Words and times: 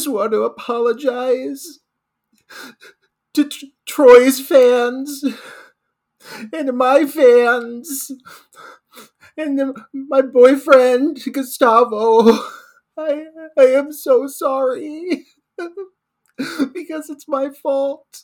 just 0.00 0.10
want 0.10 0.32
to 0.32 0.44
apologize 0.44 1.80
to 3.34 3.44
Tr- 3.46 3.66
Troy's 3.86 4.40
fans 4.40 5.22
and 6.54 6.72
my 6.72 7.04
fans 7.04 8.10
and 9.36 9.58
the, 9.58 9.74
my 9.92 10.22
boyfriend 10.22 11.20
Gustavo. 11.34 12.32
I 12.98 13.24
I 13.58 13.64
am 13.64 13.92
so 13.92 14.26
sorry 14.26 15.26
because 16.72 17.10
it's 17.10 17.28
my 17.28 17.50
fault. 17.50 18.22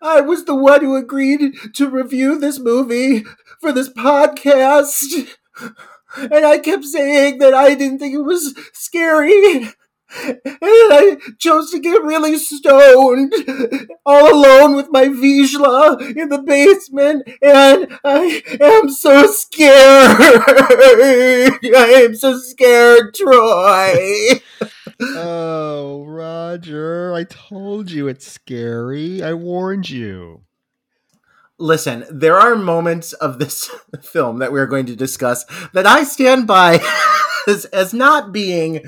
I 0.00 0.20
was 0.20 0.44
the 0.44 0.54
one 0.54 0.82
who 0.82 0.94
agreed 0.94 1.54
to 1.74 1.90
review 1.90 2.38
this 2.38 2.60
movie 2.60 3.24
for 3.60 3.72
this 3.72 3.88
podcast. 3.88 5.28
And 6.16 6.44
I 6.44 6.58
kept 6.58 6.84
saying 6.84 7.38
that 7.38 7.54
I 7.54 7.74
didn't 7.74 7.98
think 7.98 8.14
it 8.14 8.22
was 8.22 8.54
scary. 8.72 9.68
And 10.24 10.38
I 10.44 11.16
chose 11.38 11.70
to 11.70 11.78
get 11.78 12.02
really 12.02 12.36
stoned, 12.36 13.32
all 14.04 14.34
alone 14.34 14.74
with 14.74 14.88
my 14.90 15.04
Vizsla 15.04 16.16
in 16.16 16.28
the 16.28 16.42
basement, 16.42 17.28
and 17.40 17.96
I 18.04 18.42
am 18.60 18.90
so 18.90 19.26
scared. 19.26 19.70
I 20.20 22.02
am 22.04 22.16
so 22.16 22.38
scared, 22.38 23.14
Troy. 23.14 24.40
Oh, 25.00 26.04
Roger, 26.06 27.14
I 27.14 27.24
told 27.24 27.90
you 27.90 28.08
it's 28.08 28.26
scary. 28.26 29.22
I 29.22 29.34
warned 29.34 29.88
you. 29.88 30.42
Listen, 31.60 32.06
there 32.10 32.38
are 32.38 32.56
moments 32.56 33.12
of 33.12 33.38
this 33.38 33.70
film 34.02 34.38
that 34.38 34.50
we're 34.50 34.66
going 34.66 34.86
to 34.86 34.96
discuss 34.96 35.44
that 35.74 35.86
I 35.86 36.04
stand 36.04 36.46
by 36.46 36.80
as, 37.46 37.66
as 37.66 37.92
not 37.92 38.32
being 38.32 38.80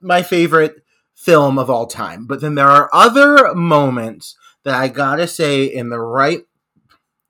my 0.00 0.22
favorite 0.22 0.76
film 1.14 1.58
of 1.58 1.68
all 1.68 1.86
time. 1.86 2.26
But 2.26 2.40
then 2.40 2.54
there 2.54 2.68
are 2.68 2.88
other 2.92 3.52
moments 3.54 4.36
that 4.64 4.74
I 4.74 4.88
gotta 4.88 5.26
say, 5.26 5.64
in 5.64 5.88
the 5.88 5.98
right 5.98 6.42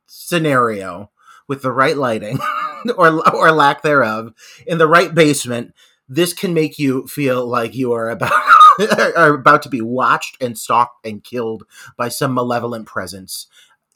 scenario, 0.06 1.10
with 1.48 1.62
the 1.62 1.72
right 1.72 1.96
lighting, 1.96 2.38
or, 2.96 3.26
or 3.34 3.52
lack 3.52 3.82
thereof, 3.82 4.34
in 4.66 4.78
the 4.78 4.86
right 4.86 5.14
basement, 5.14 5.74
this 6.08 6.32
can 6.32 6.52
make 6.52 6.78
you 6.78 7.06
feel 7.06 7.46
like 7.46 7.74
you 7.74 7.92
are 7.92 8.10
about 8.10 8.32
are 9.16 9.34
about 9.34 9.62
to 9.62 9.68
be 9.68 9.80
watched 9.80 10.40
and 10.40 10.56
stalked 10.56 11.04
and 11.06 11.22
killed 11.22 11.64
by 11.96 12.08
some 12.08 12.34
malevolent 12.34 12.86
presence 12.86 13.46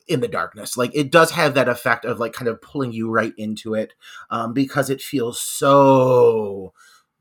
in 0.07 0.21
the 0.21 0.29
darkness 0.29 0.77
like 0.77 0.91
it 0.95 1.11
does 1.11 1.31
have 1.31 1.55
that 1.55 1.69
effect 1.69 2.05
of 2.05 2.19
like 2.19 2.33
kind 2.33 2.49
of 2.49 2.61
pulling 2.61 2.93
you 2.93 3.11
right 3.11 3.33
into 3.37 3.75
it 3.75 3.95
um, 4.31 4.53
because 4.53 4.91
it 4.91 5.01
feels 5.01 5.41
so 5.41 6.73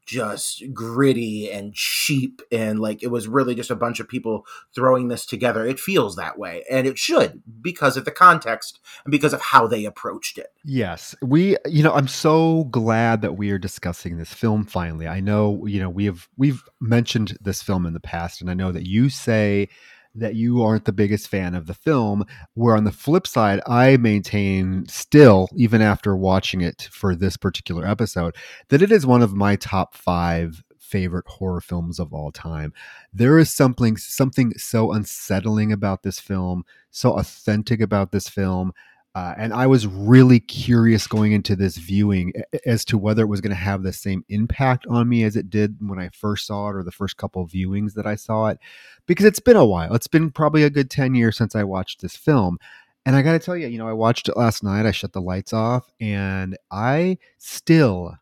just 0.06 0.64
gritty 0.74 1.50
and 1.50 1.74
cheap 1.74 2.42
and 2.52 2.80
like 2.80 3.02
it 3.02 3.08
was 3.08 3.28
really 3.28 3.56
just 3.56 3.72
a 3.72 3.76
bunch 3.76 4.00
of 4.02 4.08
people 4.08 4.46
throwing 4.76 5.08
this 5.08 5.26
together 5.26 5.66
it 5.66 5.80
feels 5.80 6.18
that 6.18 6.38
way 6.38 6.64
and 6.70 6.86
it 6.86 6.98
should 6.98 7.42
because 7.62 7.96
of 7.96 8.04
the 8.04 8.12
context 8.12 8.80
and 9.06 9.12
because 9.12 9.32
of 9.34 9.42
how 9.42 9.66
they 9.66 9.86
approached 9.86 10.38
it 10.38 10.54
Yes, 10.66 11.14
we. 11.22 11.58
You 11.66 11.84
know, 11.84 11.94
I'm 11.94 12.08
so 12.08 12.66
glad 12.66 13.22
that 13.22 13.36
we 13.36 13.52
are 13.52 13.58
discussing 13.58 14.18
this 14.18 14.34
film 14.34 14.64
finally. 14.64 15.08
I 15.08 15.20
know, 15.20 15.66
you 15.66 15.80
know, 15.80 15.90
we 15.90 16.06
have 16.06 16.30
we've 16.38 16.64
mentioned 16.80 17.38
this 17.42 17.62
film 17.62 17.86
in 17.86 17.94
the 17.94 18.00
past, 18.00 18.40
and 18.40 18.50
I 18.50 18.54
know 18.54 18.72
that 18.72 18.88
you 18.88 19.10
say 19.10 19.68
that 20.16 20.36
you 20.36 20.62
aren't 20.62 20.86
the 20.86 20.92
biggest 20.92 21.28
fan 21.28 21.56
of 21.56 21.66
the 21.66 21.74
film. 21.74 22.26
Where 22.54 22.76
on 22.76 22.84
the 22.84 22.92
flip 22.92 23.28
side, 23.28 23.62
I 23.68 23.98
maintain 23.98 24.86
still, 24.88 25.50
even 25.56 25.82
after 25.82 26.16
watching 26.16 26.62
it 26.62 26.90
for 26.92 27.16
this 27.16 27.38
particular 27.38 27.86
episode, 27.86 28.36
that 28.70 28.82
it 28.82 28.92
is 28.92 29.06
one 29.06 29.22
of 29.22 29.34
my 29.34 29.56
top 29.56 29.96
five 29.96 30.64
favorite 30.78 31.26
horror 31.28 31.62
films 31.62 32.00
of 32.00 32.14
all 32.14 32.32
time. 32.32 32.72
There 33.12 33.40
is 33.40 33.50
something 33.50 33.98
something 33.98 34.54
so 34.58 34.92
unsettling 34.92 35.72
about 35.72 36.04
this 36.04 36.20
film, 36.20 36.66
so 36.92 37.14
authentic 37.18 37.82
about 37.82 38.12
this 38.12 38.30
film. 38.30 38.74
Uh, 39.16 39.36
and 39.38 39.54
I 39.54 39.68
was 39.68 39.86
really 39.86 40.40
curious 40.40 41.06
going 41.06 41.34
into 41.34 41.56
this 41.56 41.78
viewing 41.78 42.34
as 42.66 42.84
to 42.86 42.98
whether 42.98 43.22
it 43.22 43.28
was 43.28 43.42
going 43.42 43.52
to 43.52 43.56
have 43.56 43.84
the 43.84 43.94
same 43.94 44.26
impact 44.30 44.88
on 44.90 45.08
me 45.08 45.24
as 45.24 45.36
it 45.36 45.52
did 45.52 45.78
when 45.80 46.00
I 46.00 46.10
first 46.10 46.48
saw 46.48 46.70
it 46.70 46.76
or 46.76 46.84
the 46.84 46.92
first 46.92 47.18
couple 47.18 47.48
viewings 47.48 47.94
that 47.94 48.08
I 48.08 48.16
saw 48.16 48.48
it. 48.48 48.58
Because 49.06 49.26
it's 49.26 49.40
been 49.40 49.56
a 49.56 49.66
while. 49.66 49.94
It's 49.94 50.08
been 50.08 50.32
probably 50.32 50.64
a 50.64 50.70
good 50.70 50.90
10 50.90 51.14
years 51.14 51.38
since 51.38 51.56
I 51.56 51.64
watched 51.64 52.02
this 52.02 52.16
film. 52.16 52.58
And 53.06 53.16
I 53.16 53.22
got 53.22 53.34
to 53.34 53.40
tell 53.40 53.56
you, 53.56 53.68
you 53.68 53.78
know, 53.78 53.88
I 53.88 53.94
watched 53.94 54.30
it 54.30 54.38
last 54.38 54.64
night. 54.64 54.88
I 54.88 54.92
shut 54.92 55.14
the 55.14 55.22
lights 55.22 55.54
off 55.54 55.92
and 56.00 56.58
I 56.72 57.20
still 57.38 58.16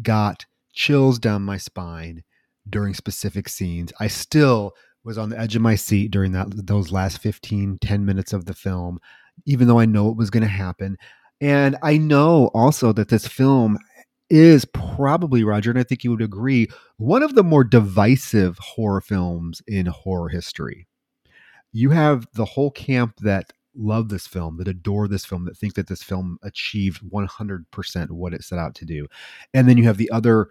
got 0.00 0.46
chills 0.72 1.18
down 1.18 1.42
my 1.42 1.58
spine 1.58 2.22
during 2.70 2.94
specific 2.94 3.50
scenes. 3.50 3.92
I 4.00 4.06
still 4.06 4.72
was 5.04 5.18
on 5.18 5.28
the 5.28 5.38
edge 5.38 5.56
of 5.56 5.62
my 5.62 5.74
seat 5.74 6.10
during 6.10 6.32
that 6.32 6.66
those 6.66 6.90
last 6.90 7.18
15 7.18 7.78
10 7.80 8.04
minutes 8.04 8.32
of 8.32 8.44
the 8.44 8.54
film 8.54 8.98
even 9.44 9.68
though 9.68 9.78
I 9.78 9.86
know 9.86 10.08
it 10.08 10.16
was 10.16 10.30
going 10.30 10.42
to 10.42 10.48
happen. 10.48 10.96
And 11.40 11.76
I 11.82 11.98
know 11.98 12.50
also 12.54 12.92
that 12.92 13.08
this 13.08 13.26
film 13.26 13.78
is 14.30 14.64
probably, 14.64 15.44
Roger, 15.44 15.70
and 15.70 15.78
I 15.78 15.82
think 15.82 16.02
you 16.02 16.10
would 16.10 16.22
agree, 16.22 16.68
one 16.96 17.22
of 17.22 17.34
the 17.34 17.44
more 17.44 17.62
divisive 17.62 18.58
horror 18.58 19.00
films 19.00 19.62
in 19.66 19.86
horror 19.86 20.28
history. 20.28 20.86
You 21.72 21.90
have 21.90 22.26
the 22.34 22.44
whole 22.44 22.70
camp 22.70 23.16
that 23.20 23.52
love 23.74 24.08
this 24.08 24.26
film, 24.26 24.56
that 24.56 24.68
adore 24.68 25.06
this 25.06 25.24
film, 25.24 25.44
that 25.44 25.56
think 25.56 25.74
that 25.74 25.88
this 25.88 26.02
film 26.02 26.38
achieved 26.42 27.02
100% 27.02 28.10
what 28.10 28.32
it 28.32 28.42
set 28.42 28.58
out 28.58 28.74
to 28.76 28.84
do. 28.86 29.06
And 29.52 29.68
then 29.68 29.76
you 29.76 29.84
have 29.84 29.98
the 29.98 30.10
other 30.10 30.48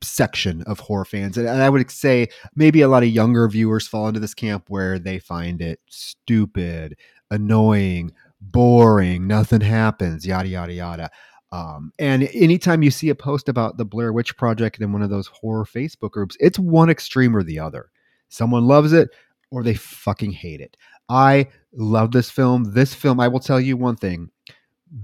section 0.00 0.62
of 0.62 0.78
horror 0.78 1.04
fans. 1.04 1.36
And 1.36 1.48
I 1.48 1.68
would 1.68 1.90
say 1.90 2.28
maybe 2.54 2.80
a 2.80 2.88
lot 2.88 3.02
of 3.02 3.08
younger 3.08 3.48
viewers 3.48 3.88
fall 3.88 4.06
into 4.06 4.20
this 4.20 4.34
camp 4.34 4.66
where 4.68 4.98
they 4.98 5.18
find 5.18 5.60
it 5.60 5.80
stupid, 5.88 6.96
annoying, 7.30 8.12
boring, 8.40 9.26
nothing 9.26 9.60
happens, 9.60 10.26
yada, 10.26 10.48
yada, 10.48 10.72
yada. 10.72 11.10
Um, 11.50 11.92
and 11.98 12.28
anytime 12.34 12.82
you 12.82 12.90
see 12.90 13.08
a 13.08 13.14
post 13.14 13.48
about 13.48 13.78
the 13.78 13.84
Blair 13.84 14.12
Witch 14.12 14.36
Project 14.36 14.80
in 14.80 14.92
one 14.92 15.02
of 15.02 15.10
those 15.10 15.28
horror 15.28 15.64
Facebook 15.64 16.10
groups, 16.10 16.36
it's 16.40 16.58
one 16.58 16.90
extreme 16.90 17.34
or 17.34 17.42
the 17.42 17.58
other. 17.58 17.90
Someone 18.28 18.66
loves 18.66 18.92
it 18.92 19.08
or 19.50 19.62
they 19.62 19.74
fucking 19.74 20.32
hate 20.32 20.60
it. 20.60 20.76
I 21.08 21.48
love 21.72 22.12
this 22.12 22.30
film. 22.30 22.72
This 22.74 22.92
film, 22.92 23.18
I 23.18 23.28
will 23.28 23.40
tell 23.40 23.60
you 23.60 23.76
one 23.76 23.96
thing 23.96 24.30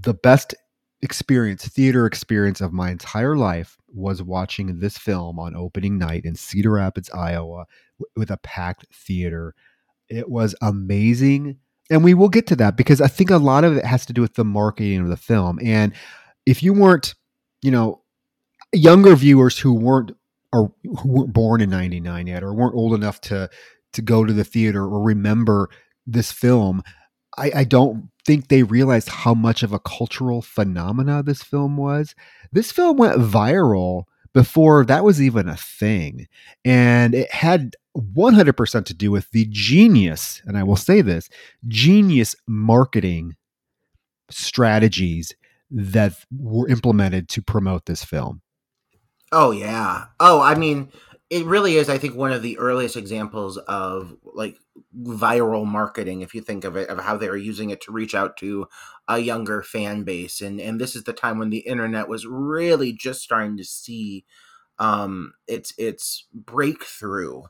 the 0.01 0.13
best 0.13 0.53
experience, 1.01 1.67
theater 1.67 2.05
experience 2.05 2.61
of 2.61 2.73
my 2.73 2.89
entire 2.91 3.35
life 3.35 3.77
was 3.93 4.21
watching 4.21 4.79
this 4.79 4.97
film 4.97 5.39
on 5.39 5.55
opening 5.55 5.97
night 5.97 6.25
in 6.25 6.35
Cedar 6.35 6.71
Rapids, 6.71 7.09
Iowa, 7.11 7.65
with 8.15 8.31
a 8.31 8.37
packed 8.37 8.85
theater. 8.93 9.55
It 10.09 10.29
was 10.29 10.55
amazing. 10.61 11.57
And 11.89 12.03
we 12.03 12.13
will 12.13 12.29
get 12.29 12.47
to 12.47 12.55
that 12.57 12.77
because 12.77 12.99
I 12.99 13.07
think 13.07 13.29
a 13.29 13.37
lot 13.37 13.63
of 13.63 13.77
it 13.77 13.85
has 13.85 14.05
to 14.07 14.13
do 14.13 14.21
with 14.21 14.35
the 14.35 14.45
marketing 14.45 15.01
of 15.01 15.09
the 15.09 15.17
film. 15.17 15.59
And 15.63 15.93
if 16.45 16.63
you 16.63 16.73
weren't, 16.73 17.13
you 17.61 17.71
know, 17.71 18.01
younger 18.73 19.15
viewers 19.15 19.59
who 19.59 19.73
weren't 19.73 20.11
or 20.51 20.73
who 20.83 21.09
weren't 21.09 21.33
born 21.33 21.61
in 21.61 21.69
99 21.69 22.27
yet 22.27 22.43
or 22.43 22.53
weren't 22.53 22.75
old 22.75 22.93
enough 22.93 23.21
to 23.21 23.49
to 23.93 24.01
go 24.01 24.25
to 24.25 24.33
the 24.33 24.43
theater 24.43 24.83
or 24.83 25.01
remember 25.01 25.69
this 26.05 26.31
film, 26.31 26.83
I, 27.37 27.51
I 27.55 27.63
don't 27.63 28.09
think 28.25 28.47
they 28.47 28.63
realized 28.63 29.09
how 29.09 29.33
much 29.33 29.63
of 29.63 29.71
a 29.71 29.79
cultural 29.79 30.41
phenomena 30.41 31.23
this 31.23 31.43
film 31.43 31.77
was. 31.77 32.15
This 32.51 32.71
film 32.71 32.97
went 32.97 33.19
viral 33.19 34.03
before 34.33 34.83
that 34.85 35.05
was 35.05 35.21
even 35.21 35.47
a 35.47 35.55
thing. 35.55 36.27
And 36.65 37.15
it 37.15 37.31
had 37.33 37.75
100% 37.95 38.85
to 38.85 38.93
do 38.93 39.11
with 39.11 39.31
the 39.31 39.47
genius, 39.49 40.41
and 40.45 40.57
I 40.57 40.63
will 40.63 40.75
say 40.75 41.01
this 41.01 41.29
genius 41.67 42.35
marketing 42.47 43.35
strategies 44.29 45.33
that 45.71 46.13
were 46.31 46.67
implemented 46.67 47.29
to 47.29 47.41
promote 47.41 47.85
this 47.85 48.03
film. 48.03 48.41
Oh 49.31 49.51
yeah. 49.51 50.05
Oh, 50.19 50.41
I 50.41 50.55
mean, 50.55 50.91
it 51.29 51.45
really 51.45 51.75
is. 51.75 51.89
I 51.89 51.97
think 51.97 52.15
one 52.15 52.31
of 52.31 52.43
the 52.43 52.57
earliest 52.57 52.95
examples 52.95 53.57
of 53.57 54.15
like 54.23 54.57
viral 54.97 55.65
marketing, 55.65 56.21
if 56.21 56.35
you 56.35 56.41
think 56.41 56.63
of 56.63 56.75
it, 56.75 56.89
of 56.89 56.99
how 56.99 57.17
they 57.17 57.29
were 57.29 57.37
using 57.37 57.71
it 57.71 57.81
to 57.81 57.91
reach 57.91 58.13
out 58.13 58.37
to 58.37 58.67
a 59.07 59.19
younger 59.19 59.63
fan 59.63 60.03
base, 60.03 60.41
and 60.41 60.59
and 60.61 60.79
this 60.79 60.95
is 60.95 61.03
the 61.03 61.13
time 61.13 61.39
when 61.39 61.49
the 61.49 61.59
internet 61.59 62.07
was 62.07 62.25
really 62.25 62.93
just 62.93 63.21
starting 63.21 63.57
to 63.57 63.63
see 63.63 64.25
um 64.77 65.33
its 65.47 65.73
its 65.77 66.27
breakthrough 66.33 67.43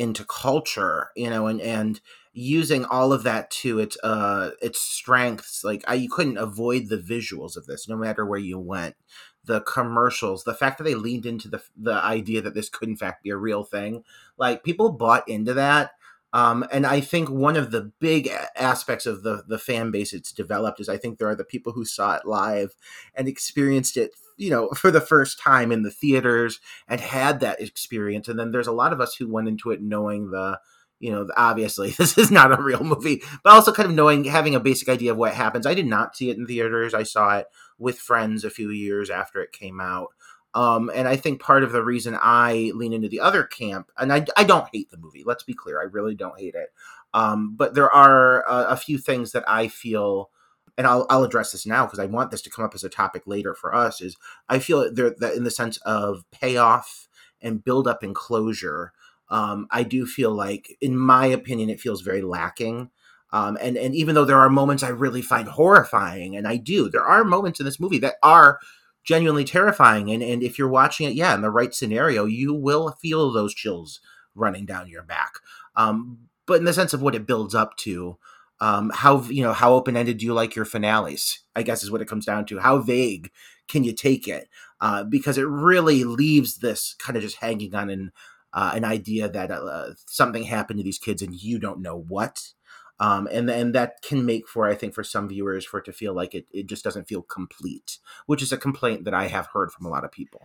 into 0.00 0.24
culture, 0.24 1.10
you 1.16 1.30
know, 1.30 1.46
and 1.46 1.60
and 1.60 2.00
using 2.32 2.84
all 2.86 3.12
of 3.12 3.24
that 3.24 3.50
to 3.50 3.78
its 3.80 3.96
uh 4.02 4.50
its 4.62 4.80
strengths. 4.80 5.64
Like 5.64 5.84
I, 5.88 5.94
you 5.94 6.08
couldn't 6.10 6.38
avoid 6.38 6.88
the 6.88 6.98
visuals 6.98 7.56
of 7.56 7.66
this, 7.66 7.88
no 7.88 7.96
matter 7.96 8.24
where 8.26 8.38
you 8.40 8.58
went 8.58 8.96
the 9.44 9.60
commercials, 9.62 10.44
the 10.44 10.54
fact 10.54 10.78
that 10.78 10.84
they 10.84 10.94
leaned 10.94 11.26
into 11.26 11.48
the 11.48 11.62
the 11.76 11.94
idea 11.94 12.42
that 12.42 12.54
this 12.54 12.68
could 12.68 12.88
in 12.88 12.96
fact 12.96 13.22
be 13.24 13.30
a 13.30 13.36
real 13.36 13.64
thing, 13.64 14.04
like 14.38 14.62
people 14.64 14.92
bought 14.92 15.28
into 15.28 15.54
that. 15.54 15.92
Um, 16.32 16.64
and 16.70 16.86
I 16.86 17.00
think 17.00 17.28
one 17.28 17.56
of 17.56 17.70
the 17.70 17.92
big 17.98 18.30
aspects 18.56 19.06
of 19.06 19.22
the 19.22 19.42
the 19.48 19.58
fan 19.58 19.90
base 19.90 20.12
it's 20.12 20.32
developed 20.32 20.80
is 20.80 20.88
I 20.88 20.96
think 20.96 21.18
there 21.18 21.28
are 21.28 21.34
the 21.34 21.44
people 21.44 21.72
who 21.72 21.84
saw 21.84 22.14
it 22.14 22.24
live 22.24 22.74
and 23.14 23.26
experienced 23.26 23.96
it, 23.96 24.12
you 24.36 24.50
know, 24.50 24.68
for 24.76 24.90
the 24.90 25.00
first 25.00 25.40
time 25.40 25.72
in 25.72 25.82
the 25.82 25.90
theaters 25.90 26.60
and 26.86 27.00
had 27.00 27.40
that 27.40 27.60
experience. 27.60 28.28
And 28.28 28.38
then 28.38 28.52
there's 28.52 28.68
a 28.68 28.72
lot 28.72 28.92
of 28.92 29.00
us 29.00 29.16
who 29.16 29.32
went 29.32 29.48
into 29.48 29.70
it 29.70 29.82
knowing 29.82 30.30
the 30.30 30.60
you 31.00 31.10
know, 31.10 31.26
obviously 31.36 31.90
this 31.98 32.16
is 32.16 32.30
not 32.30 32.52
a 32.56 32.62
real 32.62 32.84
movie, 32.84 33.22
but 33.42 33.52
also 33.52 33.72
kind 33.72 33.88
of 33.88 33.94
knowing, 33.94 34.24
having 34.24 34.54
a 34.54 34.60
basic 34.60 34.88
idea 34.88 35.12
of 35.12 35.16
what 35.18 35.34
happens. 35.34 35.66
I 35.66 35.74
did 35.74 35.86
not 35.86 36.14
see 36.14 36.30
it 36.30 36.36
in 36.36 36.46
theaters. 36.46 36.94
I 36.94 37.02
saw 37.02 37.38
it 37.38 37.46
with 37.78 37.98
friends 37.98 38.44
a 38.44 38.50
few 38.50 38.70
years 38.70 39.10
after 39.10 39.40
it 39.40 39.52
came 39.52 39.80
out. 39.80 40.08
Um, 40.54 40.90
and 40.94 41.06
I 41.06 41.16
think 41.16 41.40
part 41.40 41.62
of 41.62 41.72
the 41.72 41.84
reason 41.84 42.18
I 42.20 42.72
lean 42.74 42.92
into 42.92 43.08
the 43.08 43.20
other 43.20 43.44
camp, 43.44 43.90
and 43.96 44.12
I, 44.12 44.26
I 44.36 44.44
don't 44.44 44.68
hate 44.72 44.90
the 44.90 44.96
movie, 44.96 45.22
let's 45.24 45.44
be 45.44 45.54
clear, 45.54 45.80
I 45.80 45.84
really 45.84 46.14
don't 46.14 46.40
hate 46.40 46.54
it. 46.54 46.72
Um, 47.14 47.54
but 47.56 47.74
there 47.74 47.90
are 47.90 48.42
a, 48.48 48.70
a 48.70 48.76
few 48.76 48.98
things 48.98 49.32
that 49.32 49.44
I 49.48 49.68
feel, 49.68 50.30
and 50.76 50.86
I'll, 50.86 51.06
I'll 51.08 51.24
address 51.24 51.52
this 51.52 51.66
now 51.66 51.84
because 51.84 51.98
I 51.98 52.06
want 52.06 52.30
this 52.30 52.42
to 52.42 52.50
come 52.50 52.64
up 52.64 52.74
as 52.74 52.84
a 52.84 52.88
topic 52.88 53.22
later 53.26 53.54
for 53.54 53.74
us, 53.74 54.00
is 54.00 54.16
I 54.48 54.58
feel 54.58 54.92
there 54.92 55.14
that 55.18 55.34
in 55.34 55.44
the 55.44 55.50
sense 55.50 55.76
of 55.78 56.24
payoff 56.32 57.08
and 57.40 57.64
build 57.64 57.86
up 57.86 58.02
and 58.02 58.14
closure, 58.14 58.92
um, 59.28 59.68
I 59.70 59.84
do 59.84 60.06
feel 60.06 60.32
like, 60.32 60.76
in 60.80 60.96
my 60.96 61.26
opinion, 61.26 61.70
it 61.70 61.80
feels 61.80 62.02
very 62.02 62.22
lacking. 62.22 62.90
Um, 63.32 63.56
and 63.60 63.76
and 63.76 63.94
even 63.94 64.16
though 64.16 64.24
there 64.24 64.40
are 64.40 64.50
moments 64.50 64.82
I 64.82 64.88
really 64.88 65.22
find 65.22 65.46
horrifying, 65.46 66.36
and 66.36 66.48
I 66.48 66.56
do, 66.56 66.88
there 66.88 67.04
are 67.04 67.22
moments 67.22 67.60
in 67.60 67.66
this 67.66 67.78
movie 67.78 67.98
that 68.00 68.16
are 68.24 68.58
genuinely 69.04 69.44
terrifying. 69.44 70.10
And 70.10 70.22
and 70.22 70.42
if 70.42 70.58
you're 70.58 70.68
watching 70.68 71.08
it, 71.08 71.14
yeah, 71.14 71.34
in 71.34 71.42
the 71.42 71.50
right 71.50 71.74
scenario, 71.74 72.24
you 72.24 72.54
will 72.54 72.92
feel 73.00 73.32
those 73.32 73.54
chills 73.54 74.00
running 74.34 74.66
down 74.66 74.88
your 74.88 75.02
back. 75.02 75.34
Um, 75.76 76.18
but 76.46 76.58
in 76.58 76.64
the 76.64 76.72
sense 76.72 76.92
of 76.92 77.02
what 77.02 77.14
it 77.14 77.26
builds 77.26 77.54
up 77.54 77.76
to, 77.78 78.18
um, 78.60 78.90
how 78.94 79.22
you 79.22 79.42
know 79.42 79.52
how 79.52 79.74
open 79.74 79.96
ended 79.96 80.18
do 80.18 80.26
you 80.26 80.34
like 80.34 80.54
your 80.54 80.64
finales? 80.64 81.40
I 81.56 81.62
guess 81.62 81.82
is 81.82 81.90
what 81.90 82.02
it 82.02 82.08
comes 82.08 82.26
down 82.26 82.44
to. 82.46 82.58
How 82.58 82.78
vague 82.78 83.30
can 83.68 83.84
you 83.84 83.92
take 83.92 84.28
it? 84.28 84.48
Uh, 84.80 85.04
because 85.04 85.38
it 85.38 85.46
really 85.46 86.04
leaves 86.04 86.58
this 86.58 86.94
kind 86.98 87.16
of 87.16 87.22
just 87.22 87.36
hanging 87.36 87.74
on 87.74 87.90
an 87.90 88.12
uh, 88.52 88.72
an 88.74 88.84
idea 88.84 89.28
that 89.28 89.50
uh, 89.50 89.90
something 90.06 90.42
happened 90.44 90.78
to 90.78 90.84
these 90.84 90.98
kids 90.98 91.22
and 91.22 91.34
you 91.34 91.58
don't 91.58 91.80
know 91.80 91.96
what. 91.96 92.52
Um, 93.00 93.26
and 93.32 93.50
and 93.50 93.74
that 93.74 94.02
can 94.02 94.26
make 94.26 94.46
for 94.46 94.68
I 94.68 94.74
think 94.74 94.94
for 94.94 95.02
some 95.02 95.28
viewers 95.28 95.64
for 95.64 95.80
it 95.80 95.86
to 95.86 95.92
feel 95.92 96.14
like 96.14 96.34
it, 96.34 96.46
it 96.52 96.66
just 96.66 96.84
doesn't 96.84 97.08
feel 97.08 97.22
complete, 97.22 97.98
which 98.26 98.42
is 98.42 98.52
a 98.52 98.58
complaint 98.58 99.04
that 99.04 99.14
I 99.14 99.26
have 99.26 99.48
heard 99.54 99.72
from 99.72 99.86
a 99.86 99.88
lot 99.88 100.04
of 100.04 100.12
people. 100.12 100.42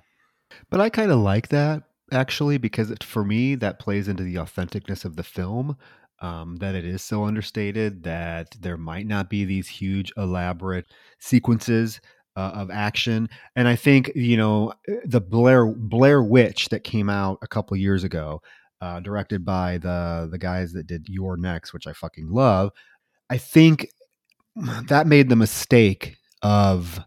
But 0.69 0.79
I 0.79 0.89
kind 0.89 1.11
of 1.11 1.19
like 1.19 1.49
that 1.49 1.83
actually 2.11 2.57
because 2.57 2.91
it, 2.91 3.03
for 3.03 3.25
me 3.25 3.55
that 3.55 3.79
plays 3.79 4.07
into 4.07 4.23
the 4.23 4.35
authenticness 4.35 5.05
of 5.05 5.15
the 5.15 5.23
film. 5.23 5.77
Um, 6.21 6.55
that 6.57 6.75
it 6.75 6.85
is 6.85 7.03
so 7.03 7.25
understated 7.25 8.03
that 8.03 8.55
there 8.61 8.77
might 8.77 9.05
not 9.05 9.29
be 9.29 9.43
these 9.43 9.67
huge 9.67 10.13
elaborate 10.15 10.85
sequences 11.19 11.99
uh, 12.37 12.51
of 12.53 12.71
action. 12.71 13.29
And 13.55 13.67
I 13.67 13.75
think 13.75 14.11
you 14.15 14.37
know 14.37 14.73
the 15.05 15.21
Blair 15.21 15.65
Blair 15.65 16.23
Witch 16.23 16.69
that 16.69 16.83
came 16.85 17.09
out 17.09 17.39
a 17.41 17.47
couple 17.47 17.75
years 17.77 18.05
ago, 18.05 18.41
uh, 18.81 18.99
directed 18.99 19.45
by 19.45 19.77
the 19.77 20.27
the 20.31 20.37
guys 20.37 20.73
that 20.73 20.87
did 20.87 21.07
You're 21.07 21.37
Next, 21.37 21.73
which 21.73 21.87
I 21.87 21.93
fucking 21.93 22.29
love. 22.29 22.71
I 23.29 23.37
think 23.37 23.87
that 24.87 25.07
made 25.07 25.29
the 25.29 25.35
mistake 25.35 26.17
of 26.41 26.99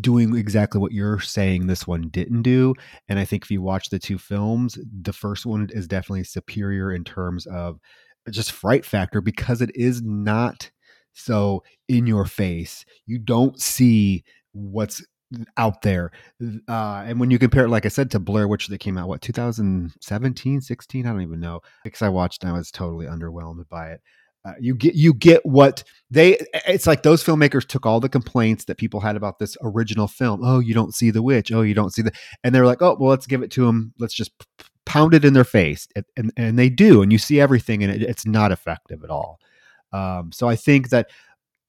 doing 0.00 0.34
exactly 0.34 0.80
what 0.80 0.92
you're 0.92 1.20
saying 1.20 1.66
this 1.66 1.86
one 1.86 2.08
didn't 2.08 2.40
do 2.40 2.72
and 3.08 3.18
i 3.18 3.24
think 3.24 3.44
if 3.44 3.50
you 3.50 3.60
watch 3.60 3.90
the 3.90 3.98
two 3.98 4.16
films 4.16 4.78
the 5.02 5.12
first 5.12 5.44
one 5.44 5.68
is 5.72 5.86
definitely 5.86 6.24
superior 6.24 6.90
in 6.90 7.04
terms 7.04 7.44
of 7.48 7.78
just 8.30 8.52
fright 8.52 8.86
factor 8.86 9.20
because 9.20 9.60
it 9.60 9.70
is 9.74 10.00
not 10.00 10.70
so 11.12 11.62
in 11.88 12.06
your 12.06 12.24
face 12.24 12.86
you 13.04 13.18
don't 13.18 13.60
see 13.60 14.24
what's 14.52 15.04
out 15.56 15.82
there. 15.82 16.10
Uh, 16.68 17.04
and 17.06 17.20
when 17.20 17.30
you 17.30 17.38
compare 17.38 17.64
it, 17.64 17.70
like 17.70 17.86
I 17.86 17.90
said, 17.90 18.10
to 18.12 18.18
Blair 18.18 18.48
Witch 18.48 18.68
that 18.68 18.78
came 18.78 18.98
out, 18.98 19.08
what, 19.08 19.22
2017, 19.22 20.60
16? 20.60 21.06
I 21.06 21.10
don't 21.10 21.22
even 21.22 21.40
know. 21.40 21.60
Because 21.84 22.02
I 22.02 22.08
watched 22.08 22.42
and 22.42 22.52
I 22.52 22.56
was 22.56 22.70
totally 22.70 23.06
underwhelmed 23.06 23.68
by 23.68 23.90
it. 23.90 24.00
Uh, 24.46 24.52
you 24.60 24.74
get 24.74 24.94
you 24.94 25.14
get 25.14 25.44
what 25.46 25.82
they 26.10 26.36
it's 26.66 26.86
like 26.86 27.02
those 27.02 27.24
filmmakers 27.24 27.66
took 27.66 27.86
all 27.86 27.98
the 27.98 28.10
complaints 28.10 28.66
that 28.66 28.76
people 28.76 29.00
had 29.00 29.16
about 29.16 29.38
this 29.38 29.56
original 29.62 30.06
film 30.06 30.40
oh 30.44 30.58
you 30.58 30.74
don't 30.74 30.94
see 30.94 31.10
the 31.10 31.22
witch 31.22 31.50
oh 31.50 31.62
you 31.62 31.72
don't 31.72 31.94
see 31.94 32.02
the 32.02 32.12
and 32.42 32.54
they're 32.54 32.66
like 32.66 32.82
oh 32.82 32.94
well 33.00 33.08
let's 33.08 33.26
give 33.26 33.42
it 33.42 33.50
to 33.50 33.64
them 33.64 33.94
let's 33.98 34.12
just 34.12 34.32
pound 34.84 35.14
it 35.14 35.24
in 35.24 35.32
their 35.32 35.44
face 35.44 35.88
and 35.96 36.04
and, 36.18 36.30
and 36.36 36.58
they 36.58 36.68
do 36.68 37.00
and 37.00 37.10
you 37.10 37.16
see 37.16 37.40
everything 37.40 37.82
and 37.82 37.90
it, 37.90 38.02
it's 38.02 38.26
not 38.26 38.52
effective 38.52 39.02
at 39.02 39.08
all 39.08 39.40
um, 39.94 40.30
so 40.30 40.46
i 40.46 40.54
think 40.54 40.90
that 40.90 41.08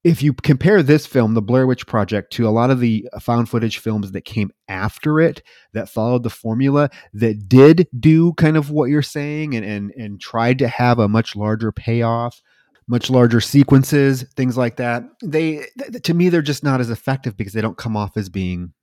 if 0.06 0.22
you 0.22 0.34
compare 0.34 0.84
this 0.84 1.08
film, 1.08 1.34
The 1.34 1.42
Blair 1.42 1.66
Witch 1.66 1.88
Project, 1.88 2.32
to 2.34 2.48
a 2.48 2.52
lot 2.52 2.70
of 2.70 2.80
the 2.80 3.10
found 3.20 3.50
footage 3.50 3.80
films 3.80 4.12
that 4.12 4.22
came 4.22 4.52
after 4.68 5.20
it 5.20 5.42
that 5.74 5.90
followed 5.90 6.22
the 6.22 6.30
formula 6.30 6.92
that 7.12 7.50
did 7.50 7.88
do 8.00 8.34
kind 8.34 8.56
of 8.56 8.70
what 8.70 8.92
you're 8.92 9.02
saying 9.02 9.56
and 9.56 9.66
and 9.66 9.92
and 9.98 10.22
tried 10.22 10.60
to 10.60 10.68
have 10.68 11.00
a 11.00 11.10
much 11.10 11.36
larger 11.36 11.72
payoff, 11.72 12.40
much 12.88 13.10
larger 13.10 13.42
sequences, 13.42 14.24
things 14.36 14.56
like 14.56 14.76
that. 14.76 15.04
They 15.24 15.66
th- 15.80 16.04
to 16.04 16.14
me 16.14 16.30
they're 16.30 16.44
just 16.44 16.64
not 16.64 16.82
as 16.82 16.92
effective 16.92 17.36
because 17.36 17.54
they 17.54 17.62
don't 17.62 17.78
come 17.78 17.98
off 17.98 18.16
as 18.16 18.30
being 18.30 18.74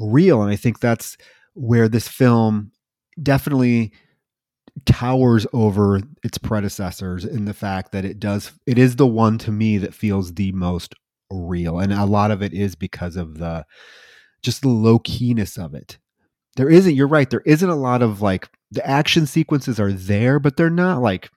real 0.00 0.42
and 0.42 0.50
I 0.50 0.56
think 0.56 0.80
that's 0.80 1.16
where 1.52 1.88
this 1.88 2.08
film 2.08 2.72
definitely 3.22 3.92
towers 4.86 5.46
over 5.52 6.00
its 6.22 6.38
predecessors 6.38 7.24
in 7.24 7.44
the 7.44 7.54
fact 7.54 7.92
that 7.92 8.04
it 8.04 8.18
does 8.18 8.52
it 8.66 8.78
is 8.78 8.96
the 8.96 9.06
one 9.06 9.38
to 9.38 9.52
me 9.52 9.78
that 9.78 9.94
feels 9.94 10.34
the 10.34 10.52
most 10.52 10.94
real. 11.30 11.78
And 11.78 11.92
a 11.92 12.04
lot 12.04 12.30
of 12.30 12.42
it 12.42 12.52
is 12.52 12.74
because 12.74 13.16
of 13.16 13.38
the 13.38 13.64
just 14.42 14.62
the 14.62 14.68
low 14.68 14.98
keyness 14.98 15.62
of 15.62 15.74
it. 15.74 15.98
There 16.56 16.68
isn't 16.68 16.94
you're 16.94 17.08
right 17.08 17.28
there 17.28 17.42
isn't 17.46 17.68
a 17.68 17.74
lot 17.74 18.02
of 18.02 18.22
like 18.22 18.48
the 18.70 18.86
action 18.86 19.26
sequences 19.26 19.78
are 19.78 19.92
there 19.92 20.38
but 20.38 20.56
they're 20.56 20.70
not 20.70 21.00
like 21.00 21.30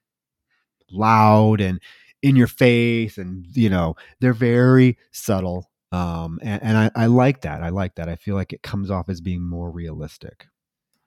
loud 0.91 1.62
and 1.62 1.79
in 2.22 2.36
your 2.36 2.48
face 2.48 3.17
and 3.17 3.46
you 3.53 3.70
know 3.70 3.96
they're 4.20 4.34
very 4.34 4.98
subtle 5.12 5.70
um 5.91 6.39
and, 6.41 6.63
and 6.63 6.77
I, 6.77 6.91
I 6.96 7.06
like 7.08 7.41
that 7.41 7.62
i 7.62 7.70
like 7.70 7.96
that. 7.96 8.10
I 8.10 8.15
feel 8.15 8.36
like 8.36 8.53
it 8.53 8.63
comes 8.63 8.89
off 8.89 9.10
as 9.10 9.22
being 9.22 9.44
more 9.44 9.72
realistic. 9.72 10.48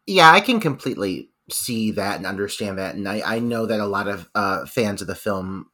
Yeah 0.06 0.30
i 0.30 0.40
can 0.40 0.60
completely 0.60 1.29
see 1.52 1.92
that 1.92 2.16
and 2.16 2.26
understand 2.26 2.78
that. 2.78 2.94
And 2.94 3.08
I, 3.08 3.22
I 3.24 3.38
know 3.38 3.66
that 3.66 3.80
a 3.80 3.86
lot 3.86 4.08
of 4.08 4.28
uh, 4.34 4.66
fans 4.66 5.00
of 5.00 5.06
the 5.06 5.14
film 5.14 5.70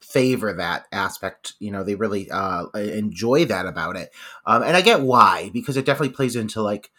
favor 0.00 0.52
that 0.52 0.86
aspect. 0.92 1.54
You 1.58 1.70
know, 1.70 1.82
they 1.82 1.94
really 1.94 2.30
uh, 2.30 2.66
enjoy 2.74 3.46
that 3.46 3.66
about 3.66 3.96
it. 3.96 4.10
Um, 4.46 4.62
and 4.62 4.76
I 4.76 4.82
get 4.82 5.00
why, 5.00 5.50
because 5.52 5.76
it 5.76 5.86
definitely 5.86 6.14
plays 6.14 6.36
into 6.36 6.62
like 6.62 6.90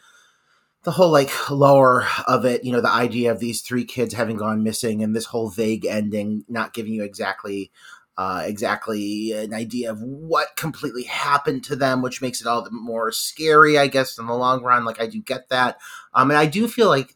the 0.84 0.91
whole 0.91 1.12
like 1.12 1.32
lore 1.50 2.05
of 2.27 2.46
it. 2.46 2.63
You 2.63 2.72
know, 2.72 2.82
the 2.82 2.89
idea 2.89 3.32
of 3.32 3.39
these 3.39 3.62
three 3.62 3.86
kids 3.86 4.13
having 4.13 4.38
gone 4.38 4.63
missing 4.63 5.03
and 5.03 5.15
this 5.15 5.25
whole 5.25 5.50
vague 5.50 5.86
ending, 5.86 6.46
not 6.48 6.74
giving 6.74 6.94
you 6.94 7.03
exactly. 7.03 7.72
Uh, 8.17 8.44
exactly 8.46 9.34
an 9.34 9.53
idea 9.53 9.91
of 9.91 10.01
what 10.01 10.55
completely 10.55 11.03
happened 11.03 11.65
to 11.65 11.75
them, 11.75 12.01
which 12.01 12.22
makes 12.22 12.39
it 12.39 12.48
all 12.48 12.63
the 12.63 12.72
more 12.72 13.12
scary, 13.12 13.77
I 13.77 13.88
guess, 13.88 14.17
in 14.17 14.25
the 14.25 14.34
long 14.34 14.63
run. 14.63 14.86
Like 14.86 15.01
I 15.01 15.08
do 15.08 15.22
get 15.22 15.50
that, 15.50 15.79
um, 16.13 16.32
and 16.32 16.38
I 16.38 16.46
do 16.46 16.70
feel 16.70 16.88
like 16.88 17.13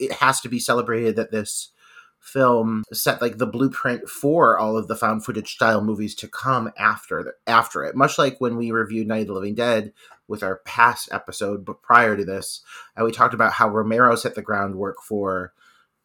it 0.00 0.12
has 0.12 0.40
to 0.40 0.48
be 0.48 0.58
celebrated 0.58 1.16
that 1.16 1.30
this 1.30 1.70
film 2.18 2.84
set 2.92 3.22
like 3.22 3.38
the 3.38 3.46
blueprint 3.46 4.08
for 4.08 4.58
all 4.58 4.76
of 4.76 4.88
the 4.88 4.96
found 4.96 5.24
footage 5.24 5.54
style 5.54 5.82
movies 5.82 6.14
to 6.14 6.28
come 6.28 6.70
after 6.78 7.22
the, 7.22 7.32
after 7.50 7.82
it. 7.82 7.96
Much 7.96 8.18
like 8.18 8.40
when 8.40 8.56
we 8.56 8.70
reviewed 8.70 9.06
night 9.06 9.22
of 9.22 9.28
the 9.28 9.32
living 9.32 9.54
dead 9.54 9.92
with 10.28 10.42
our 10.42 10.60
past 10.64 11.08
episode 11.12 11.64
but 11.64 11.82
prior 11.82 12.16
to 12.16 12.24
this 12.24 12.62
and 12.94 13.04
we 13.04 13.10
talked 13.10 13.34
about 13.34 13.54
how 13.54 13.68
romero 13.68 14.14
set 14.14 14.34
the 14.34 14.42
groundwork 14.42 15.02
for 15.02 15.52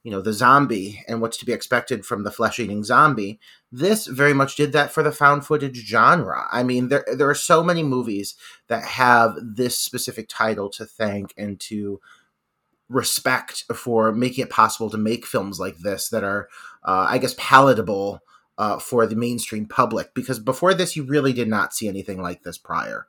you 0.04 0.10
know 0.10 0.22
the 0.22 0.34
zombie 0.34 1.04
and 1.08 1.22
what's 1.22 1.38
to 1.38 1.46
be 1.46 1.52
expected 1.52 2.04
from 2.04 2.24
the 2.24 2.32
flesh 2.32 2.60
eating 2.60 2.84
zombie 2.84 3.40
this 3.72 4.08
very 4.08 4.34
much 4.34 4.56
did 4.56 4.72
that 4.72 4.92
for 4.92 5.04
the 5.04 5.12
found 5.12 5.46
footage 5.46 5.86
genre. 5.86 6.48
I 6.50 6.64
mean 6.64 6.88
there 6.88 7.06
there 7.14 7.30
are 7.30 7.36
so 7.36 7.62
many 7.62 7.84
movies 7.84 8.36
that 8.68 8.86
have 8.86 9.36
this 9.42 9.78
specific 9.78 10.28
title 10.30 10.70
to 10.72 10.86
thank 10.86 11.34
and 11.38 11.60
to 11.62 12.00
respect 12.90 13.64
for 13.74 14.12
making 14.12 14.44
it 14.44 14.50
possible 14.50 14.90
to 14.90 14.98
make 14.98 15.26
films 15.26 15.60
like 15.60 15.78
this 15.80 16.10
that 16.10 16.24
are, 16.24 16.48
uh, 16.84 17.08
I 17.10 17.18
guess, 17.18 17.36
palatable 17.38 18.22
uh, 18.58 18.80
for 18.80 19.06
the 19.06 19.16
mainstream 19.16 19.66
public. 19.66 20.14
Because 20.14 20.40
before 20.40 20.74
this, 20.74 20.96
you 20.96 21.04
really 21.04 21.34
did 21.34 21.48
not 21.48 21.74
see 21.74 21.88
anything 21.88 22.22
like 22.22 22.44
this 22.44 22.58
prior. 22.58 23.08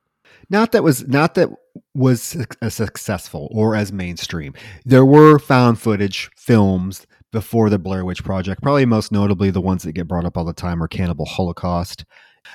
Not 0.50 0.72
that 0.72 0.84
was 0.84 1.06
not 1.08 1.34
that 1.34 1.50
was 1.94 2.36
as 2.62 2.74
successful 2.74 3.48
or 3.52 3.74
as 3.74 3.92
mainstream. 3.92 4.54
There 4.84 5.04
were 5.04 5.38
found 5.38 5.80
footage 5.80 6.30
films 6.36 7.06
before 7.32 7.68
the 7.68 7.78
Blair 7.78 8.04
Witch 8.04 8.24
Project. 8.24 8.62
Probably 8.62 8.86
most 8.86 9.12
notably, 9.12 9.50
the 9.50 9.60
ones 9.60 9.82
that 9.82 9.92
get 9.92 10.08
brought 10.08 10.24
up 10.24 10.36
all 10.36 10.44
the 10.44 10.52
time 10.52 10.82
are 10.82 10.88
Cannibal 10.88 11.26
Holocaust, 11.26 12.04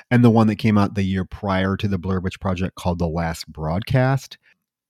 and 0.09 0.23
the 0.23 0.29
one 0.29 0.47
that 0.47 0.55
came 0.55 0.77
out 0.77 0.95
the 0.95 1.03
year 1.03 1.25
prior 1.25 1.75
to 1.77 1.87
the 1.87 1.97
Blair 1.97 2.19
Witch 2.19 2.39
Project 2.39 2.75
called 2.75 2.99
The 2.99 3.07
Last 3.07 3.51
Broadcast. 3.51 4.37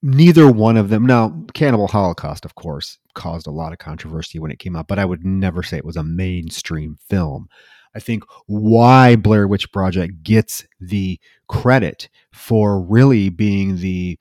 Neither 0.03 0.51
one 0.51 0.77
of 0.77 0.89
them. 0.89 1.05
Now, 1.05 1.45
Cannibal 1.53 1.87
Holocaust, 1.87 2.43
of 2.43 2.55
course, 2.55 2.97
caused 3.13 3.45
a 3.45 3.51
lot 3.51 3.71
of 3.71 3.77
controversy 3.77 4.39
when 4.39 4.51
it 4.51 4.59
came 4.59 4.75
out, 4.75 4.87
but 4.87 4.97
I 4.97 5.05
would 5.05 5.23
never 5.23 5.61
say 5.61 5.77
it 5.77 5.85
was 5.85 5.97
a 5.97 6.03
mainstream 6.03 6.97
film. 7.07 7.47
I 7.93 7.99
think 7.99 8.23
why 8.47 9.15
Blair 9.15 9.47
Witch 9.47 9.71
Project 9.71 10.23
gets 10.23 10.65
the 10.79 11.19
credit 11.47 12.09
for 12.31 12.81
really 12.81 13.29
being 13.29 13.77
the 13.77 14.17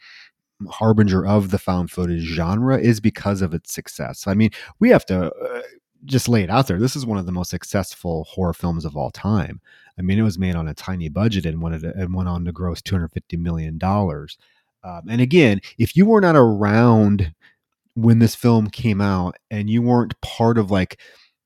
harbinger 0.69 1.25
of 1.25 1.51
the 1.51 1.59
found 1.59 1.91
footage 1.91 2.23
genre 2.23 2.79
is 2.79 3.01
because 3.01 3.41
of 3.41 3.55
its 3.55 3.73
success. 3.73 4.27
I 4.27 4.35
mean, 4.35 4.51
we 4.81 4.91
have 4.91 5.07
to 5.07 5.33
uh, 5.33 5.63
just 6.05 6.29
lay 6.29 6.43
it 6.43 6.51
out 6.51 6.67
there. 6.67 6.79
This 6.79 6.97
is 6.97 7.07
one 7.07 7.19
of 7.19 7.27
the 7.27 7.33
most 7.33 7.51
successful 7.51 8.25
horror 8.25 8.53
films 8.53 8.85
of 8.85 8.97
all 8.97 9.11
time. 9.11 9.61
I 9.99 10.03
mean, 10.03 10.19
it 10.19 10.23
was 10.23 10.39
made 10.39 10.57
on 10.57 10.69
a 10.69 10.75
tiny 10.75 11.09
budget 11.09 11.47
and 11.47 11.63
went, 11.63 11.83
and 11.83 12.15
went 12.15 12.29
on 12.29 12.45
to 12.45 12.53
gross 12.53 12.83
$250 12.83 13.39
million. 13.39 13.79
Um, 14.83 15.03
and 15.09 15.21
again, 15.21 15.61
if 15.79 15.97
you 15.97 16.07
were 16.07 16.21
not 16.21 16.37
around 16.37 17.35
when 17.95 18.19
this 18.19 18.35
film 18.35 18.69
came 18.69 19.01
out 19.01 19.37
and 19.51 19.69
you 19.69 19.83
weren't 19.83 20.21
part 20.21 20.59
of 20.59 20.71
like 20.71 21.01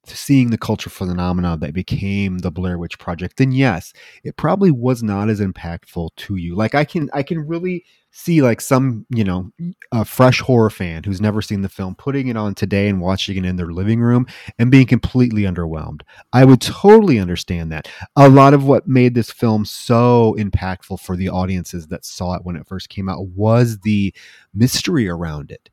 seeing 0.06 0.50
the 0.50 0.58
culture 0.58 0.90
phenomena 0.90 1.56
that 1.56 1.72
became 1.72 2.38
the 2.38 2.50
Blair 2.50 2.78
Witch 2.78 2.98
Project, 2.98 3.36
then 3.38 3.52
yes, 3.52 3.92
it 4.22 4.36
probably 4.36 4.70
was 4.70 5.02
not 5.02 5.28
as 5.28 5.40
impactful 5.40 6.10
to 6.16 6.36
you. 6.36 6.54
Like 6.54 6.74
I 6.74 6.84
can 6.84 7.08
I 7.12 7.22
can 7.22 7.46
really 7.46 7.84
see 8.16 8.40
like 8.42 8.60
some 8.60 9.04
you 9.10 9.24
know 9.24 9.50
a 9.90 10.04
fresh 10.04 10.40
horror 10.40 10.70
fan 10.70 11.02
who's 11.02 11.20
never 11.20 11.42
seen 11.42 11.62
the 11.62 11.68
film 11.68 11.96
putting 11.96 12.28
it 12.28 12.36
on 12.36 12.54
today 12.54 12.88
and 12.88 13.00
watching 13.00 13.36
it 13.36 13.44
in 13.44 13.56
their 13.56 13.72
living 13.72 14.00
room 14.00 14.24
and 14.56 14.70
being 14.70 14.86
completely 14.86 15.42
underwhelmed. 15.42 16.02
I 16.32 16.44
would 16.44 16.60
totally 16.60 17.18
understand 17.18 17.72
that. 17.72 17.88
A 18.14 18.28
lot 18.28 18.54
of 18.54 18.64
what 18.64 18.86
made 18.86 19.14
this 19.14 19.32
film 19.32 19.64
so 19.64 20.36
impactful 20.38 21.00
for 21.00 21.16
the 21.16 21.28
audiences 21.28 21.88
that 21.88 22.04
saw 22.04 22.34
it 22.36 22.44
when 22.44 22.54
it 22.54 22.68
first 22.68 22.88
came 22.88 23.08
out 23.08 23.26
was 23.26 23.80
the 23.80 24.14
mystery 24.54 25.08
around 25.08 25.50
it. 25.50 25.68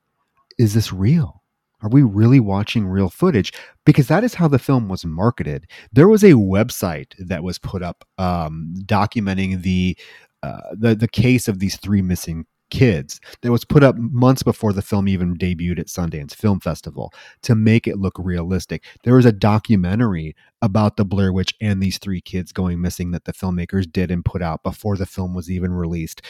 Is 0.57 0.74
this 0.74 0.91
real? 0.91 1.43
Are 1.83 1.89
we 1.89 2.01
really 2.03 2.39
watching 2.39 2.88
real 2.88 3.10
footage? 3.10 3.53
Because 3.86 4.07
that 4.07 4.24
is 4.24 4.36
how 4.36 4.48
the 4.48 4.60
film 4.60 4.88
was 4.88 5.05
marketed. 5.05 5.67
There 5.91 6.07
was 6.07 6.24
a 6.24 6.33
website 6.33 7.13
that 7.17 7.43
was 7.43 7.57
put 7.57 7.81
up 7.81 8.05
um, 8.19 8.74
documenting 8.86 9.63
the, 9.63 9.98
uh, 10.43 10.62
the 10.74 10.95
the 10.95 11.07
case 11.07 11.48
of 11.48 11.60
these 11.60 11.77
three 11.77 12.01
missing 12.01 12.45
kids 12.69 13.19
that 13.41 13.51
was 13.51 13.65
put 13.65 13.83
up 13.83 13.98
months 13.98 14.43
before 14.43 14.71
the 14.71 14.81
film 14.81 15.07
even 15.07 15.36
debuted 15.38 15.77
at 15.77 15.88
Sundance 15.88 16.33
Film 16.33 16.62
Festival 16.62 17.13
to 17.41 17.53
make 17.53 17.86
it 17.86 17.98
look 17.98 18.15
realistic. 18.17 18.86
There 19.03 19.15
was 19.15 19.25
a 19.25 19.33
documentary 19.33 20.36
about 20.62 20.95
the 20.95 21.03
Blair 21.03 21.33
Witch 21.33 21.53
and 21.60 21.83
these 21.83 21.98
three 21.98 22.21
kids 22.21 22.53
going 22.53 22.79
missing 22.79 23.12
that 23.12 23.25
the 23.25 23.33
filmmakers 23.33 23.91
did 23.91 24.10
and 24.10 24.24
put 24.24 24.41
out 24.41 24.63
before 24.63 24.95
the 24.95 25.05
film 25.05 25.33
was 25.33 25.51
even 25.51 25.74
released 25.74 26.21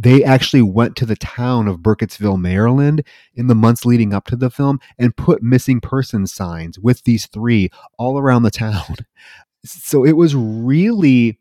they 0.00 0.24
actually 0.24 0.62
went 0.62 0.96
to 0.96 1.04
the 1.04 1.16
town 1.16 1.68
of 1.68 1.80
Burkittsville, 1.80 2.40
Maryland 2.40 3.04
in 3.34 3.48
the 3.48 3.54
months 3.54 3.84
leading 3.84 4.14
up 4.14 4.24
to 4.26 4.36
the 4.36 4.48
film 4.48 4.80
and 4.98 5.14
put 5.14 5.42
missing 5.42 5.78
person 5.78 6.26
signs 6.26 6.78
with 6.78 7.02
these 7.04 7.26
three 7.26 7.68
all 7.98 8.18
around 8.18 8.42
the 8.42 8.50
town. 8.50 8.96
So 9.62 10.06
it 10.06 10.12
was 10.12 10.34
really 10.34 11.38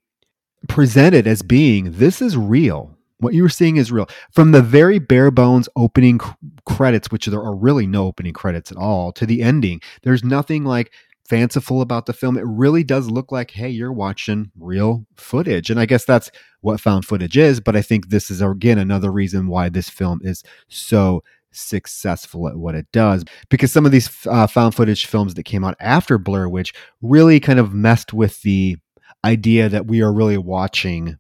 presented 0.68 1.28
as 1.28 1.42
being 1.42 1.92
this 1.94 2.22
is 2.22 2.38
real. 2.38 2.96
What 3.20 3.34
you 3.34 3.44
were 3.44 3.50
seeing 3.50 3.78
is 3.78 3.92
real. 3.92 4.08
From 4.32 4.52
the 4.52 4.62
very 4.62 4.98
bare 4.98 5.32
bones 5.32 5.68
opening 5.76 6.20
credits, 6.66 7.12
which 7.12 7.26
there 7.26 7.42
are 7.42 7.56
really 7.56 7.86
no 7.86 8.06
opening 8.06 8.34
credits 8.34 8.72
at 8.72 8.78
all, 8.78 9.12
to 9.14 9.26
the 9.26 9.42
ending, 9.42 9.82
there's 10.04 10.24
nothing 10.24 10.64
like 10.64 10.92
fanciful 11.28 11.82
about 11.82 12.06
the 12.06 12.14
film. 12.14 12.38
It 12.38 12.46
really 12.46 12.84
does 12.84 13.10
look 13.10 13.32
like, 13.32 13.52
hey, 13.52 13.70
you're 13.70 13.94
watching 13.94 14.52
real 14.58 15.06
footage. 15.16 15.70
And 15.70 15.80
I 15.80 15.86
guess 15.86 16.06
that's 16.06 16.32
what 16.62 16.80
found 16.80 17.06
footage 17.06 17.38
is. 17.38 17.60
But 17.60 17.76
I 17.76 17.82
think 17.82 18.10
this 18.10 18.32
is, 18.32 18.42
again, 18.42 18.80
another 18.80 19.12
reason 19.12 19.48
why 19.48 19.70
this 19.70 19.90
film 19.90 20.22
is 20.24 20.44
so 20.70 21.22
successful 21.52 22.48
at 22.48 22.58
what 22.58 22.76
it 22.76 22.86
does 22.92 23.26
because 23.50 23.72
some 23.72 23.84
of 23.84 23.92
these 23.92 24.10
uh, 24.28 24.46
found 24.46 24.76
footage 24.76 25.08
films 25.08 25.34
that 25.34 25.44
came 25.44 25.64
out 25.64 25.76
after 25.80 26.20
Blair 26.20 26.48
Witch 26.48 26.74
really 27.02 27.40
kind 27.40 27.58
of 27.58 27.74
messed 27.74 28.14
with 28.14 28.42
the 28.44 28.78
idea 29.24 29.70
that 29.70 29.88
we 29.88 30.02
are 30.02 30.14
really 30.14 30.38
watching, 30.38 31.18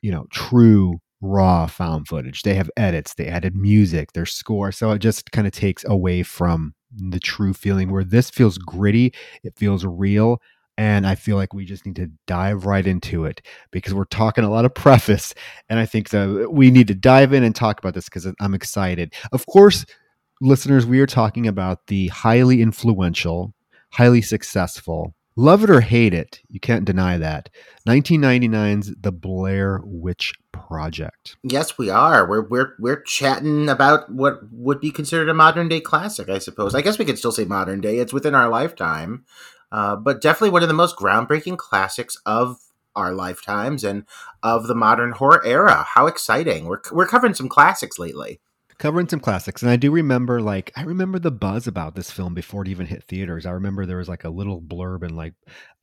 you 0.00 0.10
know, 0.10 0.26
true 0.32 1.00
raw 1.20 1.66
found 1.66 2.08
footage. 2.08 2.42
They 2.42 2.54
have 2.54 2.70
edits, 2.76 3.14
they 3.14 3.28
added 3.28 3.56
music, 3.56 4.12
their 4.12 4.26
score. 4.26 4.72
So 4.72 4.90
it 4.90 4.98
just 4.98 5.30
kind 5.30 5.46
of 5.46 5.52
takes 5.52 5.84
away 5.84 6.22
from 6.22 6.74
the 6.94 7.20
true 7.20 7.54
feeling 7.54 7.90
where 7.90 8.04
this 8.04 8.28
feels 8.28 8.58
gritty, 8.58 9.14
it 9.42 9.56
feels 9.56 9.86
real. 9.86 10.42
And 10.78 11.06
I 11.06 11.14
feel 11.14 11.36
like 11.36 11.52
we 11.52 11.64
just 11.64 11.84
need 11.84 11.96
to 11.96 12.10
dive 12.26 12.64
right 12.64 12.86
into 12.86 13.24
it 13.26 13.42
because 13.70 13.92
we're 13.92 14.04
talking 14.06 14.42
a 14.42 14.50
lot 14.50 14.64
of 14.64 14.74
preface. 14.74 15.34
And 15.68 15.78
I 15.78 15.86
think 15.86 16.10
that 16.10 16.48
we 16.50 16.70
need 16.70 16.88
to 16.88 16.94
dive 16.94 17.32
in 17.32 17.44
and 17.44 17.54
talk 17.54 17.78
about 17.78 17.94
this 17.94 18.06
because 18.06 18.26
I'm 18.40 18.54
excited. 18.54 19.14
Of 19.32 19.46
course, 19.46 19.84
listeners, 20.40 20.86
we 20.86 21.00
are 21.00 21.06
talking 21.06 21.46
about 21.46 21.86
the 21.86 22.08
highly 22.08 22.62
influential, 22.62 23.54
highly 23.90 24.22
successful, 24.22 25.14
love 25.36 25.64
it 25.64 25.70
or 25.70 25.80
hate 25.80 26.14
it, 26.14 26.40
you 26.48 26.60
can't 26.60 26.84
deny 26.84 27.18
that. 27.18 27.48
1999's 27.88 28.94
The 29.00 29.12
Blair 29.12 29.80
Witch 29.84 30.32
Project. 30.52 31.36
Yes, 31.42 31.78
we 31.78 31.90
are. 31.90 32.28
We're 32.28 32.46
we're 32.48 32.74
we're 32.78 33.02
chatting 33.02 33.68
about 33.68 34.10
what 34.10 34.40
would 34.52 34.80
be 34.80 34.90
considered 34.90 35.28
a 35.28 35.34
modern 35.34 35.68
day 35.68 35.80
classic, 35.80 36.28
I 36.28 36.38
suppose. 36.38 36.74
I 36.74 36.82
guess 36.82 36.98
we 36.98 37.04
could 37.04 37.18
still 37.18 37.32
say 37.32 37.44
modern 37.44 37.80
day. 37.80 37.98
It's 37.98 38.12
within 38.12 38.34
our 38.34 38.48
lifetime, 38.48 39.24
uh, 39.70 39.96
but 39.96 40.20
definitely 40.20 40.50
one 40.50 40.62
of 40.62 40.68
the 40.68 40.74
most 40.74 40.96
groundbreaking 40.96 41.58
classics 41.58 42.16
of 42.26 42.58
our 42.94 43.14
lifetimes 43.14 43.84
and 43.84 44.04
of 44.42 44.66
the 44.66 44.74
modern 44.74 45.12
horror 45.12 45.44
era. 45.44 45.86
How 45.94 46.06
exciting! 46.06 46.66
We're 46.66 46.80
we're 46.92 47.06
covering 47.06 47.34
some 47.34 47.48
classics 47.48 47.98
lately 47.98 48.40
covering 48.82 49.08
some 49.08 49.20
classics 49.20 49.62
and 49.62 49.70
i 49.70 49.76
do 49.76 49.92
remember 49.92 50.42
like 50.42 50.72
i 50.74 50.82
remember 50.82 51.16
the 51.16 51.30
buzz 51.30 51.68
about 51.68 51.94
this 51.94 52.10
film 52.10 52.34
before 52.34 52.62
it 52.62 52.68
even 52.68 52.84
hit 52.84 53.04
theaters 53.04 53.46
i 53.46 53.50
remember 53.52 53.86
there 53.86 53.98
was 53.98 54.08
like 54.08 54.24
a 54.24 54.28
little 54.28 54.60
blurb 54.60 55.04
in 55.04 55.14
like 55.14 55.34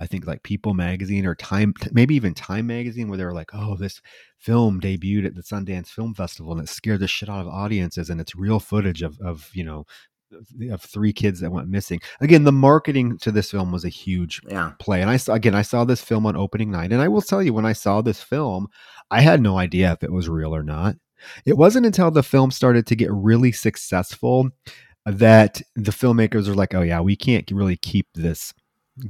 i 0.02 0.06
think 0.06 0.28
like 0.28 0.44
people 0.44 0.74
magazine 0.74 1.26
or 1.26 1.34
time 1.34 1.74
maybe 1.94 2.14
even 2.14 2.34
time 2.34 2.68
magazine 2.68 3.08
where 3.08 3.18
they 3.18 3.24
were 3.24 3.34
like 3.34 3.52
oh 3.54 3.78
this 3.78 4.02
film 4.38 4.82
debuted 4.82 5.26
at 5.26 5.34
the 5.34 5.42
sundance 5.42 5.88
film 5.88 6.14
festival 6.14 6.52
and 6.52 6.60
it 6.60 6.68
scared 6.68 7.00
the 7.00 7.08
shit 7.08 7.30
out 7.30 7.40
of 7.40 7.48
audiences 7.48 8.10
and 8.10 8.20
it's 8.20 8.36
real 8.36 8.60
footage 8.60 9.02
of 9.02 9.18
of 9.22 9.50
you 9.54 9.64
know 9.64 9.86
of 10.70 10.82
three 10.82 11.12
kids 11.12 11.40
that 11.40 11.52
went 11.52 11.68
missing. 11.68 12.00
Again, 12.22 12.44
the 12.44 12.52
marketing 12.52 13.18
to 13.20 13.32
this 13.32 13.50
film 13.50 13.72
was 13.72 13.84
a 13.84 13.90
huge 13.90 14.42
yeah. 14.48 14.74
play. 14.78 15.02
And 15.02 15.10
I 15.10 15.18
saw 15.18 15.34
again, 15.34 15.56
I 15.56 15.64
saw 15.64 15.86
this 15.86 16.04
film 16.04 16.28
on 16.28 16.36
opening 16.36 16.70
night, 16.70 16.92
and 16.92 17.02
I 17.02 17.08
will 17.08 17.24
tell 17.24 17.42
you, 17.42 17.52
when 17.52 17.66
I 17.66 17.74
saw 17.74 18.02
this 18.02 18.22
film, 18.22 18.68
I 19.10 19.22
had 19.22 19.42
no 19.42 19.58
idea 19.58 19.92
if 19.92 20.04
it 20.04 20.12
was 20.12 20.30
real 20.30 20.56
or 20.56 20.62
not. 20.62 20.98
It 21.46 21.58
wasn't 21.58 21.86
until 21.86 22.12
the 22.12 22.24
film 22.24 22.52
started 22.52 22.86
to 22.88 22.96
get 22.96 23.12
really 23.12 23.52
successful 23.52 24.50
that 25.06 25.62
the 25.76 25.92
filmmakers 25.92 26.48
were 26.48 26.56
like, 26.56 26.74
"Oh 26.74 26.82
yeah, 26.82 27.02
we 27.02 27.16
can't 27.16 27.50
really 27.52 27.78
keep 27.78 28.08
this 28.14 28.54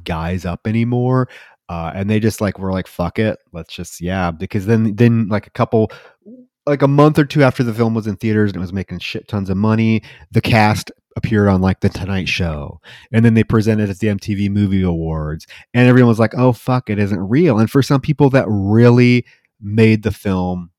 guys 0.03 0.45
up 0.45 0.67
anymore." 0.67 1.29
Uh, 1.67 1.91
and 1.93 2.09
they 2.09 2.19
just 2.19 2.41
like 2.41 2.57
were 2.59 2.71
like, 2.71 2.87
"Fuck 2.87 3.19
it, 3.19 3.39
let's 3.53 3.73
just 3.73 4.01
yeah." 4.01 4.31
Because 4.31 4.65
then 4.65 4.95
then 4.95 5.27
like 5.27 5.47
a 5.47 5.51
couple 5.51 5.91
like 6.65 6.81
a 6.81 6.87
month 6.87 7.17
or 7.17 7.25
two 7.25 7.43
after 7.43 7.63
the 7.63 7.73
film 7.73 7.93
was 7.93 8.07
in 8.07 8.15
theaters 8.15 8.51
and 8.51 8.57
it 8.57 8.59
was 8.59 8.73
making 8.73 8.99
shit 8.99 9.27
tons 9.27 9.49
of 9.49 9.57
money, 9.57 10.03
the 10.31 10.41
cast 10.41 10.91
appeared 11.15 11.47
on 11.47 11.61
like 11.61 11.79
the 11.81 11.89
Tonight 11.89 12.29
Show, 12.29 12.79
and 13.11 13.25
then 13.25 13.33
they 13.33 13.43
presented 13.43 13.89
at 13.89 13.99
the 13.99 14.07
MTV 14.07 14.49
Movie 14.49 14.83
Awards, 14.83 15.47
and 15.73 15.87
everyone 15.87 16.09
was 16.09 16.19
like, 16.19 16.35
"Oh 16.35 16.53
fuck, 16.53 16.89
it 16.89 16.99
isn't 16.99 17.19
real." 17.19 17.59
And 17.59 17.69
for 17.69 17.81
some 17.81 18.01
people, 18.01 18.29
that 18.31 18.45
really 18.47 19.25
made 19.61 20.03
the 20.03 20.11
film 20.11 20.71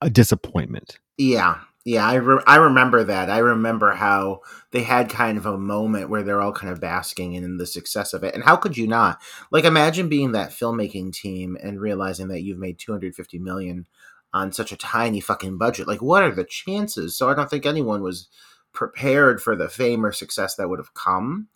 a 0.00 0.10
disappointment. 0.10 0.98
Yeah. 1.16 1.58
Yeah, 1.84 2.04
I, 2.04 2.14
re- 2.14 2.42
I 2.48 2.56
remember 2.56 3.04
that. 3.04 3.30
I 3.30 3.38
remember 3.38 3.92
how 3.92 4.40
they 4.72 4.82
had 4.82 5.08
kind 5.08 5.38
of 5.38 5.46
a 5.46 5.56
moment 5.56 6.10
where 6.10 6.24
they're 6.24 6.40
all 6.40 6.52
kind 6.52 6.72
of 6.72 6.80
basking 6.80 7.34
in 7.34 7.58
the 7.58 7.66
success 7.66 8.12
of 8.12 8.24
it. 8.24 8.34
And 8.34 8.42
how 8.42 8.56
could 8.56 8.76
you 8.76 8.88
not? 8.88 9.22
Like 9.52 9.64
imagine 9.64 10.08
being 10.08 10.32
that 10.32 10.50
filmmaking 10.50 11.12
team 11.12 11.56
and 11.62 11.80
realizing 11.80 12.26
that 12.28 12.42
you've 12.42 12.58
made 12.58 12.80
250 12.80 13.38
million 13.38 13.86
on 14.32 14.50
such 14.50 14.72
a 14.72 14.76
tiny 14.76 15.20
fucking 15.20 15.58
budget. 15.58 15.86
Like 15.86 16.02
what 16.02 16.24
are 16.24 16.34
the 16.34 16.44
chances? 16.44 17.16
So 17.16 17.30
I 17.30 17.34
don't 17.34 17.48
think 17.48 17.64
anyone 17.64 18.02
was 18.02 18.28
prepared 18.72 19.40
for 19.40 19.54
the 19.54 19.68
fame 19.68 20.04
or 20.04 20.10
success 20.10 20.56
that 20.56 20.68
would 20.68 20.80
have 20.80 20.92
come 20.94 21.46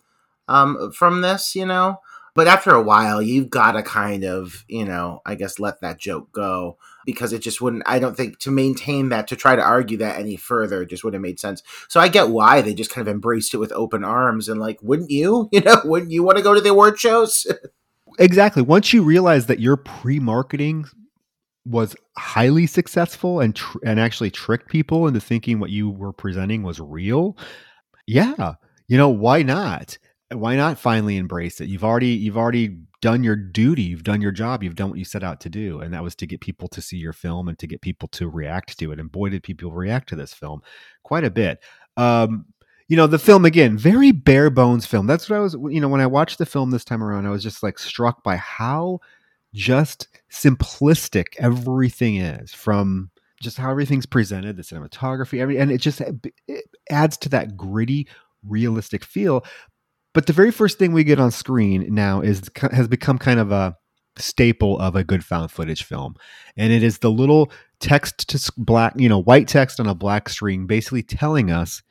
um, 0.47 0.91
from 0.93 1.21
this, 1.21 1.55
you 1.55 1.65
know. 1.65 1.99
But 2.33 2.47
after 2.47 2.71
a 2.71 2.81
while, 2.81 3.21
you've 3.21 3.49
got 3.49 3.73
to 3.73 3.83
kind 3.83 4.23
of, 4.23 4.63
you 4.67 4.85
know, 4.85 5.21
I 5.25 5.35
guess 5.35 5.59
let 5.59 5.81
that 5.81 5.99
joke 5.99 6.31
go 6.31 6.77
because 7.05 7.33
it 7.33 7.41
just 7.41 7.61
wouldn't, 7.61 7.83
I 7.85 7.99
don't 7.99 8.15
think 8.15 8.39
to 8.39 8.51
maintain 8.51 9.09
that, 9.09 9.27
to 9.29 9.35
try 9.35 9.55
to 9.55 9.61
argue 9.61 9.97
that 9.97 10.19
any 10.19 10.37
further, 10.37 10.85
just 10.85 11.03
wouldn't 11.03 11.19
have 11.19 11.29
made 11.29 11.39
sense. 11.39 11.61
So 11.89 11.99
I 11.99 12.07
get 12.07 12.29
why 12.29 12.61
they 12.61 12.73
just 12.73 12.91
kind 12.91 13.05
of 13.05 13.13
embraced 13.13 13.53
it 13.53 13.57
with 13.57 13.71
open 13.73 14.03
arms 14.03 14.47
and 14.47 14.59
like, 14.59 14.79
wouldn't 14.81 15.11
you? 15.11 15.49
You 15.51 15.61
know, 15.61 15.81
wouldn't 15.83 16.11
you 16.11 16.23
want 16.23 16.37
to 16.37 16.43
go 16.43 16.53
to 16.53 16.61
the 16.61 16.69
award 16.69 16.99
shows? 16.99 17.45
exactly. 18.19 18.61
Once 18.61 18.93
you 18.93 19.03
realize 19.03 19.47
that 19.47 19.59
your 19.59 19.75
pre 19.77 20.19
marketing 20.19 20.85
was 21.65 21.95
highly 22.17 22.65
successful 22.65 23.39
and 23.39 23.55
tr- 23.55 23.77
and 23.85 23.99
actually 23.99 24.31
tricked 24.31 24.69
people 24.69 25.07
into 25.07 25.19
thinking 25.19 25.59
what 25.59 25.69
you 25.69 25.89
were 25.89 26.13
presenting 26.13 26.63
was 26.63 26.79
real 26.79 27.37
yeah 28.07 28.53
you 28.87 28.97
know 28.97 29.09
why 29.09 29.43
not 29.43 29.97
why 30.33 30.55
not 30.55 30.79
finally 30.79 31.17
embrace 31.17 31.61
it? 31.61 31.69
You've 31.69 31.83
already 31.83 32.09
you've 32.09 32.37
already 32.37 32.77
done 33.01 33.23
your 33.23 33.35
duty. 33.35 33.83
You've 33.83 34.03
done 34.03 34.21
your 34.21 34.31
job. 34.31 34.63
You've 34.63 34.75
done 34.75 34.89
what 34.89 34.99
you 34.99 35.05
set 35.05 35.23
out 35.23 35.41
to 35.41 35.49
do. 35.49 35.79
And 35.79 35.93
that 35.93 36.03
was 36.03 36.15
to 36.15 36.27
get 36.27 36.39
people 36.39 36.67
to 36.69 36.81
see 36.81 36.97
your 36.97 37.13
film 37.13 37.47
and 37.47 37.57
to 37.59 37.67
get 37.67 37.81
people 37.81 38.07
to 38.09 38.29
react 38.29 38.77
to 38.77 38.91
it. 38.91 38.99
And 38.99 39.11
boy 39.11 39.29
did 39.29 39.43
people 39.43 39.71
react 39.71 40.09
to 40.09 40.15
this 40.15 40.33
film 40.33 40.61
quite 41.03 41.23
a 41.23 41.31
bit. 41.31 41.59
Um 41.97 42.45
you 42.87 42.97
know 42.97 43.07
the 43.07 43.19
film 43.19 43.45
again 43.45 43.77
very 43.77 44.11
bare 44.11 44.49
bones 44.49 44.85
film. 44.85 45.07
That's 45.07 45.29
what 45.29 45.37
i 45.37 45.39
was 45.39 45.53
you 45.69 45.79
know 45.79 45.87
when 45.87 46.01
i 46.01 46.07
watched 46.07 46.37
the 46.37 46.45
film 46.45 46.71
this 46.71 46.83
time 46.83 47.01
around 47.01 47.25
i 47.25 47.29
was 47.29 47.43
just 47.43 47.63
like 47.63 47.79
struck 47.79 48.21
by 48.21 48.35
how 48.35 48.99
just 49.53 50.07
simplistic 50.29 51.27
everything 51.37 52.17
is 52.17 52.53
from 52.53 53.11
just 53.41 53.57
how 53.57 53.71
everything's 53.71 54.05
presented, 54.05 54.55
the 54.55 54.63
cinematography, 54.63 55.41
every, 55.41 55.57
and 55.57 55.71
it 55.71 55.79
just 55.79 56.01
it 56.47 56.65
adds 56.89 57.17
to 57.17 57.29
that 57.29 57.57
gritty, 57.57 58.07
realistic 58.47 59.03
feel. 59.03 59.43
But 60.13 60.27
the 60.27 60.33
very 60.33 60.51
first 60.51 60.77
thing 60.77 60.91
we 60.91 61.03
get 61.03 61.19
on 61.19 61.31
screen 61.31 61.93
now 61.93 62.21
is 62.21 62.41
has 62.71 62.87
become 62.87 63.17
kind 63.17 63.39
of 63.39 63.51
a 63.51 63.75
staple 64.17 64.77
of 64.79 64.95
a 64.95 65.03
good 65.03 65.23
found 65.23 65.51
footage 65.51 65.83
film, 65.83 66.15
and 66.57 66.73
it 66.73 66.83
is 66.83 66.99
the 66.99 67.11
little 67.11 67.51
text 67.79 68.27
to 68.29 68.51
black, 68.57 68.93
you 68.97 69.07
know, 69.07 69.21
white 69.21 69.47
text 69.47 69.79
on 69.79 69.87
a 69.87 69.95
black 69.95 70.29
screen, 70.29 70.67
basically 70.67 71.03
telling 71.03 71.49
us 71.49 71.81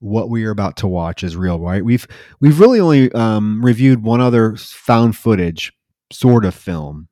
what 0.00 0.28
we 0.28 0.44
are 0.44 0.50
about 0.50 0.76
to 0.78 0.88
watch 0.88 1.22
is 1.22 1.36
real. 1.36 1.58
Right? 1.58 1.84
We've 1.84 2.06
we've 2.40 2.60
really 2.60 2.80
only 2.80 3.10
um, 3.12 3.64
reviewed 3.64 4.02
one 4.02 4.20
other 4.20 4.56
found 4.56 5.16
footage 5.16 5.72
sort 6.12 6.44
of 6.44 6.54
film, 6.54 7.08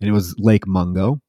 and 0.00 0.08
it 0.08 0.12
was 0.12 0.34
Lake 0.38 0.66
Mungo. 0.66 1.20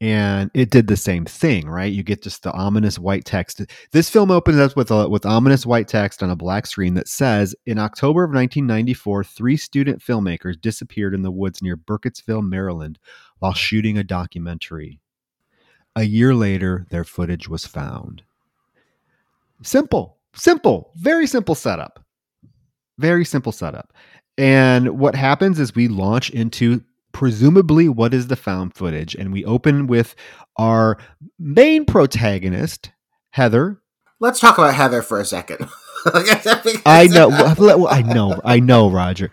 And 0.00 0.50
it 0.54 0.70
did 0.70 0.86
the 0.86 0.96
same 0.96 1.24
thing, 1.24 1.68
right? 1.68 1.92
You 1.92 2.04
get 2.04 2.22
just 2.22 2.44
the 2.44 2.52
ominous 2.52 3.00
white 3.00 3.24
text. 3.24 3.62
This 3.90 4.08
film 4.08 4.30
opens 4.30 4.58
up 4.58 4.76
with 4.76 4.92
a, 4.92 5.08
with 5.08 5.26
ominous 5.26 5.66
white 5.66 5.88
text 5.88 6.22
on 6.22 6.30
a 6.30 6.36
black 6.36 6.66
screen 6.66 6.94
that 6.94 7.08
says, 7.08 7.54
"In 7.66 7.78
October 7.78 8.22
of 8.22 8.30
1994, 8.30 9.24
three 9.24 9.56
student 9.56 10.00
filmmakers 10.00 10.60
disappeared 10.60 11.14
in 11.14 11.22
the 11.22 11.32
woods 11.32 11.62
near 11.62 11.76
Burkittsville, 11.76 12.48
Maryland, 12.48 13.00
while 13.40 13.54
shooting 13.54 13.98
a 13.98 14.04
documentary. 14.04 15.00
A 15.96 16.04
year 16.04 16.32
later, 16.32 16.86
their 16.90 17.04
footage 17.04 17.48
was 17.48 17.66
found." 17.66 18.22
Simple, 19.62 20.18
simple, 20.32 20.92
very 20.94 21.26
simple 21.26 21.56
setup. 21.56 22.04
Very 22.98 23.24
simple 23.24 23.50
setup. 23.50 23.92
And 24.36 25.00
what 25.00 25.16
happens 25.16 25.58
is 25.58 25.74
we 25.74 25.88
launch 25.88 26.30
into 26.30 26.84
presumably 27.18 27.88
what 27.88 28.14
is 28.14 28.28
the 28.28 28.36
found 28.36 28.72
footage. 28.74 29.16
And 29.16 29.32
we 29.32 29.44
open 29.44 29.88
with 29.88 30.14
our 30.56 30.98
main 31.36 31.84
protagonist, 31.84 32.92
Heather. 33.30 33.82
Let's 34.20 34.38
talk 34.38 34.56
about 34.56 34.72
Heather 34.72 35.02
for 35.02 35.18
a 35.18 35.24
second. 35.24 35.68
I 36.86 37.08
know, 37.10 37.30
I 37.88 38.02
know, 38.02 38.40
I 38.44 38.60
know, 38.60 38.88
Roger. 38.88 39.32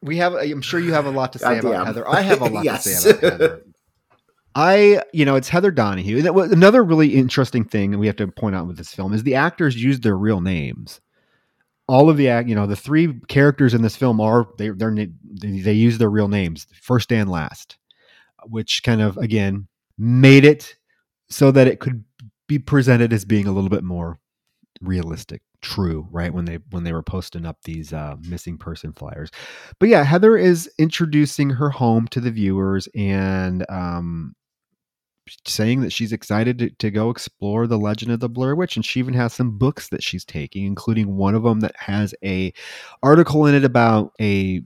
We 0.00 0.16
have. 0.16 0.32
I'm 0.32 0.62
sure 0.62 0.80
you 0.80 0.94
have 0.94 1.04
a 1.04 1.10
lot 1.10 1.34
to 1.34 1.38
say 1.38 1.44
God 1.44 1.58
about 1.58 1.72
damn. 1.72 1.86
Heather. 1.86 2.08
I 2.08 2.22
have 2.22 2.40
a 2.40 2.46
lot 2.48 2.64
yes. 2.64 2.84
to 2.84 2.88
say 2.88 3.10
about 3.10 3.22
Heather. 3.32 3.62
I, 4.54 5.02
you 5.12 5.26
know, 5.26 5.36
it's 5.36 5.50
Heather 5.50 5.70
Donahue. 5.70 6.26
Another 6.26 6.82
really 6.82 7.14
interesting 7.14 7.64
thing 7.64 7.98
we 7.98 8.06
have 8.06 8.16
to 8.16 8.26
point 8.26 8.56
out 8.56 8.66
with 8.66 8.78
this 8.78 8.94
film 8.94 9.12
is 9.12 9.22
the 9.22 9.34
actors 9.34 9.76
use 9.76 10.00
their 10.00 10.16
real 10.16 10.40
names 10.40 11.02
all 11.92 12.08
of 12.08 12.16
the 12.16 12.28
act, 12.28 12.48
you 12.48 12.54
know 12.54 12.66
the 12.66 12.74
three 12.74 13.20
characters 13.28 13.74
in 13.74 13.82
this 13.82 13.96
film 13.96 14.18
are 14.18 14.48
they 14.56 14.70
they're 14.70 14.94
they 14.94 15.72
use 15.72 15.98
their 15.98 16.08
real 16.08 16.28
names 16.28 16.66
first 16.80 17.12
and 17.12 17.30
last 17.30 17.76
which 18.44 18.82
kind 18.82 19.02
of 19.02 19.18
again 19.18 19.68
made 19.98 20.44
it 20.44 20.74
so 21.28 21.50
that 21.50 21.66
it 21.66 21.80
could 21.80 22.02
be 22.48 22.58
presented 22.58 23.12
as 23.12 23.26
being 23.26 23.46
a 23.46 23.52
little 23.52 23.68
bit 23.68 23.84
more 23.84 24.18
realistic 24.80 25.42
true 25.60 26.08
right 26.10 26.32
when 26.32 26.46
they 26.46 26.58
when 26.70 26.82
they 26.82 26.94
were 26.94 27.02
posting 27.02 27.44
up 27.44 27.58
these 27.64 27.92
uh, 27.92 28.16
missing 28.26 28.56
person 28.56 28.94
flyers. 28.94 29.30
But 29.78 29.90
yeah 29.90 30.02
heather 30.02 30.38
is 30.38 30.70
introducing 30.78 31.50
her 31.50 31.68
home 31.68 32.08
to 32.08 32.20
the 32.20 32.30
viewers 32.30 32.88
and 32.94 33.66
um 33.68 34.34
saying 35.46 35.80
that 35.80 35.92
she's 35.92 36.12
excited 36.12 36.58
to, 36.58 36.70
to, 36.70 36.90
go 36.90 37.10
explore 37.10 37.66
the 37.66 37.78
legend 37.78 38.12
of 38.12 38.20
the 38.20 38.28
Blair 38.28 38.54
Witch, 38.54 38.76
and 38.76 38.84
she 38.84 39.00
even 39.00 39.14
has 39.14 39.32
some 39.32 39.58
books 39.58 39.88
that 39.88 40.02
she's 40.02 40.24
taking, 40.24 40.64
including 40.64 41.16
one 41.16 41.34
of 41.34 41.42
them 41.42 41.60
that 41.60 41.76
has 41.76 42.14
a 42.24 42.52
article 43.02 43.46
in 43.46 43.54
it 43.54 43.64
about 43.64 44.12
a 44.20 44.62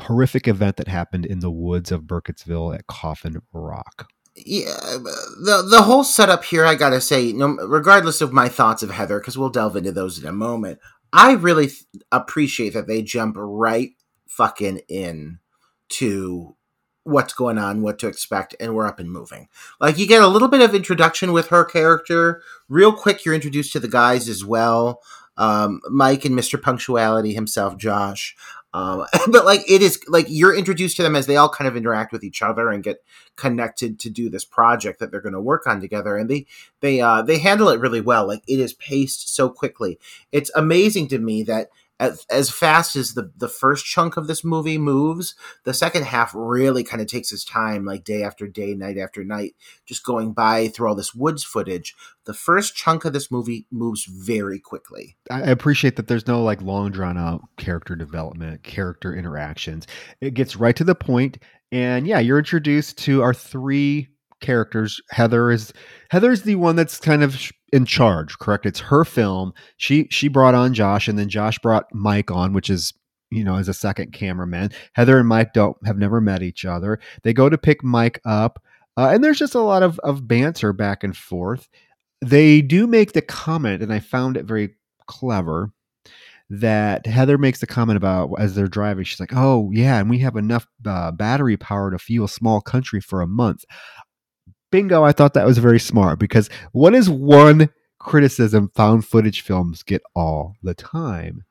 horrific 0.00 0.48
event 0.48 0.76
that 0.76 0.88
happened 0.88 1.26
in 1.26 1.40
the 1.40 1.50
woods 1.50 1.92
of 1.92 2.02
Burkittsville 2.02 2.74
at 2.74 2.86
Coffin 2.86 3.40
Rock. 3.52 4.08
Yeah, 4.34 4.96
the 5.44 5.66
the 5.70 5.82
whole 5.82 6.04
setup 6.04 6.44
here, 6.44 6.64
I 6.64 6.74
gotta 6.74 7.00
say, 7.00 7.32
no, 7.32 7.48
regardless 7.48 8.22
of 8.22 8.32
my 8.32 8.48
thoughts 8.48 8.82
of 8.82 8.90
Heather, 8.90 9.20
because 9.20 9.36
we'll 9.36 9.50
delve 9.50 9.76
into 9.76 9.92
those 9.92 10.18
in 10.18 10.26
a 10.26 10.32
moment. 10.32 10.78
I 11.12 11.32
really 11.32 11.66
th- 11.66 11.84
appreciate 12.10 12.72
that 12.72 12.86
they 12.86 13.02
jump 13.02 13.36
right 13.38 13.90
fucking 14.26 14.80
in 14.88 15.40
to 15.90 16.56
what's 17.04 17.32
going 17.32 17.58
on, 17.58 17.82
what 17.82 17.98
to 18.00 18.08
expect, 18.08 18.54
and 18.60 18.74
we're 18.74 18.86
up 18.86 18.98
and 18.98 19.10
moving. 19.10 19.48
Like 19.80 19.98
you 19.98 20.06
get 20.06 20.22
a 20.22 20.28
little 20.28 20.48
bit 20.48 20.62
of 20.62 20.74
introduction 20.74 21.32
with 21.32 21.48
her 21.48 21.64
character. 21.64 22.42
Real 22.68 22.92
quick, 22.92 23.24
you're 23.24 23.34
introduced 23.34 23.72
to 23.72 23.80
the 23.80 23.88
guys 23.88 24.28
as 24.28 24.44
well. 24.44 25.00
Um, 25.36 25.80
Mike 25.90 26.24
and 26.24 26.38
Mr. 26.38 26.60
Punctuality 26.60 27.32
himself, 27.32 27.76
Josh. 27.76 28.36
Um, 28.74 29.06
but 29.28 29.44
like 29.44 29.68
it 29.70 29.82
is 29.82 30.00
like 30.08 30.26
you're 30.28 30.54
introduced 30.54 30.96
to 30.96 31.02
them 31.02 31.16
as 31.16 31.26
they 31.26 31.36
all 31.36 31.48
kind 31.48 31.68
of 31.68 31.76
interact 31.76 32.12
with 32.12 32.24
each 32.24 32.42
other 32.42 32.70
and 32.70 32.82
get 32.82 33.02
connected 33.36 33.98
to 34.00 34.10
do 34.10 34.30
this 34.30 34.44
project 34.44 34.98
that 35.00 35.10
they're 35.10 35.20
going 35.20 35.34
to 35.34 35.40
work 35.40 35.66
on 35.66 35.80
together 35.80 36.16
and 36.16 36.28
they 36.30 36.46
they 36.80 37.00
uh 37.00 37.22
they 37.22 37.38
handle 37.38 37.68
it 37.68 37.80
really 37.80 38.00
well 38.00 38.26
like 38.26 38.42
it 38.46 38.60
is 38.60 38.74
paced 38.74 39.34
so 39.34 39.48
quickly 39.48 39.98
it's 40.32 40.50
amazing 40.54 41.08
to 41.08 41.18
me 41.18 41.42
that 41.42 41.68
as, 42.02 42.26
as 42.30 42.50
fast 42.50 42.96
as 42.96 43.14
the 43.14 43.30
the 43.36 43.48
first 43.48 43.84
chunk 43.84 44.16
of 44.16 44.26
this 44.26 44.42
movie 44.42 44.76
moves, 44.76 45.36
the 45.64 45.72
second 45.72 46.04
half 46.04 46.32
really 46.34 46.82
kind 46.82 47.00
of 47.00 47.06
takes 47.06 47.30
its 47.30 47.44
time, 47.44 47.84
like 47.84 48.02
day 48.02 48.24
after 48.24 48.48
day, 48.48 48.74
night 48.74 48.98
after 48.98 49.22
night, 49.22 49.54
just 49.86 50.04
going 50.04 50.32
by 50.32 50.66
through 50.66 50.88
all 50.88 50.96
this 50.96 51.14
woods 51.14 51.44
footage. 51.44 51.94
The 52.24 52.34
first 52.34 52.74
chunk 52.74 53.04
of 53.04 53.12
this 53.12 53.30
movie 53.30 53.66
moves 53.70 54.04
very 54.04 54.58
quickly. 54.58 55.16
I 55.30 55.42
appreciate 55.42 55.94
that 55.94 56.08
there's 56.08 56.26
no 56.26 56.42
like 56.42 56.60
long 56.60 56.90
drawn 56.90 57.16
out 57.16 57.42
character 57.56 57.94
development, 57.94 58.64
character 58.64 59.14
interactions. 59.14 59.86
It 60.20 60.34
gets 60.34 60.56
right 60.56 60.74
to 60.76 60.84
the 60.84 60.96
point, 60.96 61.38
and 61.70 62.04
yeah, 62.04 62.18
you're 62.18 62.38
introduced 62.38 62.98
to 62.98 63.22
our 63.22 63.32
three 63.32 64.08
characters. 64.40 65.00
Heather 65.10 65.52
is 65.52 65.72
Heather's 66.10 66.42
the 66.42 66.56
one 66.56 66.74
that's 66.74 66.98
kind 66.98 67.22
of 67.22 67.40
in 67.72 67.86
charge, 67.86 68.38
correct? 68.38 68.66
It's 68.66 68.80
her 68.80 69.04
film. 69.04 69.52
She 69.78 70.06
she 70.10 70.28
brought 70.28 70.54
on 70.54 70.74
Josh, 70.74 71.08
and 71.08 71.18
then 71.18 71.28
Josh 71.28 71.58
brought 71.58 71.92
Mike 71.92 72.30
on, 72.30 72.52
which 72.52 72.70
is 72.70 72.92
you 73.30 73.42
know 73.42 73.56
as 73.56 73.68
a 73.68 73.74
second 73.74 74.12
cameraman. 74.12 74.70
Heather 74.92 75.18
and 75.18 75.28
Mike 75.28 75.54
don't 75.54 75.76
have 75.86 75.98
never 75.98 76.20
met 76.20 76.42
each 76.42 76.64
other. 76.64 77.00
They 77.22 77.32
go 77.32 77.48
to 77.48 77.58
pick 77.58 77.82
Mike 77.82 78.20
up, 78.24 78.62
uh, 78.96 79.08
and 79.08 79.24
there's 79.24 79.38
just 79.38 79.54
a 79.54 79.60
lot 79.60 79.82
of 79.82 79.98
of 80.00 80.28
banter 80.28 80.72
back 80.72 81.02
and 81.02 81.16
forth. 81.16 81.68
They 82.20 82.62
do 82.62 82.86
make 82.86 83.12
the 83.12 83.22
comment, 83.22 83.82
and 83.82 83.92
I 83.92 84.00
found 84.00 84.36
it 84.36 84.44
very 84.44 84.76
clever 85.06 85.72
that 86.50 87.06
Heather 87.06 87.38
makes 87.38 87.60
the 87.60 87.66
comment 87.66 87.96
about 87.96 88.30
as 88.38 88.54
they're 88.54 88.68
driving. 88.68 89.04
She's 89.04 89.20
like, 89.20 89.34
"Oh 89.34 89.70
yeah, 89.72 89.98
and 89.98 90.10
we 90.10 90.18
have 90.18 90.36
enough 90.36 90.66
uh, 90.86 91.10
battery 91.12 91.56
power 91.56 91.90
to 91.90 91.98
fuel 91.98 92.26
a 92.26 92.28
small 92.28 92.60
country 92.60 93.00
for 93.00 93.22
a 93.22 93.26
month." 93.26 93.64
Bingo, 94.72 95.04
I 95.04 95.12
thought 95.12 95.34
that 95.34 95.46
was 95.46 95.58
very 95.58 95.78
smart 95.78 96.18
because 96.18 96.50
what 96.72 96.94
is 96.94 97.08
one 97.08 97.70
criticism 98.00 98.72
found 98.74 99.06
footage 99.06 99.42
films 99.42 99.84
get 99.84 100.02
all 100.16 100.56
the 100.64 100.74
time? 100.74 101.44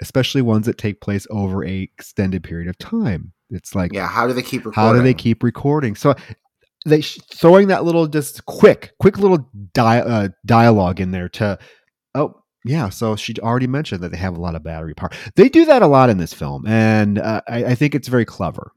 Especially 0.00 0.40
ones 0.40 0.64
that 0.64 0.78
take 0.78 1.02
place 1.02 1.26
over 1.30 1.64
a 1.64 1.82
extended 1.82 2.42
period 2.42 2.68
of 2.68 2.78
time. 2.78 3.32
It's 3.50 3.74
like, 3.74 3.92
yeah, 3.92 4.08
how 4.08 4.26
do 4.26 4.32
they 4.32 4.42
keep 4.42 4.64
recording? 4.64 4.82
How 4.82 4.92
do 4.94 5.02
they 5.02 5.14
keep 5.14 5.42
recording? 5.42 5.94
So 5.94 6.14
they 6.86 7.02
throwing 7.02 7.68
that 7.68 7.84
little 7.84 8.06
just 8.06 8.46
quick, 8.46 8.94
quick 8.98 9.18
little 9.18 9.48
di- 9.74 10.00
uh, 10.00 10.28
dialogue 10.46 11.00
in 11.00 11.10
there 11.10 11.28
to, 11.30 11.58
oh, 12.14 12.42
yeah, 12.64 12.88
so 12.88 13.14
she 13.16 13.34
already 13.38 13.66
mentioned 13.66 14.02
that 14.02 14.10
they 14.10 14.16
have 14.16 14.36
a 14.36 14.40
lot 14.40 14.54
of 14.54 14.64
battery 14.64 14.94
power. 14.94 15.10
They 15.36 15.48
do 15.48 15.64
that 15.66 15.82
a 15.82 15.86
lot 15.86 16.10
in 16.10 16.18
this 16.18 16.34
film, 16.34 16.66
and 16.66 17.18
uh, 17.18 17.40
I, 17.48 17.64
I, 17.64 17.74
think 17.76 17.94
it's 17.94 18.08
very 18.08 18.24
clever 18.24 18.72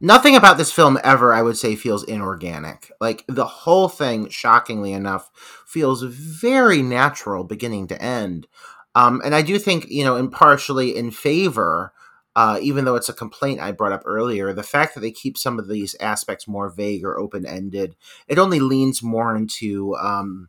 nothing 0.00 0.36
about 0.36 0.58
this 0.58 0.72
film 0.72 0.98
ever 1.04 1.32
i 1.32 1.42
would 1.42 1.56
say 1.56 1.76
feels 1.76 2.04
inorganic 2.04 2.90
like 3.00 3.24
the 3.28 3.46
whole 3.46 3.88
thing 3.88 4.28
shockingly 4.28 4.92
enough 4.92 5.30
feels 5.66 6.02
very 6.02 6.82
natural 6.82 7.44
beginning 7.44 7.86
to 7.86 8.00
end 8.02 8.46
um, 8.94 9.20
and 9.24 9.34
i 9.34 9.42
do 9.42 9.58
think 9.58 9.86
you 9.88 10.04
know 10.04 10.16
impartially 10.16 10.96
in 10.96 11.10
favor 11.10 11.92
uh, 12.36 12.58
even 12.60 12.84
though 12.84 12.96
it's 12.96 13.08
a 13.08 13.14
complaint 13.14 13.60
I 13.60 13.72
brought 13.72 13.92
up 13.92 14.02
earlier, 14.04 14.52
the 14.52 14.62
fact 14.62 14.94
that 14.94 15.00
they 15.00 15.12
keep 15.12 15.38
some 15.38 15.58
of 15.58 15.68
these 15.68 15.94
aspects 16.00 16.48
more 16.48 16.68
vague 16.68 17.04
or 17.04 17.18
open 17.18 17.46
ended, 17.46 17.94
it 18.26 18.38
only 18.38 18.58
leans 18.58 19.02
more 19.02 19.36
into 19.36 19.94
um, 19.96 20.48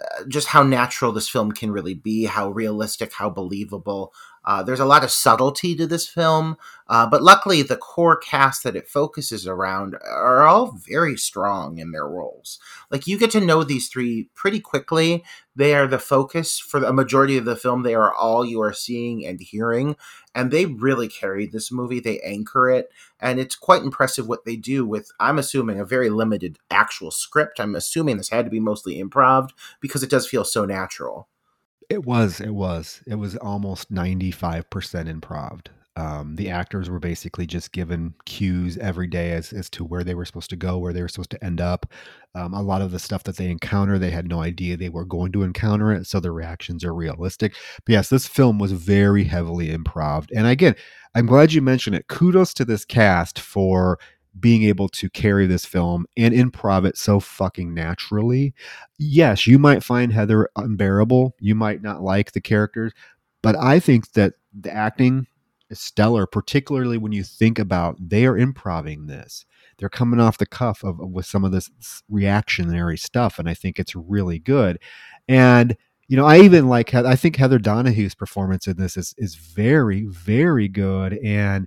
uh, 0.00 0.24
just 0.28 0.48
how 0.48 0.62
natural 0.62 1.10
this 1.10 1.28
film 1.28 1.50
can 1.50 1.72
really 1.72 1.94
be, 1.94 2.24
how 2.26 2.50
realistic, 2.50 3.12
how 3.14 3.30
believable. 3.30 4.12
Uh, 4.44 4.62
there's 4.62 4.80
a 4.80 4.84
lot 4.84 5.04
of 5.04 5.10
subtlety 5.10 5.74
to 5.74 5.86
this 5.86 6.06
film, 6.06 6.56
uh, 6.88 7.06
but 7.06 7.22
luckily 7.22 7.62
the 7.62 7.76
core 7.76 8.16
cast 8.16 8.62
that 8.62 8.76
it 8.76 8.86
focuses 8.86 9.46
around 9.46 9.96
are 10.04 10.46
all 10.46 10.72
very 10.72 11.16
strong 11.16 11.78
in 11.78 11.92
their 11.92 12.06
roles. 12.06 12.58
Like 12.90 13.06
you 13.06 13.18
get 13.18 13.30
to 13.32 13.40
know 13.40 13.64
these 13.64 13.88
three 13.88 14.28
pretty 14.34 14.60
quickly. 14.60 15.24
They 15.56 15.74
are 15.74 15.86
the 15.86 15.98
focus 15.98 16.58
for 16.58 16.80
the 16.80 16.92
majority 16.92 17.38
of 17.38 17.44
the 17.44 17.56
film. 17.56 17.82
They 17.82 17.94
are 17.94 18.12
all 18.12 18.44
you 18.44 18.60
are 18.60 18.72
seeing 18.72 19.24
and 19.24 19.40
hearing, 19.40 19.96
and 20.34 20.50
they 20.50 20.66
really 20.66 21.08
carry 21.08 21.46
this 21.46 21.70
movie. 21.70 22.00
They 22.00 22.18
anchor 22.20 22.68
it, 22.68 22.90
and 23.20 23.38
it's 23.38 23.54
quite 23.54 23.82
impressive 23.82 24.26
what 24.26 24.44
they 24.44 24.56
do 24.56 24.84
with. 24.84 25.10
I'm 25.20 25.38
assuming 25.38 25.80
a 25.80 25.84
very 25.84 26.10
limited 26.10 26.58
actual 26.70 27.10
script. 27.10 27.60
I'm 27.60 27.74
assuming 27.76 28.16
this 28.16 28.30
had 28.30 28.44
to 28.46 28.50
be 28.50 28.60
mostly 28.60 29.02
improv 29.02 29.50
because 29.80 30.02
it 30.02 30.10
does 30.10 30.26
feel 30.26 30.44
so 30.44 30.64
natural. 30.64 31.28
It 31.90 32.04
was. 32.04 32.40
It 32.40 32.50
was. 32.50 33.02
It 33.06 33.16
was 33.16 33.36
almost 33.36 33.90
ninety 33.90 34.30
five 34.30 34.68
percent 34.70 35.08
improv. 35.08 35.66
Um, 35.96 36.34
the 36.34 36.50
actors 36.50 36.90
were 36.90 36.98
basically 36.98 37.46
just 37.46 37.70
given 37.70 38.14
cues 38.26 38.76
every 38.78 39.06
day 39.06 39.30
as, 39.30 39.52
as 39.52 39.70
to 39.70 39.84
where 39.84 40.02
they 40.02 40.16
were 40.16 40.24
supposed 40.24 40.50
to 40.50 40.56
go, 40.56 40.76
where 40.76 40.92
they 40.92 41.02
were 41.02 41.08
supposed 41.08 41.30
to 41.30 41.44
end 41.44 41.60
up. 41.60 41.86
Um, 42.34 42.52
a 42.52 42.62
lot 42.62 42.82
of 42.82 42.90
the 42.90 42.98
stuff 42.98 43.22
that 43.24 43.36
they 43.36 43.48
encounter, 43.48 43.96
they 43.96 44.10
had 44.10 44.26
no 44.26 44.42
idea 44.42 44.76
they 44.76 44.88
were 44.88 45.04
going 45.04 45.30
to 45.32 45.44
encounter 45.44 45.92
it, 45.92 46.08
so 46.08 46.18
the 46.18 46.32
reactions 46.32 46.82
are 46.82 46.92
realistic. 46.92 47.54
But 47.86 47.92
yes, 47.92 48.08
this 48.08 48.26
film 48.26 48.58
was 48.58 48.72
very 48.72 49.22
heavily 49.22 49.68
improv. 49.68 50.26
And 50.34 50.48
again, 50.48 50.74
I'm 51.14 51.26
glad 51.26 51.52
you 51.52 51.62
mentioned 51.62 51.94
it. 51.94 52.08
Kudos 52.08 52.54
to 52.54 52.64
this 52.64 52.84
cast 52.84 53.38
for 53.38 54.00
being 54.38 54.64
able 54.64 54.88
to 54.88 55.08
carry 55.10 55.46
this 55.46 55.64
film 55.64 56.06
and 56.16 56.34
improv 56.34 56.84
it 56.84 56.96
so 56.96 57.20
fucking 57.20 57.72
naturally. 57.72 58.54
Yes, 58.98 59.46
you 59.46 59.58
might 59.58 59.84
find 59.84 60.12
Heather 60.12 60.48
unbearable. 60.56 61.34
You 61.38 61.54
might 61.54 61.82
not 61.82 62.02
like 62.02 62.32
the 62.32 62.40
characters, 62.40 62.92
but 63.42 63.56
I 63.56 63.78
think 63.78 64.12
that 64.12 64.34
the 64.52 64.72
acting 64.72 65.26
is 65.70 65.80
stellar, 65.80 66.26
particularly 66.26 66.98
when 66.98 67.12
you 67.12 67.22
think 67.24 67.58
about 67.58 67.96
they 68.00 68.26
are 68.26 68.36
improving 68.36 69.06
this. 69.06 69.44
They're 69.78 69.88
coming 69.88 70.20
off 70.20 70.38
the 70.38 70.46
cuff 70.46 70.84
of, 70.84 70.98
with 70.98 71.26
some 71.26 71.44
of 71.44 71.52
this 71.52 71.70
reactionary 72.08 72.96
stuff, 72.96 73.38
and 73.38 73.48
I 73.48 73.54
think 73.54 73.78
it's 73.78 73.96
really 73.96 74.38
good. 74.38 74.78
And 75.28 75.76
you 76.06 76.16
know, 76.16 76.26
I 76.26 76.40
even 76.40 76.68
like 76.68 76.94
I 76.94 77.16
think 77.16 77.36
Heather 77.36 77.58
Donahue's 77.58 78.14
performance 78.14 78.66
in 78.66 78.76
this 78.76 78.96
is 78.96 79.14
is 79.16 79.36
very 79.36 80.02
very 80.02 80.68
good, 80.68 81.18
and 81.24 81.66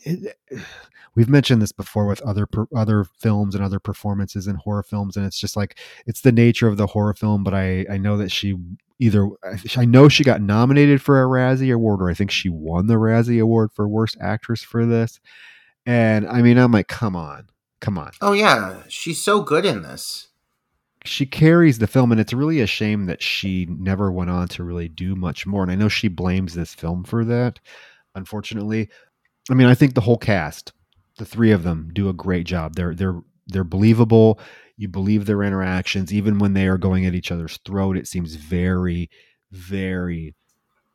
it, 0.00 0.36
eh, 0.50 0.60
we've 1.14 1.28
mentioned 1.28 1.60
this 1.60 1.72
before 1.72 2.06
with 2.06 2.20
other 2.22 2.46
other 2.74 3.04
films 3.04 3.54
and 3.54 3.64
other 3.64 3.80
performances 3.80 4.46
in 4.46 4.54
horror 4.56 4.82
films 4.82 5.16
and 5.16 5.26
it's 5.26 5.40
just 5.40 5.56
like 5.56 5.78
it's 6.06 6.20
the 6.20 6.30
nature 6.30 6.68
of 6.68 6.76
the 6.76 6.86
horror 6.86 7.14
film 7.14 7.42
but 7.42 7.54
i 7.54 7.84
i 7.90 7.96
know 7.96 8.16
that 8.16 8.30
she 8.30 8.54
either 9.00 9.28
i 9.76 9.84
know 9.84 10.08
she 10.08 10.22
got 10.22 10.40
nominated 10.40 11.02
for 11.02 11.20
a 11.20 11.26
razzie 11.26 11.74
award 11.74 12.00
or 12.00 12.08
i 12.08 12.14
think 12.14 12.30
she 12.30 12.48
won 12.48 12.86
the 12.86 12.94
razzie 12.94 13.42
award 13.42 13.72
for 13.72 13.88
worst 13.88 14.16
actress 14.20 14.62
for 14.62 14.86
this 14.86 15.18
and 15.86 16.28
i 16.28 16.40
mean 16.40 16.56
i'm 16.56 16.70
like 16.70 16.86
come 16.86 17.16
on 17.16 17.48
come 17.80 17.98
on. 17.98 18.12
Oh 18.20 18.32
yeah 18.32 18.82
she's 18.88 19.22
so 19.22 19.40
good 19.40 19.64
in 19.64 19.82
this. 19.82 20.28
She 21.04 21.26
carries 21.26 21.78
the 21.78 21.86
film 21.86 22.12
and 22.12 22.20
it's 22.20 22.32
really 22.32 22.60
a 22.60 22.66
shame 22.66 23.06
that 23.06 23.22
she 23.22 23.66
never 23.66 24.10
went 24.12 24.30
on 24.30 24.48
to 24.48 24.64
really 24.64 24.88
do 24.88 25.14
much 25.14 25.46
more 25.46 25.62
and 25.62 25.70
i 25.72 25.74
know 25.74 25.88
she 25.88 26.08
blames 26.08 26.54
this 26.54 26.74
film 26.74 27.04
for 27.04 27.24
that 27.24 27.60
unfortunately 28.14 28.90
I 29.50 29.54
mean, 29.54 29.66
I 29.66 29.74
think 29.74 29.94
the 29.94 30.02
whole 30.02 30.18
cast, 30.18 30.72
the 31.16 31.24
three 31.24 31.52
of 31.52 31.62
them, 31.62 31.90
do 31.92 32.08
a 32.08 32.14
great 32.14 32.46
job. 32.46 32.74
They're 32.74 32.94
they're 32.94 33.20
they're 33.46 33.64
believable. 33.64 34.38
You 34.76 34.88
believe 34.88 35.26
their 35.26 35.42
interactions, 35.42 36.12
even 36.12 36.38
when 36.38 36.52
they 36.52 36.68
are 36.68 36.78
going 36.78 37.06
at 37.06 37.14
each 37.14 37.32
other's 37.32 37.58
throat. 37.64 37.96
It 37.96 38.06
seems 38.06 38.36
very, 38.36 39.10
very, 39.50 40.36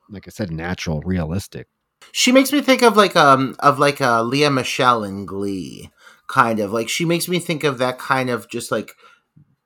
like 0.10 0.28
I 0.28 0.32
said, 0.32 0.52
natural, 0.52 1.02
realistic. 1.02 1.68
She 2.12 2.32
makes 2.32 2.52
me 2.52 2.62
think 2.62 2.82
of 2.82 2.96
like 2.96 3.16
um 3.16 3.56
of 3.60 3.80
like 3.80 4.02
uh, 4.02 4.24
Lea 4.24 4.50
Michele 4.50 5.04
in 5.04 5.26
Glee, 5.26 5.90
kind 6.28 6.60
of 6.60 6.72
like 6.72 6.90
she 6.90 7.06
makes 7.06 7.28
me 7.28 7.40
think 7.40 7.64
of 7.64 7.78
that 7.80 7.98
kind 7.98 8.30
of 8.30 8.50
just 8.50 8.72
like 8.72 8.94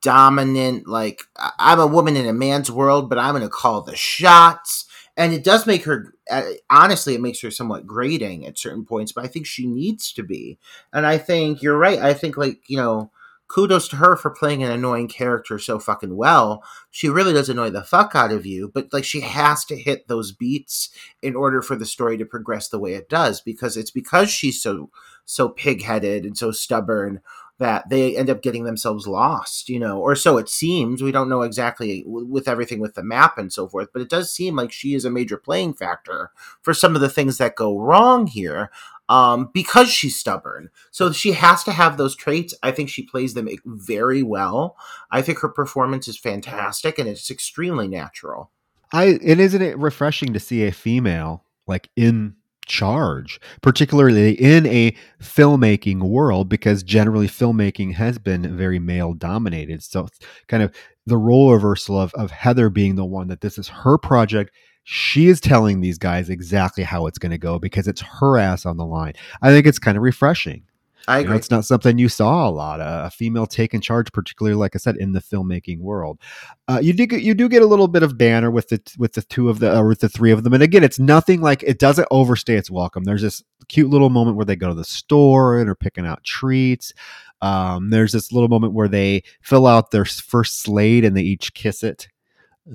dominant 0.01 0.87
like 0.87 1.21
I'm 1.59 1.79
a 1.79 1.87
woman 1.87 2.15
in 2.15 2.27
a 2.27 2.33
man's 2.33 2.71
world, 2.71 3.09
but 3.09 3.17
I'm 3.17 3.33
gonna 3.33 3.49
call 3.49 3.81
the 3.81 3.95
shots 3.95 4.86
and 5.17 5.33
it 5.33 5.43
does 5.43 5.65
make 5.65 5.83
her 5.83 6.13
uh, 6.29 6.43
honestly 6.69 7.15
it 7.15 7.21
makes 7.21 7.41
her 7.41 7.51
somewhat 7.51 7.87
grating 7.87 8.45
at 8.45 8.57
certain 8.57 8.85
points 8.85 9.11
but 9.11 9.25
i 9.25 9.27
think 9.27 9.45
she 9.45 9.65
needs 9.65 10.13
to 10.13 10.23
be. 10.23 10.57
And 10.93 11.05
i 11.05 11.17
think 11.17 11.61
you're 11.61 11.77
right 11.77 11.99
i 11.99 12.13
think 12.13 12.37
like 12.37 12.61
you 12.67 12.77
know 12.77 13.11
kudos 13.47 13.87
to 13.87 13.95
her 13.95 14.15
for 14.15 14.29
playing 14.29 14.61
an 14.61 14.71
annoying 14.71 15.07
character 15.07 15.57
so 15.57 15.79
fucking 15.79 16.17
well. 16.17 16.61
She 16.91 17.07
really 17.07 17.31
does 17.31 17.47
annoy 17.47 17.69
the 17.69 17.81
fuck 17.81 18.13
out 18.13 18.31
of 18.31 18.45
you 18.45 18.69
but 18.73 18.91
like 18.93 19.05
she 19.05 19.21
has 19.21 19.65
to 19.65 19.77
hit 19.77 20.07
those 20.07 20.31
beats 20.31 20.89
in 21.21 21.35
order 21.35 21.61
for 21.61 21.75
the 21.75 21.85
story 21.85 22.17
to 22.17 22.25
progress 22.25 22.67
the 22.67 22.79
way 22.79 22.93
it 22.93 23.09
does 23.09 23.41
because 23.41 23.77
it's 23.77 23.91
because 23.91 24.29
she's 24.29 24.61
so 24.61 24.89
so 25.25 25.49
pig-headed 25.49 26.25
and 26.25 26.37
so 26.37 26.51
stubborn 26.51 27.21
that 27.59 27.89
they 27.89 28.15
end 28.15 28.29
up 28.29 28.41
getting 28.41 28.63
themselves 28.63 29.07
lost, 29.07 29.67
you 29.67 29.79
know, 29.79 29.99
or 29.99 30.15
so 30.15 30.37
it 30.37 30.47
seems. 30.47 31.01
We 31.01 31.11
don't 31.11 31.29
know 31.29 31.41
exactly 31.41 32.03
with 32.05 32.47
everything 32.47 32.79
with 32.79 32.93
the 32.93 33.03
map 33.03 33.37
and 33.37 33.51
so 33.51 33.67
forth, 33.67 33.89
but 33.91 34.01
it 34.01 34.09
does 34.09 34.31
seem 34.31 34.55
like 34.55 34.71
she 34.71 34.93
is 34.93 35.05
a 35.05 35.09
major 35.09 35.37
playing 35.37 35.73
factor 35.73 36.31
for 36.61 36.73
some 36.73 36.95
of 36.95 37.01
the 37.01 37.09
things 37.09 37.37
that 37.39 37.55
go 37.55 37.79
wrong 37.79 38.27
here 38.27 38.69
um, 39.09 39.49
because 39.53 39.89
she's 39.89 40.19
stubborn. 40.19 40.69
So 40.91 41.11
she 41.11 41.31
has 41.31 41.63
to 41.63 41.71
have 41.71 41.97
those 41.97 42.15
traits. 42.15 42.53
I 42.61 42.71
think 42.71 42.89
she 42.89 43.03
plays 43.03 43.33
them 43.33 43.49
very 43.65 44.21
well. 44.21 44.75
I 45.09 45.21
think 45.21 45.39
her 45.39 45.49
performance 45.49 46.07
is 46.07 46.17
fantastic 46.17 46.99
and 46.99 47.07
it's 47.07 47.31
extremely 47.31 47.87
natural. 47.87 48.51
I 48.91 49.19
and 49.25 49.41
isn't 49.41 49.61
it 49.61 49.77
refreshing 49.77 50.33
to 50.33 50.39
see 50.39 50.65
a 50.65 50.71
female 50.71 51.43
like 51.67 51.89
in 51.95 52.35
charge, 52.67 53.39
particularly 53.61 54.33
in 54.33 54.65
a 54.65 54.95
filmmaking 55.21 56.01
world, 56.01 56.49
because 56.49 56.83
generally 56.83 57.27
filmmaking 57.27 57.93
has 57.95 58.17
been 58.19 58.55
very 58.55 58.79
male 58.79 59.13
dominated. 59.13 59.83
So, 59.83 60.07
kind 60.47 60.61
of 60.63 60.73
the 61.05 61.17
role 61.17 61.53
reversal 61.53 61.99
of, 61.99 62.13
of 62.13 62.31
Heather 62.31 62.69
being 62.69 62.95
the 62.95 63.05
one 63.05 63.27
that 63.29 63.41
this 63.41 63.57
is 63.57 63.69
her 63.69 63.97
project. 63.97 64.51
She 64.83 65.27
is 65.27 65.41
telling 65.41 65.81
these 65.81 65.97
guys 65.97 66.29
exactly 66.29 66.83
how 66.83 67.07
it's 67.07 67.17
going 67.17 67.31
to 67.31 67.37
go 67.37 67.59
because 67.59 67.87
it's 67.87 68.01
her 68.01 68.37
ass 68.37 68.65
on 68.65 68.77
the 68.77 68.85
line. 68.85 69.13
I 69.41 69.49
think 69.49 69.65
it's 69.65 69.79
kind 69.79 69.97
of 69.97 70.03
refreshing. 70.03 70.63
I 71.07 71.19
agree. 71.19 71.23
You 71.23 71.29
know, 71.29 71.35
it's 71.37 71.51
not 71.51 71.65
something 71.65 71.97
you 71.97 72.09
saw 72.09 72.49
a 72.49 72.51
lot. 72.51 72.81
Uh, 72.81 73.03
a 73.05 73.09
female 73.09 73.47
taking 73.47 73.79
charge, 73.79 74.11
particularly 74.11 74.55
like 74.55 74.75
I 74.75 74.77
said, 74.77 74.97
in 74.97 75.13
the 75.13 75.21
filmmaking 75.21 75.79
world. 75.79 76.19
Uh, 76.67 76.79
you 76.81 76.91
do 76.91 77.05
get, 77.05 77.21
you 77.21 77.33
do 77.33 77.47
get 77.47 77.61
a 77.61 77.65
little 77.65 77.87
bit 77.87 78.03
of 78.03 78.17
banner 78.17 78.51
with 78.51 78.67
the 78.69 78.81
with 78.97 79.13
the 79.13 79.21
two 79.21 79.49
of 79.49 79.59
the 79.59 79.77
or 79.77 79.87
with 79.87 80.01
the 80.01 80.09
three 80.09 80.31
of 80.31 80.43
them, 80.43 80.53
and 80.53 80.63
again, 80.63 80.83
it's 80.83 80.99
nothing 80.99 81.41
like 81.41 81.63
it 81.63 81.79
doesn't 81.79 82.07
overstay 82.11 82.55
its 82.55 82.69
welcome. 82.69 83.05
There's 83.05 83.21
this 83.21 83.41
cute 83.69 83.89
little 83.89 84.09
moment 84.09 84.35
where 84.35 84.45
they 84.45 84.57
go 84.57 84.67
to 84.67 84.73
the 84.73 84.83
store 84.83 85.59
and 85.59 85.69
are 85.69 85.75
picking 85.75 86.05
out 86.05 86.23
treats. 86.25 86.93
Um, 87.41 87.89
there's 87.89 88.11
this 88.11 88.31
little 88.33 88.49
moment 88.49 88.73
where 88.73 88.87
they 88.87 89.23
fill 89.41 89.65
out 89.67 89.91
their 89.91 90.05
first 90.05 90.59
slate 90.61 91.05
and 91.05 91.15
they 91.15 91.21
each 91.21 91.53
kiss 91.53 91.83
it. 91.83 92.07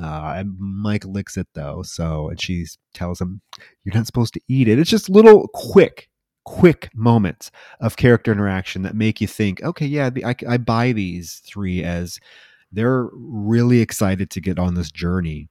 Uh, 0.00 0.34
and 0.36 0.56
Mike 0.58 1.04
licks 1.04 1.36
it 1.36 1.48
though, 1.52 1.82
so 1.82 2.30
and 2.30 2.40
she 2.40 2.64
tells 2.94 3.20
him, 3.20 3.42
"You're 3.84 3.94
not 3.94 4.06
supposed 4.06 4.32
to 4.34 4.40
eat 4.48 4.68
it." 4.68 4.78
It's 4.78 4.88
just 4.88 5.10
little 5.10 5.48
quick 5.52 6.08
quick 6.44 6.90
moments 6.94 7.50
of 7.80 7.96
character 7.96 8.32
interaction 8.32 8.82
that 8.82 8.94
make 8.94 9.20
you 9.20 9.26
think, 9.26 9.62
okay, 9.62 9.86
yeah, 9.86 10.10
I, 10.24 10.34
I 10.48 10.56
buy 10.56 10.92
these 10.92 11.42
three 11.44 11.82
as 11.82 12.18
they're 12.72 13.08
really 13.12 13.80
excited 13.80 14.30
to 14.30 14.40
get 14.40 14.58
on 14.58 14.74
this 14.74 14.90
journey. 14.90 15.48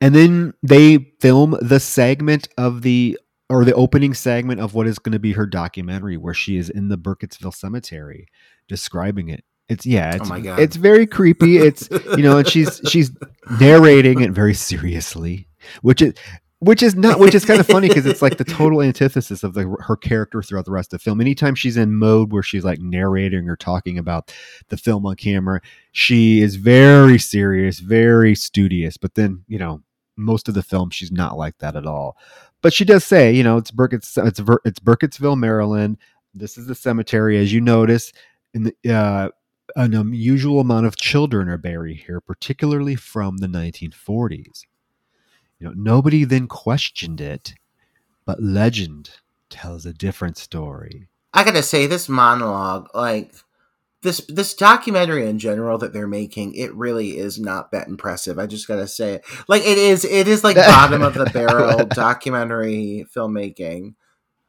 And 0.00 0.14
then 0.14 0.54
they 0.62 1.12
film 1.20 1.56
the 1.60 1.78
segment 1.78 2.48
of 2.58 2.82
the 2.82 3.18
or 3.48 3.64
the 3.64 3.74
opening 3.74 4.14
segment 4.14 4.60
of 4.60 4.74
what 4.74 4.86
is 4.86 4.98
going 4.98 5.12
to 5.12 5.18
be 5.18 5.32
her 5.32 5.46
documentary 5.46 6.16
where 6.16 6.34
she 6.34 6.56
is 6.56 6.70
in 6.70 6.88
the 6.88 6.96
Burkittsville 6.96 7.54
cemetery 7.54 8.26
describing 8.66 9.28
it. 9.28 9.44
It's 9.68 9.86
yeah, 9.86 10.12
oh 10.12 10.34
it's, 10.34 10.48
oh 10.48 10.54
it's 10.56 10.76
very 10.76 11.06
creepy. 11.06 11.58
It's 11.58 11.88
you 11.90 12.22
know, 12.22 12.38
and 12.38 12.48
she's 12.48 12.80
she's 12.88 13.10
narrating 13.60 14.20
it 14.20 14.32
very 14.32 14.54
seriously, 14.54 15.48
which 15.82 16.02
is 16.02 16.14
which 16.62 16.80
is 16.80 16.94
not 16.94 17.18
which 17.18 17.34
is 17.34 17.44
kind 17.44 17.58
of 17.58 17.66
funny 17.66 17.88
because 17.88 18.06
it's 18.06 18.22
like 18.22 18.36
the 18.36 18.44
total 18.44 18.80
antithesis 18.82 19.42
of 19.42 19.52
the, 19.54 19.76
her 19.80 19.96
character 19.96 20.40
throughout 20.42 20.64
the 20.64 20.70
rest 20.70 20.92
of 20.92 21.00
the 21.00 21.02
film. 21.02 21.20
Anytime 21.20 21.56
she's 21.56 21.76
in 21.76 21.92
mode 21.92 22.30
where 22.30 22.42
she's 22.42 22.64
like 22.64 22.78
narrating 22.78 23.48
or 23.48 23.56
talking 23.56 23.98
about 23.98 24.32
the 24.68 24.76
film 24.76 25.04
on 25.04 25.16
camera 25.16 25.60
she 25.90 26.40
is 26.40 26.54
very 26.54 27.18
serious 27.18 27.80
very 27.80 28.36
studious 28.36 28.96
but 28.96 29.14
then 29.14 29.42
you 29.48 29.58
know 29.58 29.82
most 30.16 30.48
of 30.48 30.54
the 30.54 30.62
film 30.62 30.90
she's 30.90 31.10
not 31.10 31.36
like 31.36 31.58
that 31.58 31.74
at 31.74 31.84
all. 31.84 32.16
But 32.60 32.72
she 32.72 32.84
does 32.84 33.04
say 33.04 33.32
you 33.32 33.42
know 33.42 33.56
it's 33.56 33.72
Burkitt's 33.72 34.16
it's, 34.16 34.40
it's 34.64 34.78
Burkittsville 34.78 35.38
Maryland. 35.38 35.98
This 36.32 36.56
is 36.56 36.66
the 36.66 36.76
cemetery 36.76 37.38
as 37.38 37.52
you 37.52 37.60
notice 37.60 38.12
in 38.54 38.62
the 38.62 38.94
uh, 38.94 39.30
an 39.74 39.94
unusual 39.94 40.60
amount 40.60 40.86
of 40.86 40.96
children 40.96 41.48
are 41.48 41.58
buried 41.58 41.96
here 41.96 42.20
particularly 42.20 42.94
from 42.94 43.38
the 43.38 43.48
1940s 43.48 44.62
you 45.62 45.68
know, 45.68 45.74
nobody 45.76 46.24
then 46.24 46.48
questioned 46.48 47.20
it, 47.20 47.54
but 48.24 48.42
legend 48.42 49.10
tells 49.48 49.86
a 49.86 49.92
different 49.92 50.36
story. 50.36 51.06
I 51.32 51.44
gotta 51.44 51.62
say, 51.62 51.86
this 51.86 52.08
monologue, 52.08 52.88
like 52.94 53.32
this 54.02 54.26
this 54.28 54.54
documentary 54.54 55.28
in 55.28 55.38
general 55.38 55.78
that 55.78 55.92
they're 55.92 56.08
making, 56.08 56.56
it 56.56 56.74
really 56.74 57.16
is 57.16 57.38
not 57.38 57.70
that 57.70 57.86
impressive. 57.86 58.40
I 58.40 58.46
just 58.46 58.66
gotta 58.66 58.88
say 58.88 59.14
it. 59.14 59.24
Like 59.46 59.62
it 59.62 59.78
is 59.78 60.04
it 60.04 60.26
is 60.26 60.42
like 60.42 60.56
bottom 60.66 61.00
of 61.00 61.14
the 61.14 61.26
barrel 61.26 61.86
documentary 61.86 63.06
filmmaking. 63.14 63.94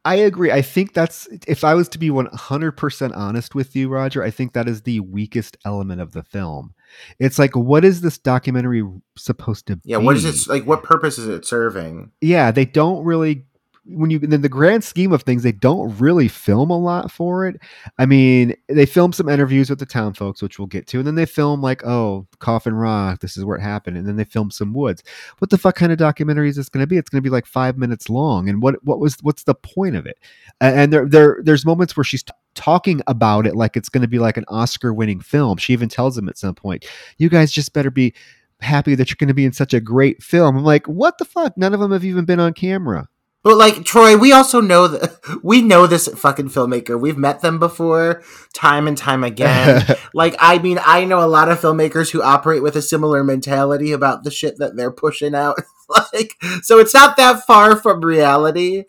I 0.06 0.16
agree. 0.16 0.52
I 0.52 0.60
think 0.60 0.92
that's 0.92 1.26
if 1.46 1.64
I 1.64 1.74
was 1.74 1.88
to 1.90 1.98
be 1.98 2.10
100% 2.10 3.16
honest 3.16 3.54
with 3.54 3.74
you, 3.74 3.88
Roger, 3.88 4.22
I 4.22 4.30
think 4.30 4.52
that 4.52 4.68
is 4.68 4.82
the 4.82 5.00
weakest 5.00 5.56
element 5.64 6.00
of 6.02 6.12
the 6.12 6.22
film. 6.22 6.74
It's 7.18 7.38
like 7.38 7.56
what 7.56 7.84
is 7.84 8.02
this 8.02 8.18
documentary 8.18 8.82
supposed 9.16 9.66
to 9.68 9.80
Yeah, 9.84 9.98
be? 9.98 10.04
what 10.04 10.16
is 10.16 10.24
it 10.26 10.50
like 10.50 10.66
what 10.66 10.82
purpose 10.82 11.18
is 11.18 11.26
it 11.28 11.46
serving? 11.46 12.12
Yeah, 12.20 12.50
they 12.50 12.66
don't 12.66 13.02
really 13.04 13.46
when 13.86 14.10
you 14.10 14.18
in 14.18 14.40
the 14.40 14.48
grand 14.48 14.82
scheme 14.82 15.12
of 15.12 15.22
things, 15.22 15.42
they 15.42 15.52
don't 15.52 15.96
really 15.98 16.28
film 16.28 16.70
a 16.70 16.78
lot 16.78 17.10
for 17.10 17.46
it. 17.46 17.60
I 17.98 18.06
mean, 18.06 18.54
they 18.68 18.86
film 18.86 19.12
some 19.12 19.28
interviews 19.28 19.68
with 19.68 19.78
the 19.78 19.86
town 19.86 20.14
folks, 20.14 20.40
which 20.40 20.58
we'll 20.58 20.66
get 20.66 20.86
to, 20.88 20.98
and 20.98 21.06
then 21.06 21.14
they 21.14 21.26
film 21.26 21.60
like, 21.60 21.84
oh, 21.84 22.26
Coffin 22.38 22.74
Rock, 22.74 23.20
this 23.20 23.36
is 23.36 23.44
where 23.44 23.58
it 23.58 23.62
happened, 23.62 23.96
and 23.96 24.06
then 24.06 24.16
they 24.16 24.24
film 24.24 24.50
some 24.50 24.72
woods. 24.72 25.02
What 25.38 25.50
the 25.50 25.58
fuck 25.58 25.76
kind 25.76 25.92
of 25.92 25.98
documentary 25.98 26.48
is 26.48 26.56
this 26.56 26.68
going 26.68 26.82
to 26.82 26.86
be? 26.86 26.96
It's 26.96 27.10
going 27.10 27.22
to 27.22 27.26
be 27.26 27.32
like 27.32 27.46
five 27.46 27.76
minutes 27.76 28.08
long, 28.08 28.48
and 28.48 28.62
what 28.62 28.76
what 28.84 29.00
was 29.00 29.16
what's 29.22 29.44
the 29.44 29.54
point 29.54 29.96
of 29.96 30.06
it? 30.06 30.18
And 30.60 30.92
there 30.92 31.06
there 31.06 31.38
there's 31.42 31.66
moments 31.66 31.96
where 31.96 32.04
she's 32.04 32.22
t- 32.22 32.32
talking 32.54 33.02
about 33.06 33.46
it 33.46 33.54
like 33.54 33.76
it's 33.76 33.88
going 33.88 34.02
to 34.02 34.08
be 34.08 34.18
like 34.18 34.36
an 34.36 34.44
Oscar 34.48 34.94
winning 34.94 35.20
film. 35.20 35.58
She 35.58 35.72
even 35.72 35.88
tells 35.88 36.16
them 36.16 36.28
at 36.28 36.38
some 36.38 36.54
point, 36.54 36.86
"You 37.18 37.28
guys 37.28 37.52
just 37.52 37.72
better 37.72 37.90
be." 37.90 38.14
happy 38.60 38.94
that 38.94 39.10
you're 39.10 39.16
going 39.18 39.28
to 39.28 39.34
be 39.34 39.44
in 39.44 39.52
such 39.52 39.74
a 39.74 39.80
great 39.80 40.22
film. 40.22 40.56
I'm 40.56 40.64
like, 40.64 40.86
what 40.86 41.18
the 41.18 41.24
fuck? 41.24 41.56
None 41.58 41.74
of 41.74 41.80
them 41.80 41.90
have 41.90 42.04
even 42.04 42.24
been 42.24 42.40
on 42.40 42.54
camera. 42.54 43.08
But 43.44 43.58
like 43.58 43.84
Troy, 43.84 44.16
we 44.16 44.32
also 44.32 44.62
know 44.62 44.88
that 44.88 45.20
we 45.42 45.60
know 45.60 45.86
this 45.86 46.08
fucking 46.08 46.48
filmmaker. 46.48 46.98
We've 46.98 47.18
met 47.18 47.42
them 47.42 47.58
before, 47.58 48.22
time 48.54 48.88
and 48.88 48.96
time 48.96 49.22
again. 49.22 49.84
like, 50.14 50.34
I 50.38 50.58
mean, 50.58 50.80
I 50.84 51.04
know 51.04 51.22
a 51.22 51.28
lot 51.28 51.50
of 51.50 51.60
filmmakers 51.60 52.10
who 52.10 52.22
operate 52.22 52.62
with 52.62 52.74
a 52.74 52.82
similar 52.82 53.22
mentality 53.22 53.92
about 53.92 54.24
the 54.24 54.30
shit 54.30 54.56
that 54.58 54.76
they're 54.76 54.90
pushing 54.90 55.34
out. 55.34 55.58
like, 56.12 56.34
so 56.62 56.78
it's 56.78 56.94
not 56.94 57.18
that 57.18 57.44
far 57.46 57.76
from 57.76 58.00
reality. 58.00 58.84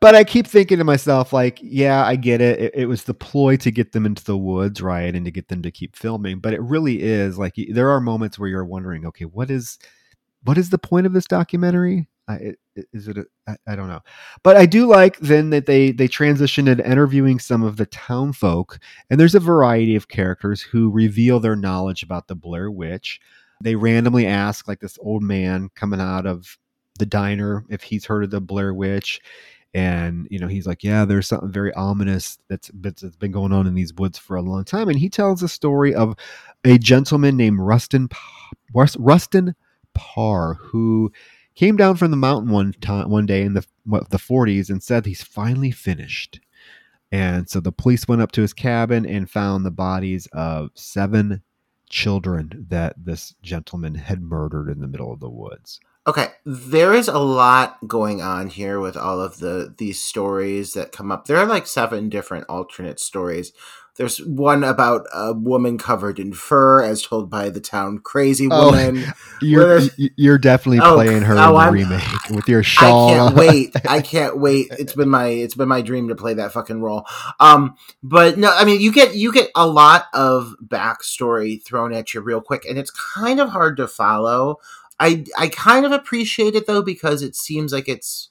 but 0.00 0.14
I 0.14 0.24
keep 0.24 0.46
thinking 0.46 0.78
to 0.78 0.84
myself, 0.84 1.34
like, 1.34 1.58
yeah, 1.60 2.02
I 2.02 2.16
get 2.16 2.40
it. 2.40 2.60
it. 2.60 2.72
It 2.74 2.86
was 2.86 3.04
the 3.04 3.12
ploy 3.12 3.56
to 3.58 3.70
get 3.70 3.92
them 3.92 4.06
into 4.06 4.24
the 4.24 4.38
woods, 4.38 4.80
right, 4.80 5.14
and 5.14 5.26
to 5.26 5.30
get 5.30 5.48
them 5.48 5.60
to 5.62 5.70
keep 5.70 5.96
filming. 5.96 6.38
But 6.38 6.54
it 6.54 6.62
really 6.62 7.02
is 7.02 7.36
like 7.36 7.56
there 7.70 7.90
are 7.90 8.00
moments 8.00 8.38
where 8.38 8.48
you're 8.48 8.64
wondering, 8.64 9.04
okay, 9.04 9.26
what 9.26 9.50
is 9.50 9.78
what 10.44 10.56
is 10.56 10.70
the 10.70 10.78
point 10.78 11.04
of 11.04 11.12
this 11.12 11.26
documentary? 11.26 12.08
I, 12.26 12.54
is 12.76 13.08
it? 13.08 13.18
A, 13.18 13.24
I, 13.46 13.56
I 13.68 13.76
don't 13.76 13.88
know, 13.88 14.00
but 14.42 14.56
I 14.56 14.66
do 14.66 14.86
like 14.86 15.18
then 15.18 15.50
that 15.50 15.66
they 15.66 15.92
they 15.92 16.08
transition 16.08 16.68
into 16.68 16.88
interviewing 16.88 17.38
some 17.38 17.62
of 17.62 17.76
the 17.76 17.86
town 17.86 18.32
folk, 18.32 18.78
and 19.08 19.18
there's 19.18 19.34
a 19.34 19.40
variety 19.40 19.96
of 19.96 20.08
characters 20.08 20.60
who 20.60 20.90
reveal 20.90 21.40
their 21.40 21.56
knowledge 21.56 22.02
about 22.02 22.28
the 22.28 22.34
Blair 22.34 22.70
Witch. 22.70 23.20
They 23.62 23.74
randomly 23.74 24.26
ask 24.26 24.68
like 24.68 24.80
this 24.80 24.98
old 25.00 25.22
man 25.22 25.68
coming 25.74 26.00
out 26.00 26.26
of 26.26 26.58
the 26.98 27.06
diner 27.06 27.64
if 27.68 27.82
he's 27.82 28.06
heard 28.06 28.24
of 28.24 28.30
the 28.30 28.40
Blair 28.40 28.72
Witch, 28.72 29.20
and 29.74 30.26
you 30.30 30.38
know 30.38 30.48
he's 30.48 30.66
like, 30.66 30.82
yeah, 30.82 31.04
there's 31.04 31.28
something 31.28 31.52
very 31.52 31.72
ominous 31.74 32.38
that's 32.48 32.70
that's 32.74 33.02
been 33.16 33.32
going 33.32 33.52
on 33.52 33.66
in 33.66 33.74
these 33.74 33.94
woods 33.94 34.18
for 34.18 34.36
a 34.36 34.42
long 34.42 34.64
time, 34.64 34.88
and 34.88 34.98
he 34.98 35.08
tells 35.08 35.42
a 35.42 35.48
story 35.48 35.94
of 35.94 36.14
a 36.64 36.78
gentleman 36.78 37.36
named 37.36 37.60
Rustin 37.60 38.08
Rustin 38.72 39.54
Parr 39.94 40.54
who 40.54 41.12
came 41.60 41.76
down 41.76 41.94
from 41.94 42.10
the 42.10 42.16
mountain 42.16 42.50
one 42.50 42.72
time 42.80 43.10
one 43.10 43.26
day 43.26 43.42
in 43.42 43.52
the 43.52 43.62
what, 43.84 44.08
the 44.08 44.16
40s 44.16 44.70
and 44.70 44.82
said 44.82 45.04
he's 45.04 45.22
finally 45.22 45.70
finished. 45.70 46.40
And 47.12 47.50
so 47.50 47.60
the 47.60 47.70
police 47.70 48.08
went 48.08 48.22
up 48.22 48.32
to 48.32 48.40
his 48.40 48.54
cabin 48.54 49.04
and 49.04 49.30
found 49.30 49.66
the 49.66 49.70
bodies 49.70 50.26
of 50.32 50.70
seven 50.72 51.42
children 51.90 52.64
that 52.70 52.94
this 52.96 53.34
gentleman 53.42 53.96
had 53.96 54.22
murdered 54.22 54.70
in 54.70 54.80
the 54.80 54.88
middle 54.88 55.12
of 55.12 55.20
the 55.20 55.28
woods. 55.28 55.80
Okay, 56.06 56.28
there 56.46 56.94
is 56.94 57.08
a 57.08 57.18
lot 57.18 57.76
going 57.86 58.22
on 58.22 58.48
here 58.48 58.80
with 58.80 58.96
all 58.96 59.20
of 59.20 59.36
the 59.36 59.74
these 59.76 60.00
stories 60.00 60.72
that 60.72 60.92
come 60.92 61.12
up. 61.12 61.26
There 61.26 61.36
are 61.36 61.44
like 61.44 61.66
seven 61.66 62.08
different 62.08 62.46
alternate 62.48 62.98
stories. 62.98 63.52
There's 63.96 64.18
one 64.18 64.64
about 64.64 65.06
a 65.12 65.32
woman 65.32 65.78
covered 65.78 66.18
in 66.18 66.32
fur, 66.32 66.82
as 66.82 67.02
told 67.02 67.28
by 67.28 67.50
the 67.50 67.60
town 67.60 67.98
crazy 67.98 68.48
oh, 68.50 68.66
woman. 68.66 69.04
Oh, 69.06 69.12
you're 69.42 69.80
you're 69.96 70.38
definitely 70.38 70.80
oh, 70.80 70.94
playing 70.94 71.22
her 71.22 71.34
oh, 71.36 71.48
in 71.48 71.52
the 71.52 71.58
I'm, 71.58 71.72
remake 71.72 72.30
with 72.30 72.48
your 72.48 72.62
shawl. 72.62 73.08
I 73.10 73.12
can't 73.12 73.34
wait. 73.36 73.76
I 73.88 74.00
can't 74.02 74.38
wait. 74.38 74.68
It's 74.78 74.94
been 74.94 75.10
my 75.10 75.26
it's 75.26 75.54
been 75.54 75.68
my 75.68 75.82
dream 75.82 76.08
to 76.08 76.14
play 76.14 76.34
that 76.34 76.52
fucking 76.52 76.80
role. 76.80 77.04
Um, 77.38 77.76
but 78.02 78.38
no, 78.38 78.52
I 78.54 78.64
mean 78.64 78.80
you 78.80 78.92
get 78.92 79.14
you 79.14 79.32
get 79.32 79.50
a 79.54 79.66
lot 79.66 80.06
of 80.14 80.54
backstory 80.64 81.62
thrown 81.62 81.92
at 81.92 82.14
you 82.14 82.20
real 82.20 82.40
quick, 82.40 82.64
and 82.64 82.78
it's 82.78 82.90
kind 82.90 83.40
of 83.40 83.50
hard 83.50 83.76
to 83.76 83.86
follow. 83.86 84.56
I 84.98 85.24
I 85.36 85.48
kind 85.48 85.84
of 85.84 85.92
appreciate 85.92 86.54
it 86.54 86.66
though 86.66 86.82
because 86.82 87.22
it 87.22 87.34
seems 87.36 87.72
like 87.72 87.88
it's 87.88 88.29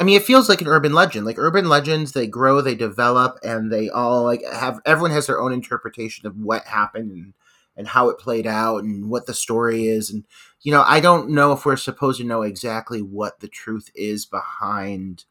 I 0.00 0.04
mean, 0.04 0.16
it 0.16 0.24
feels 0.24 0.48
like 0.48 0.60
an 0.60 0.68
urban 0.68 0.92
legend. 0.92 1.26
Like 1.26 1.38
urban 1.38 1.68
legends, 1.68 2.12
they 2.12 2.26
grow, 2.26 2.60
they 2.60 2.76
develop, 2.76 3.38
and 3.42 3.72
they 3.72 3.88
all 3.88 4.22
like 4.22 4.42
have 4.44 4.80
everyone 4.86 5.10
has 5.10 5.26
their 5.26 5.40
own 5.40 5.52
interpretation 5.52 6.26
of 6.26 6.36
what 6.36 6.64
happened 6.66 7.10
and 7.10 7.34
and 7.76 7.88
how 7.88 8.08
it 8.08 8.18
played 8.18 8.46
out 8.46 8.82
and 8.82 9.08
what 9.08 9.26
the 9.26 9.34
story 9.34 9.86
is. 9.86 10.10
And 10.10 10.24
you 10.62 10.72
know, 10.72 10.82
I 10.86 11.00
don't 11.00 11.30
know 11.30 11.52
if 11.52 11.64
we're 11.64 11.76
supposed 11.76 12.20
to 12.20 12.26
know 12.26 12.42
exactly 12.42 13.00
what 13.02 13.40
the 13.40 13.48
truth 13.48 13.90
is 13.94 14.24
behind 14.24 15.24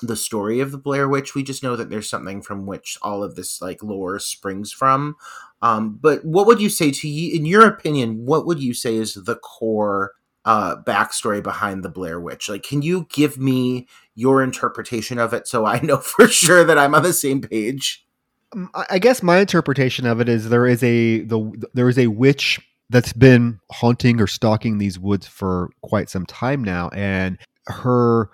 the 0.00 0.16
story 0.16 0.60
of 0.60 0.72
the 0.72 0.78
Blair 0.78 1.08
Witch. 1.08 1.34
We 1.34 1.42
just 1.42 1.62
know 1.62 1.76
that 1.76 1.88
there's 1.88 2.08
something 2.08 2.42
from 2.42 2.66
which 2.66 2.98
all 3.00 3.22
of 3.22 3.36
this 3.36 3.62
like 3.62 3.82
lore 3.82 4.18
springs 4.18 4.72
from. 4.72 5.16
Um, 5.62 5.98
but 6.00 6.24
what 6.24 6.46
would 6.46 6.60
you 6.60 6.68
say 6.68 6.90
to 6.90 7.08
you, 7.08 7.34
in 7.34 7.46
your 7.46 7.66
opinion, 7.66 8.26
what 8.26 8.44
would 8.44 8.62
you 8.62 8.74
say 8.74 8.96
is 8.96 9.14
the 9.14 9.36
core 9.36 10.12
uh, 10.44 10.76
backstory 10.82 11.42
behind 11.42 11.82
the 11.82 11.88
Blair 11.88 12.20
Witch. 12.20 12.48
Like, 12.48 12.62
can 12.62 12.82
you 12.82 13.06
give 13.10 13.38
me 13.38 13.86
your 14.14 14.42
interpretation 14.42 15.18
of 15.18 15.32
it 15.32 15.48
so 15.48 15.64
I 15.64 15.80
know 15.80 15.96
for 15.98 16.28
sure 16.28 16.64
that 16.64 16.78
I'm 16.78 16.94
on 16.94 17.02
the 17.02 17.12
same 17.12 17.40
page? 17.40 18.06
I 18.88 19.00
guess 19.00 19.22
my 19.22 19.38
interpretation 19.38 20.06
of 20.06 20.20
it 20.20 20.28
is 20.28 20.48
there 20.48 20.66
is 20.66 20.82
a 20.84 21.22
the 21.22 21.68
there 21.74 21.88
is 21.88 21.98
a 21.98 22.06
witch 22.06 22.60
that's 22.88 23.12
been 23.12 23.58
haunting 23.72 24.20
or 24.20 24.28
stalking 24.28 24.78
these 24.78 24.96
woods 24.96 25.26
for 25.26 25.70
quite 25.82 26.08
some 26.08 26.24
time 26.24 26.62
now, 26.62 26.88
and 26.90 27.36
her 27.66 28.30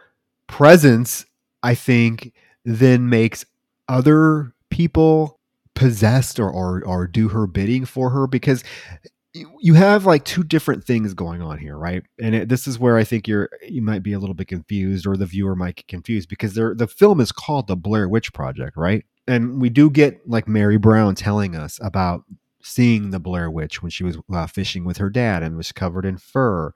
presence, 0.46 1.24
I 1.62 1.74
think, 1.74 2.34
then 2.66 3.08
makes 3.08 3.46
other 3.88 4.52
people 4.68 5.40
possessed 5.74 6.38
or, 6.38 6.50
or 6.50 6.84
or 6.84 7.06
do 7.06 7.28
her 7.28 7.46
bidding 7.46 7.86
for 7.86 8.10
her 8.10 8.26
because 8.26 8.62
you 9.32 9.74
have 9.74 10.06
like 10.06 10.24
two 10.24 10.42
different 10.42 10.84
things 10.84 11.14
going 11.14 11.40
on 11.40 11.58
here, 11.58 11.76
right? 11.76 12.02
And 12.20 12.34
it, 12.34 12.48
this 12.48 12.66
is 12.66 12.78
where 12.78 12.96
I 12.96 13.04
think 13.04 13.28
you're 13.28 13.48
you 13.66 13.82
might 13.82 14.02
be 14.02 14.12
a 14.12 14.18
little 14.18 14.34
bit 14.34 14.48
confused, 14.48 15.06
or 15.06 15.16
the 15.16 15.26
viewer 15.26 15.54
might 15.54 15.76
get 15.76 15.88
confused 15.88 16.28
because 16.28 16.54
the 16.54 16.92
film 16.96 17.20
is 17.20 17.32
called 17.32 17.66
the 17.66 17.76
Blair 17.76 18.08
Witch 18.08 18.32
Project, 18.32 18.76
right? 18.76 19.04
And 19.28 19.60
we 19.60 19.68
do 19.68 19.90
get 19.90 20.28
like 20.28 20.48
Mary 20.48 20.78
Brown 20.78 21.14
telling 21.14 21.54
us 21.54 21.78
about 21.82 22.24
seeing 22.62 23.10
the 23.10 23.20
Blair 23.20 23.50
Witch 23.50 23.82
when 23.82 23.90
she 23.90 24.04
was 24.04 24.18
uh, 24.32 24.46
fishing 24.46 24.84
with 24.84 24.96
her 24.98 25.10
dad 25.10 25.42
and 25.42 25.56
was 25.56 25.72
covered 25.72 26.04
in 26.04 26.18
fur. 26.18 26.72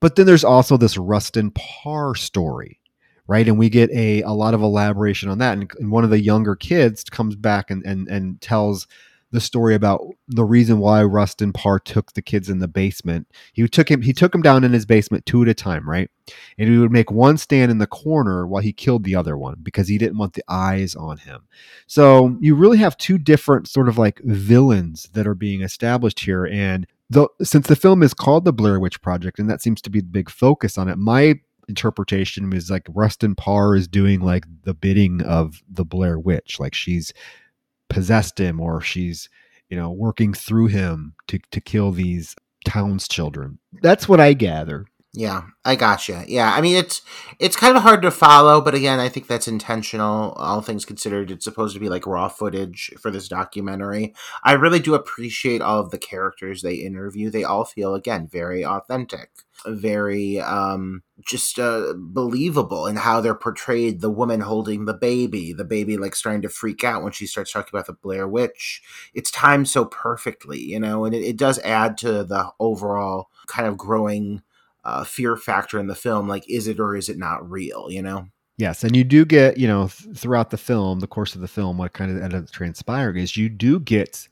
But 0.00 0.14
then 0.14 0.26
there's 0.26 0.44
also 0.44 0.76
this 0.76 0.96
Rustin 0.96 1.50
Parr 1.50 2.14
story, 2.14 2.80
right? 3.26 3.46
And 3.48 3.58
we 3.58 3.68
get 3.68 3.90
a 3.90 4.22
a 4.22 4.30
lot 4.30 4.54
of 4.54 4.62
elaboration 4.62 5.28
on 5.28 5.38
that. 5.38 5.58
And, 5.58 5.68
and 5.80 5.90
one 5.90 6.04
of 6.04 6.10
the 6.10 6.20
younger 6.20 6.54
kids 6.54 7.02
comes 7.04 7.34
back 7.34 7.72
and 7.72 7.84
and 7.84 8.06
and 8.06 8.40
tells 8.40 8.86
the 9.30 9.40
story 9.40 9.74
about 9.74 10.02
the 10.26 10.44
reason 10.44 10.78
why 10.78 11.02
Rustin 11.02 11.52
Parr 11.52 11.78
took 11.78 12.12
the 12.12 12.22
kids 12.22 12.48
in 12.48 12.60
the 12.60 12.68
basement. 12.68 13.26
He 13.52 13.66
took 13.68 13.90
him 13.90 14.02
he 14.02 14.12
took 14.12 14.34
him 14.34 14.42
down 14.42 14.64
in 14.64 14.72
his 14.72 14.86
basement 14.86 15.26
two 15.26 15.42
at 15.42 15.48
a 15.48 15.54
time, 15.54 15.88
right? 15.88 16.10
And 16.56 16.68
he 16.68 16.78
would 16.78 16.92
make 16.92 17.10
one 17.10 17.36
stand 17.36 17.70
in 17.70 17.78
the 17.78 17.86
corner 17.86 18.46
while 18.46 18.62
he 18.62 18.72
killed 18.72 19.04
the 19.04 19.14
other 19.14 19.36
one 19.36 19.56
because 19.62 19.88
he 19.88 19.98
didn't 19.98 20.18
want 20.18 20.34
the 20.34 20.44
eyes 20.48 20.94
on 20.94 21.18
him. 21.18 21.46
So 21.86 22.36
you 22.40 22.54
really 22.54 22.78
have 22.78 22.96
two 22.96 23.18
different 23.18 23.68
sort 23.68 23.88
of 23.88 23.98
like 23.98 24.20
villains 24.24 25.08
that 25.12 25.26
are 25.26 25.34
being 25.34 25.62
established 25.62 26.20
here. 26.20 26.46
And 26.46 26.86
the, 27.10 27.28
since 27.42 27.66
the 27.66 27.76
film 27.76 28.02
is 28.02 28.12
called 28.14 28.44
the 28.44 28.52
Blair 28.52 28.78
Witch 28.78 29.00
Project, 29.00 29.38
and 29.38 29.48
that 29.48 29.62
seems 29.62 29.80
to 29.82 29.90
be 29.90 30.00
the 30.00 30.06
big 30.06 30.30
focus 30.30 30.76
on 30.76 30.88
it, 30.88 30.96
my 30.96 31.40
interpretation 31.68 32.52
is 32.52 32.70
like 32.70 32.86
Rustin 32.88 33.34
Parr 33.34 33.76
is 33.76 33.88
doing 33.88 34.20
like 34.20 34.44
the 34.64 34.74
bidding 34.74 35.22
of 35.22 35.62
the 35.68 35.84
Blair 35.84 36.18
Witch. 36.18 36.58
Like 36.58 36.74
she's 36.74 37.12
possessed 37.88 38.38
him 38.38 38.60
or 38.60 38.80
she's 38.80 39.28
you 39.68 39.76
know 39.76 39.90
working 39.90 40.32
through 40.34 40.66
him 40.66 41.14
to 41.26 41.38
to 41.50 41.60
kill 41.60 41.92
these 41.92 42.34
town's 42.64 43.08
children. 43.08 43.58
That's 43.82 44.08
what 44.08 44.20
i 44.20 44.32
gather 44.32 44.86
Yeah, 45.14 45.44
I 45.64 45.74
gotcha. 45.74 46.24
Yeah, 46.28 46.52
I 46.54 46.60
mean 46.60 46.76
it's 46.76 47.00
it's 47.40 47.56
kind 47.56 47.76
of 47.78 47.82
hard 47.82 48.02
to 48.02 48.10
follow, 48.10 48.60
but 48.60 48.74
again, 48.74 49.00
I 49.00 49.08
think 49.08 49.26
that's 49.26 49.48
intentional. 49.48 50.32
All 50.32 50.60
things 50.60 50.84
considered, 50.84 51.30
it's 51.30 51.44
supposed 51.44 51.72
to 51.74 51.80
be 51.80 51.88
like 51.88 52.06
raw 52.06 52.28
footage 52.28 52.90
for 53.00 53.10
this 53.10 53.26
documentary. 53.26 54.14
I 54.44 54.52
really 54.52 54.80
do 54.80 54.94
appreciate 54.94 55.62
all 55.62 55.80
of 55.80 55.90
the 55.90 55.98
characters 55.98 56.60
they 56.60 56.74
interview. 56.74 57.30
They 57.30 57.42
all 57.42 57.64
feel 57.64 57.94
again 57.94 58.28
very 58.30 58.64
authentic, 58.66 59.30
very 59.66 60.40
um 60.40 61.02
just 61.26 61.58
uh, 61.58 61.94
believable 61.96 62.86
in 62.86 62.96
how 62.96 63.22
they're 63.22 63.34
portrayed. 63.34 64.02
The 64.02 64.10
woman 64.10 64.40
holding 64.42 64.84
the 64.84 64.94
baby, 64.94 65.54
the 65.54 65.64
baby 65.64 65.96
like 65.96 66.14
starting 66.16 66.42
to 66.42 66.50
freak 66.50 66.84
out 66.84 67.02
when 67.02 67.12
she 67.12 67.26
starts 67.26 67.50
talking 67.52 67.70
about 67.72 67.86
the 67.86 67.94
Blair 67.94 68.28
Witch. 68.28 68.82
It's 69.14 69.30
timed 69.30 69.68
so 69.68 69.86
perfectly, 69.86 70.60
you 70.60 70.78
know, 70.78 71.06
and 71.06 71.14
it, 71.14 71.22
it 71.24 71.36
does 71.38 71.58
add 71.60 71.96
to 71.98 72.24
the 72.24 72.50
overall 72.60 73.28
kind 73.46 73.66
of 73.66 73.78
growing 73.78 74.42
uh, 74.88 75.04
fear 75.04 75.36
factor 75.36 75.78
in 75.78 75.86
the 75.86 75.94
film 75.94 76.28
like 76.28 76.48
is 76.48 76.68
it 76.68 76.80
or 76.80 76.96
is 76.96 77.08
it 77.08 77.18
not 77.18 77.48
real 77.48 77.88
you 77.90 78.02
know? 78.02 78.26
Yes 78.56 78.82
and 78.82 78.96
you 78.96 79.04
do 79.04 79.24
get 79.24 79.56
you 79.58 79.68
know 79.68 79.88
th- 79.88 80.16
throughout 80.16 80.50
the 80.50 80.56
film 80.56 81.00
the 81.00 81.06
course 81.06 81.34
of 81.34 81.40
the 81.40 81.48
film 81.48 81.78
what 81.78 81.92
kind 81.92 82.10
of 82.10 82.22
ended 82.22 82.44
up 82.44 82.50
transpiring 82.50 83.16
is 83.16 83.36
you 83.36 83.48
do 83.48 83.78
get 83.78 84.28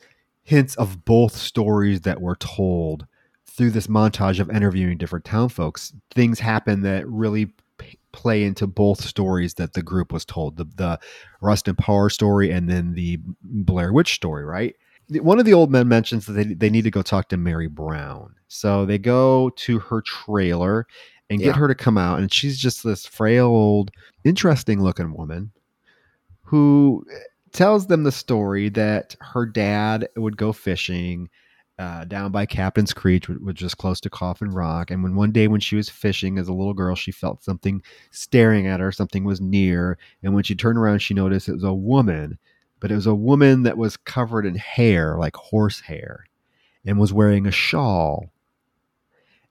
hints 0.46 0.76
of 0.76 1.04
both 1.04 1.36
stories 1.36 2.02
that 2.02 2.20
were 2.20 2.36
told 2.36 3.06
through 3.56 3.72
this 3.72 3.88
montage 3.88 4.38
of 4.38 4.48
interviewing 4.48 4.96
different 4.96 5.24
town 5.24 5.48
folks. 5.48 5.92
Things 6.12 6.38
happen 6.38 6.82
that 6.82 7.06
really 7.08 7.46
p- 7.78 7.98
play 8.12 8.44
into 8.44 8.66
both 8.68 9.00
stories 9.00 9.54
that 9.54 9.72
the 9.72 9.82
group 9.82 10.12
was 10.12 10.24
told 10.24 10.56
the, 10.56 10.64
the 10.76 11.00
Rustin 11.40 11.74
Parr 11.74 12.08
story 12.10 12.52
and 12.52 12.70
then 12.70 12.94
the 12.94 13.18
blair 13.42 13.92
witch 13.92 14.14
story 14.14 14.44
right? 14.44 14.76
One 15.10 15.40
of 15.40 15.46
the 15.46 15.54
old 15.54 15.70
men 15.70 15.88
mentions 15.88 16.26
that 16.26 16.34
they, 16.34 16.44
they 16.44 16.70
need 16.70 16.84
to 16.84 16.90
go 16.92 17.02
talk 17.02 17.28
to 17.30 17.36
Mary 17.36 17.66
Brown. 17.66 18.35
So 18.48 18.86
they 18.86 18.98
go 18.98 19.50
to 19.50 19.78
her 19.78 20.02
trailer 20.02 20.86
and 21.28 21.40
get 21.40 21.46
Yeah. 21.48 21.52
her 21.54 21.68
to 21.68 21.74
come 21.74 21.98
out. 21.98 22.18
And 22.20 22.32
she's 22.32 22.58
just 22.58 22.84
this 22.84 23.06
frail, 23.06 23.46
old, 23.46 23.90
interesting 24.24 24.80
looking 24.80 25.14
woman 25.14 25.50
who 26.42 27.04
tells 27.52 27.86
them 27.86 28.04
the 28.04 28.12
story 28.12 28.68
that 28.70 29.16
her 29.20 29.46
dad 29.46 30.08
would 30.16 30.36
go 30.36 30.52
fishing 30.52 31.28
uh, 31.78 32.04
down 32.04 32.32
by 32.32 32.46
Captain's 32.46 32.94
Creek, 32.94 33.26
which 33.26 33.60
was 33.60 33.74
close 33.74 34.00
to 34.00 34.08
Coffin 34.08 34.48
Rock. 34.50 34.90
And 34.90 35.02
when 35.02 35.14
one 35.14 35.30
day 35.32 35.46
when 35.48 35.60
she 35.60 35.76
was 35.76 35.90
fishing 35.90 36.38
as 36.38 36.48
a 36.48 36.52
little 36.54 36.72
girl, 36.72 36.94
she 36.94 37.12
felt 37.12 37.42
something 37.42 37.82
staring 38.12 38.66
at 38.66 38.80
her, 38.80 38.92
something 38.92 39.24
was 39.24 39.40
near. 39.40 39.98
And 40.22 40.32
when 40.34 40.44
she 40.44 40.54
turned 40.54 40.78
around, 40.78 41.00
she 41.00 41.12
noticed 41.12 41.48
it 41.48 41.54
was 41.54 41.64
a 41.64 41.74
woman 41.74 42.38
but 42.78 42.92
it 42.92 42.94
was 42.94 43.06
a 43.06 43.14
woman 43.14 43.62
that 43.62 43.78
was 43.78 43.96
covered 43.96 44.44
in 44.44 44.54
hair, 44.54 45.16
like 45.18 45.34
horse 45.34 45.80
hair, 45.80 46.26
and 46.84 46.98
was 46.98 47.12
wearing 47.12 47.46
a 47.46 47.50
shawl 47.50 48.30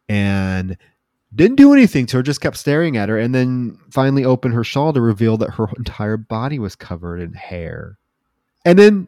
and 0.07 0.77
didn't 1.33 1.57
do 1.57 1.73
anything 1.73 2.05
to 2.07 2.17
her, 2.17 2.23
just 2.23 2.41
kept 2.41 2.57
staring 2.57 2.95
at 2.95 3.09
her, 3.09 3.17
and 3.17 3.35
then 3.35 3.77
finally 3.91 4.23
opened 4.23 4.53
her 4.53 4.63
shawl 4.63 4.93
to 4.93 5.01
reveal 5.01 5.37
that 5.37 5.55
her 5.55 5.67
entire 5.77 6.17
body 6.17 6.59
was 6.59 6.75
covered 6.75 7.19
in 7.19 7.33
hair. 7.33 7.97
And 8.63 8.79
then 8.79 9.07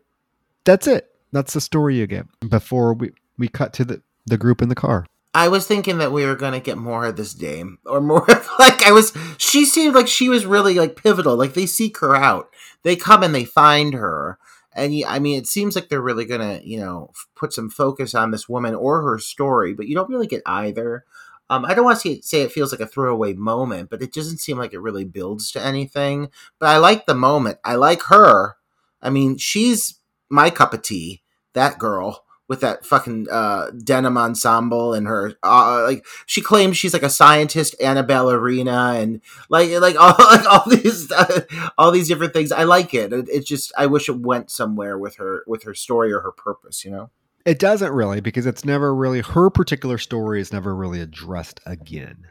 that's 0.65 0.87
it. 0.87 1.09
That's 1.31 1.53
the 1.53 1.61
story 1.61 1.97
you 1.97 2.07
get 2.07 2.25
before 2.49 2.93
we, 2.93 3.11
we 3.37 3.47
cut 3.47 3.73
to 3.73 3.85
the, 3.85 4.01
the 4.25 4.37
group 4.37 4.61
in 4.61 4.69
the 4.69 4.75
car. 4.75 5.05
i 5.33 5.47
was 5.47 5.67
thinking 5.67 5.99
that 5.99 6.11
we 6.11 6.25
were 6.25 6.35
going 6.35 6.53
to 6.53 6.59
get 6.59 6.77
more 6.77 7.05
of 7.05 7.15
this 7.15 7.33
dame 7.33 7.77
or 7.85 8.01
more 8.01 8.29
of 8.29 8.49
like 8.59 8.81
i 8.83 8.91
was 8.91 9.13
she 9.37 9.65
seemed 9.65 9.95
like 9.95 10.07
she 10.07 10.29
was 10.29 10.45
really 10.45 10.75
like 10.75 11.01
pivotal 11.01 11.35
like 11.35 11.53
they 11.53 11.65
seek 11.65 11.99
her 11.99 12.15
out 12.15 12.49
they 12.83 12.95
come 12.95 13.23
and 13.23 13.33
they 13.35 13.45
find 13.45 13.93
her 13.93 14.37
and 14.77 14.93
i 15.07 15.19
mean 15.19 15.37
it 15.37 15.47
seems 15.47 15.75
like 15.75 15.89
they're 15.89 16.01
really 16.01 16.25
to 16.25 16.61
you 16.63 16.79
know 16.79 17.11
put 17.35 17.51
some 17.51 17.69
focus 17.69 18.15
on 18.15 18.31
this 18.31 18.47
woman 18.47 18.73
or 18.73 19.01
her 19.01 19.19
story 19.19 19.73
but 19.73 19.87
you 19.87 19.95
don't 19.95 20.09
really 20.09 20.27
get 20.27 20.41
either 20.45 21.03
um, 21.49 21.63
I 21.63 21.73
don't 21.73 21.85
want 21.85 22.01
to 22.01 22.21
say 22.21 22.41
it 22.41 22.51
feels 22.51 22.71
like 22.71 22.81
a 22.81 22.85
throwaway 22.87 23.33
moment, 23.33 23.89
but 23.89 24.01
it 24.01 24.11
doesn't 24.11 24.39
seem 24.39 24.57
like 24.57 24.73
it 24.73 24.79
really 24.81 25.05
builds 25.05 25.51
to 25.51 25.63
anything. 25.63 26.29
But 26.59 26.67
I 26.67 26.77
like 26.77 27.05
the 27.05 27.15
moment. 27.15 27.59
I 27.63 27.75
like 27.75 28.03
her. 28.03 28.57
I 29.01 29.09
mean, 29.09 29.37
she's 29.37 29.95
my 30.29 30.49
cup 30.49 30.73
of 30.73 30.81
tea. 30.81 31.21
That 31.53 31.79
girl 31.79 32.25
with 32.47 32.61
that 32.61 32.85
fucking 32.85 33.27
uh, 33.29 33.69
denim 33.83 34.17
ensemble 34.17 34.93
and 34.93 35.07
her 35.07 35.33
uh, 35.43 35.83
like 35.83 36.05
she 36.25 36.41
claims 36.41 36.77
she's 36.77 36.93
like 36.93 37.03
a 37.03 37.09
scientist 37.09 37.75
and 37.81 37.99
a 37.99 38.03
ballerina 38.03 38.93
and 38.95 39.21
like 39.49 39.69
like 39.71 39.95
all 39.99 40.15
like 40.19 40.45
all 40.45 40.63
these 40.69 41.11
uh, 41.11 41.41
all 41.77 41.91
these 41.91 42.07
different 42.07 42.33
things. 42.33 42.51
I 42.51 42.63
like 42.63 42.93
it. 42.93 43.11
it. 43.11 43.27
It's 43.29 43.47
just 43.47 43.71
I 43.77 43.85
wish 43.87 44.09
it 44.09 44.19
went 44.19 44.49
somewhere 44.51 44.97
with 44.97 45.17
her 45.17 45.43
with 45.47 45.63
her 45.63 45.73
story 45.73 46.11
or 46.11 46.21
her 46.21 46.31
purpose. 46.31 46.85
You 46.85 46.91
know. 46.91 47.09
It 47.45 47.59
doesn't 47.59 47.93
really 47.93 48.19
because 48.19 48.45
it's 48.45 48.65
never 48.65 48.93
really 48.93 49.21
her 49.21 49.49
particular 49.49 49.97
story 49.97 50.41
is 50.41 50.51
never 50.51 50.75
really 50.75 51.01
addressed 51.01 51.59
again. 51.65 52.27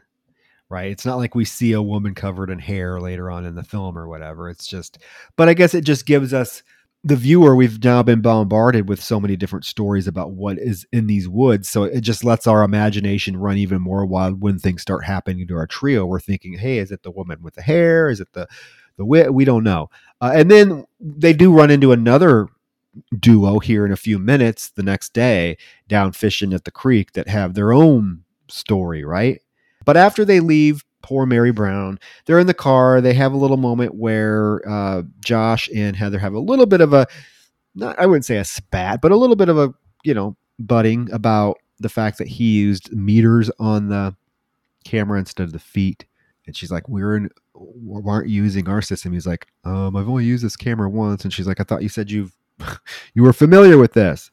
Right? 0.69 0.91
It's 0.91 1.05
not 1.05 1.15
like 1.15 1.33
we 1.33 1.45
see 1.45 1.71
a 1.71 1.81
woman 1.81 2.13
covered 2.13 2.49
in 2.49 2.59
hair 2.59 2.99
later 2.99 3.31
on 3.31 3.45
in 3.45 3.55
the 3.55 3.63
film 3.63 3.97
or 3.97 4.07
whatever. 4.07 4.49
It's 4.49 4.67
just 4.67 4.97
but 5.35 5.47
I 5.47 5.53
guess 5.53 5.73
it 5.73 5.85
just 5.85 6.05
gives 6.05 6.33
us 6.33 6.61
the 7.07 7.15
viewer 7.15 7.55
we've 7.55 7.81
now 7.83 8.03
been 8.03 8.21
bombarded 8.21 8.89
with 8.89 9.01
so 9.01 9.17
many 9.17 9.37
different 9.37 9.63
stories 9.63 10.07
about 10.07 10.31
what 10.31 10.57
is 10.59 10.85
in 10.91 11.07
these 11.07 11.29
woods. 11.29 11.69
So 11.69 11.83
it 11.83 12.01
just 12.01 12.23
lets 12.23 12.47
our 12.47 12.63
imagination 12.63 13.37
run 13.37 13.57
even 13.57 13.81
more 13.81 14.05
wild 14.05 14.41
when 14.41 14.59
things 14.59 14.81
start 14.81 15.05
happening 15.05 15.47
to 15.47 15.55
our 15.55 15.67
trio. 15.67 16.05
We're 16.05 16.19
thinking 16.19 16.57
hey 16.57 16.79
is 16.79 16.91
it 16.91 17.03
the 17.03 17.11
woman 17.11 17.41
with 17.41 17.55
the 17.55 17.61
hair? 17.61 18.09
Is 18.09 18.19
it 18.19 18.33
the 18.33 18.47
the 18.97 19.05
wit? 19.05 19.33
We 19.33 19.45
don't 19.45 19.63
know. 19.63 19.89
Uh, 20.19 20.31
and 20.35 20.51
then 20.51 20.85
they 20.99 21.31
do 21.31 21.53
run 21.53 21.71
into 21.71 21.93
another 21.93 22.47
duo 23.17 23.59
here 23.59 23.85
in 23.85 23.91
a 23.91 23.97
few 23.97 24.19
minutes 24.19 24.69
the 24.69 24.83
next 24.83 25.13
day 25.13 25.55
down 25.87 26.11
fishing 26.11 26.53
at 26.53 26.65
the 26.65 26.71
creek 26.71 27.13
that 27.13 27.27
have 27.29 27.53
their 27.53 27.71
own 27.71 28.23
story, 28.49 29.05
right? 29.05 29.39
But 29.85 29.95
after 29.95 30.25
they 30.25 30.41
leave 30.41 30.83
poor 31.07 31.25
Mary 31.25 31.51
Brown, 31.51 31.97
they're 32.25 32.37
in 32.37 32.47
the 32.47 32.53
car. 32.53 32.99
They 32.99 33.13
have 33.13 33.31
a 33.31 33.37
little 33.37 33.55
moment 33.55 33.95
where 33.95 34.61
uh, 34.69 35.03
Josh 35.23 35.69
and 35.73 35.95
Heather 35.95 36.19
have 36.19 36.33
a 36.33 36.39
little 36.39 36.65
bit 36.65 36.81
of 36.81 36.91
a, 36.91 37.07
not 37.75 37.97
I 37.97 38.05
wouldn't 38.05 38.25
say 38.25 38.35
a 38.37 38.43
spat, 38.43 38.99
but 39.01 39.13
a 39.13 39.15
little 39.15 39.37
bit 39.37 39.47
of 39.47 39.57
a, 39.57 39.73
you 40.03 40.13
know, 40.13 40.35
butting 40.59 41.09
about 41.13 41.59
the 41.79 41.87
fact 41.87 42.17
that 42.17 42.27
he 42.27 42.59
used 42.59 42.91
meters 42.91 43.49
on 43.57 43.87
the 43.87 44.17
camera 44.83 45.17
instead 45.17 45.43
of 45.43 45.53
the 45.53 45.59
feet. 45.59 46.05
And 46.45 46.55
she's 46.57 46.71
like, 46.71 46.89
"We're 46.89 47.15
in, 47.15 47.29
we 47.53 48.01
aren't 48.05 48.29
using 48.29 48.67
our 48.67 48.81
system." 48.81 49.13
He's 49.13 49.27
like, 49.27 49.47
"Um, 49.63 49.95
I've 49.95 50.09
only 50.09 50.25
used 50.25 50.43
this 50.43 50.57
camera 50.57 50.89
once." 50.89 51.23
And 51.23 51.33
she's 51.33 51.47
like, 51.47 51.61
"I 51.61 51.63
thought 51.63 51.83
you 51.83 51.89
said 51.89 52.11
you've 52.11 52.35
you 53.13 53.23
were 53.23 53.33
familiar 53.33 53.77
with 53.77 53.93
this." 53.93 54.29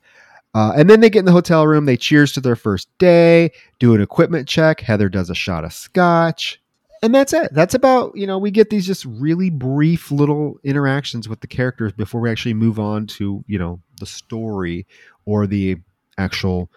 Uh, 0.54 0.72
and 0.76 0.88
then 0.88 1.00
they 1.00 1.10
get 1.10 1.20
in 1.20 1.24
the 1.24 1.32
hotel 1.32 1.66
room. 1.66 1.84
They 1.84 1.96
cheers 1.96 2.32
to 2.32 2.40
their 2.40 2.56
first 2.56 2.88
day, 2.98 3.50
do 3.80 3.94
an 3.94 4.00
equipment 4.00 4.48
check. 4.48 4.80
Heather 4.80 5.08
does 5.08 5.30
a 5.30 5.34
shot 5.34 5.64
of 5.64 5.72
scotch. 5.72 6.60
And 7.04 7.14
that's 7.14 7.34
it. 7.34 7.52
That's 7.52 7.74
about, 7.74 8.16
you 8.16 8.26
know, 8.26 8.38
we 8.38 8.50
get 8.50 8.70
these 8.70 8.86
just 8.86 9.04
really 9.04 9.50
brief 9.50 10.10
little 10.10 10.58
interactions 10.64 11.28
with 11.28 11.40
the 11.40 11.46
characters 11.46 11.92
before 11.92 12.22
we 12.22 12.30
actually 12.30 12.54
move 12.54 12.80
on 12.80 13.06
to, 13.08 13.44
you 13.46 13.58
know, 13.58 13.82
the 14.00 14.06
story 14.06 14.86
or 15.26 15.46
the 15.46 15.76
actual 16.16 16.70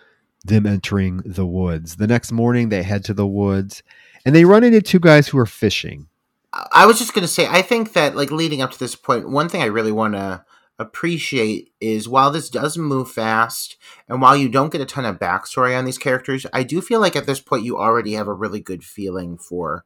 them 0.43 0.65
entering 0.65 1.21
the 1.25 1.45
woods. 1.45 1.95
The 1.95 2.07
next 2.07 2.33
morning, 2.33 2.67
they 2.67 2.83
head 2.83 3.05
to 3.05 3.13
the 3.13 3.25
woods 3.25 3.83
and 4.25 4.35
they 4.35 4.43
run 4.43 4.65
into 4.65 4.81
two 4.81 4.99
guys 4.99 5.29
who 5.29 5.37
are 5.37 5.45
fishing. 5.45 6.09
I 6.51 6.87
was 6.87 6.99
just 6.99 7.13
going 7.13 7.25
to 7.25 7.33
say, 7.33 7.47
I 7.47 7.61
think 7.61 7.93
that 7.93 8.17
like 8.17 8.29
leading 8.29 8.61
up 8.61 8.71
to 8.71 8.79
this 8.79 8.97
point, 8.97 9.29
one 9.29 9.47
thing 9.47 9.61
I 9.61 9.67
really 9.67 9.93
want 9.93 10.15
to 10.15 10.43
appreciate 10.77 11.71
is 11.79 12.09
while 12.09 12.31
this 12.31 12.49
does 12.49 12.77
move 12.77 13.09
fast 13.09 13.77
and 14.09 14.21
while 14.21 14.35
you 14.35 14.49
don't 14.49 14.73
get 14.73 14.81
a 14.81 14.85
ton 14.85 15.05
of 15.05 15.19
backstory 15.19 15.77
on 15.77 15.85
these 15.85 15.97
characters, 15.97 16.45
I 16.51 16.63
do 16.63 16.81
feel 16.81 16.99
like 16.99 17.15
at 17.15 17.27
this 17.27 17.39
point 17.39 17.63
you 17.63 17.77
already 17.77 18.11
have 18.15 18.27
a 18.27 18.33
really 18.33 18.59
good 18.59 18.83
feeling 18.83 19.37
for 19.37 19.85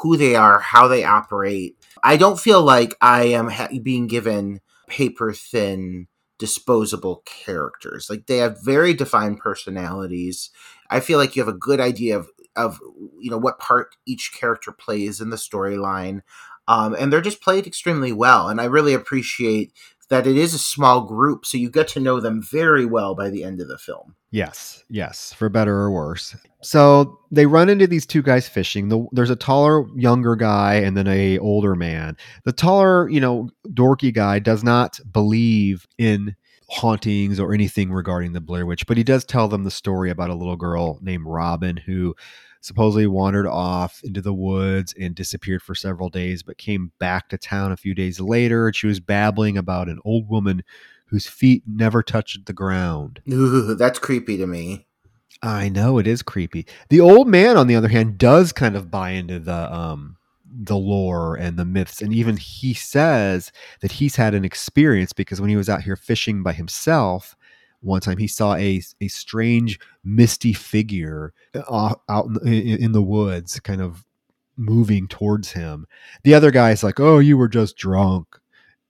who 0.00 0.16
they 0.16 0.34
are, 0.34 0.58
how 0.60 0.88
they 0.88 1.04
operate. 1.04 1.76
I 2.02 2.16
don't 2.16 2.40
feel 2.40 2.62
like 2.62 2.94
I 3.00 3.24
am 3.24 3.48
ha- 3.48 3.68
being 3.82 4.06
given 4.06 4.60
paper 4.88 5.32
thin 5.32 6.08
disposable 6.38 7.22
characters. 7.24 8.08
Like 8.10 8.26
they 8.26 8.38
have 8.38 8.64
very 8.64 8.94
defined 8.94 9.38
personalities. 9.38 10.50
I 10.90 11.00
feel 11.00 11.18
like 11.18 11.36
you 11.36 11.42
have 11.42 11.54
a 11.54 11.58
good 11.58 11.80
idea 11.80 12.16
of 12.18 12.28
of 12.54 12.80
you 13.18 13.30
know 13.30 13.38
what 13.38 13.58
part 13.58 13.96
each 14.06 14.32
character 14.34 14.72
plays 14.72 15.20
in 15.20 15.30
the 15.30 15.36
storyline. 15.36 16.22
Um, 16.68 16.94
and 16.98 17.12
they're 17.12 17.20
just 17.20 17.40
played 17.40 17.66
extremely 17.66 18.12
well. 18.12 18.48
And 18.48 18.60
I 18.60 18.64
really 18.64 18.94
appreciate 18.94 19.72
that 20.08 20.26
it 20.26 20.36
is 20.36 20.54
a 20.54 20.58
small 20.58 21.02
group, 21.02 21.46
so 21.46 21.56
you 21.58 21.70
get 21.70 21.88
to 21.88 22.00
know 22.00 22.20
them 22.20 22.42
very 22.42 22.84
well 22.84 23.14
by 23.14 23.30
the 23.30 23.44
end 23.44 23.60
of 23.60 23.68
the 23.68 23.78
film. 23.78 24.14
Yes, 24.32 24.82
yes, 24.88 25.34
for 25.34 25.50
better 25.50 25.76
or 25.76 25.90
worse. 25.90 26.34
So 26.62 27.20
they 27.30 27.44
run 27.44 27.68
into 27.68 27.86
these 27.86 28.06
two 28.06 28.22
guys 28.22 28.48
fishing. 28.48 28.88
The, 28.88 29.06
there's 29.12 29.28
a 29.28 29.36
taller, 29.36 29.86
younger 29.94 30.36
guy, 30.36 30.76
and 30.76 30.96
then 30.96 31.06
a 31.06 31.38
older 31.38 31.74
man. 31.74 32.16
The 32.44 32.52
taller, 32.52 33.10
you 33.10 33.20
know, 33.20 33.50
dorky 33.68 34.12
guy 34.12 34.38
does 34.38 34.64
not 34.64 34.98
believe 35.12 35.86
in 35.98 36.34
hauntings 36.70 37.38
or 37.38 37.52
anything 37.52 37.92
regarding 37.92 38.32
the 38.32 38.40
Blair 38.40 38.64
Witch, 38.64 38.86
but 38.86 38.96
he 38.96 39.04
does 39.04 39.26
tell 39.26 39.48
them 39.48 39.64
the 39.64 39.70
story 39.70 40.08
about 40.08 40.30
a 40.30 40.34
little 40.34 40.56
girl 40.56 40.98
named 41.02 41.26
Robin 41.26 41.76
who 41.76 42.14
supposedly 42.62 43.06
wandered 43.06 43.46
off 43.46 44.00
into 44.02 44.22
the 44.22 44.32
woods 44.32 44.94
and 44.98 45.14
disappeared 45.14 45.60
for 45.60 45.74
several 45.74 46.08
days, 46.08 46.42
but 46.42 46.56
came 46.56 46.92
back 46.98 47.28
to 47.28 47.36
town 47.36 47.70
a 47.70 47.76
few 47.76 47.94
days 47.94 48.18
later. 48.18 48.68
And 48.68 48.76
she 48.76 48.86
was 48.86 49.00
babbling 49.00 49.58
about 49.58 49.90
an 49.90 49.98
old 50.06 50.26
woman 50.28 50.62
whose 51.12 51.26
feet 51.26 51.62
never 51.66 52.02
touched 52.02 52.46
the 52.46 52.54
ground. 52.54 53.20
Ooh, 53.30 53.74
that's 53.74 53.98
creepy 53.98 54.38
to 54.38 54.46
me. 54.46 54.86
I 55.42 55.68
know 55.68 55.98
it 55.98 56.06
is 56.06 56.22
creepy. 56.22 56.66
The 56.88 57.00
old 57.00 57.28
man, 57.28 57.58
on 57.58 57.66
the 57.66 57.76
other 57.76 57.88
hand, 57.88 58.16
does 58.16 58.50
kind 58.50 58.74
of 58.74 58.90
buy 58.90 59.10
into 59.10 59.38
the 59.38 59.72
um 59.72 60.16
the 60.50 60.76
lore 60.76 61.36
and 61.36 61.58
the 61.58 61.66
myths, 61.66 62.00
and 62.00 62.14
even 62.14 62.38
he 62.38 62.72
says 62.72 63.52
that 63.80 63.92
he's 63.92 64.16
had 64.16 64.34
an 64.34 64.44
experience 64.44 65.12
because 65.12 65.38
when 65.38 65.50
he 65.50 65.56
was 65.56 65.68
out 65.68 65.82
here 65.82 65.96
fishing 65.96 66.42
by 66.42 66.54
himself, 66.54 67.36
one 67.80 68.00
time 68.00 68.16
he 68.16 68.26
saw 68.26 68.54
a 68.54 68.80
a 69.02 69.08
strange 69.08 69.78
misty 70.02 70.54
figure 70.54 71.34
uh, 71.54 71.94
out 72.08 72.26
in 72.26 72.32
the, 72.32 72.82
in 72.82 72.92
the 72.92 73.02
woods, 73.02 73.60
kind 73.60 73.82
of 73.82 74.06
moving 74.56 75.08
towards 75.08 75.52
him. 75.52 75.86
The 76.24 76.32
other 76.32 76.50
guy's 76.50 76.82
like, 76.82 77.00
"Oh, 77.00 77.18
you 77.18 77.36
were 77.36 77.48
just 77.48 77.76
drunk," 77.76 78.28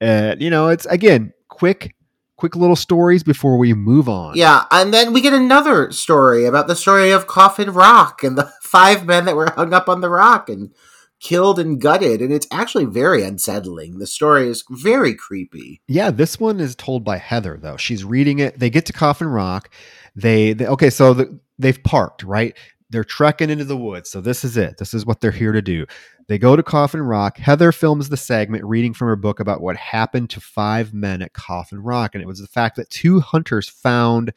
and 0.00 0.40
you 0.40 0.50
know, 0.50 0.68
it's 0.68 0.86
again 0.86 1.32
quick 1.48 1.96
quick 2.42 2.56
little 2.56 2.74
stories 2.74 3.22
before 3.22 3.56
we 3.56 3.72
move 3.72 4.08
on. 4.08 4.36
Yeah, 4.36 4.64
and 4.72 4.92
then 4.92 5.12
we 5.12 5.20
get 5.20 5.32
another 5.32 5.92
story 5.92 6.44
about 6.44 6.66
the 6.66 6.74
story 6.74 7.12
of 7.12 7.28
Coffin 7.28 7.70
Rock 7.70 8.24
and 8.24 8.36
the 8.36 8.52
five 8.62 9.06
men 9.06 9.26
that 9.26 9.36
were 9.36 9.52
hung 9.52 9.72
up 9.72 9.88
on 9.88 10.00
the 10.00 10.08
rock 10.08 10.48
and 10.48 10.74
killed 11.20 11.60
and 11.60 11.80
gutted. 11.80 12.20
And 12.20 12.32
it's 12.32 12.48
actually 12.50 12.86
very 12.86 13.22
unsettling. 13.22 14.00
The 14.00 14.08
story 14.08 14.48
is 14.48 14.64
very 14.68 15.14
creepy. 15.14 15.82
Yeah, 15.86 16.10
this 16.10 16.40
one 16.40 16.58
is 16.58 16.74
told 16.74 17.04
by 17.04 17.18
Heather, 17.18 17.60
though. 17.62 17.76
She's 17.76 18.02
reading 18.02 18.40
it. 18.40 18.58
They 18.58 18.70
get 18.70 18.86
to 18.86 18.92
Coffin 18.92 19.28
Rock. 19.28 19.70
They, 20.16 20.52
they 20.52 20.66
okay, 20.66 20.90
so 20.90 21.14
the, 21.14 21.38
they've 21.60 21.80
parked, 21.84 22.24
right? 22.24 22.58
They're 22.92 23.04
trekking 23.04 23.48
into 23.48 23.64
the 23.64 23.76
woods. 23.76 24.10
So 24.10 24.20
this 24.20 24.44
is 24.44 24.58
it. 24.58 24.76
This 24.76 24.92
is 24.92 25.06
what 25.06 25.20
they're 25.20 25.30
here 25.30 25.52
to 25.52 25.62
do. 25.62 25.86
They 26.28 26.38
go 26.38 26.56
to 26.56 26.62
Coffin 26.62 27.00
Rock. 27.00 27.38
Heather 27.38 27.72
films 27.72 28.10
the 28.10 28.18
segment 28.18 28.64
reading 28.64 28.92
from 28.92 29.08
her 29.08 29.16
book 29.16 29.40
about 29.40 29.62
what 29.62 29.78
happened 29.78 30.28
to 30.30 30.40
five 30.40 30.92
men 30.92 31.22
at 31.22 31.32
Coffin 31.32 31.82
Rock. 31.82 32.14
And 32.14 32.22
it 32.22 32.26
was 32.26 32.40
the 32.40 32.46
fact 32.46 32.76
that 32.76 32.90
two 32.90 33.20
hunters 33.20 33.66
found 33.66 34.34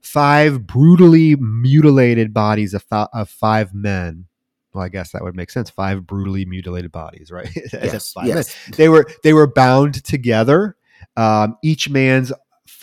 five 0.00 0.66
brutally 0.66 1.36
mutilated 1.36 2.32
bodies 2.32 2.72
of, 2.72 2.86
of 2.90 3.28
five 3.28 3.74
men. 3.74 4.24
Well, 4.72 4.84
I 4.84 4.88
guess 4.88 5.12
that 5.12 5.22
would 5.22 5.36
make 5.36 5.50
sense. 5.50 5.68
Five 5.68 6.06
brutally 6.06 6.46
mutilated 6.46 6.90
bodies, 6.90 7.30
right? 7.30 7.50
yes, 7.72 8.14
yes. 8.24 8.56
They 8.76 8.88
were 8.88 9.06
they 9.22 9.34
were 9.34 9.46
bound 9.46 10.02
together. 10.04 10.76
Um, 11.16 11.58
each 11.62 11.90
man's 11.90 12.32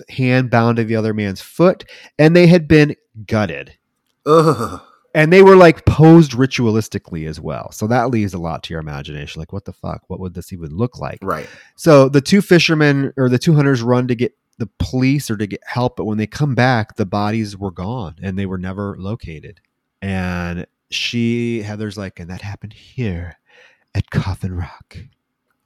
hand 0.10 0.52
bound 0.52 0.78
to 0.78 0.84
the 0.84 0.96
other 0.96 1.14
man's 1.14 1.42
foot, 1.42 1.86
and 2.20 2.36
they 2.36 2.48
had 2.48 2.68
been 2.68 2.96
gutted. 3.26 3.78
Ugh 4.26 4.82
and 5.16 5.32
they 5.32 5.42
were 5.42 5.56
like 5.56 5.86
posed 5.86 6.34
ritualistically 6.34 7.26
as 7.26 7.40
well. 7.40 7.72
So 7.72 7.88
that 7.88 8.10
leaves 8.10 8.34
a 8.34 8.38
lot 8.38 8.64
to 8.64 8.74
your 8.74 8.82
imagination. 8.82 9.40
Like, 9.40 9.54
what 9.54 9.64
the 9.64 9.72
fuck? 9.72 10.04
What 10.08 10.20
would 10.20 10.34
this 10.34 10.52
even 10.52 10.76
look 10.76 11.00
like? 11.00 11.20
Right. 11.22 11.48
So 11.78 12.10
the 12.10 12.20
two 12.20 12.42
fishermen 12.42 13.14
or 13.16 13.30
the 13.30 13.40
two 13.40 13.56
hunters 13.56 13.82
run 13.82 14.10
to 14.10 14.16
get 14.16 14.38
the 14.58 14.70
police 14.78 15.32
or 15.32 15.38
to 15.38 15.48
get 15.48 15.62
help, 15.66 15.96
but 15.96 16.04
when 16.04 16.18
they 16.18 16.28
come 16.28 16.54
back, 16.54 16.98
the 16.98 17.06
bodies 17.06 17.58
were 17.58 17.72
gone 17.72 18.16
and 18.22 18.38
they 18.38 18.46
were 18.46 18.58
never 18.58 18.98
located. 19.00 19.62
And 20.02 20.68
she, 20.92 21.62
Heather's 21.62 21.98
like, 21.98 22.20
and 22.20 22.30
that 22.30 22.42
happened 22.42 22.74
here 22.74 23.38
at 23.96 24.12
Coffin 24.12 24.54
Rock. 24.54 24.98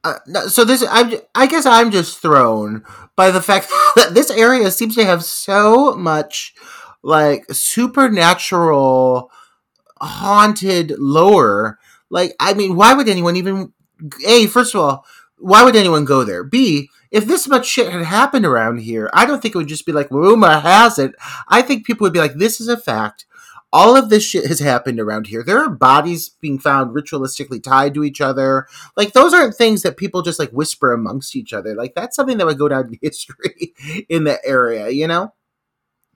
Uh, 0.03 0.19
so 0.47 0.63
this, 0.63 0.85
I, 0.87 1.23
I 1.33 1.47
guess 1.47 1.65
I'm 1.65 1.89
just 1.89 2.19
thrown 2.19 2.83
by 3.15 3.31
the 3.31 3.41
fact 3.41 3.67
that 3.95 4.13
this 4.13 4.29
area 4.29 4.69
seems 4.69 4.93
to 4.95 5.05
have 5.05 5.23
so 5.23 5.95
much 5.95 6.53
like 7.01 7.45
supernatural 7.51 9.31
haunted 10.01 10.93
lore. 10.97 11.79
Like, 12.09 12.35
I 12.39 12.53
mean, 12.53 12.75
why 12.75 12.93
would 12.93 13.09
anyone 13.09 13.35
even? 13.35 13.73
A, 14.25 14.47
first 14.47 14.73
of 14.73 14.81
all, 14.81 15.05
why 15.37 15.63
would 15.63 15.75
anyone 15.75 16.05
go 16.05 16.23
there? 16.23 16.43
B, 16.43 16.89
if 17.11 17.25
this 17.25 17.47
much 17.47 17.65
shit 17.65 17.91
had 17.91 18.03
happened 18.03 18.45
around 18.45 18.79
here, 18.79 19.09
I 19.13 19.25
don't 19.25 19.41
think 19.41 19.55
it 19.55 19.57
would 19.57 19.67
just 19.67 19.85
be 19.85 19.91
like 19.91 20.11
rumor 20.11 20.59
has 20.59 20.99
it. 20.99 21.15
I 21.47 21.61
think 21.61 21.85
people 21.85 22.05
would 22.05 22.13
be 22.13 22.19
like, 22.19 22.35
this 22.35 22.61
is 22.61 22.67
a 22.67 22.77
fact. 22.77 23.25
All 23.71 23.95
of 23.95 24.09
this 24.09 24.23
shit 24.23 24.47
has 24.47 24.59
happened 24.59 24.99
around 24.99 25.27
here. 25.27 25.43
There 25.43 25.63
are 25.63 25.69
bodies 25.69 26.29
being 26.29 26.57
found 26.57 26.95
ritualistically 26.95 27.61
tied 27.61 27.93
to 27.93 28.03
each 28.03 28.19
other. 28.19 28.67
Like 28.97 29.13
those 29.13 29.31
aren't 29.33 29.55
things 29.55 29.83
that 29.83 29.97
people 29.97 30.23
just 30.23 30.39
like 30.39 30.49
whisper 30.49 30.91
amongst 30.91 31.35
each 31.35 31.53
other. 31.53 31.75
Like 31.75 31.93
that's 31.93 32.15
something 32.15 32.39
that 32.39 32.47
would 32.47 32.57
go 32.57 32.67
down 32.67 32.87
in 32.87 32.97
history 33.01 33.75
in 34.09 34.23
the 34.23 34.43
area, 34.45 34.89
you 34.89 35.07
know? 35.07 35.33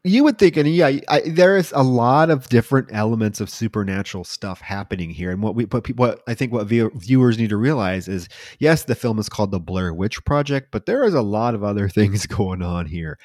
You 0.06 0.26
would 0.26 0.38
think, 0.38 0.58
and 0.58 0.68
yeah, 0.68 1.00
I, 1.08 1.22
there 1.22 1.56
is 1.56 1.72
a 1.74 1.82
lot 1.82 2.30
of 2.30 2.50
different 2.50 2.90
elements 2.92 3.40
of 3.40 3.50
supernatural 3.50 4.26
stuff 4.26 4.60
happening 4.60 5.10
here. 5.10 5.32
And 5.32 5.42
what 5.42 5.56
we, 5.56 5.64
what, 5.64 5.88
what 5.96 6.22
I 6.28 6.34
think, 6.34 6.52
what 6.52 6.68
view, 6.68 6.92
viewers 6.96 7.38
need 7.38 7.52
to 7.52 7.58
realize 7.58 8.10
is, 8.10 8.28
yes, 8.60 8.84
the 8.84 8.96
film 8.96 9.18
is 9.18 9.30
called 9.30 9.52
the 9.52 9.62
Blair 9.62 9.94
Witch 9.94 10.24
Project, 10.26 10.72
but 10.72 10.86
there 10.86 11.06
is 11.06 11.14
a 11.14 11.22
lot 11.22 11.56
of 11.56 11.64
other 11.64 11.88
things 11.90 12.26
going 12.26 12.62
on 12.62 12.88
here 12.88 13.18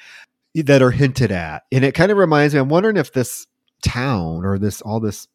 that 0.55 0.81
are 0.81 0.91
hinted 0.91 1.31
at. 1.31 1.63
And 1.69 1.83
it 1.83 1.95
kind 1.95 2.13
of 2.13 2.17
reminds 2.17 2.53
me. 2.53 2.61
I'm 2.61 2.69
wondering 2.69 2.97
if 2.97 3.11
this 3.11 3.45
town 3.83 4.45
or 4.45 4.57
this 4.57 4.81
all 4.81 5.01
this 5.01 5.27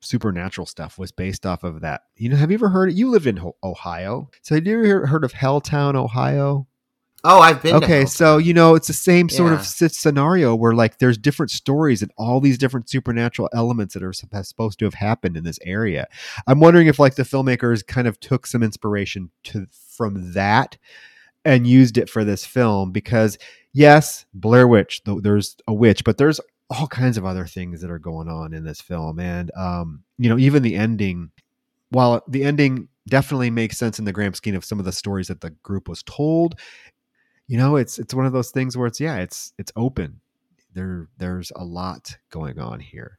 supernatural 0.00 0.66
stuff 0.66 0.98
was 0.98 1.10
based 1.10 1.46
off 1.46 1.64
of 1.64 1.80
that. 1.80 2.02
You 2.16 2.28
know, 2.28 2.36
have 2.36 2.50
you 2.50 2.56
ever 2.56 2.68
heard? 2.68 2.92
You 2.92 3.10
lived 3.10 3.26
in 3.26 3.40
Ohio, 3.62 4.30
so 4.42 4.54
have 4.54 4.66
you 4.66 4.78
ever 4.78 5.06
heard 5.06 5.24
of 5.24 5.32
Helltown, 5.32 5.94
Ohio? 5.94 6.66
Oh, 7.28 7.40
I've 7.40 7.60
been. 7.60 7.74
Okay, 7.74 8.06
so 8.06 8.38
you 8.38 8.54
know 8.54 8.76
it's 8.76 8.86
the 8.86 8.92
same 8.92 9.28
sort 9.28 9.52
yeah. 9.52 9.58
of 9.58 9.66
scenario 9.66 10.54
where 10.54 10.74
like 10.74 10.98
there's 10.98 11.18
different 11.18 11.50
stories 11.50 12.00
and 12.00 12.12
all 12.16 12.40
these 12.40 12.56
different 12.56 12.88
supernatural 12.88 13.48
elements 13.52 13.94
that 13.94 14.04
are 14.04 14.12
supposed 14.12 14.78
to 14.78 14.84
have 14.84 14.94
happened 14.94 15.36
in 15.36 15.42
this 15.42 15.58
area. 15.64 16.06
I'm 16.46 16.60
wondering 16.60 16.86
if 16.86 17.00
like 17.00 17.16
the 17.16 17.24
filmmakers 17.24 17.84
kind 17.84 18.06
of 18.06 18.20
took 18.20 18.46
some 18.46 18.62
inspiration 18.62 19.30
to 19.44 19.66
from 19.96 20.34
that 20.34 20.78
and 21.44 21.66
used 21.66 21.98
it 21.98 22.08
for 22.08 22.22
this 22.22 22.46
film 22.46 22.92
because 22.92 23.38
yes, 23.72 24.24
Blair 24.32 24.68
Witch, 24.68 25.02
there's 25.04 25.56
a 25.66 25.74
witch, 25.74 26.04
but 26.04 26.18
there's 26.18 26.40
all 26.70 26.86
kinds 26.86 27.18
of 27.18 27.24
other 27.24 27.46
things 27.46 27.80
that 27.80 27.90
are 27.90 27.98
going 27.98 28.28
on 28.28 28.52
in 28.52 28.62
this 28.62 28.80
film, 28.80 29.18
and 29.18 29.50
um, 29.56 30.04
you 30.16 30.28
know 30.28 30.38
even 30.38 30.62
the 30.62 30.76
ending. 30.76 31.32
While 31.90 32.22
the 32.28 32.44
ending 32.44 32.88
definitely 33.08 33.50
makes 33.50 33.78
sense 33.78 33.98
in 33.98 34.04
the 34.04 34.12
grand 34.12 34.34
scheme 34.36 34.56
of 34.56 34.64
some 34.64 34.78
of 34.78 34.84
the 34.84 34.92
stories 34.92 35.28
that 35.28 35.40
the 35.40 35.50
group 35.50 35.88
was 35.88 36.02
told 36.02 36.56
you 37.48 37.56
know, 37.56 37.76
it's 37.76 37.98
it's 37.98 38.14
one 38.14 38.26
of 38.26 38.32
those 38.32 38.50
things 38.50 38.76
where 38.76 38.86
it's 38.86 39.00
yeah, 39.00 39.16
it's 39.16 39.52
it's 39.58 39.72
open. 39.76 40.20
There 40.74 41.08
there's 41.18 41.52
a 41.54 41.64
lot 41.64 42.18
going 42.30 42.58
on 42.58 42.80
here. 42.80 43.18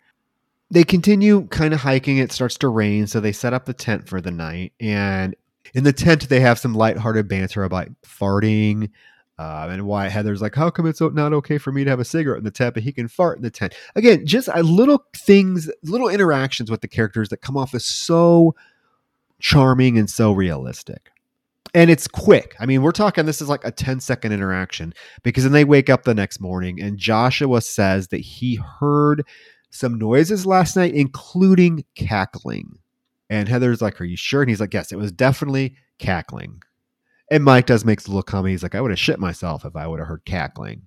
They 0.69 0.83
continue 0.83 1.47
kind 1.47 1.73
of 1.73 1.81
hiking. 1.81 2.17
It 2.17 2.31
starts 2.31 2.57
to 2.59 2.67
rain, 2.67 3.07
so 3.07 3.19
they 3.19 3.31
set 3.31 3.53
up 3.53 3.65
the 3.65 3.73
tent 3.73 4.09
for 4.09 4.19
the 4.19 4.31
night. 4.31 4.73
And 4.79 5.35
in 5.73 5.85
the 5.85 5.93
tent, 5.93 6.27
they 6.27 6.41
have 6.41 6.59
some 6.59 6.73
lighthearted 6.73 7.27
banter 7.27 7.63
about 7.63 7.87
farting. 8.05 8.91
Uh, 9.39 9.67
and 9.69 9.85
why 9.85 10.07
Heather's 10.07 10.41
like, 10.41 10.55
how 10.55 10.71
come 10.71 10.87
it's 10.87 10.99
not 10.99 11.31
okay 11.31 11.59
for 11.59 11.71
me 11.71 11.83
to 11.83 11.89
have 11.91 11.99
a 11.99 12.05
cigarette 12.05 12.39
in 12.39 12.43
the 12.43 12.51
tent, 12.51 12.73
but 12.73 12.81
he 12.81 12.91
can 12.91 13.07
fart 13.07 13.37
in 13.37 13.43
the 13.43 13.51
tent? 13.51 13.75
Again, 13.95 14.25
just 14.25 14.49
a 14.51 14.63
little 14.63 15.05
things, 15.15 15.69
little 15.83 16.09
interactions 16.09 16.71
with 16.71 16.81
the 16.81 16.87
characters 16.87 17.29
that 17.29 17.37
come 17.37 17.55
off 17.55 17.75
as 17.75 17.85
so 17.85 18.55
charming 19.39 19.97
and 19.97 20.09
so 20.09 20.31
realistic 20.31 21.11
and 21.77 21.91
it's 21.91 22.07
quick. 22.07 22.55
I 22.59 22.65
mean, 22.65 22.81
we're 22.81 22.91
talking 22.91 23.27
this 23.27 23.39
is 23.39 23.49
like 23.49 23.63
a 23.63 23.69
10 23.69 23.99
second 23.99 24.31
interaction 24.31 24.95
because 25.21 25.43
then 25.43 25.53
they 25.53 25.63
wake 25.63 25.91
up 25.91 26.05
the 26.05 26.15
next 26.15 26.41
morning 26.41 26.81
and 26.81 26.97
Joshua 26.97 27.61
says 27.61 28.07
that 28.07 28.17
he 28.17 28.55
heard 28.55 29.23
some 29.69 29.99
noises 29.99 30.47
last 30.47 30.75
night, 30.75 30.95
including 30.95 31.85
cackling. 31.93 32.79
And 33.29 33.47
Heather's 33.47 33.79
like, 33.79 34.01
Are 34.01 34.05
you 34.05 34.17
sure? 34.17 34.41
And 34.41 34.49
he's 34.49 34.59
like, 34.59 34.73
Yes, 34.73 34.91
it 34.91 34.95
was 34.95 35.11
definitely 35.11 35.75
cackling. 35.99 36.63
And 37.29 37.43
Mike 37.43 37.67
does 37.67 37.85
make 37.85 37.99
a 38.01 38.07
little 38.07 38.23
comment. 38.23 38.53
He's 38.53 38.63
like, 38.63 38.73
I 38.73 38.81
would 38.81 38.89
have 38.89 38.97
shit 38.97 39.19
myself 39.19 39.63
if 39.63 39.75
I 39.75 39.85
would 39.85 39.99
have 39.99 40.07
heard 40.07 40.25
cackling. 40.25 40.81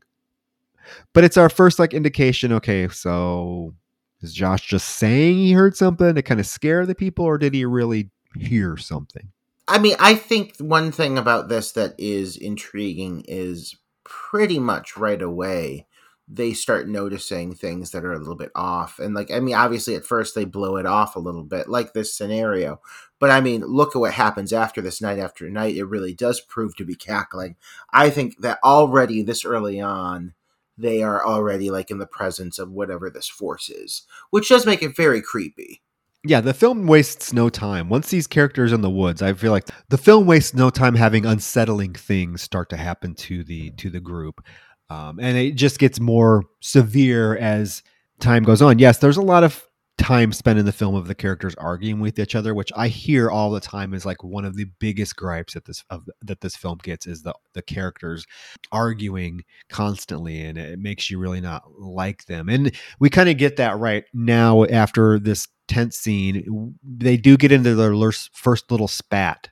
But 1.12 1.22
it's 1.22 1.36
our 1.36 1.49
first 1.49 1.78
like 1.78 1.95
indication. 1.95 2.53
Okay, 2.55 2.88
so 2.88 3.76
is 4.22 4.34
Josh 4.34 4.66
just 4.66 4.88
saying 4.88 5.36
he 5.36 5.53
heard 5.53 5.76
something 5.76 6.16
to 6.16 6.22
kind 6.22 6.41
of 6.41 6.47
scare 6.47 6.84
the 6.84 6.97
people, 6.97 7.24
or 7.24 7.38
did 7.38 7.55
he 7.55 7.64
really 7.64 8.11
hear 8.34 8.76
something? 8.76 9.30
I 9.71 9.79
mean, 9.79 9.95
I 10.01 10.16
think 10.16 10.57
one 10.59 10.91
thing 10.91 11.16
about 11.16 11.49
this 11.49 11.71
that 11.73 11.95
is 11.97 12.37
intriguing 12.37 13.25
is 13.29 13.77
pretty 14.03 14.59
much 14.59 14.97
right 14.97 15.23
away 15.23 15.87
they 16.27 16.53
start 16.53 16.89
noticing 16.89 17.55
things 17.55 17.93
that 17.93 18.05
are 18.05 18.12
a 18.12 18.18
little 18.18 18.35
bit 18.35 18.51
off. 18.55 18.99
And 18.99 19.14
like, 19.14 19.31
I 19.31 19.39
mean, 19.39 19.55
obviously 19.55 19.95
at 19.95 20.05
first 20.05 20.35
they 20.35 20.45
blow 20.45 20.77
it 20.77 20.87
off 20.87 21.14
a 21.14 21.21
little 21.21 21.45
bit, 21.45 21.68
like 21.68 21.93
this 21.93 22.12
scenario. 22.12 22.81
But 23.21 23.31
I 23.31 23.41
mean, 23.41 23.62
look 23.62 23.95
at 23.95 24.01
what 24.01 24.12
happens 24.12 24.53
after 24.53 24.81
this 24.81 25.01
night 25.01 25.21
after 25.21 25.49
night. 25.49 25.77
It 25.77 25.85
really 25.85 26.14
does 26.14 26.41
prove 26.41 26.75
to 26.77 26.85
be 26.85 26.97
cackling. 26.97 27.55
I 27.93 28.11
think 28.11 28.39
that 28.39 28.59
already 28.64 29.23
this 29.23 29.45
early 29.45 29.81
on, 29.81 30.35
they 30.77 31.03
are 31.03 31.25
already 31.25 31.71
like 31.71 31.93
in 31.93 31.99
the 31.99 32.07
presence 32.07 32.59
of 32.59 32.73
whatever 32.73 33.09
this 33.09 33.29
force 33.29 33.68
is, 33.68 34.03
which 34.31 34.49
does 34.49 34.66
make 34.66 34.83
it 34.83 34.97
very 34.97 35.23
creepy 35.23 35.83
yeah, 36.25 36.41
the 36.41 36.55
film 36.55 36.87
wastes 36.87 37.33
no 37.33 37.49
time. 37.49 37.89
Once 37.89 38.11
these 38.11 38.27
characters 38.27 38.73
in 38.73 38.83
the 38.83 38.91
woods, 38.91 39.23
I 39.23 39.33
feel 39.33 39.53
like 39.53 39.68
the 39.89 39.99
film 39.99 40.27
wastes 40.27 40.55
no 40.55 40.68
time 40.68 40.95
having 40.95 41.25
unsettling 41.25 41.95
things 41.95 42.43
start 42.43 42.68
to 42.71 42.77
happen 42.77 43.14
to 43.14 43.43
the 43.43 43.71
to 43.73 43.89
the 43.89 44.01
group, 44.01 44.43
um, 44.91 45.18
and 45.18 45.39
it 45.39 45.53
just 45.53 45.79
gets 45.79 45.99
more 45.99 46.45
severe 46.61 47.37
as 47.37 47.83
time 48.18 48.43
goes 48.43 48.61
on. 48.61 48.79
Yes, 48.79 48.99
there's 48.99 49.16
a 49.16 49.23
lot 49.23 49.45
of 49.45 49.66
time 50.01 50.32
spent 50.32 50.59
in 50.59 50.64
the 50.64 50.72
film 50.72 50.94
of 50.94 51.07
the 51.07 51.14
characters 51.14 51.55
arguing 51.57 52.01
with 52.01 52.18
each 52.18 52.34
other, 52.34 52.55
which 52.55 52.72
I 52.74 52.88
hear 52.88 53.30
all 53.30 53.51
the 53.51 53.61
time 53.61 53.92
is 53.92 54.07
like 54.07 54.24
one 54.24 54.44
of 54.44 54.57
the 54.57 54.66
biggest 54.78 55.14
gripes 55.14 55.55
that 55.55 55.66
this 55.66 55.84
of, 55.90 56.09
that 56.22 56.40
this 56.40 56.57
film 56.57 56.78
gets 56.82 57.07
is 57.07 57.22
the 57.22 57.34
the 57.53 57.62
characters 57.62 58.26
arguing 58.72 59.44
constantly, 59.68 60.42
and 60.42 60.57
it 60.57 60.78
makes 60.78 61.11
you 61.11 61.18
really 61.18 61.40
not 61.40 61.64
like 61.78 62.24
them. 62.24 62.48
And 62.48 62.74
we 62.98 63.11
kind 63.11 63.28
of 63.28 63.36
get 63.36 63.57
that 63.57 63.78
right 63.78 64.05
now 64.14 64.64
after 64.64 65.18
this 65.18 65.46
tense 65.68 65.96
scene. 65.96 66.74
They 66.82 67.16
do 67.16 67.36
get 67.36 67.53
into 67.53 67.74
their 67.74 67.94
first 68.32 68.70
little 68.70 68.88
spat 68.88 69.48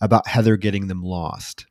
about 0.00 0.28
Heather 0.28 0.56
getting 0.56 0.88
them 0.88 1.02
lost. 1.02 1.66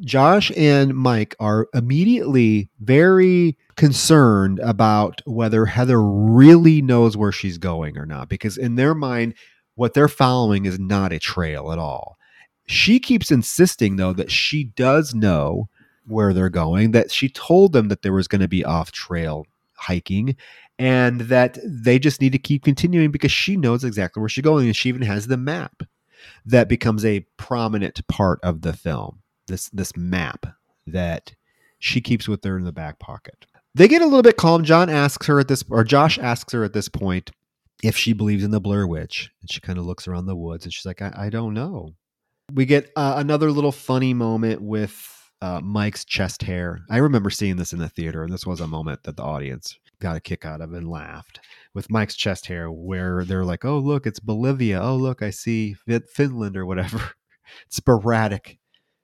Josh 0.00 0.52
and 0.56 0.94
Mike 0.94 1.34
are 1.40 1.68
immediately 1.74 2.70
very 2.80 3.56
concerned 3.76 4.58
about 4.60 5.22
whether 5.26 5.66
Heather 5.66 6.02
really 6.02 6.82
knows 6.82 7.16
where 7.16 7.32
she's 7.32 7.58
going 7.58 7.98
or 7.98 8.06
not, 8.06 8.28
because 8.28 8.56
in 8.56 8.76
their 8.76 8.94
mind, 8.94 9.34
what 9.74 9.94
they're 9.94 10.08
following 10.08 10.66
is 10.66 10.78
not 10.78 11.12
a 11.12 11.18
trail 11.18 11.72
at 11.72 11.78
all. 11.78 12.18
She 12.66 12.98
keeps 12.98 13.30
insisting, 13.30 13.96
though, 13.96 14.12
that 14.12 14.30
she 14.30 14.64
does 14.64 15.14
know 15.14 15.68
where 16.06 16.32
they're 16.32 16.48
going, 16.48 16.90
that 16.92 17.10
she 17.10 17.28
told 17.28 17.72
them 17.72 17.88
that 17.88 18.02
there 18.02 18.12
was 18.12 18.28
going 18.28 18.40
to 18.40 18.48
be 18.48 18.64
off 18.64 18.92
trail 18.92 19.46
hiking, 19.74 20.36
and 20.78 21.22
that 21.22 21.58
they 21.64 21.98
just 21.98 22.20
need 22.20 22.32
to 22.32 22.38
keep 22.38 22.64
continuing 22.64 23.10
because 23.10 23.32
she 23.32 23.56
knows 23.56 23.84
exactly 23.84 24.20
where 24.20 24.28
she's 24.28 24.44
going. 24.44 24.66
And 24.66 24.76
she 24.76 24.88
even 24.88 25.02
has 25.02 25.26
the 25.26 25.36
map 25.36 25.82
that 26.44 26.68
becomes 26.68 27.04
a 27.04 27.26
prominent 27.36 28.06
part 28.08 28.40
of 28.42 28.62
the 28.62 28.72
film 28.72 29.20
this 29.48 29.68
this 29.70 29.96
map 29.96 30.46
that 30.86 31.34
she 31.78 32.00
keeps 32.00 32.28
with 32.28 32.44
her 32.44 32.56
in 32.56 32.64
the 32.64 32.72
back 32.72 32.98
pocket. 32.98 33.46
They 33.74 33.88
get 33.88 34.02
a 34.02 34.06
little 34.06 34.22
bit 34.22 34.36
calm. 34.36 34.64
John 34.64 34.88
asks 34.88 35.26
her 35.26 35.38
at 35.38 35.48
this, 35.48 35.64
or 35.70 35.84
Josh 35.84 36.18
asks 36.18 36.52
her 36.52 36.64
at 36.64 36.72
this 36.72 36.88
point 36.88 37.30
if 37.82 37.96
she 37.96 38.12
believes 38.12 38.42
in 38.42 38.50
the 38.50 38.60
Blair 38.60 38.86
Witch, 38.86 39.30
and 39.40 39.50
she 39.50 39.60
kind 39.60 39.78
of 39.78 39.84
looks 39.84 40.08
around 40.08 40.26
the 40.26 40.36
woods 40.36 40.64
and 40.64 40.72
she's 40.72 40.86
like, 40.86 41.02
"I, 41.02 41.12
I 41.16 41.30
don't 41.30 41.54
know." 41.54 41.94
We 42.52 42.64
get 42.64 42.90
uh, 42.96 43.14
another 43.16 43.50
little 43.52 43.72
funny 43.72 44.14
moment 44.14 44.62
with 44.62 45.30
uh, 45.42 45.60
Mike's 45.60 46.04
chest 46.04 46.42
hair. 46.42 46.80
I 46.90 46.96
remember 46.98 47.30
seeing 47.30 47.56
this 47.56 47.72
in 47.72 47.78
the 47.78 47.88
theater, 47.88 48.24
and 48.24 48.32
this 48.32 48.46
was 48.46 48.60
a 48.60 48.66
moment 48.66 49.02
that 49.04 49.16
the 49.16 49.22
audience 49.22 49.78
got 50.00 50.16
a 50.16 50.20
kick 50.20 50.44
out 50.44 50.60
of 50.60 50.72
and 50.72 50.88
laughed 50.88 51.40
with 51.74 51.90
Mike's 51.90 52.16
chest 52.16 52.46
hair, 52.46 52.70
where 52.70 53.24
they're 53.24 53.44
like, 53.44 53.64
"Oh, 53.64 53.78
look, 53.78 54.06
it's 54.06 54.20
Bolivia. 54.20 54.80
Oh, 54.82 54.96
look, 54.96 55.22
I 55.22 55.30
see 55.30 55.74
Finland 56.08 56.56
or 56.56 56.66
whatever." 56.66 57.12
Sporadic 57.68 58.58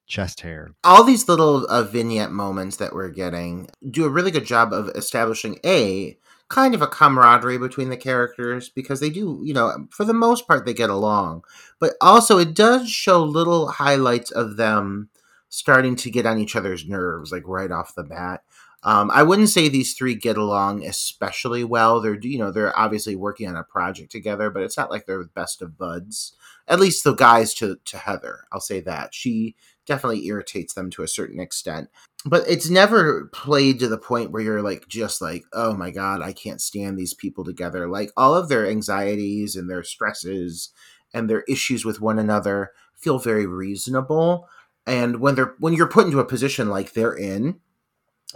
chest 0.07 0.41
hair. 0.41 0.75
All 0.85 1.05
these 1.05 1.29
little 1.29 1.67
uh, 1.67 1.83
vignette 1.83 2.31
moments 2.31 2.77
that 2.77 2.95
we're 2.95 3.11
getting 3.11 3.69
do 3.91 4.05
a 4.05 4.11
really 4.11 4.31
good 4.31 4.47
job 4.47 4.73
of 4.73 4.89
establishing 4.91 5.59
a 5.65 6.17
kind 6.49 6.75
of 6.75 6.83
a 6.83 6.87
camaraderie 6.87 7.59
between 7.59 7.89
the 7.89 7.97
characters 7.97 8.69
because 8.69 9.01
they 9.01 9.11
do, 9.11 9.41
you 9.43 9.55
know, 9.55 9.87
for 9.91 10.05
the 10.05 10.13
most 10.13 10.47
part 10.47 10.65
they 10.65 10.75
get 10.75 10.91
along. 10.91 11.43
But 11.81 11.95
also 12.01 12.39
it 12.39 12.55
does 12.55 12.91
show 12.91 13.25
little 13.25 13.69
highlights 13.69 14.31
of 14.31 14.57
them 14.57 15.09
starting 15.49 15.97
to 15.97 16.11
get 16.11 16.27
on 16.27 16.39
each 16.39 16.57
other's 16.57 16.87
nerves 16.87 17.33
like 17.33 17.45
right 17.47 17.71
off 17.71 17.95
the 17.95 18.05
bat. 18.05 18.43
Um, 18.83 19.11
I 19.15 19.23
wouldn't 19.23 19.49
say 19.49 19.69
these 19.69 19.95
three 19.95 20.15
get 20.15 20.37
along 20.37 20.85
especially 20.85 21.65
well. 21.65 22.01
They're 22.03 22.19
you 22.21 22.39
know 22.39 22.51
they're 22.51 22.79
obviously 22.79 23.17
working 23.17 23.49
on 23.49 23.57
a 23.57 23.65
project 23.65 24.13
together, 24.13 24.51
but 24.51 24.63
it's 24.63 24.77
not 24.77 24.91
like 24.91 25.07
they're 25.07 25.23
the 25.23 25.31
best 25.35 25.63
of 25.63 25.79
buds. 25.79 26.35
At 26.69 26.81
least 26.81 27.03
the 27.03 27.15
guys 27.15 27.55
to 27.55 27.79
to 27.87 27.97
Heather, 27.97 28.45
I'll 28.53 28.61
say 28.61 28.81
that 28.81 29.15
she 29.15 29.57
definitely 29.87 30.27
irritates 30.27 30.75
them 30.75 30.91
to 30.91 31.03
a 31.03 31.09
certain 31.09 31.41
extent. 31.41 31.89
But 32.27 32.49
it's 32.49 32.71
never 32.71 33.27
played 33.33 33.79
to 33.81 33.89
the 33.89 33.99
point 33.99 34.31
where 34.31 34.43
you're 34.43 34.63
like 34.63 34.89
just 34.89 35.21
like, 35.21 35.45
oh 35.53 35.75
my 35.75 35.91
god, 35.91 36.23
I 36.23 36.33
can't 36.33 36.61
stand 36.61 36.99
these 36.99 37.15
people 37.15 37.45
together. 37.45 37.87
Like 37.87 38.11
all 38.17 38.35
of 38.35 38.49
their 38.49 38.67
anxieties 38.67 39.57
and 39.57 39.69
their 39.69 39.83
stresses 39.83 40.71
and 41.13 41.29
their 41.29 41.43
issues 41.43 41.85
with 41.85 42.01
one 42.01 42.19
another 42.19 42.73
feel 42.97 43.19
very 43.19 43.47
reasonable. 43.47 44.49
And 44.87 45.21
when 45.21 45.35
they're 45.35 45.55
when 45.59 45.75
you're 45.75 45.87
put 45.87 46.07
into 46.07 46.21
a 46.21 46.25
position 46.25 46.69
like 46.69 46.93
they're 46.93 47.15
in, 47.15 47.61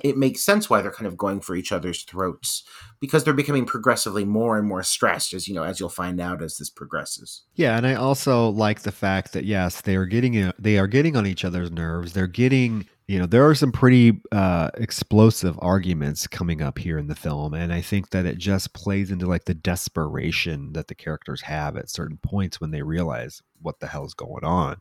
it 0.02 0.16
makes 0.16 0.42
sense 0.42 0.70
why 0.70 0.80
they're 0.80 0.92
kind 0.92 1.06
of 1.06 1.16
going 1.16 1.40
for 1.40 1.56
each 1.56 1.72
other's 1.72 2.04
throats 2.04 2.64
because 3.00 3.24
they're 3.24 3.34
becoming 3.34 3.66
progressively 3.66 4.24
more 4.24 4.58
and 4.58 4.68
more 4.68 4.82
stressed 4.82 5.34
as 5.34 5.48
you 5.48 5.54
know 5.54 5.64
as 5.64 5.80
you'll 5.80 5.88
find 5.88 6.20
out 6.20 6.42
as 6.42 6.56
this 6.56 6.70
progresses. 6.70 7.42
Yeah 7.54 7.76
and 7.76 7.86
i 7.86 7.94
also 7.94 8.48
like 8.50 8.82
the 8.82 8.92
fact 8.92 9.32
that 9.32 9.44
yes 9.44 9.80
they 9.80 9.96
are 9.96 10.06
getting 10.06 10.52
they 10.58 10.78
are 10.78 10.86
getting 10.86 11.16
on 11.16 11.26
each 11.26 11.44
other's 11.44 11.70
nerves. 11.70 12.12
They're 12.12 12.26
getting 12.26 12.86
you 13.08 13.18
know 13.18 13.26
there 13.26 13.48
are 13.48 13.54
some 13.54 13.72
pretty 13.72 14.20
uh, 14.32 14.70
explosive 14.74 15.58
arguments 15.60 16.26
coming 16.26 16.62
up 16.62 16.78
here 16.78 16.98
in 16.98 17.08
the 17.08 17.14
film 17.14 17.54
and 17.54 17.72
i 17.72 17.80
think 17.80 18.10
that 18.10 18.26
it 18.26 18.38
just 18.38 18.74
plays 18.74 19.10
into 19.10 19.26
like 19.26 19.46
the 19.46 19.54
desperation 19.54 20.74
that 20.74 20.86
the 20.88 20.94
characters 20.94 21.40
have 21.40 21.76
at 21.76 21.90
certain 21.90 22.18
points 22.18 22.60
when 22.60 22.70
they 22.70 22.82
realize 22.82 23.42
what 23.62 23.80
the 23.80 23.86
hell's 23.86 24.14
going 24.14 24.44
on 24.44 24.76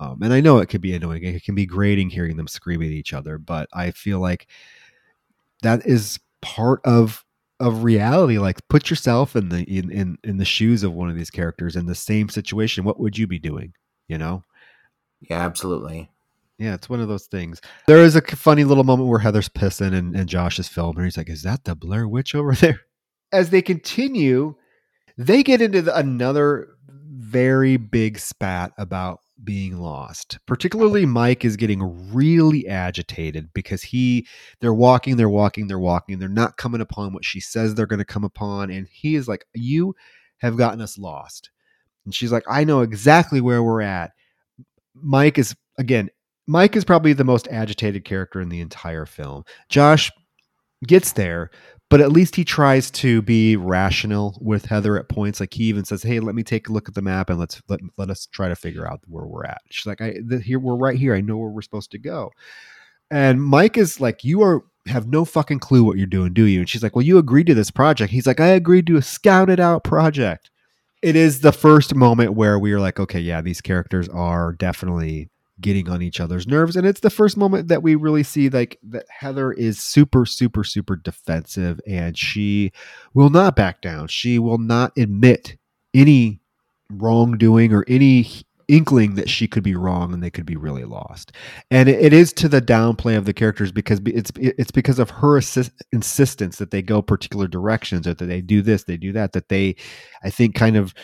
um, 0.00 0.22
and 0.22 0.32
I 0.32 0.40
know 0.40 0.58
it 0.58 0.68
can 0.68 0.80
be 0.80 0.94
annoying. 0.94 1.24
It 1.24 1.44
can 1.44 1.54
be 1.54 1.66
grating 1.66 2.10
hearing 2.10 2.36
them 2.36 2.46
scream 2.46 2.82
at 2.82 2.88
each 2.88 3.12
other, 3.12 3.38
but 3.38 3.68
I 3.72 3.90
feel 3.90 4.20
like 4.20 4.46
that 5.62 5.86
is 5.86 6.20
part 6.40 6.80
of 6.84 7.24
of 7.60 7.82
reality. 7.82 8.38
Like 8.38 8.66
put 8.68 8.90
yourself 8.90 9.34
in 9.34 9.48
the 9.48 9.62
in, 9.64 9.90
in 9.90 10.18
in 10.22 10.36
the 10.36 10.44
shoes 10.44 10.84
of 10.84 10.92
one 10.92 11.10
of 11.10 11.16
these 11.16 11.30
characters 11.30 11.74
in 11.74 11.86
the 11.86 11.94
same 11.94 12.28
situation. 12.28 12.84
What 12.84 13.00
would 13.00 13.18
you 13.18 13.26
be 13.26 13.40
doing? 13.40 13.74
You 14.06 14.18
know? 14.18 14.44
Yeah, 15.20 15.44
absolutely. 15.44 16.10
Yeah, 16.58 16.74
it's 16.74 16.88
one 16.88 17.00
of 17.00 17.08
those 17.08 17.26
things. 17.26 17.60
There 17.86 18.02
is 18.02 18.16
a 18.16 18.22
funny 18.22 18.64
little 18.64 18.84
moment 18.84 19.08
where 19.08 19.20
Heather's 19.20 19.48
pissing 19.48 19.94
and, 19.94 20.14
and 20.16 20.28
Josh 20.28 20.58
is 20.58 20.68
filming. 20.68 21.04
He's 21.04 21.16
like, 21.16 21.28
"Is 21.28 21.42
that 21.42 21.64
the 21.64 21.74
Blair 21.74 22.06
Witch 22.06 22.34
over 22.34 22.52
there?" 22.54 22.80
As 23.32 23.50
they 23.50 23.62
continue, 23.62 24.54
they 25.16 25.42
get 25.42 25.60
into 25.60 25.82
the, 25.82 25.96
another 25.96 26.68
very 26.88 27.76
big 27.76 28.18
spat 28.18 28.72
about 28.78 29.20
being 29.42 29.78
lost. 29.78 30.38
Particularly 30.46 31.06
Mike 31.06 31.44
is 31.44 31.56
getting 31.56 32.12
really 32.12 32.66
agitated 32.66 33.52
because 33.54 33.82
he 33.82 34.26
they're 34.60 34.74
walking, 34.74 35.16
they're 35.16 35.28
walking, 35.28 35.66
they're 35.66 35.78
walking, 35.78 36.18
they're 36.18 36.28
not 36.28 36.56
coming 36.56 36.80
upon 36.80 37.12
what 37.12 37.24
she 37.24 37.40
says 37.40 37.74
they're 37.74 37.86
going 37.86 37.98
to 37.98 38.04
come 38.04 38.24
upon 38.24 38.70
and 38.70 38.88
he 38.90 39.14
is 39.14 39.28
like 39.28 39.44
you 39.54 39.94
have 40.38 40.56
gotten 40.56 40.80
us 40.80 40.98
lost. 40.98 41.50
And 42.04 42.14
she's 42.14 42.32
like 42.32 42.44
I 42.48 42.64
know 42.64 42.80
exactly 42.80 43.40
where 43.40 43.62
we're 43.62 43.82
at. 43.82 44.12
Mike 44.94 45.38
is 45.38 45.54
again 45.78 46.10
Mike 46.46 46.76
is 46.76 46.84
probably 46.84 47.12
the 47.12 47.24
most 47.24 47.46
agitated 47.50 48.04
character 48.04 48.40
in 48.40 48.48
the 48.48 48.60
entire 48.60 49.04
film. 49.04 49.44
Josh 49.68 50.10
gets 50.86 51.12
there, 51.12 51.50
but 51.90 52.00
at 52.00 52.12
least 52.12 52.36
he 52.36 52.44
tries 52.44 52.90
to 52.90 53.22
be 53.22 53.56
rational 53.56 54.36
with 54.40 54.66
Heather 54.66 54.98
at 54.98 55.08
points. 55.08 55.40
Like 55.40 55.54
he 55.54 55.64
even 55.64 55.84
says, 55.84 56.02
"Hey, 56.02 56.20
let 56.20 56.34
me 56.34 56.42
take 56.42 56.68
a 56.68 56.72
look 56.72 56.88
at 56.88 56.94
the 56.94 57.02
map 57.02 57.30
and 57.30 57.38
let's 57.38 57.62
let, 57.68 57.80
let 57.96 58.10
us 58.10 58.26
try 58.26 58.48
to 58.48 58.56
figure 58.56 58.86
out 58.86 59.00
where 59.06 59.24
we're 59.24 59.44
at." 59.44 59.62
She's 59.70 59.86
like, 59.86 60.00
"I 60.00 60.14
the, 60.24 60.38
here 60.40 60.58
we're 60.58 60.76
right 60.76 60.98
here. 60.98 61.14
I 61.14 61.20
know 61.20 61.36
where 61.38 61.50
we're 61.50 61.62
supposed 61.62 61.90
to 61.92 61.98
go." 61.98 62.30
And 63.10 63.42
Mike 63.42 63.78
is 63.78 64.00
like, 64.00 64.24
"You 64.24 64.42
are 64.42 64.64
have 64.86 65.06
no 65.08 65.24
fucking 65.24 65.60
clue 65.60 65.84
what 65.84 65.96
you're 65.98 66.06
doing, 66.06 66.34
do 66.34 66.44
you?" 66.44 66.60
And 66.60 66.68
she's 66.68 66.82
like, 66.82 66.94
"Well, 66.94 67.04
you 67.04 67.18
agreed 67.18 67.46
to 67.46 67.54
this 67.54 67.70
project." 67.70 68.12
He's 68.12 68.26
like, 68.26 68.40
"I 68.40 68.48
agreed 68.48 68.86
to 68.88 68.96
a 68.96 69.02
scouted 69.02 69.60
out 69.60 69.84
project." 69.84 70.50
It 71.00 71.16
is 71.16 71.40
the 71.40 71.52
first 71.52 71.94
moment 71.94 72.34
where 72.34 72.58
we 72.58 72.72
are 72.72 72.80
like, 72.80 73.00
"Okay, 73.00 73.20
yeah, 73.20 73.40
these 73.40 73.60
characters 73.60 74.08
are 74.10 74.52
definitely 74.52 75.30
getting 75.60 75.88
on 75.88 76.02
each 76.02 76.20
other's 76.20 76.46
nerves 76.46 76.76
and 76.76 76.86
it's 76.86 77.00
the 77.00 77.10
first 77.10 77.36
moment 77.36 77.68
that 77.68 77.82
we 77.82 77.94
really 77.94 78.22
see 78.22 78.48
like 78.48 78.78
that 78.82 79.04
heather 79.08 79.52
is 79.52 79.78
super 79.78 80.24
super 80.24 80.62
super 80.62 80.96
defensive 80.96 81.80
and 81.86 82.16
she 82.16 82.72
will 83.14 83.30
not 83.30 83.56
back 83.56 83.80
down. 83.80 84.08
She 84.08 84.38
will 84.38 84.58
not 84.58 84.92
admit 84.96 85.56
any 85.94 86.40
wrongdoing 86.90 87.72
or 87.72 87.84
any 87.88 88.28
inkling 88.68 89.14
that 89.14 89.30
she 89.30 89.48
could 89.48 89.62
be 89.62 89.74
wrong 89.74 90.12
and 90.12 90.22
they 90.22 90.30
could 90.30 90.44
be 90.44 90.56
really 90.56 90.84
lost. 90.84 91.32
And 91.70 91.88
it 91.88 92.12
is 92.12 92.32
to 92.34 92.48
the 92.48 92.60
downplay 92.60 93.16
of 93.16 93.24
the 93.24 93.32
characters 93.32 93.72
because 93.72 94.00
it's 94.04 94.30
it's 94.36 94.70
because 94.70 94.98
of 94.98 95.10
her 95.10 95.38
assist, 95.38 95.72
insistence 95.92 96.58
that 96.58 96.70
they 96.70 96.82
go 96.82 97.00
particular 97.00 97.48
directions 97.48 98.06
or 98.06 98.14
that 98.14 98.26
they 98.26 98.42
do 98.42 98.60
this 98.60 98.84
they 98.84 98.96
do 98.96 99.12
that 99.12 99.32
that 99.32 99.48
they 99.48 99.74
i 100.22 100.30
think 100.30 100.54
kind 100.54 100.76
of 100.76 100.94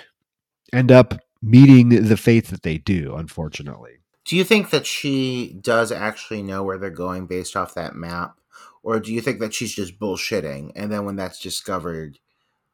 end 0.72 0.92
up 0.92 1.14
meeting 1.42 1.88
the 1.88 2.16
fate 2.16 2.48
that 2.48 2.62
they 2.62 2.78
do 2.78 3.14
unfortunately 3.16 3.98
do 4.24 4.36
you 4.36 4.44
think 4.44 4.70
that 4.70 4.86
she 4.86 5.56
does 5.60 5.92
actually 5.92 6.42
know 6.42 6.62
where 6.62 6.78
they're 6.78 6.90
going 6.90 7.26
based 7.26 7.56
off 7.56 7.74
that 7.74 7.94
map? 7.94 8.40
Or 8.82 9.00
do 9.00 9.12
you 9.12 9.20
think 9.20 9.40
that 9.40 9.54
she's 9.54 9.74
just 9.74 9.98
bullshitting? 9.98 10.72
And 10.76 10.92
then 10.92 11.04
when 11.04 11.16
that's 11.16 11.40
discovered, 11.40 12.18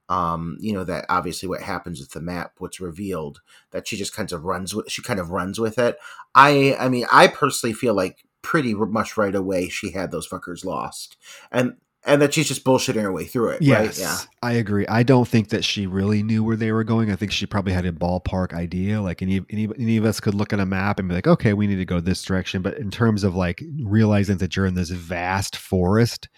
um, 0.08 0.56
you 0.60 0.72
know, 0.72 0.84
that 0.84 1.06
obviously 1.08 1.48
what 1.48 1.62
happens 1.62 2.00
with 2.00 2.10
the 2.10 2.20
map, 2.20 2.54
what's 2.58 2.80
revealed, 2.80 3.40
that 3.70 3.86
she 3.86 3.96
just 3.96 4.14
kind 4.14 4.32
of 4.32 4.44
runs 4.44 4.74
with 4.74 4.90
she 4.90 5.02
kind 5.02 5.20
of 5.20 5.30
runs 5.30 5.60
with 5.60 5.78
it. 5.78 5.98
I 6.34 6.76
I 6.78 6.88
mean, 6.88 7.06
I 7.12 7.28
personally 7.28 7.72
feel 7.72 7.94
like 7.94 8.24
pretty 8.42 8.74
much 8.74 9.16
right 9.16 9.34
away 9.34 9.68
she 9.68 9.92
had 9.92 10.10
those 10.10 10.28
fuckers 10.28 10.64
lost. 10.64 11.16
And 11.52 11.76
and 12.04 12.22
that 12.22 12.32
she's 12.32 12.48
just 12.48 12.64
bullshitting 12.64 13.02
her 13.02 13.12
way 13.12 13.24
through 13.24 13.50
it. 13.50 13.62
Yes, 13.62 13.98
right? 13.98 13.98
yeah, 13.98 14.16
I 14.42 14.52
agree. 14.52 14.86
I 14.86 15.02
don't 15.02 15.28
think 15.28 15.50
that 15.50 15.64
she 15.64 15.86
really 15.86 16.22
knew 16.22 16.42
where 16.42 16.56
they 16.56 16.72
were 16.72 16.84
going. 16.84 17.10
I 17.10 17.16
think 17.16 17.30
she 17.30 17.46
probably 17.46 17.72
had 17.72 17.84
a 17.84 17.92
ballpark 17.92 18.54
idea. 18.54 19.02
Like 19.02 19.22
any, 19.22 19.42
any 19.50 19.68
any 19.78 19.96
of 19.96 20.04
us 20.04 20.20
could 20.20 20.34
look 20.34 20.52
at 20.52 20.60
a 20.60 20.66
map 20.66 20.98
and 20.98 21.08
be 21.08 21.14
like, 21.14 21.26
okay, 21.26 21.52
we 21.52 21.66
need 21.66 21.76
to 21.76 21.84
go 21.84 22.00
this 22.00 22.22
direction. 22.22 22.62
But 22.62 22.78
in 22.78 22.90
terms 22.90 23.22
of 23.22 23.34
like 23.34 23.62
realizing 23.82 24.38
that 24.38 24.56
you're 24.56 24.66
in 24.66 24.74
this 24.74 24.90
vast 24.90 25.56
forest, 25.56 26.28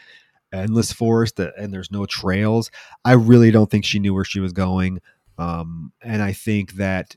endless 0.53 0.93
forest 0.93 1.39
and 1.39 1.73
there's 1.73 1.91
no 1.91 2.07
trails. 2.07 2.71
I 3.05 3.13
really 3.13 3.51
don't 3.51 3.71
think 3.71 3.85
she 3.85 3.99
knew 3.99 4.15
where 4.15 4.25
she 4.25 4.41
was 4.41 4.53
going. 4.53 5.01
Um, 5.39 5.93
and 6.03 6.23
I 6.23 6.33
think 6.33 6.75
that 6.75 7.17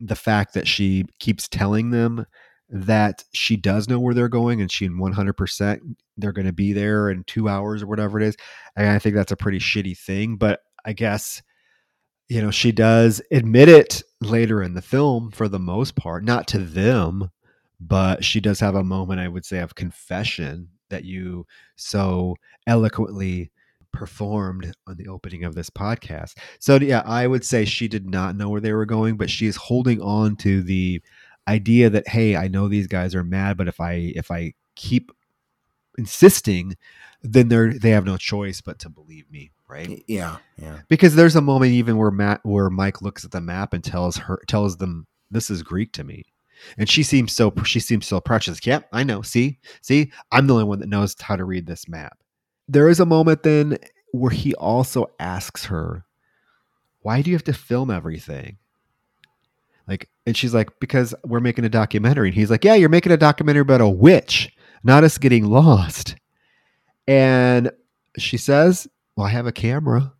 the 0.00 0.16
fact 0.16 0.54
that 0.54 0.66
she 0.66 1.04
keeps 1.20 1.48
telling 1.48 1.90
them 1.90 2.26
that 2.70 3.24
she 3.32 3.56
does 3.56 3.88
know 3.88 4.00
where 4.00 4.14
they're 4.14 4.28
going 4.28 4.60
and 4.60 4.70
she 4.70 4.88
100% 4.88 5.80
they're 6.16 6.32
going 6.32 6.46
to 6.46 6.52
be 6.52 6.72
there 6.72 7.10
in 7.10 7.24
two 7.24 7.48
hours 7.48 7.82
or 7.82 7.86
whatever 7.86 8.20
it 8.20 8.26
is. 8.26 8.36
And 8.76 8.88
I 8.88 8.98
think 8.98 9.14
that's 9.14 9.32
a 9.32 9.36
pretty 9.36 9.58
shitty 9.58 9.98
thing. 9.98 10.36
But 10.36 10.60
I 10.84 10.92
guess, 10.92 11.42
you 12.28 12.40
know, 12.40 12.50
she 12.50 12.72
does 12.72 13.20
admit 13.30 13.68
it 13.68 14.02
later 14.20 14.62
in 14.62 14.74
the 14.74 14.82
film 14.82 15.30
for 15.30 15.48
the 15.48 15.58
most 15.58 15.96
part, 15.96 16.24
not 16.24 16.46
to 16.48 16.58
them, 16.58 17.30
but 17.80 18.24
she 18.24 18.40
does 18.40 18.60
have 18.60 18.74
a 18.74 18.84
moment, 18.84 19.20
I 19.20 19.28
would 19.28 19.44
say, 19.44 19.58
of 19.58 19.74
confession 19.74 20.68
that 20.90 21.04
you 21.04 21.46
so 21.76 22.36
eloquently 22.66 23.50
performed 23.92 24.74
on 24.86 24.96
the 24.96 25.08
opening 25.08 25.44
of 25.44 25.54
this 25.54 25.70
podcast. 25.70 26.34
So 26.58 26.76
yeah, 26.76 27.02
I 27.06 27.26
would 27.26 27.44
say 27.44 27.64
she 27.64 27.88
did 27.88 28.08
not 28.08 28.36
know 28.36 28.48
where 28.48 28.60
they 28.60 28.72
were 28.72 28.86
going, 28.86 29.16
but 29.16 29.30
she 29.30 29.46
is 29.46 29.56
holding 29.56 30.00
on 30.00 30.36
to 30.36 30.62
the 30.62 31.00
idea 31.48 31.90
that 31.90 32.08
hey, 32.08 32.36
I 32.36 32.48
know 32.48 32.68
these 32.68 32.86
guys 32.86 33.14
are 33.14 33.24
mad, 33.24 33.56
but 33.56 33.68
if 33.68 33.80
I 33.80 34.12
if 34.14 34.30
I 34.30 34.54
keep 34.74 35.12
insisting, 35.98 36.76
then 37.22 37.48
they're 37.48 37.72
they 37.72 37.90
have 37.90 38.04
no 38.04 38.16
choice 38.16 38.60
but 38.60 38.78
to 38.80 38.88
believe 38.88 39.30
me, 39.30 39.50
right? 39.68 40.02
Yeah, 40.06 40.38
yeah. 40.56 40.80
Because 40.88 41.14
there's 41.14 41.36
a 41.36 41.40
moment 41.40 41.72
even 41.72 41.96
where 41.96 42.10
Matt 42.10 42.40
where 42.44 42.70
Mike 42.70 43.02
looks 43.02 43.24
at 43.24 43.30
the 43.30 43.40
map 43.40 43.72
and 43.72 43.82
tells 43.82 44.16
her 44.16 44.42
tells 44.46 44.76
them 44.76 45.06
this 45.30 45.50
is 45.50 45.62
Greek 45.62 45.92
to 45.92 46.04
me. 46.04 46.24
And 46.78 46.88
she 46.88 47.02
seems 47.02 47.32
so 47.32 47.52
she 47.64 47.80
seems 47.80 48.06
so 48.06 48.20
precious. 48.20 48.64
Yep, 48.64 48.88
yeah, 48.92 48.98
I 48.98 49.02
know. 49.02 49.22
See, 49.22 49.58
see, 49.82 50.12
I'm 50.32 50.46
the 50.46 50.54
only 50.54 50.64
one 50.64 50.80
that 50.80 50.88
knows 50.88 51.16
how 51.20 51.36
to 51.36 51.44
read 51.44 51.66
this 51.66 51.88
map. 51.88 52.18
There 52.68 52.88
is 52.88 53.00
a 53.00 53.06
moment 53.06 53.42
then 53.42 53.78
where 54.12 54.30
he 54.30 54.54
also 54.54 55.10
asks 55.18 55.66
her, 55.66 56.04
"Why 57.00 57.20
do 57.22 57.30
you 57.30 57.36
have 57.36 57.44
to 57.44 57.52
film 57.52 57.90
everything?" 57.90 58.58
Like, 59.86 60.08
and 60.26 60.36
she's 60.36 60.54
like, 60.54 60.70
"Because 60.80 61.14
we're 61.24 61.40
making 61.40 61.64
a 61.64 61.68
documentary." 61.68 62.28
And 62.28 62.36
he's 62.36 62.50
like, 62.50 62.64
"Yeah, 62.64 62.74
you're 62.74 62.88
making 62.88 63.12
a 63.12 63.16
documentary 63.16 63.62
about 63.62 63.80
a 63.80 63.88
witch, 63.88 64.54
not 64.82 65.04
us 65.04 65.18
getting 65.18 65.46
lost." 65.46 66.16
And 67.06 67.70
she 68.16 68.36
says, 68.36 68.88
"Well, 69.16 69.26
I 69.26 69.30
have 69.30 69.46
a 69.46 69.52
camera." 69.52 70.14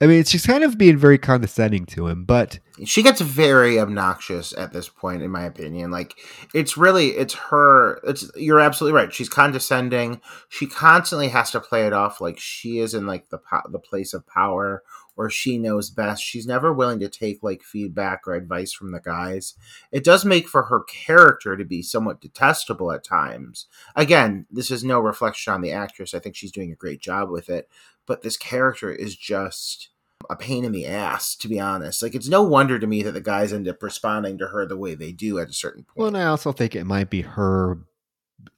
I 0.00 0.06
mean, 0.06 0.24
she's 0.24 0.44
kind 0.44 0.62
of 0.62 0.76
being 0.76 0.98
very 0.98 1.16
condescending 1.16 1.86
to 1.86 2.06
him, 2.06 2.24
but 2.26 2.58
she 2.84 3.02
gets 3.02 3.22
very 3.22 3.78
obnoxious 3.80 4.52
at 4.56 4.74
this 4.74 4.90
point, 4.90 5.22
in 5.22 5.30
my 5.30 5.44
opinion. 5.44 5.90
Like, 5.90 6.14
it's 6.52 6.76
really, 6.76 7.08
it's 7.12 7.32
her. 7.32 8.00
It's 8.04 8.30
you're 8.36 8.60
absolutely 8.60 8.94
right. 8.94 9.12
She's 9.12 9.30
condescending. 9.30 10.20
She 10.50 10.66
constantly 10.66 11.28
has 11.28 11.50
to 11.52 11.60
play 11.60 11.86
it 11.86 11.94
off 11.94 12.20
like 12.20 12.38
she 12.38 12.78
is 12.78 12.92
in 12.92 13.06
like 13.06 13.30
the 13.30 13.38
the 13.70 13.78
place 13.78 14.12
of 14.12 14.26
power 14.26 14.82
or 15.16 15.30
she 15.30 15.58
knows 15.58 15.90
best. 15.90 16.22
She's 16.22 16.46
never 16.46 16.72
willing 16.72 17.00
to 17.00 17.08
take 17.08 17.42
like 17.42 17.62
feedback 17.62 18.26
or 18.26 18.34
advice 18.34 18.72
from 18.72 18.92
the 18.92 19.00
guys. 19.00 19.54
It 19.90 20.04
does 20.04 20.24
make 20.24 20.48
for 20.48 20.64
her 20.64 20.82
character 20.84 21.56
to 21.56 21.64
be 21.64 21.82
somewhat 21.82 22.20
detestable 22.20 22.92
at 22.92 23.04
times. 23.04 23.66
Again, 23.94 24.46
this 24.50 24.70
is 24.70 24.84
no 24.84 25.00
reflection 25.00 25.52
on 25.52 25.62
the 25.62 25.72
actress. 25.72 26.14
I 26.14 26.18
think 26.18 26.36
she's 26.36 26.52
doing 26.52 26.70
a 26.70 26.76
great 26.76 27.00
job 27.00 27.30
with 27.30 27.48
it 27.48 27.68
but 28.06 28.22
this 28.22 28.36
character 28.36 28.90
is 28.90 29.16
just 29.16 29.90
a 30.30 30.36
pain 30.36 30.64
in 30.64 30.72
the 30.72 30.86
ass, 30.86 31.36
to 31.36 31.48
be 31.48 31.60
honest. 31.60 32.02
Like, 32.02 32.14
it's 32.14 32.28
no 32.28 32.42
wonder 32.42 32.78
to 32.78 32.86
me 32.86 33.02
that 33.02 33.12
the 33.12 33.20
guys 33.20 33.52
end 33.52 33.68
up 33.68 33.82
responding 33.82 34.38
to 34.38 34.48
her 34.48 34.64
the 34.64 34.76
way 34.76 34.94
they 34.94 35.12
do 35.12 35.38
at 35.38 35.50
a 35.50 35.52
certain 35.52 35.82
point. 35.82 35.96
Well, 35.98 36.08
and 36.08 36.16
I 36.16 36.24
also 36.24 36.52
think 36.52 36.74
it 36.74 36.84
might 36.84 37.10
be 37.10 37.22
her 37.22 37.78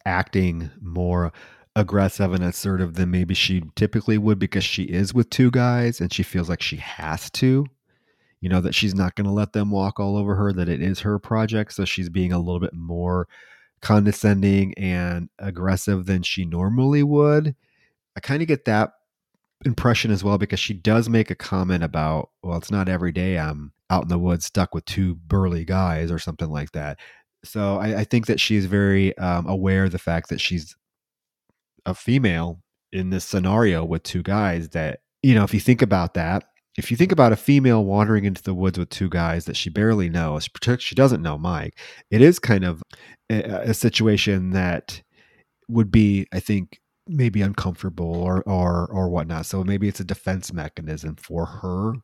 acting 0.04 0.70
more 0.80 1.32
aggressive 1.76 2.32
and 2.32 2.44
assertive 2.44 2.94
than 2.94 3.10
maybe 3.10 3.34
she 3.34 3.62
typically 3.76 4.18
would 4.18 4.38
because 4.38 4.64
she 4.64 4.84
is 4.84 5.14
with 5.14 5.30
two 5.30 5.50
guys 5.50 6.00
and 6.00 6.12
she 6.12 6.22
feels 6.22 6.48
like 6.48 6.62
she 6.62 6.76
has 6.76 7.30
to. 7.32 7.66
You 8.40 8.48
know, 8.48 8.60
that 8.60 8.74
she's 8.74 8.94
not 8.94 9.16
going 9.16 9.26
to 9.26 9.32
let 9.32 9.52
them 9.52 9.72
walk 9.72 9.98
all 9.98 10.16
over 10.16 10.36
her, 10.36 10.52
that 10.52 10.68
it 10.68 10.80
is 10.80 11.00
her 11.00 11.18
project. 11.18 11.72
So 11.72 11.84
she's 11.84 12.08
being 12.08 12.32
a 12.32 12.38
little 12.38 12.60
bit 12.60 12.72
more 12.72 13.26
condescending 13.80 14.74
and 14.74 15.28
aggressive 15.38 16.06
than 16.06 16.22
she 16.22 16.44
normally 16.44 17.02
would. 17.02 17.56
I 18.16 18.20
kind 18.20 18.40
of 18.40 18.48
get 18.48 18.64
that 18.66 18.92
impression 19.64 20.10
as 20.10 20.22
well 20.22 20.38
because 20.38 20.60
she 20.60 20.74
does 20.74 21.08
make 21.08 21.30
a 21.30 21.34
comment 21.34 21.82
about, 21.82 22.30
well, 22.42 22.58
it's 22.58 22.70
not 22.70 22.88
every 22.88 23.12
day 23.12 23.38
I'm 23.38 23.72
out 23.90 24.02
in 24.02 24.08
the 24.08 24.18
woods 24.18 24.46
stuck 24.46 24.74
with 24.74 24.84
two 24.84 25.16
burly 25.16 25.64
guys 25.64 26.10
or 26.10 26.18
something 26.18 26.50
like 26.50 26.72
that. 26.72 26.98
So 27.44 27.78
I, 27.78 28.00
I 28.00 28.04
think 28.04 28.26
that 28.26 28.40
she's 28.40 28.66
very 28.66 29.16
um, 29.18 29.46
aware 29.46 29.84
of 29.84 29.92
the 29.92 29.98
fact 29.98 30.28
that 30.28 30.40
she's 30.40 30.76
a 31.88 31.94
female 31.94 32.60
in 32.92 33.10
this 33.10 33.24
scenario 33.24 33.84
with 33.84 34.02
two 34.02 34.22
guys 34.22 34.70
that, 34.70 35.00
you 35.22 35.34
know, 35.34 35.44
if 35.44 35.54
you 35.54 35.60
think 35.60 35.82
about 35.82 36.14
that, 36.14 36.44
if 36.76 36.90
you 36.90 36.96
think 36.96 37.10
about 37.10 37.32
a 37.32 37.36
female 37.36 37.84
wandering 37.84 38.24
into 38.24 38.42
the 38.42 38.54
woods 38.54 38.78
with 38.78 38.90
two 38.90 39.08
guys 39.08 39.46
that 39.46 39.56
she 39.56 39.68
barely 39.68 40.08
knows, 40.08 40.48
she 40.78 40.94
doesn't 40.94 41.22
know 41.22 41.36
Mike, 41.36 41.78
it 42.10 42.20
is 42.20 42.38
kind 42.38 42.64
of 42.64 42.82
a, 43.30 43.70
a 43.70 43.74
situation 43.74 44.50
that 44.50 45.02
would 45.68 45.90
be, 45.90 46.26
I 46.32 46.40
think, 46.40 46.78
maybe 47.08 47.40
uncomfortable 47.40 48.14
or 48.14 48.42
or 48.42 48.86
or 48.92 49.08
whatnot. 49.08 49.46
So 49.46 49.64
maybe 49.64 49.88
it's 49.88 50.00
a 50.00 50.04
defense 50.04 50.52
mechanism 50.52 51.16
for 51.16 51.46
her. 51.46 51.94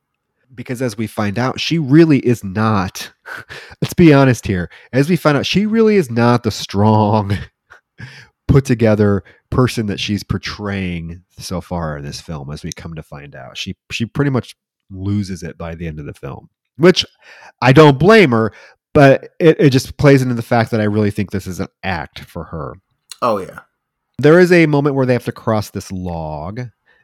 Because 0.55 0.83
as 0.83 0.97
we 0.97 1.07
find 1.07 1.39
out, 1.39 1.61
she 1.61 1.79
really 1.79 2.19
is 2.19 2.45
not. 2.45 3.13
let's 3.83 3.95
be 3.95 4.13
honest 4.13 4.47
here. 4.47 4.71
As 4.93 5.09
we 5.09 5.17
find 5.17 5.37
out, 5.37 5.47
she 5.47 5.67
really 5.67 5.97
is 5.97 6.11
not 6.11 6.43
the 6.43 6.51
strong, 6.51 7.37
put 8.49 8.65
together 8.65 9.25
person 9.51 9.87
that 9.87 10.01
she's 10.01 10.23
portraying 10.23 11.23
so 11.39 11.61
far 11.61 11.97
in 11.97 12.05
this 12.05 12.21
film. 12.21 12.51
As 12.51 12.63
we 12.63 12.73
come 12.73 12.95
to 12.95 13.03
find 13.03 13.35
out, 13.35 13.57
she 13.57 13.77
she 13.91 14.07
pretty 14.07 14.31
much 14.31 14.57
loses 14.91 15.43
it 15.43 15.57
by 15.59 15.75
the 15.75 15.87
end 15.87 15.99
of 15.99 16.07
the 16.07 16.15
film, 16.15 16.49
which 16.77 17.05
I 17.61 17.73
don't 17.73 17.99
blame 17.99 18.31
her. 18.31 18.53
But 18.93 19.31
it, 19.41 19.59
it 19.59 19.71
just 19.71 19.97
plays 19.97 20.23
into 20.23 20.35
the 20.35 20.43
fact 20.43 20.71
that 20.71 20.81
I 20.81 20.85
really 20.85 21.11
think 21.11 21.31
this 21.31 21.49
is 21.49 21.59
an 21.59 21.67
act 21.83 22.21
for 22.21 22.45
her. 22.45 22.75
Oh 23.23 23.39
yeah, 23.39 23.61
there 24.19 24.39
is 24.39 24.53
a 24.53 24.67
moment 24.67 24.95
where 24.95 25.07
they 25.07 25.15
have 25.15 25.25
to 25.25 25.33
cross 25.33 25.71
this 25.71 25.91
log, 25.91 26.61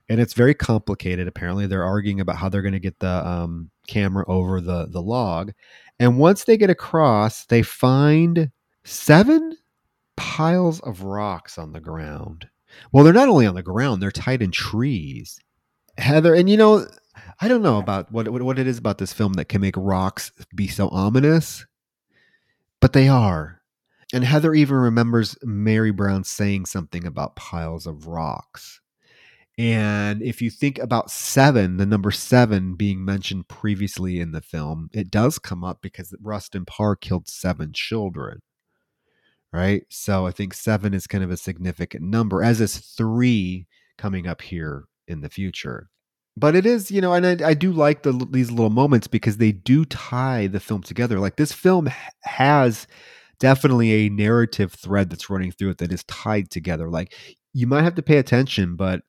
and 0.08 0.20
it's 0.20 0.34
very 0.34 0.54
complicated. 0.54 1.26
Apparently, 1.26 1.66
they're 1.66 1.84
arguing 1.84 2.20
about 2.20 2.36
how 2.36 2.48
they're 2.48 2.62
going 2.62 2.74
to 2.74 2.80
get 2.80 3.00
the 3.00 3.26
um, 3.26 3.70
camera 3.88 4.24
over 4.28 4.60
the 4.60 4.86
the 4.86 5.02
log, 5.02 5.52
and 5.98 6.18
once 6.18 6.44
they 6.44 6.56
get 6.56 6.70
across, 6.70 7.44
they 7.46 7.62
find 7.62 8.52
seven 8.84 9.56
piles 10.20 10.80
of 10.80 11.02
rocks 11.02 11.56
on 11.56 11.72
the 11.72 11.80
ground. 11.80 12.46
Well, 12.92 13.04
they're 13.04 13.14
not 13.14 13.30
only 13.30 13.46
on 13.46 13.54
the 13.54 13.62
ground; 13.62 14.02
they're 14.02 14.10
tied 14.10 14.42
in 14.42 14.50
trees. 14.50 15.40
Heather, 15.96 16.34
and 16.34 16.48
you 16.48 16.58
know, 16.58 16.86
I 17.40 17.48
don't 17.48 17.62
know 17.62 17.78
about 17.78 18.12
what 18.12 18.28
what 18.28 18.58
it 18.58 18.66
is 18.66 18.76
about 18.76 18.98
this 18.98 19.14
film 19.14 19.32
that 19.34 19.48
can 19.48 19.62
make 19.62 19.76
rocks 19.78 20.30
be 20.54 20.68
so 20.68 20.90
ominous, 20.90 21.64
but 22.80 22.92
they 22.92 23.08
are. 23.08 23.62
And 24.12 24.22
Heather 24.22 24.52
even 24.54 24.76
remembers 24.76 25.38
Mary 25.42 25.90
Brown 25.90 26.24
saying 26.24 26.66
something 26.66 27.06
about 27.06 27.36
piles 27.36 27.86
of 27.86 28.06
rocks. 28.06 28.80
And 29.56 30.20
if 30.22 30.42
you 30.42 30.50
think 30.50 30.78
about 30.78 31.10
seven, 31.10 31.78
the 31.78 31.86
number 31.86 32.10
seven 32.10 32.74
being 32.74 33.04
mentioned 33.04 33.48
previously 33.48 34.20
in 34.20 34.32
the 34.32 34.40
film, 34.42 34.90
it 34.92 35.10
does 35.10 35.38
come 35.38 35.64
up 35.64 35.80
because 35.80 36.14
Rustin 36.20 36.66
Parr 36.66 36.94
killed 36.96 37.28
seven 37.28 37.72
children. 37.72 38.40
Right. 39.52 39.84
So 39.88 40.26
I 40.26 40.30
think 40.30 40.54
seven 40.54 40.94
is 40.94 41.08
kind 41.08 41.24
of 41.24 41.30
a 41.30 41.36
significant 41.36 42.04
number, 42.04 42.42
as 42.42 42.60
is 42.60 42.78
three 42.78 43.66
coming 43.98 44.26
up 44.26 44.42
here 44.42 44.84
in 45.08 45.22
the 45.22 45.28
future. 45.28 45.90
But 46.36 46.54
it 46.54 46.64
is, 46.64 46.90
you 46.90 47.00
know, 47.00 47.12
and 47.12 47.26
I, 47.42 47.48
I 47.48 47.54
do 47.54 47.72
like 47.72 48.02
the, 48.02 48.12
these 48.30 48.50
little 48.50 48.70
moments 48.70 49.08
because 49.08 49.38
they 49.38 49.50
do 49.52 49.84
tie 49.84 50.46
the 50.46 50.60
film 50.60 50.82
together. 50.82 51.18
Like 51.18 51.36
this 51.36 51.52
film 51.52 51.90
has 52.22 52.86
definitely 53.40 53.92
a 53.92 54.08
narrative 54.08 54.72
thread 54.72 55.10
that's 55.10 55.28
running 55.28 55.50
through 55.50 55.70
it 55.70 55.78
that 55.78 55.92
is 55.92 56.04
tied 56.04 56.50
together. 56.50 56.88
Like 56.88 57.12
you 57.52 57.66
might 57.66 57.82
have 57.82 57.96
to 57.96 58.02
pay 58.02 58.18
attention, 58.18 58.76
but 58.76 59.02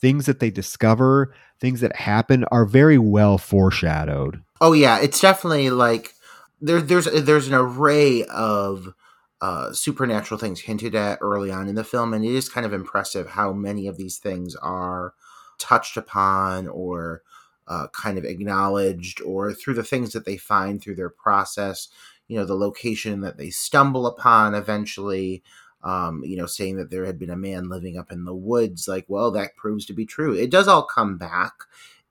things 0.00 0.26
that 0.26 0.38
they 0.38 0.50
discover, 0.50 1.34
things 1.60 1.80
that 1.80 1.96
happen 1.96 2.44
are 2.44 2.64
very 2.64 2.98
well 2.98 3.38
foreshadowed. 3.38 4.42
Oh 4.60 4.72
yeah, 4.72 5.00
it's 5.00 5.20
definitely 5.20 5.70
like 5.70 6.14
there, 6.60 6.80
there's 6.80 7.06
there's 7.06 7.48
an 7.48 7.54
array 7.54 8.24
of 8.24 8.94
uh, 9.40 9.72
supernatural 9.72 10.38
things 10.38 10.60
hinted 10.60 10.94
at 10.94 11.18
early 11.20 11.50
on 11.50 11.68
in 11.68 11.74
the 11.74 11.84
film, 11.84 12.12
and 12.12 12.24
it 12.24 12.34
is 12.34 12.48
kind 12.48 12.66
of 12.66 12.72
impressive 12.72 13.30
how 13.30 13.52
many 13.52 13.86
of 13.86 13.96
these 13.96 14.18
things 14.18 14.56
are 14.56 15.14
touched 15.58 15.96
upon 15.96 16.68
or 16.68 17.22
uh, 17.66 17.86
kind 17.88 18.18
of 18.18 18.24
acknowledged, 18.24 19.20
or 19.22 19.52
through 19.52 19.74
the 19.74 19.84
things 19.84 20.12
that 20.12 20.24
they 20.24 20.36
find 20.36 20.80
through 20.80 20.94
their 20.96 21.10
process 21.10 21.88
you 22.28 22.36
know 22.38 22.44
the 22.44 22.54
location 22.54 23.22
that 23.22 23.36
they 23.36 23.50
stumble 23.50 24.06
upon 24.06 24.54
eventually 24.54 25.42
um, 25.82 26.22
you 26.24 26.36
know 26.36 26.46
saying 26.46 26.76
that 26.76 26.90
there 26.90 27.06
had 27.06 27.18
been 27.18 27.30
a 27.30 27.36
man 27.36 27.68
living 27.68 27.98
up 27.98 28.12
in 28.12 28.24
the 28.24 28.34
woods 28.34 28.86
like 28.86 29.06
well 29.08 29.30
that 29.30 29.56
proves 29.56 29.86
to 29.86 29.92
be 29.92 30.06
true. 30.06 30.34
It 30.34 30.50
does 30.50 30.68
all 30.68 30.84
come 30.84 31.18
back. 31.18 31.52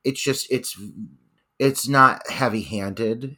It's 0.04 0.22
just 0.22 0.48
it's 0.52 0.80
it's 1.60 1.88
not 1.88 2.30
heavy 2.30 2.64
handed 2.64 3.38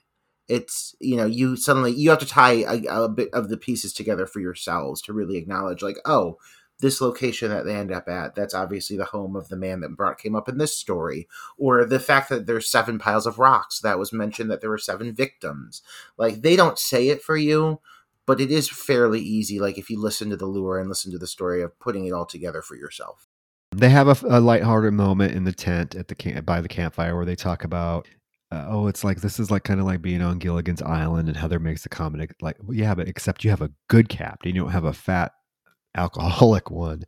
it's 0.49 0.95
you 0.99 1.15
know 1.15 1.25
you 1.25 1.55
suddenly 1.55 1.91
you 1.91 2.09
have 2.09 2.19
to 2.19 2.25
tie 2.25 2.63
a, 2.67 2.83
a, 3.03 3.07
bit 3.09 3.29
of 3.33 3.49
the 3.49 3.57
pieces 3.57 3.93
together 3.93 4.25
for 4.25 4.39
yourselves 4.39 5.01
to 5.01 5.13
really 5.13 5.37
acknowledge 5.37 5.81
like 5.81 5.97
oh 6.05 6.37
this 6.79 7.01
location 7.01 7.49
that 7.49 7.65
they 7.65 7.75
end 7.75 7.91
up 7.91 8.07
at, 8.07 8.35
that's 8.35 8.53
obviously 8.53 8.95
the 8.97 9.05
home 9.05 9.35
of 9.35 9.49
the 9.49 9.57
man 9.57 9.81
that 9.81 9.95
brought 9.97 10.17
came 10.17 10.35
up 10.35 10.47
in 10.47 10.57
this 10.57 10.75
story, 10.75 11.27
or 11.57 11.85
the 11.85 11.99
fact 11.99 12.29
that 12.29 12.45
there's 12.45 12.69
seven 12.69 12.97
piles 12.97 13.25
of 13.25 13.37
rocks 13.37 13.79
that 13.81 13.99
was 13.99 14.13
mentioned 14.13 14.49
that 14.49 14.61
there 14.61 14.69
were 14.69 14.77
seven 14.77 15.13
victims. 15.13 15.81
Like 16.17 16.41
they 16.41 16.55
don't 16.55 16.79
say 16.79 17.09
it 17.09 17.21
for 17.21 17.35
you, 17.35 17.81
but 18.25 18.39
it 18.39 18.49
is 18.49 18.69
fairly 18.69 19.19
easy. 19.19 19.59
Like 19.59 19.77
if 19.77 19.89
you 19.89 19.99
listen 19.99 20.29
to 20.29 20.37
the 20.37 20.45
lure 20.45 20.79
and 20.79 20.87
listen 20.87 21.11
to 21.11 21.17
the 21.17 21.27
story 21.27 21.61
of 21.61 21.77
putting 21.79 22.05
it 22.05 22.13
all 22.13 22.25
together 22.25 22.61
for 22.61 22.75
yourself. 22.75 23.27
They 23.71 23.89
have 23.89 24.07
a, 24.07 24.27
a 24.27 24.39
lighthearted 24.39 24.93
moment 24.93 25.33
in 25.33 25.43
the 25.43 25.51
tent 25.51 25.95
at 25.95 26.07
the 26.07 26.15
camp 26.15 26.45
by 26.45 26.61
the 26.61 26.67
campfire 26.67 27.15
where 27.15 27.25
they 27.25 27.35
talk 27.35 27.63
about, 27.63 28.07
uh, 28.51 28.65
oh, 28.67 28.87
it's 28.87 29.03
like 29.03 29.21
this 29.21 29.39
is 29.39 29.51
like 29.51 29.63
kind 29.63 29.79
of 29.79 29.85
like 29.85 30.01
being 30.01 30.21
on 30.21 30.39
Gilligan's 30.39 30.81
Island, 30.81 31.27
and 31.27 31.37
Heather 31.37 31.59
makes 31.59 31.83
the 31.83 31.89
comment 31.89 32.31
like, 32.41 32.57
well, 32.63 32.75
yeah, 32.75 32.95
but 32.95 33.07
except 33.07 33.43
you 33.43 33.49
have 33.49 33.61
a 33.61 33.71
good 33.87 34.09
captain, 34.09 34.55
you 34.55 34.61
don't 34.61 34.71
have 34.71 34.85
a 34.85 34.93
fat 34.93 35.33
alcoholic 35.95 36.69
one. 36.71 37.03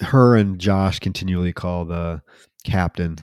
Her 0.00 0.36
and 0.36 0.58
Josh 0.58 0.98
continually 0.98 1.52
call 1.52 1.84
the 1.84 2.22
captain 2.64 3.18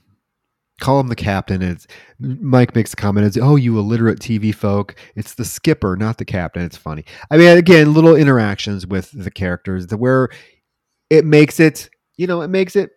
call 0.81 0.99
him 0.99 1.07
the 1.07 1.15
captain. 1.15 1.61
It's 1.61 1.87
Mike 2.19 2.75
makes 2.75 2.91
a 2.91 2.97
comment. 2.97 3.25
It's 3.25 3.37
oh, 3.37 3.55
you 3.55 3.79
illiterate 3.79 4.19
TV 4.19 4.53
folk. 4.53 4.95
It's 5.15 5.35
the 5.35 5.45
skipper, 5.45 5.95
not 5.95 6.17
the 6.17 6.25
captain. 6.25 6.63
It's 6.63 6.75
funny. 6.75 7.05
I 7.29 7.37
mean, 7.37 7.57
again, 7.57 7.93
little 7.93 8.15
interactions 8.15 8.85
with 8.85 9.11
the 9.11 9.31
characters 9.31 9.87
that 9.87 9.97
where 9.97 10.27
it 11.09 11.23
makes 11.23 11.59
it, 11.59 11.89
you 12.17 12.27
know, 12.27 12.41
it 12.41 12.49
makes 12.49 12.75
it 12.75 12.89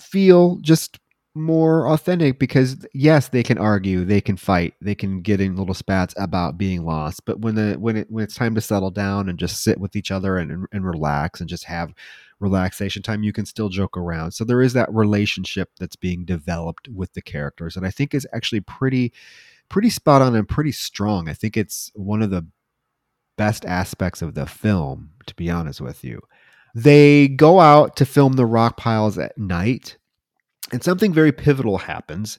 feel 0.00 0.56
just 0.56 0.98
more 1.38 1.88
authentic 1.88 2.38
because 2.38 2.86
yes, 2.92 3.28
they 3.28 3.42
can 3.42 3.58
argue, 3.58 4.04
they 4.04 4.20
can 4.20 4.36
fight, 4.36 4.74
they 4.80 4.94
can 4.94 5.22
get 5.22 5.40
in 5.40 5.56
little 5.56 5.74
spats 5.74 6.14
about 6.16 6.58
being 6.58 6.84
lost. 6.84 7.24
But 7.24 7.40
when 7.40 7.54
the 7.54 7.74
when 7.78 7.96
it 7.96 8.10
when 8.10 8.24
it's 8.24 8.34
time 8.34 8.54
to 8.54 8.60
settle 8.60 8.90
down 8.90 9.28
and 9.28 9.38
just 9.38 9.62
sit 9.62 9.78
with 9.78 9.96
each 9.96 10.10
other 10.10 10.38
and 10.38 10.66
and, 10.72 10.84
relax 10.84 11.40
and 11.40 11.48
just 11.48 11.64
have 11.64 11.94
relaxation 12.40 13.02
time, 13.02 13.22
you 13.22 13.32
can 13.32 13.46
still 13.46 13.68
joke 13.68 13.96
around. 13.96 14.32
So 14.32 14.44
there 14.44 14.62
is 14.62 14.72
that 14.72 14.92
relationship 14.92 15.70
that's 15.78 15.96
being 15.96 16.24
developed 16.24 16.88
with 16.88 17.12
the 17.12 17.22
characters, 17.22 17.76
and 17.76 17.86
I 17.86 17.90
think 17.90 18.14
is 18.14 18.26
actually 18.32 18.60
pretty 18.60 19.12
pretty 19.68 19.90
spot 19.90 20.22
on 20.22 20.34
and 20.34 20.48
pretty 20.48 20.72
strong. 20.72 21.28
I 21.28 21.34
think 21.34 21.56
it's 21.56 21.92
one 21.94 22.22
of 22.22 22.30
the 22.30 22.46
best 23.36 23.64
aspects 23.64 24.22
of 24.22 24.34
the 24.34 24.46
film, 24.46 25.10
to 25.26 25.34
be 25.34 25.50
honest 25.50 25.80
with 25.80 26.02
you. 26.02 26.20
They 26.74 27.28
go 27.28 27.60
out 27.60 27.96
to 27.96 28.06
film 28.06 28.34
the 28.34 28.46
rock 28.46 28.76
piles 28.76 29.18
at 29.18 29.36
night 29.36 29.97
and 30.72 30.82
something 30.82 31.12
very 31.12 31.32
pivotal 31.32 31.78
happens. 31.78 32.38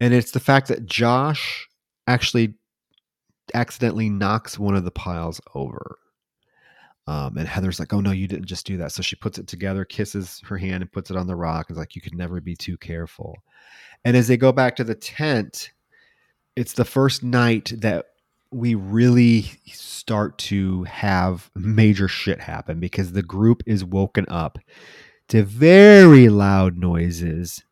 And 0.00 0.14
it's 0.14 0.30
the 0.30 0.40
fact 0.40 0.68
that 0.68 0.86
Josh 0.86 1.68
actually 2.06 2.54
accidentally 3.54 4.08
knocks 4.08 4.58
one 4.58 4.76
of 4.76 4.84
the 4.84 4.90
piles 4.90 5.40
over. 5.54 5.98
Um, 7.06 7.38
and 7.38 7.48
Heather's 7.48 7.80
like, 7.80 7.92
oh 7.94 8.00
no, 8.00 8.10
you 8.10 8.28
didn't 8.28 8.46
just 8.46 8.66
do 8.66 8.76
that. 8.76 8.92
So 8.92 9.02
she 9.02 9.16
puts 9.16 9.38
it 9.38 9.46
together, 9.46 9.84
kisses 9.84 10.42
her 10.46 10.58
hand, 10.58 10.82
and 10.82 10.92
puts 10.92 11.10
it 11.10 11.16
on 11.16 11.26
the 11.26 11.36
rock. 11.36 11.66
It's 11.68 11.78
like, 11.78 11.96
you 11.96 12.02
could 12.02 12.14
never 12.14 12.40
be 12.40 12.54
too 12.54 12.76
careful. 12.76 13.36
And 14.04 14.16
as 14.16 14.28
they 14.28 14.36
go 14.36 14.52
back 14.52 14.76
to 14.76 14.84
the 14.84 14.94
tent, 14.94 15.70
it's 16.54 16.74
the 16.74 16.84
first 16.84 17.22
night 17.22 17.72
that 17.78 18.06
we 18.50 18.74
really 18.74 19.42
start 19.66 20.36
to 20.38 20.84
have 20.84 21.50
major 21.54 22.08
shit 22.08 22.40
happen 22.40 22.80
because 22.80 23.12
the 23.12 23.22
group 23.22 23.62
is 23.66 23.84
woken 23.84 24.26
up 24.28 24.58
to 25.28 25.42
very 25.42 26.28
loud 26.28 26.76
noises. 26.76 27.62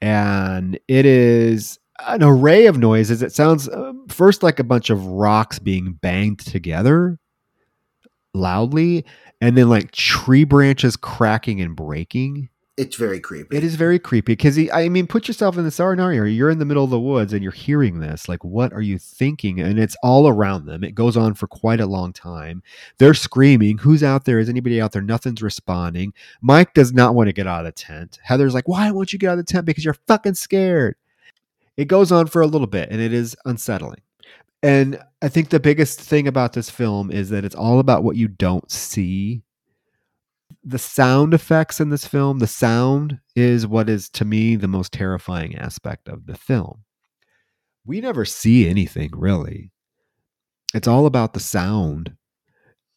And 0.00 0.78
it 0.88 1.06
is 1.06 1.78
an 2.06 2.22
array 2.22 2.66
of 2.66 2.78
noises. 2.78 3.22
It 3.22 3.32
sounds 3.32 3.68
uh, 3.68 3.92
first 4.08 4.42
like 4.42 4.58
a 4.58 4.64
bunch 4.64 4.90
of 4.90 5.04
rocks 5.06 5.58
being 5.58 5.94
banged 5.94 6.40
together 6.40 7.18
loudly, 8.34 9.04
and 9.40 9.56
then 9.56 9.68
like 9.68 9.92
tree 9.92 10.44
branches 10.44 10.96
cracking 10.96 11.60
and 11.60 11.74
breaking 11.74 12.50
it's 12.76 12.96
very 12.96 13.20
creepy. 13.20 13.56
It 13.56 13.64
is 13.64 13.74
very 13.74 13.98
creepy 13.98 14.32
because 14.32 14.58
I 14.70 14.90
mean, 14.90 15.06
put 15.06 15.28
yourself 15.28 15.56
in 15.56 15.64
the 15.64 15.70
scenario. 15.70 16.24
You're 16.24 16.50
in 16.50 16.58
the 16.58 16.66
middle 16.66 16.84
of 16.84 16.90
the 16.90 17.00
woods 17.00 17.32
and 17.32 17.42
you're 17.42 17.52
hearing 17.52 18.00
this. 18.00 18.28
Like, 18.28 18.44
what 18.44 18.72
are 18.74 18.82
you 18.82 18.98
thinking? 18.98 19.60
And 19.60 19.78
it's 19.78 19.96
all 20.02 20.28
around 20.28 20.66
them. 20.66 20.84
It 20.84 20.94
goes 20.94 21.16
on 21.16 21.34
for 21.34 21.46
quite 21.46 21.80
a 21.80 21.86
long 21.86 22.12
time. 22.12 22.62
They're 22.98 23.14
screaming. 23.14 23.78
Who's 23.78 24.02
out 24.02 24.26
there? 24.26 24.38
Is 24.38 24.50
anybody 24.50 24.78
out 24.80 24.92
there? 24.92 25.00
Nothing's 25.00 25.42
responding. 25.42 26.12
Mike 26.42 26.74
does 26.74 26.92
not 26.92 27.14
want 27.14 27.28
to 27.28 27.32
get 27.32 27.46
out 27.46 27.60
of 27.60 27.66
the 27.66 27.72
tent. 27.72 28.18
Heather's 28.22 28.52
like, 28.52 28.68
why 28.68 28.90
won't 28.90 29.12
you 29.12 29.18
get 29.18 29.30
out 29.30 29.38
of 29.38 29.46
the 29.46 29.52
tent? 29.52 29.64
Because 29.64 29.84
you're 29.84 29.96
fucking 30.06 30.34
scared. 30.34 30.96
It 31.78 31.86
goes 31.86 32.12
on 32.12 32.26
for 32.26 32.42
a 32.42 32.46
little 32.46 32.66
bit 32.66 32.90
and 32.90 33.00
it 33.00 33.12
is 33.12 33.36
unsettling. 33.46 34.00
And 34.62 35.00
I 35.22 35.28
think 35.28 35.48
the 35.48 35.60
biggest 35.60 36.00
thing 36.00 36.28
about 36.28 36.52
this 36.52 36.68
film 36.68 37.10
is 37.10 37.30
that 37.30 37.44
it's 37.44 37.54
all 37.54 37.78
about 37.78 38.04
what 38.04 38.16
you 38.16 38.28
don't 38.28 38.70
see 38.70 39.42
the 40.66 40.78
sound 40.78 41.32
effects 41.32 41.78
in 41.78 41.90
this 41.90 42.04
film, 42.04 42.40
the 42.40 42.46
sound 42.48 43.20
is 43.36 43.68
what 43.68 43.88
is 43.88 44.08
to 44.10 44.24
me 44.24 44.56
the 44.56 44.66
most 44.66 44.92
terrifying 44.92 45.54
aspect 45.54 46.08
of 46.08 46.26
the 46.26 46.34
film. 46.34 46.82
We 47.86 48.00
never 48.00 48.24
see 48.24 48.68
anything 48.68 49.10
really. 49.14 49.70
It's 50.74 50.88
all 50.88 51.06
about 51.06 51.34
the 51.34 51.40
sound. 51.40 52.16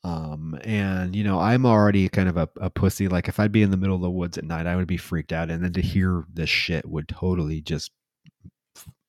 Um, 0.04 0.60
and 0.64 1.16
you 1.16 1.24
know, 1.24 1.40
I'm 1.40 1.68
already 1.68 2.10
kind 2.10 2.28
of 2.28 2.38
a, 2.38 2.50
a 2.60 2.72
pussy. 2.72 3.08
Like 3.08 3.28
if 3.28 3.40
I'd 3.40 3.52
be 3.52 3.62
in 3.62 3.70
the 3.70 3.78
middle 3.78 3.96
of 3.96 4.02
the 4.02 4.10
woods 4.10 4.40
at 4.40 4.46
night, 4.46 4.66
I 4.66 4.76
would 4.76 4.88
be 4.88 4.98
freaked 4.98 5.32
out. 5.32 5.52
And 5.52 5.64
then 5.64 5.74
to 5.74 5.82
hear 5.82 6.26
this 6.34 6.50
shit 6.50 6.90
would 6.90 7.08
totally 7.08 7.62
just 7.62 7.92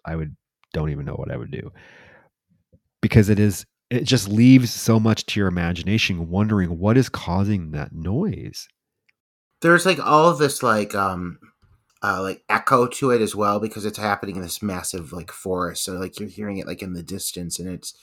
I 0.05 0.17
would 0.17 0.37
don't 0.75 0.91
even 0.91 1.07
know 1.07 1.15
what 1.15 1.33
I 1.33 1.37
would 1.39 1.51
do. 1.51 1.73
Because 3.01 3.31
it 3.31 3.39
is 3.39 3.65
it 3.91 4.05
just 4.05 4.29
leaves 4.29 4.73
so 4.73 5.01
much 5.01 5.27
to 5.27 5.41
your 5.41 5.49
imagination 5.49 6.31
wondering 6.31 6.79
what 6.79 6.97
is 6.97 7.09
causing 7.09 7.73
that 7.73 7.93
noise. 7.93 8.69
There's 9.61 9.85
like 9.85 9.99
all 9.99 10.29
of 10.29 10.39
this 10.39 10.63
like 10.63 10.95
um 10.95 11.39
uh 12.03 12.23
like 12.23 12.43
echo 12.49 12.87
to 12.87 13.11
it 13.11 13.21
as 13.21 13.35
well 13.35 13.61
because 13.61 13.85
it's 13.85 13.99
happening 13.99 14.37
in 14.37 14.43
this 14.43 14.63
massive 14.63 15.13
like 15.13 15.33
forest. 15.33 15.85
So 15.85 15.95
like 15.95 16.19
you're 16.21 16.29
hearing 16.29 16.59
it 16.59 16.67
like 16.67 16.83
in 16.83 16.95
the 16.95 17.03
distance 17.03 17.59
and 17.59 17.69
it's 17.69 17.95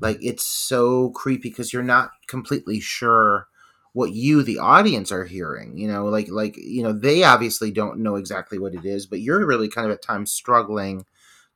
like 0.00 0.18
it's 0.20 0.44
so 0.44 1.10
creepy 1.10 1.48
because 1.48 1.72
you're 1.72 1.82
not 1.82 2.10
completely 2.26 2.80
sure 2.80 3.46
what 3.92 4.12
you 4.12 4.42
the 4.42 4.58
audience 4.58 5.10
are 5.10 5.24
hearing 5.24 5.78
you 5.78 5.88
know? 5.88 6.06
Like 6.06 6.28
like 6.28 6.56
you 6.56 6.82
know 6.82 6.92
they 6.92 7.22
obviously 7.22 7.70
don't 7.70 8.00
know 8.00 8.16
exactly 8.16 8.58
what 8.58 8.74
it 8.74 8.84
is 8.84 9.06
but 9.06 9.20
you're 9.20 9.46
really 9.46 9.68
kind 9.68 9.86
of 9.86 9.92
at 9.92 10.02
times 10.02 10.32
struggling 10.32 11.06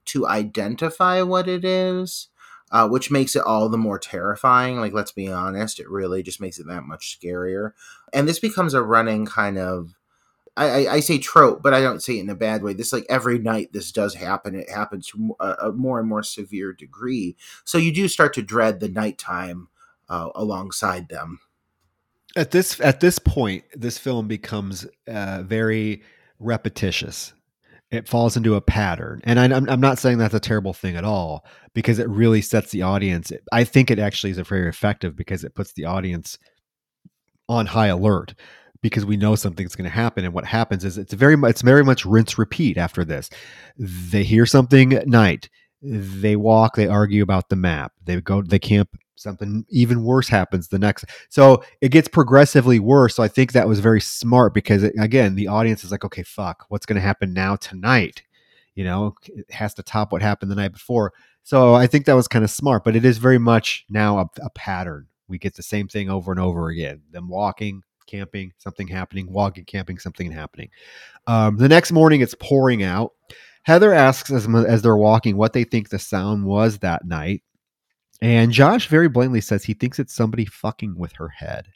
to 0.07 0.27
identify 0.27 1.21
what 1.23 1.49
it 1.49 1.65
is 1.65 2.29
uh, 2.71 2.89
which 2.89 3.11
makes 3.11 3.35
it 3.35 3.43
all 3.43 3.69
the 3.69 3.79
more 3.79 3.99
terrifying. 3.99 4.79
Like, 4.79 4.93
let's 4.93 5.13
be 5.13 5.29
honest, 5.29 5.81
it 5.81 5.89
really 5.89 6.23
just 6.23 6.41
makes 6.41 6.59
it 6.59 6.67
that 6.69 6.85
much 6.85 7.19
scarier. 7.19 7.73
And 8.13 8.29
this 8.29 8.39
becomes 8.39 8.75
a 8.75 8.83
running 8.83 9.27
kind 9.27 9.59
of, 9.59 9.95
I, 10.57 10.87
I, 10.87 10.93
I 10.95 11.01
say 11.01 11.19
trope, 11.19 11.63
but 11.63 11.75
I 11.75 11.81
don't 11.81 12.03
say 12.03 12.19
it 12.19 12.23
in 12.23 12.31
a 12.31 12.35
bad 12.35 12.63
way. 12.63 12.73
This 12.73 12.93
like 12.93 13.07
every 13.09 13.39
night 13.39 13.73
this 13.73 13.93
does 13.93 14.15
happen. 14.15 14.55
It 14.55 14.71
happens 14.71 15.09
to 15.09 15.37
a, 15.41 15.69
a 15.69 15.73
more 15.73 15.99
and 15.99 16.09
more 16.09 16.23
severe 16.23 16.73
degree. 16.73 17.37
So 17.65 17.79
you 17.79 17.93
do 17.93 18.09
start 18.09 18.35
to 18.35 18.43
dread 18.43 18.81
the 18.81 18.89
nighttime 18.89 19.69
uh, 20.09 20.31
alongside 20.35 21.09
them. 21.09 21.41
At 22.37 22.53
this 22.53 22.81
at 22.81 23.01
this 23.01 23.19
point, 23.19 23.65
this 23.75 23.99
film 23.99 24.29
becomes 24.29 24.87
uh, 25.09 25.43
very 25.43 26.03
repetitious 26.39 27.33
it 27.91 28.09
falls 28.09 28.37
into 28.37 28.55
a 28.55 28.61
pattern. 28.61 29.21
And 29.25 29.41
I, 29.41 29.47
am 29.47 29.69
I'm 29.69 29.81
not 29.81 29.99
saying 29.99 30.19
that's 30.19 30.35
a 30.35 30.41
terrible 30.41 30.73
thing 30.73 30.97
at 30.97 31.05
all 31.05 31.45
because 31.75 31.99
it 31.99 32.09
really 32.09 32.41
sets 32.41 32.71
the 32.71 32.83
audience. 32.83 33.33
I 33.53 33.65
think 33.65 33.91
it 33.91 33.99
actually 33.99 34.31
is 34.31 34.39
very 34.39 34.69
effective 34.69 35.17
because 35.17 35.43
it 35.45 35.55
puts 35.55 35.73
the 35.73 35.87
audience 35.87 36.39
on 37.49 37.67
high 37.67 37.89
alert 37.89 38.35
because 38.81 39.05
we 39.05 39.17
know 39.17 39.35
something's 39.35 39.75
going 39.75 39.91
to 39.91 39.91
happen. 39.91 40.25
And 40.25 40.33
what 40.33 40.45
happens 40.45 40.85
is 40.85 40.99
it's 40.99 41.13
very 41.13 41.37
it's 41.43 41.63
very 41.63 41.85
much 41.85 42.05
rinse 42.07 42.39
repeat 42.39 42.79
after 42.79 43.05
this. 43.05 43.29
They 43.77 44.23
hear 44.23 44.47
something 44.47 44.93
at 44.93 45.09
night. 45.09 45.49
They 45.83 46.37
walk, 46.37 46.77
they 46.77 46.87
argue 46.87 47.23
about 47.23 47.49
the 47.49 47.57
map. 47.57 47.93
They 48.05 48.21
go, 48.21 48.43
they 48.43 48.59
camp 48.59 48.91
something 49.21 49.65
even 49.69 50.03
worse 50.03 50.29
happens 50.29 50.69
the 50.69 50.79
next 50.79 51.05
so 51.29 51.63
it 51.81 51.91
gets 51.91 52.09
progressively 52.09 52.79
worse 52.79 53.15
so 53.15 53.23
i 53.23 53.29
think 53.29 53.53
that 53.53 53.69
was 53.69 53.81
very 53.81 54.01
smart 54.01 54.55
because 54.55 54.83
it, 54.83 54.95
again 54.99 55.35
the 55.35 55.49
audience 55.49 55.85
is 55.85 55.91
like 55.91 56.05
okay 56.05 56.23
fuck 56.23 56.65
what's 56.69 56.87
going 56.87 56.97
to 56.97 57.01
happen 57.01 57.33
now 57.33 57.57
tonight? 57.57 58.23
You 58.75 58.85
know 58.85 59.15
it 59.25 59.51
has 59.51 59.75
to 59.75 59.83
top 59.83 60.13
what 60.13 60.23
happened 60.23 60.51
the 60.51 60.57
night 60.57 60.73
before 60.73 61.13
so 61.43 61.75
i 61.75 61.87
think 61.87 62.07
that 62.07 62.15
was 62.15 62.29
kind 62.29 62.45
of 62.45 62.51
smart 62.51 62.85
but 62.85 62.97
it 62.97 63.05
is 63.05 63.19
very 63.19 63.39
much 63.39 63.85
now 63.91 64.19
a, 64.19 64.27
a 64.43 64.51
pattern. 64.51 65.07
We 65.29 65.39
get 65.39 65.55
the 65.55 65.63
same 65.63 65.87
thing 65.87 66.09
over 66.09 66.31
and 66.31 66.41
over 66.41 66.69
again 66.69 67.03
them 67.11 67.29
walking 67.29 67.83
camping 68.07 68.53
something 68.59 68.89
happening 68.89 69.31
walking 69.31 69.65
camping 69.65 69.99
something 69.99 70.33
happening. 70.33 70.71
Um, 71.27 71.57
the 71.57 71.69
next 71.69 71.93
morning 71.93 72.21
it's 72.21 72.35
pouring 72.41 72.83
out. 72.83 73.13
Heather 73.65 73.93
asks 73.93 74.33
as, 74.33 74.49
as 74.49 74.83
they're 74.83 74.97
walking 74.97 75.37
what 75.37 75.53
they 75.53 75.65
think 75.65 75.91
the 75.91 75.99
sound 75.99 76.47
was 76.47 76.79
that 76.79 77.05
night 77.05 77.43
and 78.21 78.53
Josh 78.53 78.89
very 78.89 79.09
blatantly 79.09 79.41
says 79.41 79.65
he 79.65 79.75
thinks 79.75 79.99
it's 79.99 80.15
somebody 80.15 80.45
fucking 80.45 80.97
with 80.97 81.13
her 81.13 81.29
head. 81.29 81.69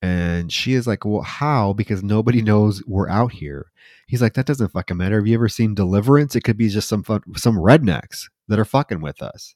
And 0.00 0.52
she 0.52 0.74
is 0.74 0.86
like, 0.86 1.04
Well, 1.04 1.22
how? 1.22 1.72
Because 1.72 2.02
nobody 2.02 2.42
knows 2.42 2.82
we're 2.86 3.08
out 3.08 3.32
here. 3.32 3.70
He's 4.06 4.20
like, 4.20 4.34
That 4.34 4.46
doesn't 4.46 4.72
fucking 4.72 4.96
matter. 4.96 5.16
Have 5.16 5.26
you 5.26 5.34
ever 5.34 5.48
seen 5.48 5.74
Deliverance? 5.74 6.34
It 6.34 6.42
could 6.42 6.56
be 6.56 6.68
just 6.68 6.88
some 6.88 7.04
fun, 7.04 7.22
some 7.36 7.56
rednecks 7.56 8.28
that 8.48 8.58
are 8.58 8.64
fucking 8.64 9.00
with 9.00 9.22
us. 9.22 9.54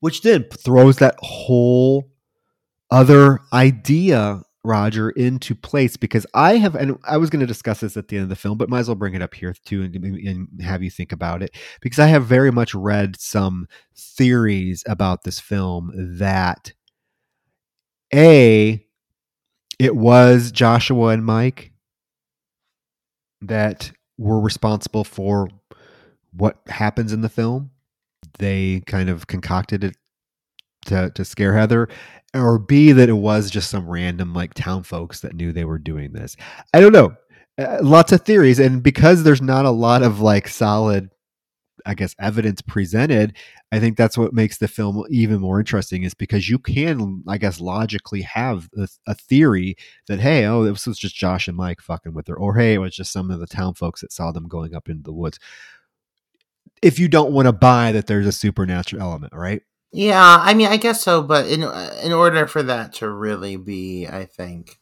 Which 0.00 0.22
then 0.22 0.44
throws 0.44 0.96
that 0.96 1.16
whole 1.20 2.10
other 2.90 3.40
idea 3.52 4.42
Roger 4.68 5.10
into 5.10 5.54
place 5.54 5.96
because 5.96 6.26
I 6.34 6.58
have, 6.58 6.74
and 6.74 6.98
I 7.04 7.16
was 7.16 7.30
going 7.30 7.40
to 7.40 7.46
discuss 7.46 7.80
this 7.80 7.96
at 7.96 8.08
the 8.08 8.16
end 8.16 8.24
of 8.24 8.28
the 8.28 8.36
film, 8.36 8.58
but 8.58 8.68
might 8.68 8.80
as 8.80 8.88
well 8.88 8.94
bring 8.94 9.14
it 9.14 9.22
up 9.22 9.34
here 9.34 9.54
too 9.64 9.82
and, 9.82 9.96
and, 9.96 10.48
have 10.62 10.82
you 10.82 10.90
think 10.90 11.12
about 11.12 11.42
it 11.42 11.56
because 11.80 11.98
I 11.98 12.06
have 12.06 12.26
very 12.26 12.50
much 12.50 12.74
read 12.74 13.18
some 13.18 13.66
theories 13.96 14.84
about 14.86 15.22
this 15.24 15.40
film 15.40 15.90
that 16.18 16.72
a 18.12 18.84
it 19.78 19.96
was 19.96 20.50
Joshua 20.50 21.08
and 21.08 21.24
Mike 21.24 21.72
that 23.40 23.92
were 24.18 24.40
responsible 24.40 25.04
for 25.04 25.48
what 26.32 26.58
happens 26.66 27.12
in 27.12 27.20
the 27.20 27.28
film. 27.28 27.70
They 28.38 28.82
kind 28.86 29.08
of 29.08 29.26
concocted 29.26 29.84
it 29.84 29.96
to, 30.86 31.10
to 31.10 31.24
scare 31.24 31.56
Heather, 31.56 31.88
or 32.34 32.58
B, 32.58 32.92
that 32.92 33.08
it 33.08 33.14
was 33.14 33.50
just 33.50 33.70
some 33.70 33.88
random 33.88 34.34
like 34.34 34.54
town 34.54 34.82
folks 34.82 35.20
that 35.20 35.34
knew 35.34 35.52
they 35.52 35.64
were 35.64 35.78
doing 35.78 36.12
this. 36.12 36.36
I 36.72 36.80
don't 36.80 36.92
know. 36.92 37.14
Uh, 37.58 37.78
lots 37.82 38.12
of 38.12 38.22
theories. 38.22 38.58
And 38.58 38.82
because 38.82 39.22
there's 39.22 39.42
not 39.42 39.64
a 39.64 39.70
lot 39.70 40.02
of 40.02 40.20
like 40.20 40.46
solid 40.48 41.10
I 41.88 41.94
guess 41.94 42.14
evidence 42.20 42.60
presented, 42.60 43.34
I 43.72 43.80
think 43.80 43.96
that's 43.96 44.18
what 44.18 44.34
makes 44.34 44.58
the 44.58 44.68
film 44.68 45.04
even 45.10 45.40
more 45.40 45.58
interesting 45.58 46.02
is 46.02 46.12
because 46.12 46.48
you 46.48 46.58
can, 46.58 47.22
I 47.26 47.38
guess, 47.38 47.60
logically 47.60 48.22
have 48.22 48.68
a, 48.76 48.88
a, 49.06 49.14
theory 49.14 49.76
that 50.06 50.20
hey, 50.20 50.44
oh, 50.44 50.64
this 50.64 50.86
was 50.86 50.98
just 50.98 51.14
Josh 51.16 51.48
and 51.48 51.56
Mike 51.56 51.80
fucking 51.80 52.12
with 52.12 52.28
her, 52.28 52.36
or 52.36 52.56
hey, 52.56 52.74
it 52.74 52.78
was 52.78 52.94
just 52.94 53.10
some 53.12 53.30
of 53.30 53.40
the 53.40 53.46
town 53.46 53.72
folks 53.74 54.02
that 54.02 54.12
saw 54.12 54.32
them 54.32 54.48
going 54.48 54.74
up 54.74 54.88
into 54.88 55.02
the 55.02 55.12
woods. 55.12 55.38
If 56.82 56.98
you 56.98 57.08
don't 57.08 57.32
want 57.32 57.46
to 57.46 57.52
buy 57.52 57.92
that 57.92 58.06
there's 58.06 58.26
a 58.26 58.32
supernatural 58.32 59.02
element, 59.02 59.32
right? 59.34 59.62
Yeah, 59.92 60.38
I 60.40 60.52
mean, 60.54 60.68
I 60.68 60.76
guess 60.76 61.02
so, 61.02 61.22
but 61.22 61.46
in 61.46 61.62
in 61.62 62.12
order 62.12 62.46
for 62.46 62.62
that 62.62 62.92
to 62.94 63.08
really 63.10 63.56
be, 63.56 64.06
I 64.06 64.26
think, 64.26 64.78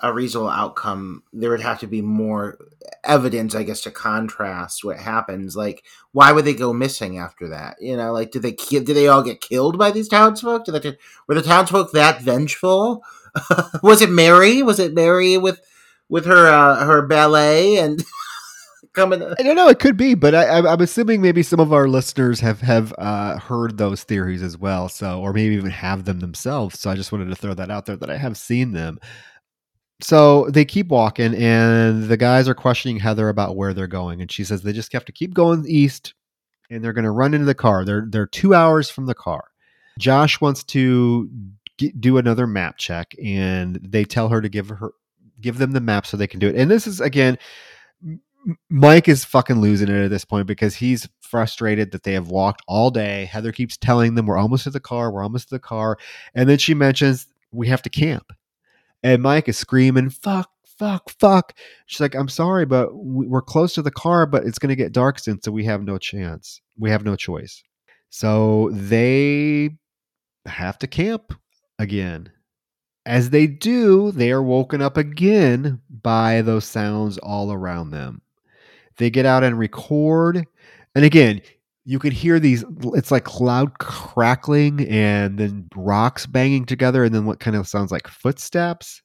a 0.00 0.12
reasonable 0.12 0.48
outcome, 0.50 1.22
there 1.32 1.50
would 1.50 1.60
have 1.60 1.80
to 1.80 1.86
be 1.86 2.02
more 2.02 2.58
evidence, 3.04 3.54
I 3.54 3.64
guess, 3.64 3.82
to 3.82 3.90
contrast 3.90 4.84
what 4.84 4.98
happens. 4.98 5.56
Like, 5.56 5.84
why 6.12 6.32
would 6.32 6.44
they 6.46 6.54
go 6.54 6.72
missing 6.72 7.18
after 7.18 7.48
that? 7.48 7.76
You 7.80 7.96
know, 7.96 8.12
like, 8.12 8.30
did 8.32 8.42
they 8.42 8.52
did 8.52 8.86
they 8.86 9.08
all 9.08 9.22
get 9.22 9.40
killed 9.42 9.78
by 9.78 9.90
these 9.90 10.08
townsfolk? 10.08 10.64
Did 10.64 10.72
they, 10.82 10.98
were 11.28 11.34
the 11.34 11.42
townsfolk 11.42 11.92
that 11.92 12.22
vengeful? 12.22 13.02
was 13.82 14.02
it 14.02 14.10
Mary? 14.10 14.62
Was 14.62 14.78
it 14.78 14.94
Mary 14.94 15.36
with 15.38 15.60
with 16.08 16.26
her 16.26 16.48
uh, 16.48 16.84
her 16.86 17.06
ballet 17.06 17.76
and? 17.76 18.04
coming. 18.94 19.22
I 19.22 19.42
don't 19.42 19.56
know. 19.56 19.68
It 19.68 19.78
could 19.78 19.96
be, 19.96 20.14
but 20.14 20.34
I, 20.34 20.58
am 20.58 20.80
assuming 20.80 21.20
maybe 21.20 21.42
some 21.42 21.60
of 21.60 21.72
our 21.72 21.88
listeners 21.88 22.40
have 22.40 22.60
have 22.60 22.94
uh, 22.98 23.38
heard 23.38 23.76
those 23.76 24.04
theories 24.04 24.42
as 24.42 24.56
well. 24.56 24.88
So, 24.88 25.20
or 25.20 25.32
maybe 25.32 25.54
even 25.54 25.70
have 25.70 26.04
them 26.04 26.20
themselves. 26.20 26.80
So, 26.80 26.90
I 26.90 26.94
just 26.94 27.12
wanted 27.12 27.28
to 27.28 27.36
throw 27.36 27.54
that 27.54 27.70
out 27.70 27.86
there 27.86 27.96
that 27.96 28.10
I 28.10 28.16
have 28.16 28.36
seen 28.36 28.72
them 28.72 28.98
so 30.00 30.48
they 30.50 30.64
keep 30.64 30.88
walking 30.88 31.34
and 31.34 32.04
the 32.04 32.16
guys 32.16 32.48
are 32.48 32.54
questioning 32.54 32.98
heather 32.98 33.28
about 33.28 33.56
where 33.56 33.72
they're 33.72 33.86
going 33.86 34.20
and 34.20 34.30
she 34.30 34.44
says 34.44 34.62
they 34.62 34.72
just 34.72 34.92
have 34.92 35.04
to 35.04 35.12
keep 35.12 35.32
going 35.32 35.64
east 35.68 36.14
and 36.70 36.82
they're 36.82 36.92
going 36.92 37.04
to 37.04 37.10
run 37.10 37.32
into 37.32 37.46
the 37.46 37.54
car 37.54 37.84
they're 37.84 38.06
they're 38.08 38.26
two 38.26 38.54
hours 38.54 38.90
from 38.90 39.06
the 39.06 39.14
car 39.14 39.44
josh 39.98 40.40
wants 40.40 40.64
to 40.64 41.30
get, 41.78 41.98
do 42.00 42.18
another 42.18 42.46
map 42.46 42.76
check 42.76 43.14
and 43.22 43.76
they 43.76 44.04
tell 44.04 44.28
her 44.28 44.40
to 44.40 44.48
give 44.48 44.68
her 44.68 44.92
give 45.40 45.58
them 45.58 45.72
the 45.72 45.80
map 45.80 46.06
so 46.06 46.16
they 46.16 46.26
can 46.26 46.40
do 46.40 46.48
it 46.48 46.56
and 46.56 46.70
this 46.70 46.86
is 46.86 47.00
again 47.00 47.38
mike 48.68 49.08
is 49.08 49.24
fucking 49.24 49.60
losing 49.60 49.88
it 49.88 50.04
at 50.04 50.10
this 50.10 50.24
point 50.24 50.46
because 50.46 50.74
he's 50.74 51.08
frustrated 51.20 51.90
that 51.92 52.02
they 52.02 52.12
have 52.12 52.28
walked 52.28 52.62
all 52.68 52.90
day 52.90 53.24
heather 53.24 53.52
keeps 53.52 53.76
telling 53.76 54.14
them 54.14 54.26
we're 54.26 54.36
almost 54.36 54.64
to 54.64 54.70
the 54.70 54.80
car 54.80 55.10
we're 55.10 55.22
almost 55.22 55.48
to 55.48 55.54
the 55.54 55.58
car 55.60 55.96
and 56.34 56.48
then 56.48 56.58
she 56.58 56.74
mentions 56.74 57.26
we 57.52 57.68
have 57.68 57.82
to 57.82 57.90
camp 57.90 58.32
and 59.04 59.22
Mike 59.22 59.50
is 59.50 59.58
screaming, 59.58 60.08
fuck, 60.08 60.50
fuck, 60.78 61.10
fuck. 61.20 61.52
She's 61.86 62.00
like, 62.00 62.14
I'm 62.14 62.28
sorry, 62.28 62.64
but 62.64 62.88
we're 62.94 63.42
close 63.42 63.74
to 63.74 63.82
the 63.82 63.90
car, 63.90 64.24
but 64.24 64.44
it's 64.44 64.58
going 64.58 64.70
to 64.70 64.76
get 64.76 64.92
dark 64.92 65.18
soon, 65.18 65.40
so 65.42 65.52
we 65.52 65.62
have 65.64 65.84
no 65.84 65.98
chance. 65.98 66.62
We 66.78 66.90
have 66.90 67.04
no 67.04 67.14
choice. 67.14 67.62
So 68.08 68.70
they 68.72 69.76
have 70.46 70.78
to 70.78 70.86
camp 70.86 71.34
again. 71.78 72.32
As 73.04 73.28
they 73.28 73.46
do, 73.46 74.10
they 74.10 74.32
are 74.32 74.42
woken 74.42 74.80
up 74.80 74.96
again 74.96 75.82
by 75.90 76.40
those 76.40 76.64
sounds 76.64 77.18
all 77.18 77.52
around 77.52 77.90
them. 77.90 78.22
They 78.98 79.10
get 79.10 79.26
out 79.26 79.44
and 79.44 79.58
record. 79.58 80.44
And 80.94 81.04
again, 81.04 81.40
you 81.84 81.98
can 81.98 82.12
hear 82.12 82.40
these 82.40 82.64
it's 82.94 83.10
like 83.10 83.40
loud 83.40 83.78
crackling 83.78 84.88
and 84.88 85.38
then 85.38 85.68
rocks 85.74 86.26
banging 86.26 86.64
together 86.64 87.04
and 87.04 87.14
then 87.14 87.26
what 87.26 87.40
kind 87.40 87.56
of 87.56 87.68
sounds 87.68 87.92
like 87.92 88.08
footsteps. 88.08 89.02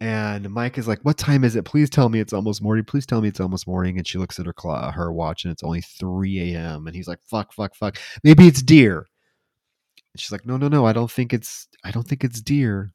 And 0.00 0.48
mike 0.50 0.78
is 0.78 0.88
like 0.88 1.00
what 1.02 1.18
time 1.18 1.44
is 1.44 1.56
it? 1.56 1.64
Please 1.64 1.90
tell 1.90 2.08
me 2.08 2.20
it's 2.20 2.32
almost 2.32 2.62
morning. 2.62 2.84
Please 2.84 3.04
tell 3.04 3.20
me 3.20 3.28
it's 3.28 3.40
almost 3.40 3.66
morning. 3.66 3.98
And 3.98 4.06
she 4.06 4.18
looks 4.18 4.38
at 4.38 4.46
her 4.46 4.52
clock 4.52 4.94
her 4.94 5.12
watch 5.12 5.44
and 5.44 5.52
it's 5.52 5.64
only 5.64 5.82
3 5.82 6.54
a.m 6.54 6.86
and 6.86 6.96
he's 6.96 7.08
like 7.08 7.20
fuck 7.22 7.52
fuck 7.52 7.74
fuck. 7.74 7.98
Maybe 8.24 8.46
it's 8.46 8.62
deer. 8.62 8.98
And 8.98 10.20
she's 10.20 10.32
like 10.32 10.46
no 10.46 10.56
no 10.56 10.68
no. 10.68 10.86
I 10.86 10.92
don't 10.92 11.10
think 11.10 11.34
it's 11.34 11.68
i 11.84 11.90
don't 11.90 12.06
think 12.08 12.24
it's 12.24 12.40
deer. 12.40 12.92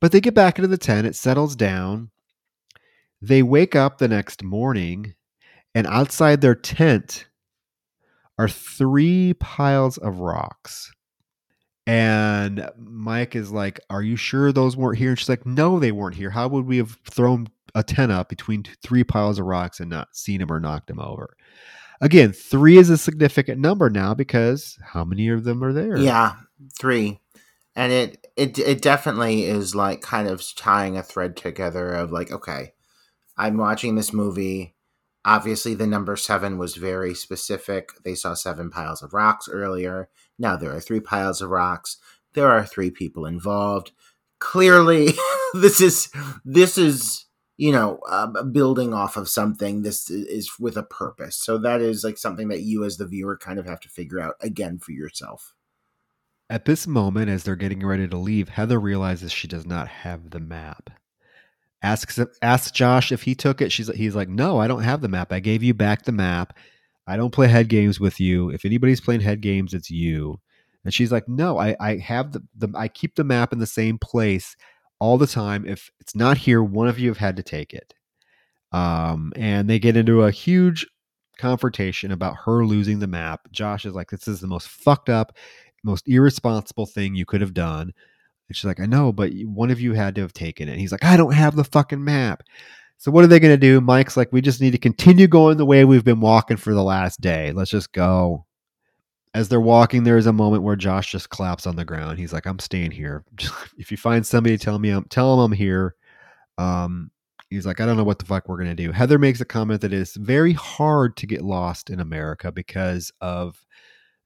But 0.00 0.12
they 0.12 0.20
get 0.20 0.34
back 0.34 0.58
into 0.58 0.68
the 0.68 0.76
tent. 0.76 1.06
It 1.06 1.14
settles 1.14 1.54
down 1.56 2.10
they 3.22 3.42
wake 3.42 3.76
up 3.76 3.98
the 3.98 4.08
next 4.08 4.42
morning 4.42 5.14
and 5.74 5.86
outside 5.86 6.40
their 6.40 6.56
tent 6.56 7.26
are 8.38 8.48
three 8.48 9.34
piles 9.34 9.96
of 9.98 10.18
rocks. 10.18 10.92
And 11.86 12.68
Mike 12.76 13.34
is 13.36 13.52
like, 13.52 13.80
Are 13.90 14.02
you 14.02 14.16
sure 14.16 14.52
those 14.52 14.76
weren't 14.76 14.98
here? 14.98 15.10
And 15.10 15.18
she's 15.18 15.28
like, 15.28 15.46
No, 15.46 15.78
they 15.78 15.92
weren't 15.92 16.16
here. 16.16 16.30
How 16.30 16.48
would 16.48 16.66
we 16.66 16.78
have 16.78 16.98
thrown 17.08 17.48
a 17.74 17.82
tent 17.82 18.12
up 18.12 18.28
between 18.28 18.64
three 18.82 19.04
piles 19.04 19.38
of 19.38 19.46
rocks 19.46 19.80
and 19.80 19.88
not 19.88 20.14
seen 20.14 20.40
them 20.40 20.52
or 20.52 20.60
knocked 20.60 20.88
them 20.88 21.00
over? 21.00 21.36
Again, 22.00 22.32
three 22.32 22.78
is 22.78 22.90
a 22.90 22.98
significant 22.98 23.60
number 23.60 23.88
now 23.88 24.14
because 24.14 24.78
how 24.82 25.04
many 25.04 25.28
of 25.28 25.44
them 25.44 25.62
are 25.62 25.72
there? 25.72 25.96
Yeah, 25.96 26.34
three. 26.76 27.20
And 27.74 27.92
it 27.92 28.26
it 28.36 28.58
it 28.58 28.82
definitely 28.82 29.44
is 29.44 29.74
like 29.74 30.02
kind 30.02 30.28
of 30.28 30.44
tying 30.56 30.96
a 30.96 31.02
thread 31.02 31.36
together 31.36 31.92
of 31.92 32.12
like, 32.12 32.30
okay, 32.30 32.71
I'm 33.36 33.56
watching 33.56 33.94
this 33.94 34.12
movie 34.12 34.74
Obviously, 35.24 35.74
the 35.74 35.86
number 35.86 36.16
seven 36.16 36.58
was 36.58 36.74
very 36.74 37.14
specific. 37.14 37.90
They 38.04 38.14
saw 38.14 38.34
seven 38.34 38.70
piles 38.70 39.02
of 39.02 39.14
rocks 39.14 39.48
earlier. 39.48 40.08
Now 40.38 40.56
there 40.56 40.74
are 40.74 40.80
three 40.80 41.00
piles 41.00 41.40
of 41.40 41.50
rocks. 41.50 41.98
There 42.34 42.50
are 42.50 42.66
three 42.66 42.90
people 42.90 43.24
involved. 43.24 43.92
Clearly, 44.40 45.10
this 45.54 45.80
is 45.80 46.10
this 46.44 46.76
is 46.76 47.26
you 47.56 47.70
know 47.70 48.00
uh, 48.08 48.42
building 48.42 48.92
off 48.92 49.16
of 49.16 49.28
something. 49.28 49.82
This 49.82 50.10
is 50.10 50.58
with 50.58 50.76
a 50.76 50.82
purpose. 50.82 51.36
So 51.36 51.56
that 51.58 51.80
is 51.80 52.02
like 52.02 52.18
something 52.18 52.48
that 52.48 52.62
you, 52.62 52.84
as 52.84 52.96
the 52.96 53.06
viewer, 53.06 53.36
kind 53.36 53.60
of 53.60 53.66
have 53.66 53.80
to 53.80 53.88
figure 53.88 54.20
out 54.20 54.34
again 54.40 54.78
for 54.78 54.90
yourself. 54.90 55.54
At 56.50 56.64
this 56.64 56.86
moment, 56.88 57.30
as 57.30 57.44
they're 57.44 57.54
getting 57.54 57.86
ready 57.86 58.08
to 58.08 58.16
leave, 58.16 58.48
Heather 58.48 58.80
realizes 58.80 59.30
she 59.30 59.46
does 59.46 59.64
not 59.64 59.86
have 59.86 60.30
the 60.30 60.40
map 60.40 60.90
asks 61.82 62.18
asks 62.42 62.70
Josh 62.70 63.12
if 63.12 63.22
he 63.22 63.34
took 63.34 63.60
it. 63.60 63.72
She's 63.72 63.88
he's 63.88 64.14
like, 64.14 64.28
no, 64.28 64.58
I 64.58 64.68
don't 64.68 64.82
have 64.82 65.00
the 65.00 65.08
map. 65.08 65.32
I 65.32 65.40
gave 65.40 65.62
you 65.62 65.74
back 65.74 66.04
the 66.04 66.12
map. 66.12 66.56
I 67.06 67.16
don't 67.16 67.32
play 67.32 67.48
head 67.48 67.68
games 67.68 67.98
with 67.98 68.20
you. 68.20 68.50
If 68.50 68.64
anybody's 68.64 69.00
playing 69.00 69.22
head 69.22 69.40
games, 69.40 69.74
it's 69.74 69.90
you. 69.90 70.40
And 70.84 70.94
she's 70.94 71.12
like, 71.12 71.28
no, 71.28 71.58
I 71.58 71.76
I 71.80 71.96
have 71.96 72.32
the, 72.32 72.42
the 72.56 72.68
I 72.74 72.88
keep 72.88 73.14
the 73.16 73.24
map 73.24 73.52
in 73.52 73.58
the 73.58 73.66
same 73.66 73.98
place 73.98 74.56
all 75.00 75.18
the 75.18 75.26
time. 75.26 75.66
If 75.66 75.90
it's 76.00 76.14
not 76.14 76.38
here, 76.38 76.62
one 76.62 76.88
of 76.88 76.98
you 76.98 77.08
have 77.08 77.18
had 77.18 77.36
to 77.36 77.42
take 77.42 77.72
it. 77.74 77.94
Um, 78.72 79.32
and 79.36 79.68
they 79.68 79.78
get 79.78 79.96
into 79.96 80.22
a 80.22 80.30
huge 80.30 80.86
confrontation 81.38 82.12
about 82.12 82.36
her 82.44 82.64
losing 82.64 83.00
the 83.00 83.06
map. 83.06 83.40
Josh 83.50 83.84
is 83.84 83.94
like, 83.94 84.10
this 84.10 84.28
is 84.28 84.40
the 84.40 84.46
most 84.46 84.68
fucked 84.68 85.08
up, 85.08 85.36
most 85.82 86.08
irresponsible 86.08 86.86
thing 86.86 87.14
you 87.14 87.26
could 87.26 87.40
have 87.40 87.52
done. 87.52 87.92
And 88.52 88.56
she's 88.56 88.66
like, 88.66 88.80
I 88.80 88.84
know, 88.84 89.12
but 89.12 89.32
one 89.44 89.70
of 89.70 89.80
you 89.80 89.94
had 89.94 90.14
to 90.16 90.20
have 90.20 90.34
taken 90.34 90.68
it. 90.68 90.72
And 90.72 90.80
he's 90.80 90.92
like, 90.92 91.04
I 91.04 91.16
don't 91.16 91.32
have 91.32 91.56
the 91.56 91.64
fucking 91.64 92.04
map. 92.04 92.42
So 92.98 93.10
what 93.10 93.24
are 93.24 93.28
they 93.28 93.40
going 93.40 93.54
to 93.54 93.56
do? 93.56 93.80
Mike's 93.80 94.14
like, 94.14 94.30
we 94.30 94.42
just 94.42 94.60
need 94.60 94.72
to 94.72 94.78
continue 94.78 95.26
going 95.26 95.56
the 95.56 95.64
way 95.64 95.86
we've 95.86 96.04
been 96.04 96.20
walking 96.20 96.58
for 96.58 96.74
the 96.74 96.82
last 96.82 97.18
day. 97.22 97.50
Let's 97.52 97.70
just 97.70 97.92
go. 97.92 98.44
As 99.32 99.48
they're 99.48 99.58
walking, 99.58 100.04
there 100.04 100.18
is 100.18 100.26
a 100.26 100.34
moment 100.34 100.64
where 100.64 100.76
Josh 100.76 101.10
just 101.10 101.30
claps 101.30 101.66
on 101.66 101.76
the 101.76 101.86
ground. 101.86 102.18
He's 102.18 102.34
like, 102.34 102.44
I'm 102.44 102.58
staying 102.58 102.90
here. 102.90 103.24
if 103.78 103.90
you 103.90 103.96
find 103.96 104.26
somebody, 104.26 104.58
tell 104.58 104.78
me, 104.78 104.90
I'm, 104.90 105.04
tell 105.04 105.34
them 105.34 105.46
I'm 105.46 105.56
here. 105.56 105.94
Um, 106.58 107.10
he's 107.48 107.64
like, 107.64 107.80
I 107.80 107.86
don't 107.86 107.96
know 107.96 108.04
what 108.04 108.18
the 108.18 108.26
fuck 108.26 108.46
we're 108.46 108.58
going 108.58 108.76
to 108.76 108.82
do. 108.82 108.92
Heather 108.92 109.18
makes 109.18 109.40
a 109.40 109.46
comment 109.46 109.80
that 109.80 109.94
it's 109.94 110.16
very 110.16 110.52
hard 110.52 111.16
to 111.16 111.26
get 111.26 111.40
lost 111.40 111.88
in 111.88 111.98
America 111.98 112.52
because 112.52 113.10
of 113.22 113.64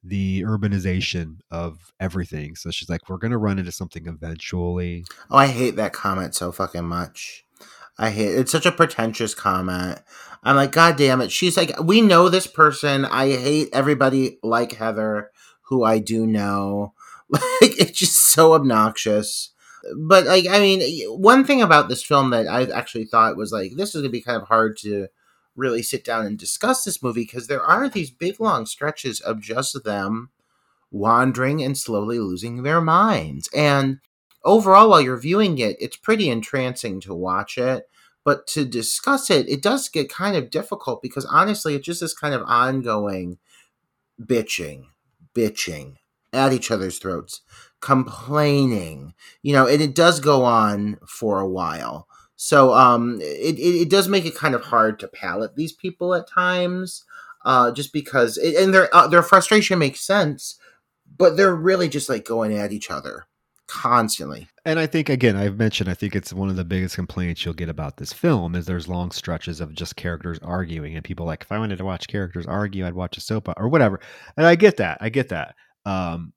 the 0.07 0.43
urbanization 0.43 1.39
of 1.51 1.93
everything. 1.99 2.55
So 2.55 2.71
she's 2.71 2.89
like, 2.89 3.09
we're 3.09 3.19
going 3.19 3.33
to 3.33 3.39
run 3.39 3.59
into 3.59 3.73
something 3.73 4.07
eventually. 4.07 5.05
Oh, 5.31 5.37
I 5.37 5.49
hate 5.49 5.77
that 5.77 5.93
comment 5.93 6.35
so 6.35 6.53
fucking 6.53 6.85
much. 6.85 7.45
I 7.99 8.11
hate 8.11 8.35
it's 8.39 8.53
such 8.53 8.67
a 8.67 8.73
pretentious 8.73 9.35
comment. 9.35 10.01
I'm 10.43 10.55
like, 10.57 10.73
God 10.73 10.97
damn 10.97 11.21
it. 11.21 11.33
She's 11.33 11.57
like, 11.57 11.73
we 11.83 12.01
know 12.01 12.29
this 12.29 12.47
person. 12.47 13.05
I 13.05 13.31
hate 13.31 13.69
everybody 13.73 14.39
like 14.43 14.73
Heather, 14.73 15.31
who 15.69 15.85
I 15.85 15.99
do 15.99 16.27
know. 16.27 16.93
Like, 17.29 17.81
it's 17.81 17.99
just 17.99 18.31
so 18.31 18.53
obnoxious. 18.53 19.53
but 19.99 20.27
like 20.27 20.47
I 20.49 20.61
mean, 20.61 21.09
one 21.21 21.45
thing 21.45 21.61
about 21.61 21.89
this 21.89 22.05
film 22.05 22.31
that 22.31 22.47
I 22.47 22.71
actually 22.71 23.07
thought 23.07 23.37
was 23.37 23.51
like 23.51 23.73
this 23.77 23.97
is 23.97 24.03
gonna 24.03 24.11
be 24.11 24.23
kind 24.23 24.41
of 24.41 24.47
hard 24.47 24.77
to 24.83 25.09
really 25.57 25.83
sit 25.83 26.05
down 26.05 26.27
and 26.27 26.39
discuss 26.39 26.85
this 26.85 27.03
movie 27.03 27.23
because 27.23 27.47
there 27.47 27.63
are 27.63 27.89
these 27.89 28.11
big 28.11 28.39
long 28.39 28.67
stretches 28.67 29.21
of 29.21 29.41
just 29.41 29.83
them 29.85 30.31
wandering 30.91 31.63
and 31.63 31.77
slowly 31.77 32.19
losing 32.19 32.63
their 32.63 32.81
minds. 32.81 33.49
And 33.55 33.99
overall, 34.45 34.91
while 34.91 35.01
you're 35.01 35.19
viewing 35.19 35.59
it, 35.59 35.77
it's 35.81 35.97
pretty 35.97 36.29
entrancing 36.29 37.01
to 37.03 37.15
watch 37.15 37.59
it. 37.59 37.89
But 38.25 38.47
to 38.49 38.65
discuss 38.65 39.31
it, 39.31 39.49
it 39.49 39.63
does 39.63 39.89
get 39.89 40.13
kind 40.13 40.37
of 40.37 40.51
difficult 40.51 41.01
because 41.01 41.25
honestly, 41.27 41.77
it's 41.77 41.87
just 41.87 42.01
this 42.01 42.15
kind 42.15 42.35
of 42.35 42.43
ongoing 42.43 43.39
bitching, 44.21 44.87
bitching 45.35 45.97
at 46.33 46.53
each 46.53 46.71
other's 46.71 46.99
throats, 46.99 47.43
complaining, 47.81 49.15
you 49.43 49.53
know, 49.53 49.67
and 49.69 49.81
it 49.81 49.95
does 49.95 50.19
go 50.19 50.45
on 50.45 50.99
for 51.07 51.39
a 51.39 51.49
while. 51.49 52.09
So 52.37 52.75
um, 52.75 53.19
it, 53.21 53.59
it, 53.59 53.83
it 53.83 53.91
does 53.91 54.09
make 54.09 54.27
it 54.27 54.37
kind 54.37 54.55
of 54.55 54.65
hard 54.65 55.01
to 55.01 55.09
palate 55.09 55.57
these 55.57 55.73
people 55.73 56.15
at 56.15 56.29
times, 56.29 57.05
uh, 57.45 57.73
just 57.73 57.93
because, 57.93 58.37
it, 58.37 58.57
and 58.57 58.75
their 58.75 58.95
uh, 58.95 59.09
their 59.09 59.23
frustration 59.23 59.79
makes 59.79 60.01
sense, 60.01 60.59
but 61.17 61.37
they're 61.37 61.55
really 61.55 61.89
just 61.89 62.09
like 62.09 62.25
going 62.27 62.57
at 62.57 62.73
each 62.73 62.91
other 62.91 63.27
constantly. 63.67 64.49
And 64.65 64.79
I 64.79 64.87
think 64.87 65.09
again, 65.09 65.37
I've 65.37 65.59
mentioned 65.59 65.89
I 65.89 65.95
think 65.95 66.15
it's 66.15 66.33
one 66.33 66.49
of 66.49 66.57
the 66.57 66.65
biggest 66.65 66.95
complaints 66.95 67.45
you'll 67.45 67.55
get 67.55 67.69
about 67.69 67.97
this 67.97 68.13
film 68.13 68.55
is 68.55 68.67
there's 68.67 68.89
long 68.89 69.11
stretches 69.11 69.61
of 69.61 69.75
just 69.75 69.97
characters 69.97 70.39
arguing 70.43 70.95
and 70.95 71.05
people 71.05 71.27
like 71.27 71.43
if 71.43 71.53
I 71.53 71.59
wanted 71.59 71.79
to 71.79 71.85
watch 71.85 72.09
characters 72.09 72.47
argue, 72.47 72.87
I'd 72.87 72.95
watch 72.95 73.17
a 73.17 73.21
soap 73.21 73.49
or 73.57 73.69
whatever. 73.69 74.01
And 74.37 74.47
I 74.47 74.55
get 74.57 74.77
that. 74.79 74.99
I 75.01 75.09
get 75.09 75.31
that. 75.31 75.55
Um 75.85 76.33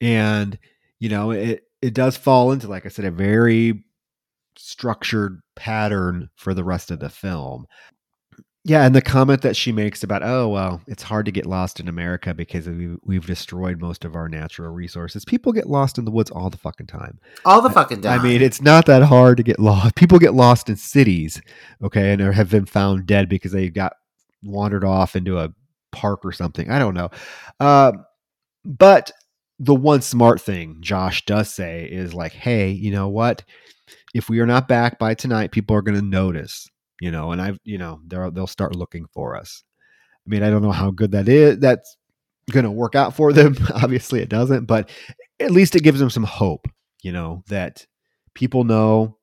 and 0.00 0.58
you 0.98 1.08
know, 1.08 1.30
it 1.30 1.64
it 1.82 1.94
does 1.94 2.16
fall 2.16 2.52
into 2.52 2.68
like 2.68 2.86
I 2.86 2.88
said 2.88 3.04
a 3.04 3.10
very 3.10 3.84
structured 4.58 5.40
pattern 5.54 6.30
for 6.36 6.54
the 6.54 6.64
rest 6.64 6.90
of 6.90 7.00
the 7.00 7.08
film. 7.08 7.66
Yeah, 8.64 8.84
and 8.84 8.96
the 8.96 9.00
comment 9.00 9.42
that 9.42 9.54
she 9.54 9.70
makes 9.70 10.02
about, 10.02 10.24
oh 10.24 10.48
well, 10.48 10.80
it's 10.88 11.04
hard 11.04 11.26
to 11.26 11.32
get 11.32 11.46
lost 11.46 11.78
in 11.78 11.86
America 11.86 12.34
because 12.34 12.66
we've, 12.68 12.98
we've 13.04 13.24
destroyed 13.24 13.80
most 13.80 14.04
of 14.04 14.16
our 14.16 14.28
natural 14.28 14.72
resources. 14.72 15.24
People 15.24 15.52
get 15.52 15.68
lost 15.68 15.98
in 15.98 16.04
the 16.04 16.10
woods 16.10 16.32
all 16.32 16.50
the 16.50 16.56
fucking 16.56 16.88
time. 16.88 17.20
All 17.44 17.62
the 17.62 17.70
fucking 17.70 18.00
time. 18.00 18.18
I 18.18 18.22
mean, 18.22 18.42
it's 18.42 18.60
not 18.60 18.86
that 18.86 19.04
hard 19.04 19.36
to 19.36 19.44
get 19.44 19.60
lost. 19.60 19.94
People 19.94 20.18
get 20.18 20.34
lost 20.34 20.68
in 20.68 20.74
cities, 20.74 21.40
okay, 21.80 22.10
and 22.10 22.20
have 22.20 22.50
been 22.50 22.66
found 22.66 23.06
dead 23.06 23.28
because 23.28 23.52
they 23.52 23.68
got 23.68 23.92
wandered 24.42 24.84
off 24.84 25.14
into 25.14 25.38
a 25.38 25.50
park 25.92 26.24
or 26.24 26.32
something. 26.32 26.68
I 26.68 26.80
don't 26.80 26.94
know. 26.94 27.10
Uh, 27.60 27.92
but 28.64 29.12
the 29.58 29.74
one 29.74 30.02
smart 30.02 30.40
thing 30.40 30.78
Josh 30.80 31.24
does 31.24 31.50
say 31.52 31.88
is 31.90 32.14
like, 32.14 32.32
hey, 32.32 32.70
you 32.70 32.90
know 32.90 33.08
what? 33.08 33.44
If 34.16 34.28
we 34.28 34.40
are 34.40 34.46
not 34.46 34.68
back 34.68 34.98
by 34.98 35.14
tonight, 35.14 35.52
people 35.52 35.76
are 35.76 35.82
going 35.82 35.98
to 35.98 36.04
notice 36.04 36.68
you 37.00 37.10
know, 37.10 37.32
and 37.32 37.40
I've, 37.40 37.58
you 37.64 37.78
know, 37.78 38.00
they'll 38.06 38.30
they'll 38.30 38.46
start 38.46 38.74
looking 38.74 39.06
for 39.12 39.36
us. 39.36 39.62
I 40.26 40.30
mean, 40.30 40.42
I 40.42 40.50
don't 40.50 40.62
know 40.62 40.72
how 40.72 40.90
good 40.90 41.12
that 41.12 41.28
is. 41.28 41.58
That's 41.58 41.96
going 42.50 42.64
to 42.64 42.70
work 42.70 42.94
out 42.94 43.14
for 43.14 43.32
them. 43.32 43.56
Obviously, 43.74 44.20
it 44.20 44.28
doesn't, 44.28 44.64
but 44.64 44.90
at 45.40 45.50
least 45.50 45.76
it 45.76 45.82
gives 45.82 46.00
them 46.00 46.10
some 46.10 46.24
hope. 46.24 46.66
You 47.02 47.12
know 47.12 47.44
that 47.48 47.86
people 48.34 48.64
know 48.64 49.18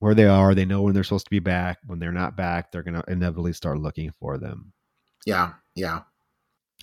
where 0.00 0.14
they 0.14 0.26
are. 0.26 0.54
They 0.54 0.66
know 0.66 0.82
when 0.82 0.92
they're 0.92 1.04
supposed 1.04 1.26
to 1.26 1.30
be 1.30 1.40
back. 1.40 1.78
When 1.86 1.98
they're 1.98 2.12
not 2.12 2.36
back, 2.36 2.70
they're 2.70 2.82
going 2.82 3.00
to 3.00 3.10
inevitably 3.10 3.54
start 3.54 3.78
looking 3.78 4.12
for 4.20 4.38
them. 4.38 4.72
Yeah, 5.26 5.54
yeah 5.74 6.00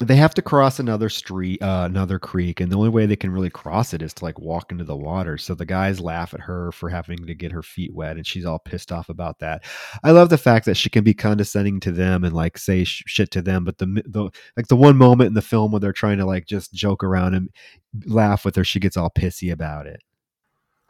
they 0.07 0.15
have 0.15 0.33
to 0.33 0.41
cross 0.41 0.79
another 0.79 1.09
street 1.09 1.61
uh, 1.61 1.83
another 1.85 2.19
creek 2.19 2.59
and 2.59 2.71
the 2.71 2.77
only 2.77 2.89
way 2.89 3.05
they 3.05 3.15
can 3.15 3.31
really 3.31 3.49
cross 3.49 3.93
it 3.93 4.01
is 4.01 4.13
to 4.13 4.25
like 4.25 4.39
walk 4.39 4.71
into 4.71 4.83
the 4.83 4.95
water 4.95 5.37
so 5.37 5.53
the 5.53 5.65
guys 5.65 5.99
laugh 5.99 6.33
at 6.33 6.39
her 6.39 6.71
for 6.71 6.89
having 6.89 7.25
to 7.25 7.35
get 7.35 7.51
her 7.51 7.63
feet 7.63 7.93
wet 7.93 8.17
and 8.17 8.25
she's 8.25 8.45
all 8.45 8.59
pissed 8.59 8.91
off 8.91 9.09
about 9.09 9.39
that 9.39 9.63
i 10.03 10.11
love 10.11 10.29
the 10.29 10.37
fact 10.37 10.65
that 10.65 10.77
she 10.77 10.89
can 10.89 11.03
be 11.03 11.13
condescending 11.13 11.79
to 11.79 11.91
them 11.91 12.23
and 12.23 12.33
like 12.33 12.57
say 12.57 12.83
sh- 12.83 13.03
shit 13.05 13.31
to 13.31 13.41
them 13.41 13.63
but 13.63 13.77
the, 13.77 13.85
the 14.05 14.29
like 14.57 14.67
the 14.67 14.75
one 14.75 14.97
moment 14.97 15.27
in 15.27 15.33
the 15.33 15.41
film 15.41 15.71
where 15.71 15.79
they're 15.79 15.93
trying 15.93 16.17
to 16.17 16.25
like 16.25 16.45
just 16.45 16.73
joke 16.73 17.03
around 17.03 17.33
and 17.33 17.49
laugh 18.05 18.43
with 18.43 18.55
her 18.55 18.63
she 18.63 18.79
gets 18.79 18.97
all 18.97 19.09
pissy 19.09 19.51
about 19.51 19.87
it 19.87 20.01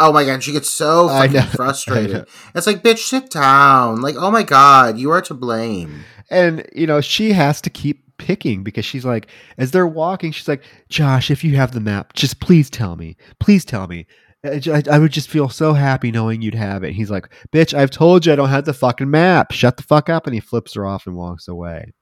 Oh 0.03 0.11
my 0.11 0.25
god, 0.25 0.41
she 0.41 0.51
gets 0.51 0.67
so 0.67 1.09
fucking 1.09 1.41
frustrated. 1.55 2.25
It's 2.55 2.65
like, 2.65 2.81
bitch, 2.81 3.07
sit 3.07 3.29
down. 3.29 4.01
Like, 4.01 4.15
oh 4.17 4.31
my 4.31 4.41
god, 4.41 4.97
you 4.97 5.11
are 5.11 5.21
to 5.21 5.35
blame. 5.35 6.03
And 6.31 6.67
you 6.73 6.87
know, 6.87 7.01
she 7.01 7.33
has 7.33 7.61
to 7.61 7.69
keep 7.69 8.10
picking 8.21 8.63
because 8.63 8.85
she's 8.85 9.03
like, 9.03 9.27
as 9.57 9.71
they're 9.71 9.87
walking, 9.87 10.31
she's 10.31 10.47
like, 10.47 10.63
Josh, 10.89 11.31
if 11.31 11.43
you 11.43 11.55
have 11.55 11.71
the 11.71 11.79
map, 11.79 12.13
just 12.13 12.39
please 12.39 12.69
tell 12.69 12.95
me. 12.95 13.17
Please 13.39 13.65
tell 13.65 13.87
me. 13.87 14.05
I, 14.45 14.83
I, 14.89 14.99
would 14.99 15.11
just 15.11 15.29
feel 15.29 15.49
so 15.49 15.73
happy 15.73 16.11
knowing 16.11 16.41
you'd 16.41 16.55
have 16.55 16.83
it. 16.83 16.87
And 16.87 16.95
he's 16.95 17.11
like, 17.11 17.29
bitch, 17.51 17.75
I've 17.75 17.91
told 17.91 18.25
you 18.25 18.33
I 18.33 18.35
don't 18.35 18.49
have 18.49 18.65
the 18.65 18.73
fucking 18.73 19.09
map. 19.09 19.51
Shut 19.51 19.77
the 19.77 19.83
fuck 19.83 20.09
up. 20.09 20.25
And 20.25 20.33
he 20.33 20.39
flips 20.39 20.75
her 20.75 20.85
off 20.85 21.07
and 21.07 21.15
walks 21.15 21.47
away. 21.47 21.93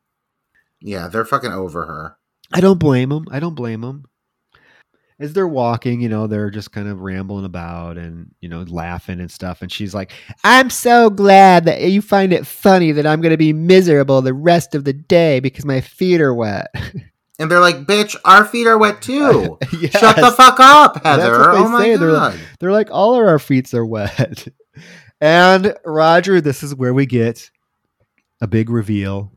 Yeah, 0.82 1.08
they're 1.08 1.26
fucking 1.26 1.52
over 1.52 1.86
her. 1.86 2.18
I 2.54 2.62
don't 2.62 2.80
blame 2.80 3.12
him. 3.12 3.26
I 3.32 3.40
don't 3.40 3.56
blame 3.56 3.84
him 3.84 4.06
as 5.20 5.34
they're 5.34 5.48
walking, 5.48 6.00
you 6.00 6.08
know, 6.08 6.28
they're 6.28 6.50
just 6.50 6.72
kind 6.72 6.88
of 6.88 7.02
rambling 7.02 7.44
about 7.44 7.98
and, 7.98 8.34
you 8.40 8.48
know, 8.48 8.62
laughing 8.62 9.20
and 9.20 9.30
stuff. 9.30 9.62
And 9.62 9.72
she's 9.72 9.94
like, 9.94 10.14
I'm 10.44 10.70
so 10.70 11.10
glad 11.10 11.66
that 11.66 11.82
you 11.82 12.02
find 12.02 12.32
it 12.32 12.48
funny 12.48 12.94
that 12.94 13.06
I'm 13.06 13.20
going 13.20 13.32
to 13.32 13.38
be 13.38 13.52
miserable 13.52 14.22
the 14.22 14.34
rest 14.34 14.76
of 14.76 14.86
the 14.86 14.94
day 14.94 15.42
because 15.42 15.66
my 15.66 15.82
feet 15.82 16.22
are 16.22 16.34
wet. 16.34 16.68
And 17.38 17.50
they're 17.50 17.60
like, 17.60 17.86
bitch, 17.86 18.18
our 18.26 18.44
feet 18.44 18.68
are 18.68 18.78
wet 18.78 19.02
too. 19.02 19.58
yes. 19.80 19.98
Shut 19.98 20.18
the 20.18 20.32
fuck 20.32 20.60
up, 20.60 21.04
Heather. 21.04 21.52
oh 21.52 21.70
my 21.70 21.84
say. 21.84 21.92
God. 21.94 22.02
They're 22.02 22.12
like, 22.12 22.40
they're 22.60 22.72
like, 22.72 22.92
all 22.92 23.16
of 23.16 23.26
our 23.26 23.40
feet 23.40 23.74
are 23.74 23.86
wet. 23.86 24.48
and 25.22 25.74
Roger, 25.86 26.42
this 26.42 26.64
is 26.64 26.76
where 26.76 26.94
we 26.94 27.06
get 27.06 27.50
a 28.42 28.48
big 28.48 28.70
reveal. 28.70 29.32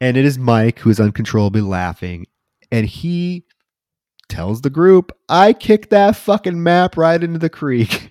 And 0.00 0.16
it 0.16 0.24
is 0.24 0.38
Mike 0.38 0.78
who 0.78 0.90
is 0.90 1.00
uncontrollably 1.00 1.60
laughing. 1.60 2.26
And 2.70 2.86
he 2.86 3.44
tells 4.30 4.62
the 4.62 4.70
group, 4.70 5.12
I 5.28 5.52
kicked 5.52 5.90
that 5.90 6.16
fucking 6.16 6.62
map 6.62 6.96
right 6.96 7.22
into 7.22 7.38
the 7.38 7.50
creek. 7.50 8.10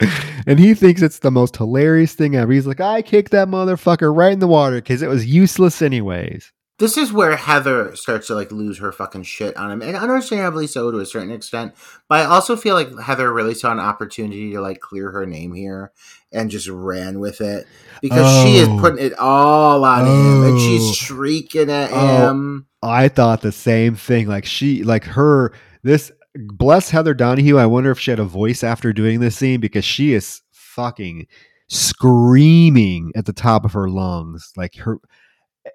and 0.46 0.58
he 0.58 0.74
thinks 0.74 1.02
it's 1.02 1.20
the 1.20 1.30
most 1.30 1.56
hilarious 1.56 2.14
thing 2.14 2.34
ever. 2.34 2.52
He's 2.52 2.66
like, 2.66 2.80
I 2.80 3.02
kicked 3.02 3.30
that 3.30 3.48
motherfucker 3.48 4.14
right 4.14 4.32
in 4.32 4.40
the 4.40 4.48
water 4.48 4.76
because 4.76 5.02
it 5.02 5.08
was 5.08 5.26
useless 5.26 5.82
anyways. 5.82 6.52
This 6.80 6.96
is 6.96 7.12
where 7.12 7.36
Heather 7.36 7.94
starts 7.94 8.26
to 8.26 8.34
like 8.34 8.50
lose 8.50 8.78
her 8.78 8.90
fucking 8.90 9.22
shit 9.22 9.56
on 9.56 9.70
him, 9.70 9.80
and 9.80 9.96
understandably 9.96 10.66
so 10.66 10.90
to 10.90 10.98
a 10.98 11.06
certain 11.06 11.30
extent. 11.30 11.72
But 12.08 12.22
I 12.22 12.24
also 12.24 12.56
feel 12.56 12.74
like 12.74 12.98
Heather 12.98 13.32
really 13.32 13.54
saw 13.54 13.70
an 13.70 13.78
opportunity 13.78 14.50
to 14.52 14.60
like 14.60 14.80
clear 14.80 15.12
her 15.12 15.24
name 15.24 15.54
here 15.54 15.92
and 16.32 16.50
just 16.50 16.66
ran 16.66 17.20
with 17.20 17.40
it 17.40 17.68
because 18.04 18.26
oh. 18.26 18.44
she 18.44 18.56
is 18.56 18.68
oh. 18.68 18.78
putting 18.80 19.02
it 19.02 19.18
all 19.18 19.82
on 19.82 20.02
oh. 20.02 20.04
him 20.04 20.44
and 20.44 20.60
she's 20.60 20.90
oh. 20.90 20.92
shrieking 20.92 21.70
at 21.70 21.88
oh. 21.90 22.28
him. 22.28 22.66
I 22.82 23.08
thought 23.08 23.40
the 23.40 23.50
same 23.50 23.94
thing. 23.94 24.28
Like 24.28 24.44
she, 24.44 24.82
like 24.84 25.04
her, 25.04 25.54
this 25.84 26.12
bless 26.34 26.90
Heather 26.90 27.14
Donahue. 27.14 27.56
I 27.56 27.64
wonder 27.64 27.90
if 27.90 27.98
she 27.98 28.10
had 28.10 28.20
a 28.20 28.24
voice 28.24 28.62
after 28.62 28.92
doing 28.92 29.20
this 29.20 29.36
scene 29.36 29.58
because 29.58 29.86
she 29.86 30.12
is 30.12 30.42
fucking 30.52 31.26
screaming 31.70 33.10
at 33.16 33.24
the 33.24 33.32
top 33.32 33.64
of 33.64 33.72
her 33.72 33.88
lungs. 33.88 34.52
Like 34.54 34.76
her, 34.76 34.98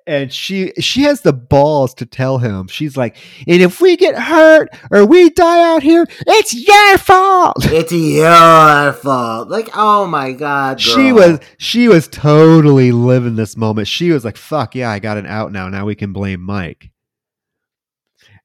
and 0.05 0.31
she 0.31 0.71
she 0.79 1.03
has 1.03 1.21
the 1.21 1.33
balls 1.33 1.93
to 1.95 2.05
tell 2.05 2.37
him 2.37 2.67
she's 2.67 2.95
like 2.95 3.17
and 3.47 3.61
if 3.61 3.81
we 3.81 3.97
get 3.97 4.15
hurt 4.15 4.69
or 4.91 5.05
we 5.05 5.29
die 5.31 5.73
out 5.73 5.81
here 5.81 6.05
it's 6.27 6.53
your 6.53 6.97
fault 6.97 7.57
it's 7.65 7.91
your 7.91 8.93
fault 8.93 9.49
like 9.49 9.69
oh 9.73 10.05
my 10.05 10.31
god 10.31 10.77
girl. 10.77 10.95
she 10.95 11.11
was 11.11 11.39
she 11.57 11.87
was 11.87 12.07
totally 12.07 12.91
living 12.91 13.35
this 13.35 13.57
moment 13.57 13.87
she 13.87 14.11
was 14.11 14.23
like 14.23 14.37
fuck 14.37 14.75
yeah 14.75 14.89
i 14.89 14.99
got 14.99 15.17
an 15.17 15.25
out 15.25 15.51
now 15.51 15.67
now 15.69 15.85
we 15.85 15.95
can 15.95 16.13
blame 16.13 16.41
mike 16.41 16.91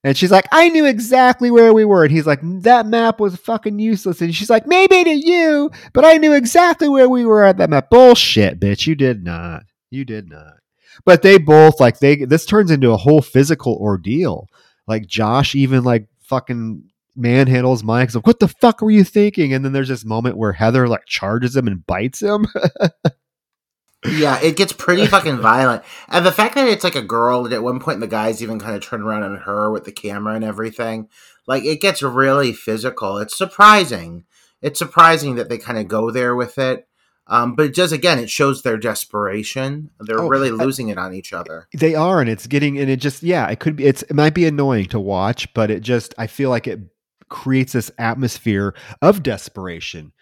and 0.06 0.18
she's 0.18 0.30
like, 0.30 0.46
I 0.52 0.68
knew 0.68 0.84
exactly 0.84 1.50
where 1.50 1.72
we 1.72 1.86
were. 1.86 2.04
And 2.04 2.12
he's 2.12 2.26
like, 2.26 2.40
that 2.42 2.84
map 2.84 3.18
was 3.18 3.36
fucking 3.36 3.78
useless. 3.78 4.20
And 4.20 4.34
she's 4.34 4.50
like, 4.50 4.66
maybe 4.66 5.02
to 5.02 5.10
you, 5.10 5.70
but 5.94 6.04
I 6.04 6.18
knew 6.18 6.34
exactly 6.34 6.90
where 6.90 7.08
we 7.08 7.24
were 7.24 7.42
at 7.42 7.56
that 7.56 7.70
map. 7.70 7.88
Bullshit, 7.88 8.60
bitch. 8.60 8.86
You 8.86 8.96
did 8.96 9.24
not. 9.24 9.62
You 9.90 10.04
did 10.04 10.28
not. 10.28 10.58
But 11.04 11.22
they 11.22 11.38
both 11.38 11.80
like 11.80 11.98
they 11.98 12.16
this 12.16 12.46
turns 12.46 12.70
into 12.70 12.92
a 12.92 12.96
whole 12.96 13.22
physical 13.22 13.74
ordeal. 13.80 14.48
Like 14.86 15.06
Josh 15.06 15.54
even 15.54 15.84
like 15.84 16.08
fucking 16.20 16.84
manhandles 17.16 17.82
Mike. 17.82 18.14
Like, 18.14 18.26
what 18.26 18.40
the 18.40 18.48
fuck 18.48 18.80
were 18.80 18.90
you 18.90 19.04
thinking? 19.04 19.52
And 19.52 19.64
then 19.64 19.72
there's 19.72 19.88
this 19.88 20.04
moment 20.04 20.36
where 20.36 20.52
Heather 20.52 20.88
like 20.88 21.06
charges 21.06 21.56
him 21.56 21.66
and 21.66 21.86
bites 21.86 22.20
him. 22.20 22.46
yeah, 24.04 24.40
it 24.42 24.56
gets 24.56 24.72
pretty 24.72 25.06
fucking 25.06 25.38
violent. 25.38 25.82
And 26.08 26.26
the 26.26 26.32
fact 26.32 26.54
that 26.56 26.68
it's 26.68 26.84
like 26.84 26.96
a 26.96 27.02
girl, 27.02 27.52
at 27.52 27.62
one 27.62 27.80
point 27.80 28.00
the 28.00 28.06
guys 28.06 28.42
even 28.42 28.58
kind 28.58 28.76
of 28.76 28.82
turn 28.82 29.02
around 29.02 29.22
on 29.22 29.36
her 29.38 29.70
with 29.70 29.84
the 29.84 29.92
camera 29.92 30.34
and 30.34 30.44
everything, 30.44 31.08
like 31.46 31.64
it 31.64 31.80
gets 31.80 32.02
really 32.02 32.52
physical. 32.52 33.18
It's 33.18 33.36
surprising. 33.36 34.24
It's 34.60 34.78
surprising 34.78 35.36
that 35.36 35.48
they 35.48 35.58
kind 35.58 35.78
of 35.78 35.88
go 35.88 36.10
there 36.10 36.34
with 36.34 36.58
it. 36.58 36.86
Um, 37.26 37.54
but 37.54 37.66
it 37.66 37.74
does 37.74 37.92
again, 37.92 38.18
it 38.18 38.28
shows 38.28 38.62
their 38.62 38.76
desperation. 38.76 39.90
They're 40.00 40.20
oh, 40.20 40.28
really 40.28 40.50
losing 40.50 40.88
it 40.88 40.98
on 40.98 41.14
each 41.14 41.32
other. 41.32 41.68
They 41.72 41.94
are, 41.94 42.20
and 42.20 42.28
it's 42.28 42.46
getting, 42.46 42.78
and 42.78 42.90
it 42.90 43.00
just, 43.00 43.22
yeah, 43.22 43.48
it 43.48 43.60
could 43.60 43.76
be, 43.76 43.86
it's, 43.86 44.02
it 44.02 44.14
might 44.14 44.34
be 44.34 44.44
annoying 44.46 44.86
to 44.86 45.00
watch, 45.00 45.52
but 45.54 45.70
it 45.70 45.80
just, 45.80 46.14
I 46.18 46.26
feel 46.26 46.50
like 46.50 46.66
it, 46.66 46.80
creates 47.28 47.72
this 47.72 47.90
atmosphere 47.98 48.74
of 49.02 49.22
desperation. 49.22 50.12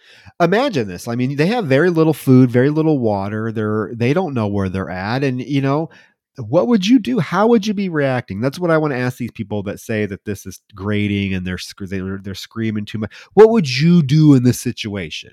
Imagine 0.40 0.88
this. 0.88 1.06
I 1.06 1.14
mean, 1.14 1.36
they 1.36 1.46
have 1.46 1.66
very 1.66 1.90
little 1.90 2.14
food, 2.14 2.50
very 2.50 2.70
little 2.70 2.98
water. 2.98 3.52
They're 3.52 3.92
they 3.94 4.14
don't 4.14 4.34
know 4.34 4.46
where 4.46 4.68
they're 4.68 4.88
at 4.90 5.22
and 5.22 5.40
you 5.40 5.60
know, 5.60 5.90
what 6.38 6.68
would 6.68 6.86
you 6.86 6.98
do? 6.98 7.18
How 7.18 7.46
would 7.48 7.66
you 7.66 7.74
be 7.74 7.88
reacting? 7.88 8.40
That's 8.40 8.58
what 8.58 8.70
I 8.70 8.78
want 8.78 8.92
to 8.92 8.98
ask 8.98 9.18
these 9.18 9.30
people 9.30 9.62
that 9.64 9.80
say 9.80 10.06
that 10.06 10.24
this 10.24 10.46
is 10.46 10.62
grating 10.74 11.34
and 11.34 11.46
they're 11.46 11.58
they're, 11.78 12.18
they're 12.22 12.34
screaming 12.34 12.86
too 12.86 12.98
much. 12.98 13.12
What 13.34 13.50
would 13.50 13.68
you 13.68 14.02
do 14.02 14.34
in 14.34 14.42
this 14.44 14.60
situation? 14.60 15.32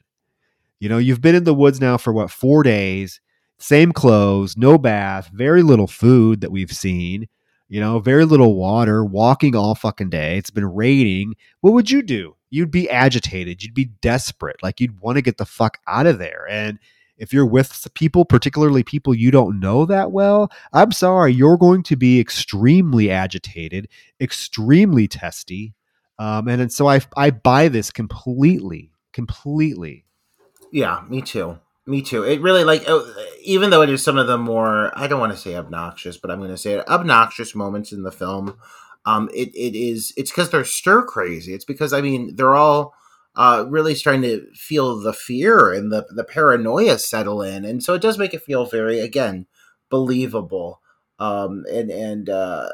You 0.79 0.89
know, 0.89 0.97
you've 0.97 1.21
been 1.21 1.35
in 1.35 1.43
the 1.43 1.53
woods 1.53 1.81
now 1.81 1.97
for 1.97 2.13
what, 2.13 2.31
4 2.31 2.63
days, 2.63 3.19
same 3.57 3.91
clothes, 3.91 4.55
no 4.57 4.77
bath, 4.77 5.29
very 5.33 5.61
little 5.61 5.87
food 5.87 6.41
that 6.41 6.51
we've 6.51 6.71
seen 6.71 7.27
you 7.69 7.79
know, 7.79 7.99
very 7.99 8.25
little 8.25 8.55
water, 8.55 9.05
walking 9.05 9.55
all 9.55 9.75
fucking 9.75 10.09
day. 10.09 10.37
It's 10.37 10.49
been 10.49 10.65
raining. 10.65 11.35
What 11.61 11.73
would 11.73 11.89
you 11.89 12.01
do? 12.01 12.35
You'd 12.49 12.71
be 12.71 12.89
agitated. 12.89 13.63
You'd 13.63 13.75
be 13.75 13.91
desperate. 14.01 14.61
Like 14.63 14.81
you'd 14.81 14.99
want 14.99 15.17
to 15.17 15.21
get 15.21 15.37
the 15.37 15.45
fuck 15.45 15.77
out 15.87 16.07
of 16.07 16.17
there. 16.17 16.47
And 16.49 16.79
if 17.17 17.31
you're 17.31 17.45
with 17.45 17.87
people, 17.93 18.25
particularly 18.25 18.83
people 18.83 19.13
you 19.13 19.29
don't 19.29 19.59
know 19.59 19.85
that 19.85 20.11
well, 20.11 20.51
I'm 20.73 20.91
sorry, 20.91 21.31
you're 21.33 21.57
going 21.57 21.83
to 21.83 21.95
be 21.95 22.19
extremely 22.19 23.11
agitated, 23.11 23.87
extremely 24.19 25.07
testy. 25.07 25.75
Um, 26.17 26.47
and, 26.47 26.61
and 26.63 26.73
so 26.73 26.87
I, 26.87 27.01
I 27.15 27.29
buy 27.29 27.67
this 27.67 27.91
completely, 27.91 28.91
completely. 29.13 30.05
Yeah, 30.71 31.03
me 31.09 31.21
too. 31.21 31.59
Me 31.85 32.01
too. 32.01 32.23
It 32.23 32.41
really 32.41 32.63
like 32.63 32.83
oh, 32.87 33.11
even 33.41 33.71
though 33.71 33.81
it 33.81 33.89
is 33.89 34.03
some 34.03 34.17
of 34.17 34.27
the 34.27 34.37
more 34.37 34.91
I 34.97 35.07
don't 35.07 35.19
want 35.19 35.31
to 35.31 35.37
say 35.37 35.55
obnoxious, 35.55 36.17
but 36.17 36.29
I'm 36.29 36.37
going 36.39 36.51
to 36.51 36.57
say 36.57 36.73
it, 36.73 36.87
obnoxious 36.87 37.55
moments 37.55 37.91
in 37.91 38.03
the 38.03 38.11
film. 38.11 38.57
Um, 39.05 39.29
it 39.33 39.49
it 39.55 39.75
is 39.75 40.13
it's 40.15 40.29
because 40.29 40.51
they're 40.51 40.65
stir 40.65 41.03
crazy. 41.03 41.53
It's 41.53 41.65
because 41.65 41.91
I 41.93 42.01
mean 42.01 42.35
they're 42.35 42.55
all 42.55 42.93
uh, 43.35 43.65
really 43.67 43.95
starting 43.95 44.21
to 44.23 44.45
feel 44.53 44.99
the 44.99 45.13
fear 45.13 45.73
and 45.73 45.91
the 45.91 46.05
the 46.15 46.23
paranoia 46.23 46.99
settle 46.99 47.41
in, 47.41 47.65
and 47.65 47.81
so 47.83 47.95
it 47.95 48.01
does 48.03 48.19
make 48.19 48.35
it 48.35 48.43
feel 48.43 48.65
very 48.65 48.99
again 48.99 49.47
believable. 49.89 50.81
Um, 51.17 51.65
and 51.71 51.89
and 51.89 52.29
uh, 52.29 52.69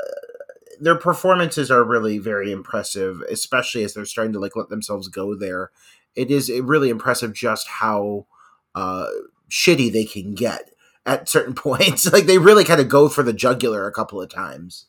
their 0.79 0.95
performances 0.97 1.71
are 1.71 1.83
really 1.83 2.17
very 2.17 2.51
impressive, 2.51 3.21
especially 3.29 3.83
as 3.83 3.93
they're 3.93 4.05
starting 4.05 4.33
to 4.33 4.39
like 4.39 4.55
let 4.55 4.69
themselves 4.69 5.07
go 5.07 5.35
there. 5.35 5.71
It 6.15 6.31
is 6.31 6.49
really 6.49 6.89
impressive 6.89 7.33
just 7.33 7.67
how 7.67 8.27
uh, 8.73 9.07
shitty 9.49 9.91
they 9.91 10.05
can 10.05 10.33
get 10.35 10.71
at 11.05 11.29
certain 11.29 11.53
points. 11.55 12.05
like 12.13 12.25
they 12.25 12.37
really 12.37 12.63
kind 12.63 12.81
of 12.81 12.89
go 12.89 13.09
for 13.09 13.23
the 13.23 13.33
jugular 13.33 13.87
a 13.87 13.91
couple 13.91 14.21
of 14.21 14.29
times. 14.29 14.85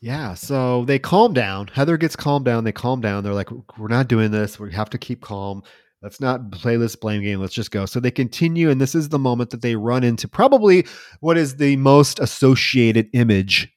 Yeah, 0.00 0.34
so 0.34 0.84
they 0.84 0.98
calm 0.98 1.32
down. 1.32 1.68
Heather 1.68 1.96
gets 1.96 2.14
calmed 2.14 2.44
down. 2.44 2.64
They 2.64 2.72
calm 2.72 3.00
down. 3.00 3.24
They're 3.24 3.32
like, 3.32 3.50
"We're 3.78 3.88
not 3.88 4.06
doing 4.06 4.32
this. 4.32 4.60
We 4.60 4.70
have 4.74 4.90
to 4.90 4.98
keep 4.98 5.22
calm. 5.22 5.62
Let's 6.02 6.20
not 6.20 6.50
play 6.50 6.76
this 6.76 6.94
blame 6.94 7.22
game. 7.22 7.40
Let's 7.40 7.54
just 7.54 7.70
go." 7.70 7.86
So 7.86 8.00
they 8.00 8.10
continue, 8.10 8.68
and 8.68 8.78
this 8.78 8.94
is 8.94 9.08
the 9.08 9.18
moment 9.18 9.48
that 9.48 9.62
they 9.62 9.76
run 9.76 10.04
into 10.04 10.28
probably 10.28 10.86
what 11.20 11.38
is 11.38 11.56
the 11.56 11.76
most 11.76 12.20
associated 12.20 13.08
image 13.14 13.72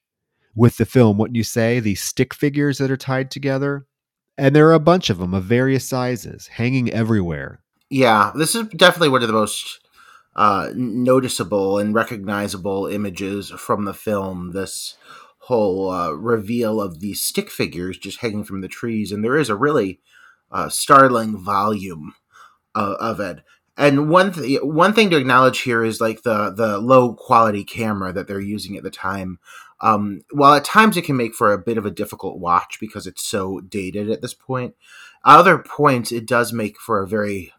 with 0.53 0.75
the 0.75 0.85
film. 0.85 1.17
What 1.17 1.33
you 1.33 1.45
say? 1.45 1.79
The 1.79 1.95
stick 1.95 2.33
figures 2.33 2.77
that 2.79 2.91
are 2.91 2.97
tied 2.97 3.31
together, 3.31 3.87
and 4.37 4.55
there 4.55 4.67
are 4.67 4.73
a 4.73 4.79
bunch 4.79 5.09
of 5.09 5.17
them 5.17 5.33
of 5.33 5.43
various 5.43 5.87
sizes 5.87 6.47
hanging 6.47 6.91
everywhere. 6.91 7.61
Yeah, 7.89 8.31
this 8.35 8.55
is 8.55 8.67
definitely 8.69 9.09
one 9.09 9.21
of 9.21 9.27
the 9.27 9.33
most 9.33 9.79
uh, 10.35 10.71
noticeable 10.75 11.79
and 11.79 11.95
recognizable 11.95 12.87
images 12.87 13.49
from 13.49 13.85
the 13.85 13.93
film. 13.93 14.51
This 14.51 14.95
whole 15.39 15.89
uh, 15.89 16.11
reveal 16.11 16.81
of 16.81 16.99
these 16.99 17.21
stick 17.21 17.49
figures 17.49 17.97
just 17.97 18.19
hanging 18.19 18.43
from 18.43 18.61
the 18.61 18.67
trees, 18.67 19.11
and 19.11 19.23
there 19.23 19.37
is 19.37 19.49
a 19.49 19.55
really 19.55 19.99
uh, 20.51 20.69
startling 20.69 21.37
volume 21.37 22.13
uh, 22.75 22.95
of 22.99 23.19
it. 23.19 23.39
And 23.77 24.09
one 24.09 24.33
th- 24.33 24.61
one 24.63 24.93
thing 24.93 25.09
to 25.11 25.17
acknowledge 25.17 25.59
here 25.61 25.83
is 25.83 26.01
like 26.01 26.23
the 26.23 26.51
the 26.51 26.79
low 26.79 27.13
quality 27.13 27.63
camera 27.63 28.11
that 28.11 28.27
they're 28.27 28.39
using 28.39 28.75
at 28.75 28.83
the 28.83 28.89
time. 28.89 29.39
Um, 29.79 30.21
while 30.31 30.53
at 30.55 30.65
times 30.65 30.97
it 30.97 31.05
can 31.05 31.17
make 31.17 31.35
for 31.35 31.53
a 31.53 31.57
bit 31.57 31.77
of 31.77 31.85
a 31.85 31.91
difficult 31.91 32.39
watch 32.39 32.79
because 32.79 33.05
it's 33.05 33.23
so 33.23 33.59
dated 33.59 34.09
at 34.09 34.21
this 34.21 34.33
point, 34.33 34.75
at 35.25 35.37
other 35.37 35.59
points 35.59 36.11
it 36.11 36.25
does 36.25 36.51
make 36.51 36.79
for 36.79 37.01
a 37.01 37.07
very 37.07 37.53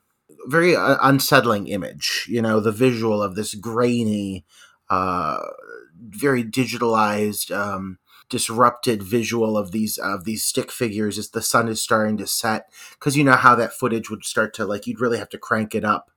very 0.46 0.74
uh, 0.74 0.96
unsettling 1.02 1.68
image. 1.68 2.26
You 2.28 2.42
know, 2.42 2.60
the 2.60 2.72
visual 2.72 3.22
of 3.22 3.34
this 3.34 3.54
grainy, 3.54 4.44
uh, 4.90 5.38
very 6.00 6.44
digitalized, 6.44 7.54
um, 7.54 7.98
disrupted 8.28 9.02
visual 9.02 9.56
of 9.56 9.72
these 9.72 9.98
of 9.98 10.24
these 10.24 10.44
stick 10.44 10.70
figures 10.70 11.18
as 11.18 11.30
the 11.30 11.42
sun 11.42 11.68
is 11.68 11.82
starting 11.82 12.16
to 12.18 12.26
set. 12.26 12.70
Because 12.98 13.16
you 13.16 13.24
know 13.24 13.32
how 13.32 13.54
that 13.54 13.72
footage 13.72 14.10
would 14.10 14.24
start 14.24 14.54
to 14.54 14.64
like 14.64 14.86
you'd 14.86 15.00
really 15.00 15.18
have 15.18 15.30
to 15.30 15.38
crank 15.38 15.74
it 15.74 15.84
up, 15.84 16.10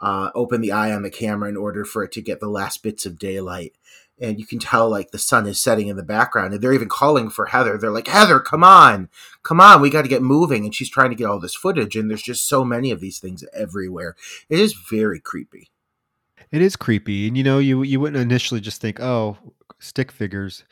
uh, 0.00 0.30
open 0.34 0.60
the 0.60 0.72
eye 0.72 0.92
on 0.92 1.02
the 1.02 1.10
camera 1.10 1.48
in 1.48 1.56
order 1.56 1.84
for 1.84 2.02
it 2.04 2.12
to 2.12 2.22
get 2.22 2.40
the 2.40 2.48
last 2.48 2.82
bits 2.82 3.06
of 3.06 3.18
daylight 3.18 3.76
and 4.22 4.38
you 4.38 4.46
can 4.46 4.58
tell 4.58 4.88
like 4.88 5.10
the 5.10 5.18
sun 5.18 5.46
is 5.46 5.60
setting 5.60 5.88
in 5.88 5.96
the 5.96 6.02
background 6.02 6.54
and 6.54 6.62
they're 6.62 6.72
even 6.72 6.88
calling 6.88 7.28
for 7.28 7.46
heather. 7.46 7.76
They're 7.76 7.90
like 7.90 8.06
heather 8.06 8.40
come 8.40 8.64
on 8.64 9.08
come 9.42 9.60
on 9.60 9.80
we 9.80 9.90
got 9.90 10.02
to 10.02 10.08
get 10.08 10.22
moving 10.22 10.64
and 10.64 10.74
she's 10.74 10.88
trying 10.88 11.10
to 11.10 11.16
get 11.16 11.26
all 11.26 11.40
this 11.40 11.54
footage 11.54 11.96
and 11.96 12.08
there's 12.08 12.22
just 12.22 12.48
so 12.48 12.64
many 12.64 12.90
of 12.90 13.00
these 13.00 13.18
things 13.18 13.44
everywhere. 13.52 14.16
It 14.48 14.58
is 14.58 14.74
very 14.74 15.20
creepy. 15.20 15.70
It 16.50 16.62
is 16.62 16.76
creepy 16.76 17.26
and 17.28 17.36
you 17.36 17.42
know 17.42 17.58
you 17.58 17.82
you 17.82 18.00
wouldn't 18.00 18.22
initially 18.22 18.60
just 18.60 18.80
think 18.80 19.00
oh 19.00 19.36
stick 19.80 20.12
figures 20.12 20.64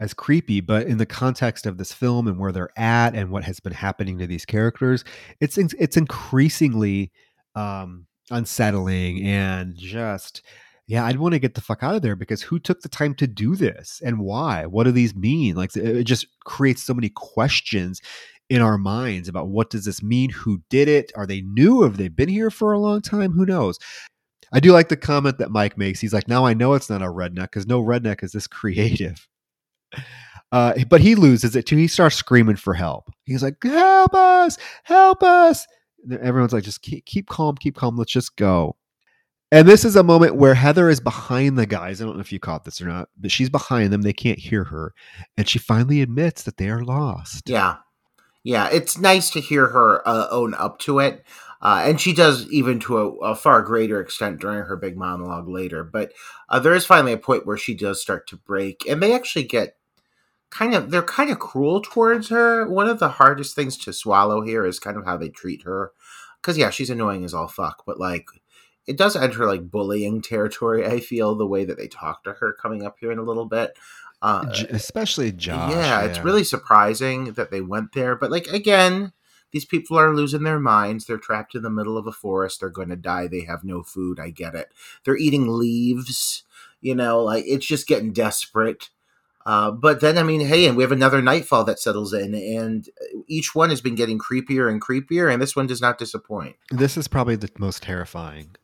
as 0.00 0.14
creepy 0.14 0.60
but 0.60 0.86
in 0.86 0.98
the 0.98 1.06
context 1.06 1.66
of 1.66 1.76
this 1.76 1.92
film 1.92 2.26
and 2.26 2.38
where 2.38 2.52
they're 2.52 2.78
at 2.78 3.14
and 3.14 3.30
what 3.30 3.44
has 3.44 3.60
been 3.60 3.72
happening 3.72 4.18
to 4.18 4.26
these 4.26 4.44
characters 4.44 5.04
it's 5.40 5.58
it's 5.58 5.96
increasingly 5.96 7.12
um 7.54 8.06
unsettling 8.30 9.22
and 9.22 9.76
just 9.76 10.42
yeah, 10.86 11.04
I'd 11.06 11.18
want 11.18 11.32
to 11.32 11.38
get 11.38 11.54
the 11.54 11.60
fuck 11.60 11.82
out 11.82 11.94
of 11.94 12.02
there 12.02 12.16
because 12.16 12.42
who 12.42 12.58
took 12.58 12.82
the 12.82 12.88
time 12.88 13.14
to 13.14 13.26
do 13.26 13.56
this 13.56 14.02
and 14.04 14.20
why? 14.20 14.66
What 14.66 14.84
do 14.84 14.92
these 14.92 15.14
mean? 15.14 15.54
Like 15.54 15.74
it 15.76 16.04
just 16.04 16.26
creates 16.44 16.82
so 16.82 16.92
many 16.92 17.08
questions 17.08 18.02
in 18.50 18.60
our 18.60 18.76
minds 18.76 19.28
about 19.28 19.48
what 19.48 19.70
does 19.70 19.86
this 19.86 20.02
mean? 20.02 20.30
Who 20.30 20.60
did 20.68 20.88
it? 20.88 21.10
Are 21.16 21.26
they 21.26 21.40
new? 21.40 21.82
Have 21.82 21.96
they 21.96 22.08
been 22.08 22.28
here 22.28 22.50
for 22.50 22.72
a 22.72 22.78
long 22.78 23.00
time? 23.00 23.32
Who 23.32 23.46
knows? 23.46 23.78
I 24.52 24.60
do 24.60 24.72
like 24.72 24.88
the 24.88 24.96
comment 24.96 25.38
that 25.38 25.50
Mike 25.50 25.78
makes. 25.78 26.00
He's 26.00 26.12
like, 26.12 26.28
now 26.28 26.44
I 26.44 26.52
know 26.52 26.74
it's 26.74 26.90
not 26.90 27.02
a 27.02 27.06
redneck 27.06 27.44
because 27.44 27.66
no 27.66 27.82
redneck 27.82 28.22
is 28.22 28.32
this 28.32 28.46
creative. 28.46 29.26
Uh, 30.52 30.74
but 30.88 31.00
he 31.00 31.14
loses 31.14 31.56
it 31.56 31.66
too. 31.66 31.76
He 31.76 31.88
starts 31.88 32.16
screaming 32.16 32.56
for 32.56 32.74
help. 32.74 33.10
He's 33.24 33.42
like, 33.42 33.56
help 33.62 34.14
us, 34.14 34.58
help 34.84 35.22
us. 35.22 35.66
And 36.04 36.20
Everyone's 36.20 36.52
like, 36.52 36.62
just 36.62 36.82
keep, 36.82 37.06
keep 37.06 37.26
calm, 37.26 37.56
keep 37.56 37.74
calm. 37.74 37.96
Let's 37.96 38.12
just 38.12 38.36
go. 38.36 38.76
And 39.52 39.68
this 39.68 39.84
is 39.84 39.94
a 39.94 40.02
moment 40.02 40.36
where 40.36 40.54
Heather 40.54 40.88
is 40.88 41.00
behind 41.00 41.58
the 41.58 41.66
guys. 41.66 42.00
I 42.00 42.04
don't 42.04 42.16
know 42.16 42.20
if 42.20 42.32
you 42.32 42.40
caught 42.40 42.64
this 42.64 42.80
or 42.80 42.86
not, 42.86 43.08
but 43.16 43.30
she's 43.30 43.50
behind 43.50 43.92
them. 43.92 44.02
They 44.02 44.12
can't 44.12 44.38
hear 44.38 44.64
her. 44.64 44.94
And 45.36 45.48
she 45.48 45.58
finally 45.58 46.02
admits 46.02 46.42
that 46.42 46.56
they 46.56 46.68
are 46.70 46.82
lost. 46.82 47.48
Yeah. 47.48 47.76
Yeah. 48.42 48.68
It's 48.72 48.98
nice 48.98 49.30
to 49.30 49.40
hear 49.40 49.68
her 49.68 50.06
uh, 50.08 50.26
own 50.30 50.54
up 50.54 50.78
to 50.80 50.98
it. 50.98 51.24
Uh, 51.62 51.82
and 51.86 52.00
she 52.00 52.12
does 52.12 52.46
even 52.50 52.78
to 52.78 52.98
a, 52.98 53.10
a, 53.30 53.34
far 53.34 53.62
greater 53.62 53.98
extent 53.98 54.38
during 54.38 54.64
her 54.64 54.76
big 54.76 54.98
monologue 54.98 55.48
later. 55.48 55.82
But 55.82 56.12
uh, 56.50 56.58
there 56.58 56.74
is 56.74 56.84
finally 56.84 57.14
a 57.14 57.18
point 57.18 57.46
where 57.46 57.56
she 57.56 57.74
does 57.74 58.02
start 58.02 58.26
to 58.28 58.36
break. 58.36 58.86
And 58.86 59.02
they 59.02 59.14
actually 59.14 59.44
get 59.44 59.76
kind 60.50 60.74
of, 60.74 60.90
they're 60.90 61.02
kind 61.02 61.30
of 61.30 61.38
cruel 61.38 61.80
towards 61.80 62.28
her. 62.28 62.68
One 62.68 62.86
of 62.86 62.98
the 62.98 63.08
hardest 63.08 63.54
things 63.54 63.78
to 63.78 63.94
swallow 63.94 64.42
here 64.42 64.66
is 64.66 64.78
kind 64.78 64.98
of 64.98 65.06
how 65.06 65.16
they 65.16 65.30
treat 65.30 65.62
her. 65.62 65.92
Because, 66.42 66.58
yeah, 66.58 66.68
she's 66.68 66.90
annoying 66.90 67.24
as 67.24 67.32
all 67.32 67.48
fuck. 67.48 67.84
But, 67.86 67.98
like, 67.98 68.26
it 68.86 68.96
does 68.96 69.16
enter 69.16 69.46
like 69.46 69.70
bullying 69.70 70.20
territory. 70.20 70.86
I 70.86 71.00
feel 71.00 71.34
the 71.34 71.46
way 71.46 71.64
that 71.64 71.78
they 71.78 71.88
talk 71.88 72.24
to 72.24 72.34
her 72.34 72.52
coming 72.52 72.84
up 72.84 72.96
here 73.00 73.12
in 73.12 73.18
a 73.18 73.22
little 73.22 73.46
bit. 73.46 73.76
Uh, 74.22 74.46
Especially 74.70 75.32
Josh. 75.32 75.72
Yeah, 75.72 75.78
yeah, 75.78 76.02
it's 76.02 76.20
really 76.20 76.44
surprising 76.44 77.32
that 77.34 77.50
they 77.50 77.60
went 77.60 77.92
there. 77.92 78.16
But 78.16 78.30
like 78.30 78.46
again, 78.46 79.12
these 79.52 79.64
people 79.64 79.98
are 79.98 80.14
losing 80.14 80.44
their 80.44 80.58
minds. 80.58 81.04
They're 81.04 81.18
trapped 81.18 81.54
in 81.54 81.62
the 81.62 81.70
middle 81.70 81.98
of 81.98 82.06
a 82.06 82.12
forest. 82.12 82.60
They're 82.60 82.70
going 82.70 82.88
to 82.88 82.96
die. 82.96 83.26
They 83.26 83.42
have 83.42 83.64
no 83.64 83.82
food. 83.82 84.18
I 84.18 84.30
get 84.30 84.54
it. 84.54 84.72
They're 85.04 85.16
eating 85.16 85.48
leaves. 85.48 86.44
You 86.80 86.94
know, 86.94 87.22
like 87.22 87.44
it's 87.46 87.66
just 87.66 87.86
getting 87.86 88.12
desperate. 88.12 88.90
Uh, 89.46 89.70
but 89.70 90.00
then, 90.00 90.16
I 90.16 90.22
mean, 90.22 90.40
hey, 90.40 90.66
and 90.66 90.74
we 90.74 90.82
have 90.82 90.92
another 90.92 91.20
nightfall 91.20 91.64
that 91.64 91.78
settles 91.78 92.14
in, 92.14 92.34
and 92.34 92.88
each 93.26 93.54
one 93.54 93.68
has 93.68 93.82
been 93.82 93.94
getting 93.94 94.18
creepier 94.18 94.70
and 94.70 94.80
creepier, 94.80 95.30
and 95.30 95.40
this 95.40 95.54
one 95.54 95.66
does 95.66 95.82
not 95.82 95.98
disappoint. 95.98 96.56
This 96.70 96.96
is 96.96 97.08
probably 97.08 97.36
the 97.36 97.50
most 97.58 97.82
terrifying 97.82 98.56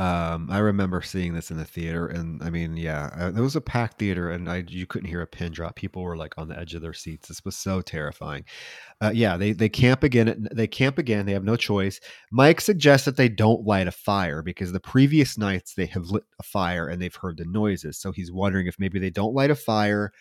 um, 0.00 0.48
I 0.50 0.60
remember 0.60 1.02
seeing 1.02 1.34
this 1.34 1.50
in 1.50 1.58
the 1.58 1.64
theater, 1.66 2.06
and 2.06 2.42
I 2.42 2.48
mean, 2.48 2.74
yeah, 2.78 3.10
uh, 3.20 3.28
it 3.36 3.40
was 3.42 3.54
a 3.54 3.60
packed 3.60 3.98
theater, 3.98 4.30
and 4.30 4.48
I 4.48 4.64
you 4.66 4.86
couldn't 4.86 5.10
hear 5.10 5.20
a 5.20 5.26
pin 5.26 5.52
drop. 5.52 5.76
People 5.76 6.00
were 6.02 6.16
like 6.16 6.38
on 6.38 6.48
the 6.48 6.58
edge 6.58 6.74
of 6.74 6.80
their 6.80 6.94
seats. 6.94 7.28
This 7.28 7.44
was 7.44 7.54
so 7.54 7.82
terrifying. 7.82 8.46
Uh, 9.02 9.10
yeah, 9.14 9.36
they 9.36 9.52
they 9.52 9.68
camp 9.68 10.02
again. 10.02 10.48
They 10.54 10.66
camp 10.66 10.96
again. 10.96 11.26
They 11.26 11.34
have 11.34 11.44
no 11.44 11.54
choice. 11.54 12.00
Mike 12.32 12.62
suggests 12.62 13.04
that 13.04 13.18
they 13.18 13.28
don't 13.28 13.66
light 13.66 13.88
a 13.88 13.92
fire 13.92 14.40
because 14.40 14.72
the 14.72 14.80
previous 14.80 15.36
nights 15.36 15.74
they 15.74 15.84
have 15.84 16.06
lit 16.06 16.24
a 16.38 16.44
fire 16.44 16.88
and 16.88 17.02
they've 17.02 17.14
heard 17.14 17.36
the 17.36 17.44
noises. 17.44 17.98
So 17.98 18.10
he's 18.10 18.32
wondering 18.32 18.68
if 18.68 18.78
maybe 18.78 18.98
they 19.00 19.10
don't 19.10 19.34
light 19.34 19.50
a 19.50 19.54
fire, 19.54 20.12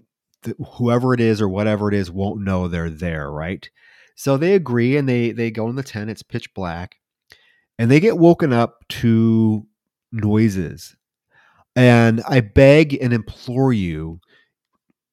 whoever 0.74 1.14
it 1.14 1.22
is 1.22 1.42
or 1.42 1.48
whatever 1.48 1.88
it 1.88 1.96
is 1.96 2.12
won't 2.12 2.42
know 2.42 2.68
they're 2.68 2.90
there, 2.90 3.32
right? 3.32 3.70
So 4.16 4.36
they 4.36 4.56
agree 4.56 4.98
and 4.98 5.08
they 5.08 5.32
they 5.32 5.52
go 5.52 5.70
in 5.70 5.78
the 5.78 5.84
tent. 5.84 6.10
It's 6.10 6.22
pitch 6.22 6.54
black, 6.54 6.98
and 7.78 7.90
they 7.90 8.02
get 8.02 8.18
woken 8.18 8.52
up 8.52 8.84
to 8.90 9.66
noises. 10.12 10.96
And 11.76 12.22
I 12.28 12.42
beg 12.42 12.98
and 13.02 13.14
implore 13.14 13.72
you, 13.72 14.20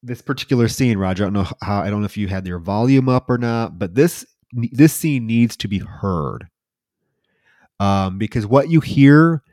this 0.03 0.21
particular 0.21 0.67
scene, 0.67 0.97
Roger. 0.97 1.23
I 1.23 1.27
don't 1.27 1.33
know 1.33 1.47
how. 1.61 1.81
I 1.81 1.89
don't 1.89 2.01
know 2.01 2.05
if 2.05 2.17
you 2.17 2.27
had 2.27 2.45
your 2.47 2.59
volume 2.59 3.09
up 3.09 3.29
or 3.29 3.37
not, 3.37 3.79
but 3.79 3.95
this 3.95 4.25
this 4.53 4.93
scene 4.93 5.27
needs 5.27 5.55
to 5.57 5.67
be 5.67 5.79
heard 5.79 6.47
um, 7.79 8.17
because 8.17 8.45
what 8.45 8.69
you 8.69 8.79
hear 8.79 9.43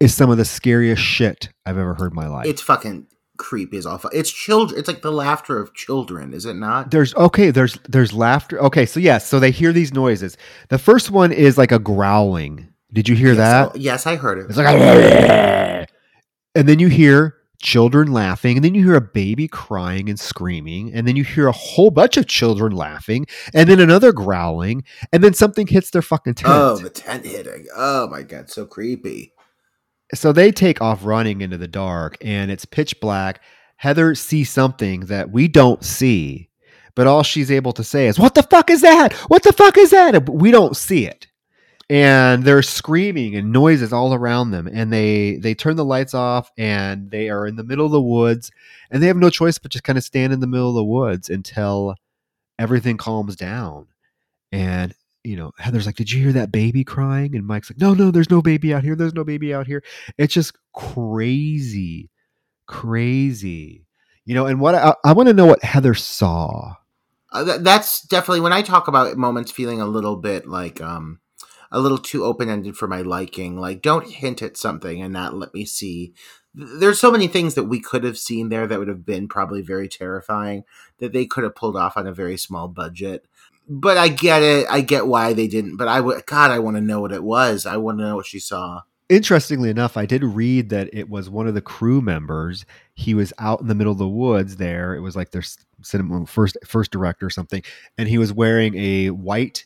is 0.00 0.14
some 0.14 0.30
of 0.30 0.36
the 0.36 0.44
scariest 0.44 1.02
shit 1.02 1.48
I've 1.66 1.78
ever 1.78 1.94
heard 1.94 2.12
in 2.12 2.16
my 2.16 2.28
life. 2.28 2.46
It's 2.46 2.62
fucking 2.62 3.06
creepy 3.36 3.78
as 3.78 3.86
all. 3.86 4.00
It's 4.12 4.30
children. 4.30 4.78
It's 4.78 4.88
like 4.88 5.02
the 5.02 5.12
laughter 5.12 5.60
of 5.60 5.74
children, 5.74 6.34
is 6.34 6.44
it 6.44 6.54
not? 6.54 6.90
there's 6.90 7.14
okay 7.14 7.50
there's 7.50 7.78
there's 7.88 8.12
laughter 8.12 8.60
okay 8.60 8.84
so 8.86 9.00
yes 9.00 9.26
so 9.26 9.40
they 9.40 9.50
hear 9.50 9.72
these 9.72 9.92
noises 9.92 10.36
the 10.68 10.78
first 10.78 11.10
one 11.10 11.32
is 11.32 11.56
like 11.58 11.72
a 11.72 11.78
growling 11.78 12.68
did 12.92 13.08
you 13.08 13.14
hear 13.14 13.28
yes, 13.28 13.36
that 13.36 13.68
oh, 13.68 13.72
yes, 13.76 14.06
I 14.06 14.16
heard 14.16 14.38
it. 14.38 14.46
it's 14.48 14.56
like 14.56 14.66
and 16.54 16.68
then 16.68 16.78
you 16.78 16.88
hear 16.88 17.38
children 17.60 18.12
laughing 18.12 18.56
and 18.56 18.64
then 18.64 18.74
you 18.74 18.84
hear 18.84 18.94
a 18.94 19.00
baby 19.00 19.48
crying 19.48 20.08
and 20.08 20.18
screaming 20.18 20.92
and 20.94 21.08
then 21.08 21.16
you 21.16 21.24
hear 21.24 21.48
a 21.48 21.52
whole 21.52 21.90
bunch 21.90 22.16
of 22.16 22.26
children 22.26 22.72
laughing 22.72 23.26
and 23.52 23.68
then 23.68 23.80
another 23.80 24.12
growling 24.12 24.84
and 25.12 25.24
then 25.24 25.34
something 25.34 25.66
hits 25.66 25.90
their 25.90 26.02
fucking 26.02 26.34
tent 26.34 26.52
oh, 26.52 26.78
the 26.78 26.88
tent 26.88 27.26
hitting. 27.26 27.66
Oh 27.76 28.08
my 28.08 28.22
god, 28.22 28.48
so 28.48 28.64
creepy. 28.64 29.32
so 30.14 30.32
they 30.32 30.52
take 30.52 30.80
off 30.80 31.04
running 31.04 31.40
into 31.40 31.58
the 31.58 31.68
dark 31.68 32.16
and 32.20 32.50
it's 32.50 32.64
pitch 32.64 33.00
black 33.00 33.42
heather 33.76 34.14
sees 34.14 34.50
something 34.50 35.00
that 35.06 35.30
we 35.30 35.48
don't 35.48 35.84
see 35.84 36.48
but 36.94 37.06
all 37.06 37.22
she's 37.22 37.50
able 37.50 37.72
to 37.72 37.84
say 37.84 38.06
is 38.06 38.18
what 38.18 38.34
the 38.34 38.42
fuck 38.44 38.70
is 38.70 38.82
that 38.82 39.12
what 39.28 39.42
the 39.42 39.52
fuck 39.52 39.76
is 39.76 39.90
that 39.90 40.28
we 40.28 40.50
don't 40.50 40.76
see 40.76 41.06
it 41.06 41.27
and 41.90 42.44
they're 42.44 42.62
screaming 42.62 43.34
and 43.34 43.52
noises 43.52 43.92
all 43.92 44.12
around 44.12 44.50
them 44.50 44.66
and 44.66 44.92
they 44.92 45.36
they 45.36 45.54
turn 45.54 45.76
the 45.76 45.84
lights 45.84 46.12
off 46.12 46.50
and 46.58 47.10
they 47.10 47.30
are 47.30 47.46
in 47.46 47.56
the 47.56 47.64
middle 47.64 47.86
of 47.86 47.92
the 47.92 48.00
woods 48.00 48.50
and 48.90 49.02
they 49.02 49.06
have 49.06 49.16
no 49.16 49.30
choice 49.30 49.58
but 49.58 49.70
just 49.70 49.84
kind 49.84 49.96
of 49.96 50.04
stand 50.04 50.32
in 50.32 50.40
the 50.40 50.46
middle 50.46 50.68
of 50.68 50.74
the 50.74 50.84
woods 50.84 51.30
until 51.30 51.94
everything 52.58 52.96
calms 52.96 53.36
down. 53.36 53.86
And 54.52 54.94
you 55.24 55.36
know 55.36 55.52
heather's 55.58 55.86
like 55.86 55.96
did 55.96 56.10
you 56.10 56.22
hear 56.22 56.32
that 56.32 56.52
baby 56.52 56.84
crying? 56.84 57.34
And 57.34 57.46
mike's 57.46 57.70
like 57.70 57.80
no 57.80 57.94
no 57.94 58.10
there's 58.10 58.30
no 58.30 58.42
baby 58.42 58.74
out 58.74 58.84
here 58.84 58.94
there's 58.94 59.14
no 59.14 59.24
baby 59.24 59.54
out 59.54 59.66
here. 59.66 59.82
It's 60.18 60.34
just 60.34 60.56
crazy 60.74 62.10
crazy. 62.66 63.86
You 64.26 64.34
know 64.34 64.46
and 64.46 64.60
what 64.60 64.74
i, 64.74 64.94
I 65.04 65.14
want 65.14 65.28
to 65.28 65.34
know 65.34 65.46
what 65.46 65.64
heather 65.64 65.94
saw. 65.94 66.74
Uh, 67.32 67.44
th- 67.44 67.60
that's 67.60 68.02
definitely 68.02 68.40
when 68.40 68.52
I 68.54 68.62
talk 68.62 68.88
about 68.88 69.16
moments 69.16 69.52
feeling 69.52 69.80
a 69.80 69.86
little 69.86 70.16
bit 70.16 70.46
like 70.46 70.80
um 70.80 71.20
a 71.70 71.80
little 71.80 71.98
too 71.98 72.24
open 72.24 72.48
ended 72.48 72.76
for 72.76 72.88
my 72.88 73.02
liking. 73.02 73.58
Like, 73.58 73.82
don't 73.82 74.10
hint 74.10 74.42
at 74.42 74.56
something 74.56 75.02
and 75.02 75.12
not 75.12 75.34
let 75.34 75.52
me 75.54 75.64
see. 75.64 76.14
There's 76.54 76.98
so 76.98 77.10
many 77.12 77.28
things 77.28 77.54
that 77.54 77.64
we 77.64 77.78
could 77.78 78.04
have 78.04 78.18
seen 78.18 78.48
there 78.48 78.66
that 78.66 78.78
would 78.78 78.88
have 78.88 79.04
been 79.04 79.28
probably 79.28 79.62
very 79.62 79.88
terrifying 79.88 80.64
that 80.98 81.12
they 81.12 81.26
could 81.26 81.44
have 81.44 81.54
pulled 81.54 81.76
off 81.76 81.96
on 81.96 82.06
a 82.06 82.12
very 82.12 82.36
small 82.36 82.68
budget. 82.68 83.26
But 83.68 83.98
I 83.98 84.08
get 84.08 84.42
it. 84.42 84.66
I 84.70 84.80
get 84.80 85.06
why 85.06 85.34
they 85.34 85.46
didn't. 85.46 85.76
But 85.76 85.88
I 85.88 86.00
would, 86.00 86.24
God, 86.26 86.50
I 86.50 86.58
want 86.58 86.76
to 86.78 86.80
know 86.80 87.00
what 87.00 87.12
it 87.12 87.22
was. 87.22 87.66
I 87.66 87.76
want 87.76 87.98
to 87.98 88.04
know 88.04 88.16
what 88.16 88.26
she 88.26 88.40
saw. 88.40 88.82
interestingly 89.08 89.70
enough, 89.70 89.96
I 89.96 90.06
did 90.06 90.22
read 90.22 90.68
that 90.70 90.90
it 90.92 91.08
was 91.08 91.30
one 91.30 91.46
of 91.46 91.54
the 91.54 91.60
crew 91.60 92.00
members. 92.00 92.64
He 92.94 93.14
was 93.14 93.32
out 93.38 93.60
in 93.60 93.68
the 93.68 93.74
middle 93.74 93.92
of 93.92 93.98
the 93.98 94.08
woods 94.08 94.56
there. 94.56 94.94
It 94.94 95.00
was 95.00 95.16
like 95.16 95.30
their 95.30 95.44
cinema 95.82 96.26
first 96.26 96.56
first 96.64 96.90
director 96.90 97.26
or 97.26 97.30
something, 97.30 97.62
and 97.96 98.08
he 98.08 98.18
was 98.18 98.32
wearing 98.32 98.74
a 98.76 99.10
white, 99.10 99.64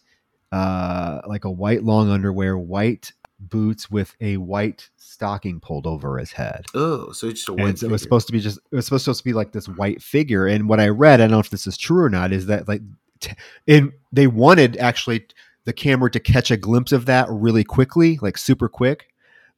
uh, 0.52 1.22
like 1.26 1.44
a 1.44 1.50
white 1.50 1.82
long 1.82 2.10
underwear, 2.10 2.56
white 2.56 3.12
boots 3.40 3.90
with 3.90 4.14
a 4.20 4.36
white 4.36 4.88
stocking 4.96 5.58
pulled 5.58 5.86
over 5.86 6.18
his 6.18 6.32
head. 6.32 6.66
Oh, 6.74 7.10
so 7.12 7.26
it's 7.28 7.40
just 7.40 7.48
a 7.48 7.54
white 7.54 7.82
it 7.82 7.90
was 7.90 8.02
supposed 8.02 8.26
to 8.28 8.32
be 8.32 8.40
just 8.40 8.58
it 8.70 8.76
was 8.76 8.86
supposed 8.86 9.18
to 9.18 9.24
be 9.24 9.32
like 9.32 9.52
this 9.52 9.68
white 9.68 10.02
figure. 10.02 10.46
And 10.46 10.68
what 10.68 10.78
I 10.78 10.88
read, 10.88 11.20
I 11.20 11.24
don't 11.24 11.32
know 11.32 11.38
if 11.38 11.50
this 11.50 11.66
is 11.66 11.76
true 11.76 12.04
or 12.04 12.10
not, 12.10 12.32
is 12.32 12.46
that 12.46 12.68
like, 12.68 12.82
t- 13.20 13.34
and 13.66 13.92
they 14.12 14.26
wanted 14.26 14.76
actually 14.76 15.26
the 15.64 15.72
camera 15.72 16.10
to 16.10 16.20
catch 16.20 16.50
a 16.50 16.56
glimpse 16.56 16.92
of 16.92 17.06
that 17.06 17.28
really 17.30 17.64
quickly, 17.64 18.18
like 18.20 18.36
super 18.38 18.68
quick. 18.68 19.08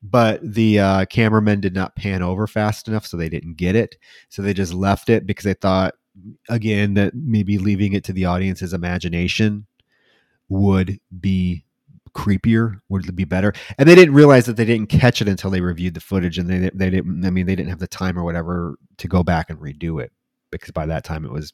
But 0.03 0.41
the 0.43 0.79
uh, 0.79 1.05
cameramen 1.07 1.61
did 1.61 1.75
not 1.75 1.97
pan 1.97 2.23
over 2.23 2.47
fast 2.47 2.89
enough, 2.89 3.07
so 3.07 3.16
they 3.16 3.31
didn't 3.31 3.57
get 3.57 3.75
it. 3.75 3.97
So 4.29 4.43
they 4.43 4.53
just 4.53 4.75
left 4.75 5.09
it 5.09 5.27
because 5.27 5.45
they 5.45 5.55
thought, 5.55 5.95
again, 6.51 6.93
that 6.95 7.15
maybe 7.15 7.57
leaving 7.57 7.95
it 7.95 8.05
to 8.05 8.12
the 8.12 8.27
audience's 8.27 8.75
imagination 8.75 9.66
would 10.55 11.01
be 11.20 11.64
creepier, 12.14 12.81
would 12.89 13.09
it 13.09 13.16
be 13.16 13.24
better. 13.24 13.52
And 13.76 13.89
they 13.89 13.94
didn't 13.94 14.14
realize 14.14 14.47
that 14.47 14.56
they 14.56 14.64
didn't 14.64 14.89
catch 14.89 15.20
it 15.20 15.28
until 15.28 15.51
they 15.51 15.60
reviewed 15.60 15.94
the 15.94 16.01
footage, 16.01 16.39
and 16.39 16.48
they 16.48 16.70
they 16.72 16.90
didn't. 16.90 17.24
I 17.24 17.31
mean, 17.31 17.47
they 17.47 17.56
didn't 17.56 17.70
have 17.70 17.81
the 17.81 17.86
time 17.86 18.18
or 18.18 18.24
whatever 18.24 18.76
to 18.98 19.09
go 19.09 19.22
back 19.22 19.51
and 19.51 19.59
redo 19.59 20.02
it 20.02 20.12
because 20.51 20.70
by 20.70 20.86
that 20.86 21.05
time 21.05 21.24
it 21.24 21.32
was, 21.32 21.52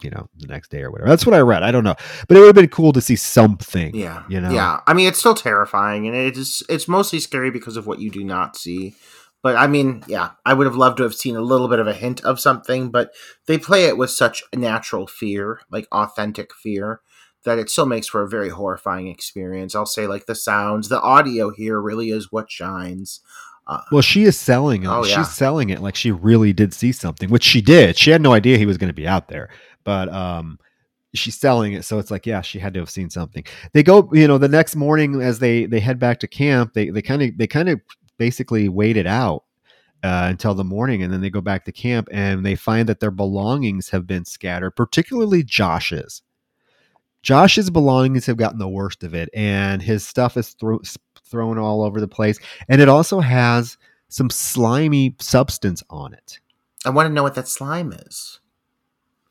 you 0.00 0.10
know, 0.10 0.28
the 0.36 0.46
next 0.46 0.70
day 0.70 0.82
or 0.82 0.90
whatever. 0.90 1.10
That's 1.10 1.26
what 1.26 1.34
I 1.34 1.40
read. 1.40 1.62
I 1.62 1.70
don't 1.70 1.84
know, 1.84 1.94
but 2.26 2.36
it 2.36 2.40
would 2.40 2.46
have 2.46 2.54
been 2.54 2.68
cool 2.68 2.92
to 2.94 3.00
see 3.00 3.16
something. 3.16 3.94
Yeah, 3.94 4.24
you 4.28 4.40
know. 4.40 4.50
Yeah, 4.50 4.80
I 4.86 4.94
mean, 4.94 5.06
it's 5.06 5.18
still 5.18 5.34
terrifying, 5.34 6.06
and 6.06 6.16
it's 6.16 6.62
it's 6.68 6.88
mostly 6.88 7.20
scary 7.20 7.50
because 7.50 7.76
of 7.76 7.86
what 7.86 8.00
you 8.00 8.10
do 8.10 8.24
not 8.24 8.56
see. 8.56 8.94
But 9.42 9.56
I 9.56 9.66
mean, 9.66 10.04
yeah, 10.06 10.30
I 10.46 10.54
would 10.54 10.66
have 10.66 10.76
loved 10.76 10.98
to 10.98 11.02
have 11.02 11.14
seen 11.14 11.36
a 11.36 11.40
little 11.40 11.68
bit 11.68 11.80
of 11.80 11.88
a 11.88 11.92
hint 11.92 12.24
of 12.24 12.38
something, 12.40 12.90
but 12.90 13.12
they 13.46 13.58
play 13.58 13.86
it 13.86 13.98
with 13.98 14.10
such 14.10 14.42
natural 14.54 15.06
fear, 15.08 15.60
like 15.68 15.88
authentic 15.90 16.54
fear, 16.54 17.00
that 17.44 17.58
it 17.58 17.70
still 17.70 17.86
makes 17.86 18.06
for 18.06 18.22
a 18.22 18.28
very 18.28 18.48
horrifying 18.48 19.08
experience. 19.08 19.74
I'll 19.74 19.86
say, 19.86 20.06
like 20.06 20.26
the 20.26 20.34
sounds, 20.34 20.88
the 20.88 21.00
audio 21.00 21.50
here 21.50 21.80
really 21.80 22.10
is 22.10 22.30
what 22.30 22.50
shines. 22.50 23.20
Uh, 23.66 23.80
Well, 23.90 24.02
she 24.02 24.24
is 24.24 24.38
selling 24.38 24.84
it. 24.84 24.88
Oh, 24.88 25.04
yeah. 25.04 25.16
She's 25.16 25.30
selling 25.30 25.70
it 25.70 25.80
like 25.80 25.94
she 25.94 26.10
really 26.10 26.52
did 26.52 26.74
see 26.74 26.92
something, 26.92 27.30
which 27.30 27.44
she 27.44 27.60
did. 27.60 27.96
She 27.96 28.10
had 28.10 28.20
no 28.20 28.32
idea 28.32 28.58
he 28.58 28.66
was 28.66 28.78
going 28.78 28.88
to 28.90 28.94
be 28.94 29.06
out 29.06 29.28
there, 29.28 29.50
but 29.84 30.08
um, 30.12 30.58
she's 31.14 31.38
selling 31.38 31.72
it, 31.72 31.84
so 31.84 31.98
it's 31.98 32.10
like, 32.10 32.26
yeah, 32.26 32.40
she 32.40 32.58
had 32.58 32.74
to 32.74 32.80
have 32.80 32.90
seen 32.90 33.10
something. 33.10 33.44
They 33.72 33.82
go, 33.82 34.08
you 34.12 34.26
know, 34.26 34.38
the 34.38 34.48
next 34.48 34.76
morning 34.76 35.20
as 35.20 35.38
they 35.38 35.66
they 35.66 35.80
head 35.80 35.98
back 35.98 36.20
to 36.20 36.26
camp, 36.28 36.74
they 36.74 36.90
they 36.90 37.02
kind 37.02 37.22
of 37.22 37.38
they 37.38 37.46
kind 37.46 37.68
of 37.68 37.80
basically 38.18 38.68
wait 38.68 38.96
it 38.96 39.06
out 39.06 39.44
uh, 40.02 40.26
until 40.28 40.54
the 40.54 40.64
morning, 40.64 41.02
and 41.02 41.12
then 41.12 41.20
they 41.20 41.30
go 41.30 41.40
back 41.40 41.64
to 41.64 41.72
camp 41.72 42.08
and 42.10 42.44
they 42.44 42.54
find 42.54 42.88
that 42.88 43.00
their 43.00 43.10
belongings 43.10 43.90
have 43.90 44.06
been 44.06 44.24
scattered, 44.24 44.72
particularly 44.72 45.42
Josh's. 45.42 46.22
Josh's 47.22 47.70
belongings 47.70 48.26
have 48.26 48.36
gotten 48.36 48.58
the 48.58 48.68
worst 48.68 49.04
of 49.04 49.14
it, 49.14 49.28
and 49.32 49.80
his 49.80 50.06
stuff 50.06 50.36
is 50.36 50.50
thro- 50.50 50.82
thrown 51.24 51.58
all 51.58 51.82
over 51.82 52.00
the 52.00 52.08
place. 52.08 52.38
And 52.68 52.80
it 52.80 52.88
also 52.88 53.20
has 53.20 53.76
some 54.08 54.30
slimy 54.30 55.16
substance 55.20 55.82
on 55.88 56.14
it. 56.14 56.40
I 56.84 56.90
want 56.90 57.06
to 57.08 57.12
know 57.12 57.22
what 57.22 57.34
that 57.36 57.48
slime 57.48 57.92
is. 57.92 58.40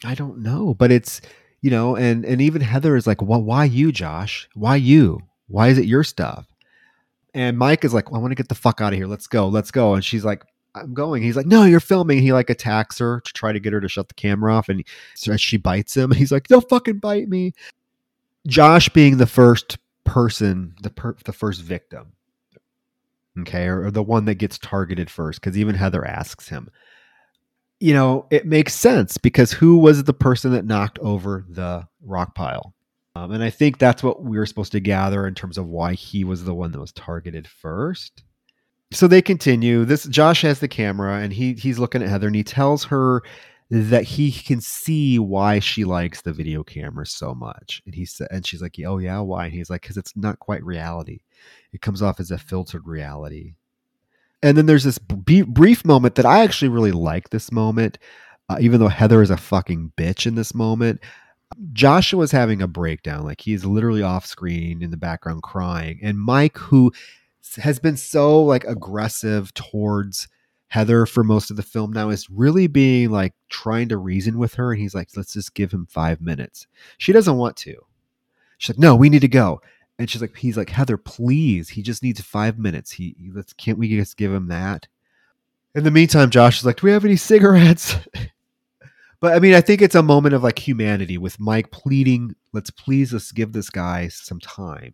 I 0.03 0.15
don't 0.15 0.39
know, 0.39 0.73
but 0.73 0.91
it's 0.91 1.21
you 1.61 1.69
know, 1.69 1.95
and 1.95 2.25
and 2.25 2.41
even 2.41 2.61
Heather 2.61 2.95
is 2.95 3.05
like, 3.05 3.21
well, 3.21 3.41
why 3.41 3.65
you, 3.65 3.91
Josh? 3.91 4.49
Why 4.55 4.75
you? 4.77 5.19
Why 5.47 5.67
is 5.67 5.77
it 5.77 5.85
your 5.85 6.03
stuff? 6.03 6.47
And 7.33 7.57
Mike 7.57 7.85
is 7.85 7.93
like, 7.93 8.09
well, 8.09 8.19
I 8.19 8.21
want 8.21 8.31
to 8.31 8.35
get 8.35 8.49
the 8.49 8.55
fuck 8.55 8.81
out 8.81 8.93
of 8.93 8.97
here. 8.97 9.07
Let's 9.07 9.27
go, 9.27 9.47
let's 9.47 9.71
go. 9.71 9.93
And 9.93 10.03
she's 10.03 10.25
like, 10.25 10.43
I'm 10.75 10.93
going. 10.93 11.23
He's 11.23 11.35
like, 11.35 11.45
no, 11.45 11.63
you're 11.63 11.79
filming. 11.79 12.19
He 12.19 12.33
like 12.33 12.49
attacks 12.49 12.97
her 12.99 13.21
to 13.21 13.33
try 13.33 13.51
to 13.51 13.59
get 13.59 13.73
her 13.73 13.81
to 13.81 13.89
shut 13.89 14.07
the 14.07 14.13
camera 14.15 14.55
off, 14.55 14.69
and 14.69 14.83
so 15.15 15.35
she 15.37 15.57
bites 15.57 15.95
him. 15.95 16.11
He's 16.11 16.31
like, 16.31 16.47
don't 16.47 16.67
fucking 16.67 16.99
bite 16.99 17.29
me. 17.29 17.53
Josh 18.47 18.89
being 18.89 19.17
the 19.17 19.27
first 19.27 19.77
person, 20.03 20.75
the 20.81 20.89
per- 20.89 21.17
the 21.25 21.33
first 21.33 21.61
victim, 21.61 22.13
okay, 23.39 23.65
or, 23.65 23.85
or 23.85 23.91
the 23.91 24.03
one 24.03 24.25
that 24.25 24.35
gets 24.35 24.57
targeted 24.57 25.09
first, 25.09 25.39
because 25.39 25.57
even 25.57 25.75
Heather 25.75 26.05
asks 26.05 26.49
him. 26.49 26.69
You 27.79 27.93
know, 27.93 28.27
it 28.29 28.45
makes 28.45 28.75
sense 28.75 29.17
because 29.17 29.51
who 29.51 29.77
was 29.77 30.03
the 30.03 30.13
person 30.13 30.51
that 30.51 30.65
knocked 30.65 30.99
over 30.99 31.45
the 31.49 31.87
rock 32.01 32.35
pile? 32.35 32.75
Um, 33.15 33.31
and 33.31 33.43
I 33.43 33.49
think 33.49 33.77
that's 33.77 34.03
what 34.03 34.23
we 34.23 34.37
were 34.37 34.45
supposed 34.45 34.71
to 34.73 34.79
gather 34.79 35.27
in 35.27 35.33
terms 35.35 35.57
of 35.57 35.67
why 35.67 35.93
he 35.93 36.23
was 36.23 36.43
the 36.43 36.53
one 36.53 36.71
that 36.71 36.79
was 36.79 36.93
targeted 36.93 37.47
first. 37.47 38.23
So 38.93 39.07
they 39.07 39.21
continue. 39.21 39.85
This 39.85 40.05
Josh 40.05 40.41
has 40.43 40.59
the 40.59 40.67
camera 40.67 41.19
and 41.19 41.31
he 41.31 41.53
he's 41.53 41.79
looking 41.79 42.03
at 42.03 42.09
Heather 42.09 42.27
and 42.27 42.35
he 42.35 42.43
tells 42.43 42.83
her 42.85 43.23
that 43.71 44.03
he 44.03 44.33
can 44.33 44.59
see 44.59 45.17
why 45.17 45.59
she 45.59 45.85
likes 45.85 46.21
the 46.21 46.33
video 46.33 46.61
camera 46.61 47.05
so 47.05 47.33
much. 47.33 47.81
And 47.85 47.95
he 47.95 48.03
said, 48.03 48.27
and 48.29 48.45
she's 48.45 48.61
like, 48.61 48.77
"Oh 48.85 48.97
yeah, 48.97 49.19
why?" 49.19 49.45
And 49.45 49.53
he's 49.53 49.69
like, 49.69 49.81
"Because 49.81 49.95
it's 49.95 50.15
not 50.17 50.39
quite 50.39 50.63
reality. 50.63 51.21
It 51.71 51.81
comes 51.81 52.01
off 52.01 52.19
as 52.19 52.31
a 52.31 52.37
filtered 52.37 52.85
reality." 52.85 53.53
And 54.43 54.57
then 54.57 54.65
there's 54.65 54.83
this 54.83 54.97
b- 54.97 55.43
brief 55.43 55.85
moment 55.85 56.15
that 56.15 56.25
I 56.25 56.43
actually 56.43 56.67
really 56.67 56.91
like. 56.91 57.29
This 57.29 57.49
moment, 57.49 57.97
uh, 58.49 58.57
even 58.59 58.81
though 58.81 58.89
Heather 58.89 59.21
is 59.21 59.29
a 59.29 59.37
fucking 59.37 59.93
bitch 59.95 60.27
in 60.27 60.35
this 60.35 60.53
moment, 60.53 60.99
Joshua's 61.71 62.31
having 62.31 62.61
a 62.61 62.67
breakdown. 62.67 63.23
Like 63.23 63.39
he's 63.39 63.63
literally 63.63 64.01
off 64.01 64.25
screen 64.25 64.81
in 64.81 64.91
the 64.91 64.97
background 64.97 65.43
crying, 65.43 65.97
and 66.03 66.19
Mike, 66.19 66.57
who 66.57 66.91
has 67.55 67.79
been 67.79 67.95
so 67.95 68.43
like 68.43 68.65
aggressive 68.65 69.53
towards 69.53 70.27
Heather 70.71 71.05
for 71.05 71.21
most 71.21 71.51
of 71.51 71.57
the 71.57 71.63
film 71.63 71.91
now 71.91 72.11
is 72.11 72.29
really 72.29 72.67
being 72.67 73.09
like 73.09 73.33
trying 73.49 73.89
to 73.89 73.97
reason 73.97 74.37
with 74.37 74.53
her 74.53 74.71
and 74.71 74.81
he's 74.81 74.95
like 74.95 75.09
let's 75.17 75.33
just 75.33 75.53
give 75.53 75.69
him 75.69 75.85
5 75.85 76.21
minutes. 76.21 76.65
She 76.97 77.11
doesn't 77.11 77.35
want 77.35 77.57
to. 77.57 77.75
She's 78.57 78.75
like, 78.75 78.79
no, 78.79 78.95
we 78.95 79.09
need 79.09 79.19
to 79.19 79.27
go. 79.27 79.61
And 79.99 80.09
she's 80.09 80.21
like, 80.21 80.37
he's 80.37 80.55
like, 80.55 80.69
Heather, 80.69 80.95
please. 80.95 81.67
He 81.67 81.81
just 81.81 82.01
needs 82.03 82.21
five 82.21 82.57
minutes. 82.57 82.89
He, 82.89 83.15
he 83.19 83.31
let's 83.31 83.51
can't 83.51 83.77
we 83.77 83.89
just 83.89 84.15
give 84.15 84.31
him 84.31 84.47
that? 84.47 84.87
In 85.75 85.83
the 85.83 85.91
meantime, 85.91 86.29
Josh 86.29 86.59
is 86.59 86.65
like, 86.65 86.77
do 86.77 86.87
we 86.87 86.93
have 86.93 87.03
any 87.03 87.17
cigarettes? 87.17 87.97
but 89.19 89.33
I 89.33 89.39
mean, 89.39 89.53
I 89.53 89.61
think 89.61 89.81
it's 89.81 89.95
a 89.95 90.01
moment 90.01 90.35
of 90.35 90.41
like 90.41 90.57
humanity 90.57 91.17
with 91.17 91.37
Mike 91.37 91.69
pleading, 91.71 92.33
let's 92.53 92.69
please 92.69 93.11
let's 93.11 93.33
give 93.33 93.51
this 93.51 93.69
guy 93.69 94.07
some 94.07 94.39
time. 94.39 94.93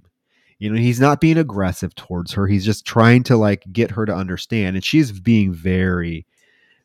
You 0.60 0.72
know, 0.72 0.80
he's 0.80 1.00
not 1.00 1.22
being 1.22 1.38
aggressive 1.38 1.94
towards 1.96 2.34
her. 2.34 2.48
He's 2.48 2.66
just 2.66 2.86
trying 2.86 3.24
to 3.24 3.38
like 3.38 3.64
get 3.72 3.92
her 3.92 4.06
to 4.06 4.14
understand. 4.14 4.76
And 4.76 4.84
she's 4.84 5.12
being 5.12 5.54
very, 5.54 6.26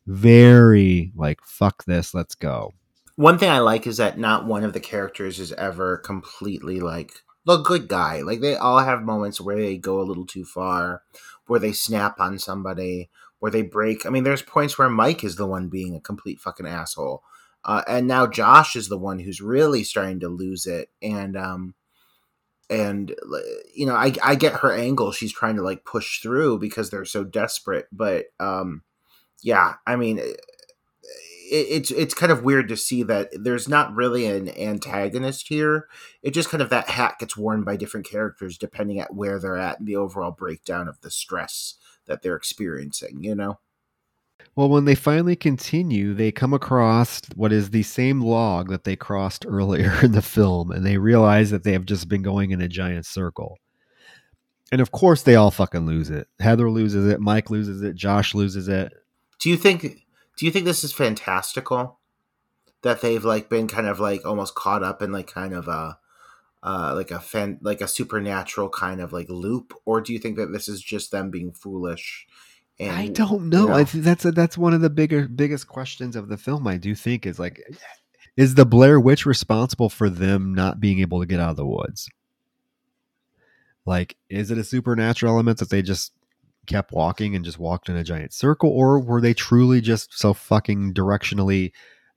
very 0.05 1.11
like, 1.15 1.41
fuck 1.43 1.85
this, 1.85 2.13
let's 2.13 2.35
go. 2.35 2.73
One 3.15 3.37
thing 3.37 3.49
I 3.49 3.59
like 3.59 3.85
is 3.87 3.97
that 3.97 4.17
not 4.17 4.45
one 4.45 4.63
of 4.63 4.73
the 4.73 4.79
characters 4.79 5.39
is 5.39 5.53
ever 5.53 5.97
completely 5.97 6.79
like 6.79 7.13
the 7.45 7.57
good 7.57 7.87
guy. 7.87 8.21
Like 8.21 8.41
they 8.41 8.55
all 8.55 8.79
have 8.79 9.03
moments 9.03 9.41
where 9.41 9.55
they 9.55 9.77
go 9.77 9.99
a 9.99 10.03
little 10.03 10.25
too 10.25 10.45
far, 10.45 11.03
where 11.47 11.59
they 11.59 11.73
snap 11.73 12.19
on 12.19 12.39
somebody, 12.39 13.09
where 13.39 13.51
they 13.51 13.61
break. 13.61 14.05
I 14.05 14.09
mean, 14.09 14.23
there's 14.23 14.41
points 14.41 14.77
where 14.77 14.89
Mike 14.89 15.23
is 15.23 15.35
the 15.35 15.47
one 15.47 15.67
being 15.67 15.95
a 15.95 15.99
complete 15.99 16.39
fucking 16.39 16.67
asshole. 16.67 17.23
Uh, 17.65 17.81
and 17.87 18.07
now 18.07 18.27
Josh 18.27 18.75
is 18.75 18.89
the 18.89 18.97
one 18.97 19.19
who's 19.19 19.41
really 19.41 19.83
starting 19.83 20.19
to 20.19 20.27
lose 20.27 20.65
it. 20.65 20.89
And, 21.01 21.37
um, 21.37 21.75
and 22.69 23.13
you 23.73 23.85
know, 23.85 23.95
I, 23.95 24.13
I 24.23 24.35
get 24.35 24.53
her 24.61 24.71
angle. 24.71 25.11
She's 25.11 25.33
trying 25.33 25.55
to 25.57 25.61
like 25.61 25.85
push 25.85 26.21
through 26.21 26.59
because 26.59 26.89
they're 26.89 27.05
so 27.05 27.23
desperate. 27.23 27.87
But, 27.91 28.25
um, 28.39 28.83
yeah, 29.41 29.75
I 29.85 29.95
mean, 29.95 30.19
it's 31.51 31.91
it's 31.91 32.13
kind 32.13 32.31
of 32.31 32.43
weird 32.43 32.67
to 32.69 32.77
see 32.77 33.03
that 33.03 33.29
there's 33.33 33.67
not 33.67 33.93
really 33.93 34.25
an 34.25 34.49
antagonist 34.57 35.49
here. 35.49 35.87
It 36.21 36.31
just 36.31 36.49
kind 36.49 36.61
of 36.61 36.69
that 36.69 36.89
hat 36.89 37.19
gets 37.19 37.37
worn 37.37 37.63
by 37.63 37.75
different 37.75 38.09
characters 38.09 38.57
depending 38.57 38.99
at 38.99 39.13
where 39.13 39.39
they're 39.39 39.57
at 39.57 39.79
and 39.79 39.87
the 39.87 39.97
overall 39.97 40.31
breakdown 40.31 40.87
of 40.87 41.01
the 41.01 41.11
stress 41.11 41.75
that 42.05 42.21
they're 42.21 42.35
experiencing. 42.35 43.23
You 43.23 43.35
know. 43.35 43.59
Well, 44.55 44.69
when 44.69 44.85
they 44.85 44.95
finally 44.95 45.35
continue, 45.35 46.13
they 46.13 46.31
come 46.31 46.53
across 46.53 47.21
what 47.35 47.51
is 47.51 47.71
the 47.71 47.81
same 47.81 48.21
log 48.21 48.69
that 48.69 48.83
they 48.83 48.95
crossed 48.95 49.45
earlier 49.47 49.93
in 50.03 50.11
the 50.11 50.21
film, 50.21 50.71
and 50.71 50.85
they 50.85 50.97
realize 50.97 51.49
that 51.51 51.63
they 51.63 51.73
have 51.73 51.85
just 51.85 52.07
been 52.07 52.21
going 52.21 52.51
in 52.51 52.61
a 52.61 52.67
giant 52.67 53.05
circle. 53.05 53.57
And 54.71 54.81
of 54.81 54.91
course, 54.91 55.23
they 55.23 55.35
all 55.35 55.51
fucking 55.51 55.85
lose 55.85 56.09
it. 56.09 56.27
Heather 56.39 56.69
loses 56.69 57.07
it. 57.07 57.19
Mike 57.19 57.49
loses 57.49 57.81
it. 57.81 57.95
Josh 57.95 58.33
loses 58.33 58.67
it. 58.67 58.91
Do 59.39 59.49
you 59.49 59.57
think 59.57 59.81
do 60.35 60.45
you 60.45 60.51
think 60.51 60.65
this 60.65 60.83
is 60.83 60.93
fantastical? 60.93 61.99
That 62.81 63.01
they've 63.01 63.23
like 63.23 63.49
been 63.49 63.67
kind 63.67 63.87
of 63.87 63.99
like 63.99 64.25
almost 64.25 64.55
caught 64.55 64.83
up 64.83 65.01
in 65.01 65.11
like 65.11 65.27
kind 65.27 65.53
of 65.53 65.67
a 65.67 65.99
uh, 66.63 66.93
like 66.95 67.11
a 67.11 67.19
fan 67.19 67.59
like 67.61 67.81
a 67.81 67.87
supernatural 67.87 68.69
kind 68.69 68.99
of 68.99 69.13
like 69.13 69.29
loop, 69.29 69.73
or 69.85 70.01
do 70.01 70.13
you 70.13 70.19
think 70.19 70.37
that 70.37 70.51
this 70.51 70.67
is 70.67 70.81
just 70.81 71.11
them 71.11 71.29
being 71.29 71.51
foolish? 71.51 72.25
And, 72.79 72.91
I 72.91 73.07
don't 73.07 73.49
know. 73.49 73.63
You 73.63 73.67
know? 73.69 73.75
I 73.75 73.83
think 73.83 74.03
that's 74.03 74.25
a, 74.25 74.31
that's 74.31 74.57
one 74.57 74.73
of 74.73 74.81
the 74.81 74.89
bigger 74.89 75.27
biggest 75.27 75.67
questions 75.67 76.15
of 76.15 76.27
the 76.27 76.37
film. 76.37 76.67
I 76.67 76.77
do 76.77 76.95
think 76.95 77.25
is 77.25 77.39
like, 77.39 77.61
is 78.37 78.55
the 78.55 78.65
Blair 78.65 78.99
Witch 78.99 79.25
responsible 79.25 79.89
for 79.89 80.09
them 80.09 80.53
not 80.53 80.79
being 80.79 80.99
able 80.99 81.19
to 81.19 81.25
get 81.25 81.39
out 81.39 81.51
of 81.51 81.57
the 81.57 81.65
woods? 81.65 82.09
Like, 83.85 84.15
is 84.29 84.49
it 84.49 84.57
a 84.57 84.63
supernatural 84.63 85.33
element 85.33 85.59
that 85.59 85.69
they 85.69 85.81
just 85.81 86.13
kept 86.65 86.91
walking 86.91 87.35
and 87.35 87.43
just 87.43 87.59
walked 87.59 87.89
in 87.89 87.97
a 87.97 88.03
giant 88.03 88.33
circle, 88.33 88.69
or 88.69 88.99
were 88.99 89.21
they 89.21 89.33
truly 89.33 89.81
just 89.81 90.17
so 90.17 90.33
fucking 90.33 90.93
directionally 90.93 91.71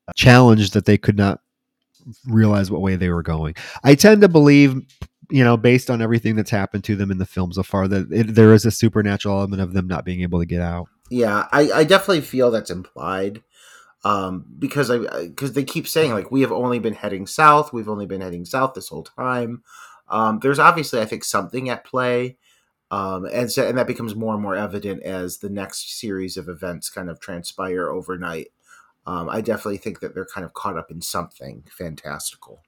uh, 0.08 0.12
challenged 0.14 0.72
that 0.74 0.84
they 0.84 0.98
could 0.98 1.16
not 1.16 1.40
realize 2.26 2.70
what 2.70 2.82
way 2.82 2.96
they 2.96 3.08
were 3.08 3.22
going? 3.22 3.54
I 3.82 3.94
tend 3.94 4.20
to 4.22 4.28
believe, 4.28 4.80
you 5.30 5.44
know, 5.44 5.56
based 5.56 5.90
on 5.90 6.02
everything 6.02 6.36
that's 6.36 6.50
happened 6.50 6.84
to 6.84 6.96
them 6.96 7.10
in 7.10 7.18
the 7.18 7.26
film 7.26 7.52
so 7.52 7.62
far, 7.62 7.88
that 7.88 8.10
it, 8.12 8.34
there 8.34 8.52
is 8.52 8.64
a 8.64 8.70
supernatural 8.70 9.38
element 9.38 9.62
of 9.62 9.72
them 9.72 9.86
not 9.86 10.04
being 10.04 10.22
able 10.22 10.40
to 10.40 10.46
get 10.46 10.60
out. 10.60 10.88
Yeah, 11.10 11.46
I, 11.52 11.70
I 11.72 11.84
definitely 11.84 12.22
feel 12.22 12.50
that's 12.50 12.70
implied 12.70 13.42
um, 14.04 14.44
because 14.58 14.90
I 14.90 15.26
because 15.26 15.52
they 15.52 15.64
keep 15.64 15.86
saying 15.86 16.12
like 16.12 16.30
we 16.30 16.40
have 16.40 16.52
only 16.52 16.78
been 16.78 16.94
heading 16.94 17.26
south, 17.26 17.72
we've 17.72 17.88
only 17.88 18.06
been 18.06 18.20
heading 18.20 18.44
south 18.44 18.74
this 18.74 18.88
whole 18.88 19.04
time. 19.04 19.62
Um, 20.08 20.40
there's 20.40 20.58
obviously 20.58 21.00
I 21.00 21.04
think 21.04 21.24
something 21.24 21.68
at 21.68 21.84
play 21.84 22.36
um, 22.90 23.26
and 23.32 23.50
so 23.50 23.66
and 23.66 23.76
that 23.78 23.86
becomes 23.86 24.14
more 24.14 24.34
and 24.34 24.42
more 24.42 24.54
evident 24.54 25.02
as 25.02 25.38
the 25.38 25.50
next 25.50 25.98
series 25.98 26.36
of 26.36 26.48
events 26.48 26.88
kind 26.88 27.10
of 27.10 27.20
transpire 27.20 27.88
overnight. 27.88 28.48
Um, 29.06 29.28
I 29.28 29.40
definitely 29.40 29.78
think 29.78 30.00
that 30.00 30.14
they're 30.14 30.26
kind 30.26 30.44
of 30.44 30.52
caught 30.52 30.76
up 30.76 30.90
in 30.90 31.00
something 31.00 31.64
fantastical. 31.70 32.62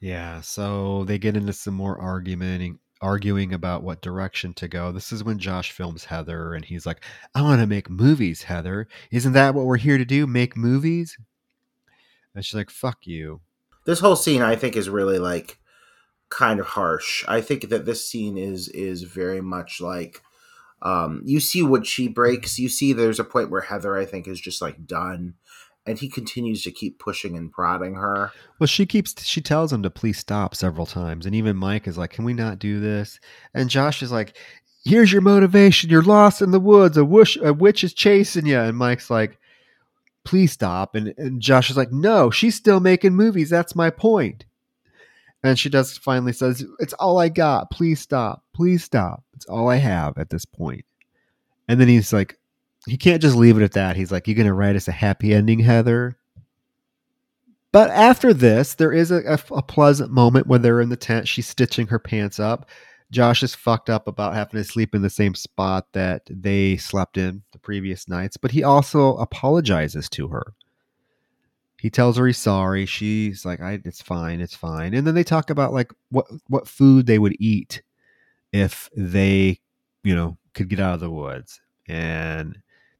Yeah, 0.00 0.40
so 0.42 1.04
they 1.04 1.18
get 1.18 1.36
into 1.36 1.52
some 1.52 1.74
more 1.74 1.98
arguing 1.98 2.78
arguing 3.00 3.52
about 3.52 3.84
what 3.84 4.02
direction 4.02 4.52
to 4.52 4.66
go. 4.66 4.90
This 4.90 5.12
is 5.12 5.22
when 5.22 5.38
Josh 5.38 5.70
films 5.70 6.04
Heather 6.04 6.54
and 6.54 6.64
he's 6.64 6.86
like, 6.86 7.04
"I 7.34 7.42
want 7.42 7.60
to 7.60 7.66
make 7.66 7.90
movies, 7.90 8.42
Heather. 8.42 8.88
Isn't 9.10 9.32
that 9.32 9.54
what 9.54 9.66
we're 9.66 9.76
here 9.76 9.98
to 9.98 10.04
do? 10.04 10.26
Make 10.26 10.56
movies?" 10.56 11.16
And 12.34 12.44
she's 12.44 12.54
like, 12.54 12.70
"Fuck 12.70 13.06
you." 13.06 13.40
This 13.86 14.00
whole 14.00 14.16
scene 14.16 14.42
I 14.42 14.56
think 14.56 14.76
is 14.76 14.88
really 14.88 15.18
like 15.18 15.58
kind 16.28 16.60
of 16.60 16.66
harsh. 16.66 17.24
I 17.26 17.40
think 17.40 17.68
that 17.70 17.86
this 17.86 18.08
scene 18.08 18.36
is 18.36 18.68
is 18.68 19.02
very 19.02 19.40
much 19.40 19.80
like 19.80 20.22
um, 20.82 21.22
you 21.24 21.40
see 21.40 21.62
what 21.62 21.86
she 21.86 22.06
breaks. 22.06 22.58
You 22.58 22.68
see 22.68 22.92
there's 22.92 23.18
a 23.18 23.24
point 23.24 23.50
where 23.50 23.62
Heather 23.62 23.96
I 23.96 24.04
think 24.04 24.28
is 24.28 24.40
just 24.40 24.62
like 24.62 24.86
done 24.86 25.34
and 25.88 25.98
he 25.98 26.08
continues 26.08 26.62
to 26.62 26.70
keep 26.70 26.98
pushing 26.98 27.36
and 27.36 27.50
prodding 27.50 27.94
her. 27.94 28.30
Well, 28.58 28.66
she 28.66 28.84
keeps 28.84 29.24
she 29.24 29.40
tells 29.40 29.72
him 29.72 29.82
to 29.82 29.90
please 29.90 30.18
stop 30.18 30.54
several 30.54 30.86
times, 30.86 31.24
and 31.24 31.34
even 31.34 31.56
Mike 31.56 31.88
is 31.88 31.96
like, 31.96 32.10
"Can 32.10 32.24
we 32.24 32.34
not 32.34 32.58
do 32.58 32.78
this?" 32.78 33.18
And 33.54 33.70
Josh 33.70 34.02
is 34.02 34.12
like, 34.12 34.36
"Here's 34.84 35.10
your 35.10 35.22
motivation. 35.22 35.90
You're 35.90 36.02
lost 36.02 36.42
in 36.42 36.50
the 36.50 36.60
woods. 36.60 36.96
A 36.96 37.04
witch, 37.04 37.38
a 37.42 37.52
witch 37.52 37.82
is 37.82 37.94
chasing 37.94 38.46
you." 38.46 38.60
And 38.60 38.76
Mike's 38.76 39.08
like, 39.08 39.38
"Please 40.24 40.52
stop." 40.52 40.94
And, 40.94 41.14
and 41.16 41.40
Josh 41.40 41.70
is 41.70 41.76
like, 41.76 41.90
"No, 41.92 42.30
she's 42.30 42.54
still 42.54 42.80
making 42.80 43.14
movies. 43.14 43.48
That's 43.48 43.74
my 43.74 43.88
point." 43.88 44.44
And 45.42 45.58
she 45.58 45.68
does 45.68 45.96
finally 45.96 46.32
says, 46.32 46.64
It's 46.80 46.94
all 46.94 47.18
I 47.18 47.28
got. 47.28 47.70
Please 47.70 48.00
stop. 48.00 48.42
Please 48.54 48.82
stop. 48.82 49.22
It's 49.34 49.46
all 49.46 49.68
I 49.68 49.76
have 49.76 50.18
at 50.18 50.30
this 50.30 50.44
point. 50.44 50.84
And 51.68 51.80
then 51.80 51.86
he's 51.86 52.12
like, 52.12 52.37
he 52.88 52.96
can't 52.96 53.22
just 53.22 53.36
leave 53.36 53.56
it 53.56 53.64
at 53.64 53.72
that. 53.72 53.96
He's 53.96 54.12
like, 54.12 54.26
You're 54.26 54.36
gonna 54.36 54.54
write 54.54 54.76
us 54.76 54.88
a 54.88 54.92
happy 54.92 55.34
ending, 55.34 55.60
Heather. 55.60 56.16
But 57.70 57.90
after 57.90 58.32
this, 58.32 58.74
there 58.74 58.92
is 58.92 59.10
a, 59.10 59.18
a, 59.24 59.38
a, 59.54 59.62
pleasant 59.62 60.10
moment 60.10 60.46
when 60.46 60.62
they're 60.62 60.80
in 60.80 60.88
the 60.88 60.96
tent. 60.96 61.28
She's 61.28 61.46
stitching 61.46 61.86
her 61.88 61.98
pants 61.98 62.40
up. 62.40 62.66
Josh 63.10 63.42
is 63.42 63.54
fucked 63.54 63.90
up 63.90 64.08
about 64.08 64.34
having 64.34 64.58
to 64.58 64.64
sleep 64.64 64.94
in 64.94 65.02
the 65.02 65.10
same 65.10 65.34
spot 65.34 65.86
that 65.92 66.22
they 66.30 66.76
slept 66.76 67.18
in 67.18 67.42
the 67.52 67.58
previous 67.58 68.08
nights, 68.08 68.36
but 68.36 68.50
he 68.50 68.62
also 68.62 69.16
apologizes 69.16 70.08
to 70.10 70.28
her. 70.28 70.54
He 71.78 71.90
tells 71.90 72.16
her 72.16 72.26
he's 72.26 72.38
sorry. 72.38 72.86
She's 72.86 73.44
like, 73.44 73.60
I, 73.60 73.80
"It's 73.84 74.02
fine, 74.02 74.40
it's 74.40 74.56
fine." 74.56 74.94
And 74.94 75.06
then 75.06 75.14
they 75.14 75.24
talk 75.24 75.48
about 75.48 75.72
like 75.72 75.92
what 76.10 76.26
what 76.48 76.68
food 76.68 77.06
they 77.06 77.18
would 77.18 77.36
eat 77.38 77.82
if 78.52 78.90
they, 78.96 79.60
you 80.02 80.14
know, 80.14 80.36
could 80.54 80.68
get 80.68 80.80
out 80.80 80.94
of 80.94 81.00
the 81.00 81.10
woods. 81.10 81.60
And 81.88 82.58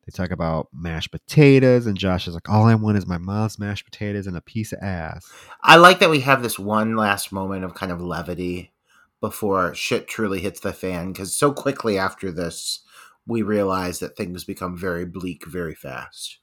they 0.09 0.17
talk 0.17 0.31
about 0.31 0.69
mashed 0.73 1.11
potatoes, 1.11 1.87
and 1.87 1.99
Josh 1.99 2.27
is 2.27 2.33
like, 2.33 2.49
"All 2.49 2.65
I 2.65 2.75
want 2.75 2.97
is 2.97 3.07
my 3.07 3.19
mom's 3.19 3.59
mashed 3.59 3.85
potatoes 3.85 4.27
and 4.27 4.39
a 4.39 4.41
piece 4.41 4.73
of 4.73 4.79
ass." 4.81 5.31
I 5.63 5.77
like 5.77 5.99
that 5.99 6.09
we 6.09 6.21
have 6.21 6.43
this 6.43 6.59
one 6.59 6.97
last 6.97 7.31
moment 7.31 7.63
of 7.63 7.75
kind 7.75 7.93
of 7.93 8.01
levity 8.01 8.73
before 9.21 9.75
shit 9.75 10.09
truly 10.09 10.41
hits 10.41 10.61
the 10.61 10.73
fan, 10.73 11.13
because 11.13 11.37
so 11.37 11.53
quickly 11.53 11.99
after 11.99 12.33
this, 12.33 12.81
we 13.27 13.43
realize 13.43 13.99
that 13.99 14.17
things 14.17 14.45
become 14.45 14.79
very 14.79 15.05
bleak 15.05 15.45
very 15.45 15.75
fast. 15.75 16.39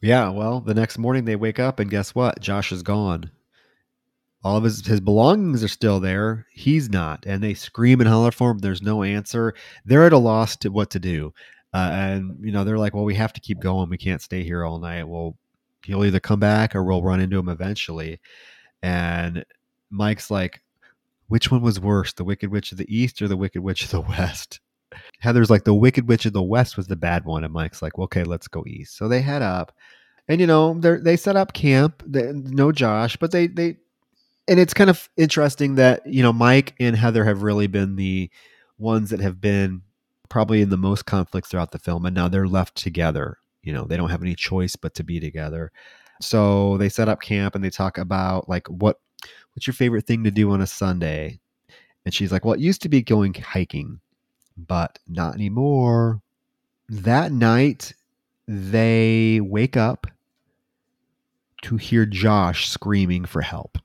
Yeah, 0.00 0.28
well, 0.28 0.60
the 0.60 0.74
next 0.74 0.96
morning 0.96 1.24
they 1.24 1.34
wake 1.34 1.58
up 1.58 1.80
and 1.80 1.90
guess 1.90 2.14
what? 2.14 2.38
Josh 2.38 2.70
is 2.70 2.84
gone. 2.84 3.32
All 4.44 4.56
of 4.56 4.62
his 4.62 4.86
his 4.86 5.00
belongings 5.00 5.64
are 5.64 5.68
still 5.68 5.98
there. 5.98 6.46
He's 6.52 6.88
not, 6.88 7.26
and 7.26 7.42
they 7.42 7.54
scream 7.54 8.00
and 8.00 8.08
holler 8.08 8.30
for 8.30 8.52
him. 8.52 8.58
There's 8.58 8.82
no 8.82 9.02
answer. 9.02 9.54
They're 9.84 10.06
at 10.06 10.12
a 10.12 10.18
loss 10.18 10.54
to 10.58 10.68
what 10.68 10.90
to 10.90 11.00
do, 11.00 11.32
uh, 11.76 11.90
and 11.92 12.38
you 12.40 12.52
know 12.52 12.64
they're 12.64 12.78
like, 12.78 12.94
"Well, 12.94 13.04
we 13.04 13.14
have 13.16 13.34
to 13.34 13.40
keep 13.40 13.60
going. 13.60 13.90
We 13.90 13.98
can't 13.98 14.22
stay 14.22 14.42
here 14.42 14.64
all 14.64 14.78
night. 14.78 15.06
Well, 15.06 15.36
he'll 15.84 16.06
either 16.06 16.20
come 16.20 16.40
back 16.40 16.74
or 16.74 16.82
we'll 16.82 17.02
run 17.02 17.20
into 17.20 17.38
him 17.38 17.50
eventually." 17.50 18.18
And 18.82 19.44
Mike's 19.90 20.30
like, 20.30 20.62
"Which 21.28 21.50
one 21.50 21.60
was 21.60 21.78
worse, 21.78 22.14
the 22.14 22.24
Wicked 22.24 22.50
Witch 22.50 22.72
of 22.72 22.78
the 22.78 22.94
East 22.94 23.20
or 23.20 23.28
the 23.28 23.36
Wicked 23.36 23.62
Witch 23.62 23.84
of 23.84 23.90
the 23.90 24.00
West?" 24.08 24.60
Heather's 25.20 25.50
like 25.50 25.64
the 25.64 25.74
Wicked 25.74 26.08
Witch 26.08 26.24
of 26.24 26.32
the 26.32 26.42
West 26.42 26.78
was 26.78 26.86
the 26.86 26.96
bad 26.96 27.26
one, 27.26 27.44
and 27.44 27.52
Mike's 27.52 27.82
like, 27.82 27.98
well, 27.98 28.04
okay, 28.04 28.24
let's 28.24 28.48
go 28.48 28.64
east. 28.66 28.96
So 28.96 29.06
they 29.06 29.20
head 29.20 29.42
up, 29.42 29.72
and 30.28 30.40
you 30.40 30.46
know 30.46 30.78
they 30.80 30.96
they 30.96 31.16
set 31.16 31.36
up 31.36 31.52
camp. 31.52 32.02
They, 32.06 32.32
no 32.32 32.72
Josh, 32.72 33.18
but 33.18 33.32
they 33.32 33.48
they, 33.48 33.76
and 34.48 34.58
it's 34.58 34.72
kind 34.72 34.88
of 34.88 35.10
interesting 35.18 35.74
that 35.74 36.06
you 36.06 36.22
know 36.22 36.32
Mike 36.32 36.74
and 36.80 36.96
Heather 36.96 37.24
have 37.24 37.42
really 37.42 37.66
been 37.66 37.96
the 37.96 38.30
ones 38.78 39.10
that 39.10 39.20
have 39.20 39.42
been 39.42 39.82
probably 40.28 40.62
in 40.62 40.70
the 40.70 40.76
most 40.76 41.06
conflicts 41.06 41.48
throughout 41.48 41.72
the 41.72 41.78
film, 41.78 42.06
and 42.06 42.14
now 42.14 42.28
they're 42.28 42.48
left 42.48 42.76
together. 42.76 43.38
You 43.62 43.72
know 43.72 43.84
they 43.84 43.96
don't 43.96 44.10
have 44.10 44.22
any 44.22 44.34
choice 44.34 44.76
but 44.76 44.94
to 44.94 45.04
be 45.04 45.20
together. 45.20 45.72
So 46.20 46.76
they 46.78 46.88
set 46.88 47.08
up 47.08 47.20
camp 47.20 47.54
and 47.54 47.64
they 47.64 47.70
talk 47.70 47.98
about 47.98 48.48
like 48.48 48.66
what 48.68 48.98
what's 49.54 49.66
your 49.66 49.74
favorite 49.74 50.06
thing 50.06 50.24
to 50.24 50.30
do 50.30 50.50
on 50.50 50.60
a 50.60 50.66
Sunday? 50.66 51.40
And 52.04 52.14
she's 52.14 52.30
like, 52.30 52.44
well, 52.44 52.54
it 52.54 52.60
used 52.60 52.82
to 52.82 52.88
be 52.88 53.02
going 53.02 53.34
hiking, 53.34 54.00
but 54.56 54.98
not 55.08 55.34
anymore. 55.34 56.22
That 56.88 57.32
night, 57.32 57.94
they 58.46 59.40
wake 59.40 59.76
up 59.76 60.06
to 61.62 61.76
hear 61.76 62.06
Josh 62.06 62.68
screaming 62.68 63.24
for 63.24 63.42
help. 63.42 63.78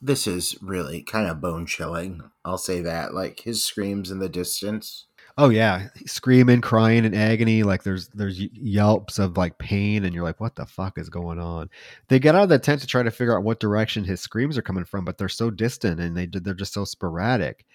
This 0.00 0.28
is 0.28 0.56
really 0.62 1.02
kind 1.02 1.28
of 1.28 1.40
bone 1.40 1.66
chilling. 1.66 2.22
I'll 2.44 2.58
say 2.58 2.80
that. 2.82 3.14
Like 3.14 3.40
his 3.40 3.64
screams 3.64 4.12
in 4.12 4.20
the 4.20 4.28
distance. 4.28 5.06
Oh 5.38 5.50
yeah, 5.50 5.88
screaming, 6.06 6.62
crying 6.62 7.04
in 7.04 7.14
agony. 7.14 7.62
Like 7.62 7.82
there's 7.82 8.08
there's 8.08 8.40
yelps 8.40 9.18
of 9.18 9.36
like 9.36 9.58
pain, 9.58 10.04
and 10.04 10.14
you're 10.14 10.24
like, 10.24 10.40
what 10.40 10.56
the 10.56 10.64
fuck 10.64 10.96
is 10.98 11.10
going 11.10 11.38
on? 11.38 11.68
They 12.08 12.18
get 12.18 12.34
out 12.34 12.44
of 12.44 12.48
the 12.48 12.58
tent 12.58 12.80
to 12.80 12.86
try 12.86 13.02
to 13.02 13.10
figure 13.10 13.36
out 13.36 13.44
what 13.44 13.60
direction 13.60 14.04
his 14.04 14.20
screams 14.20 14.56
are 14.56 14.62
coming 14.62 14.84
from, 14.84 15.04
but 15.04 15.18
they're 15.18 15.28
so 15.28 15.50
distant 15.50 16.00
and 16.00 16.16
they 16.16 16.26
they're 16.26 16.54
just 16.54 16.72
so 16.72 16.84
sporadic. 16.84 17.66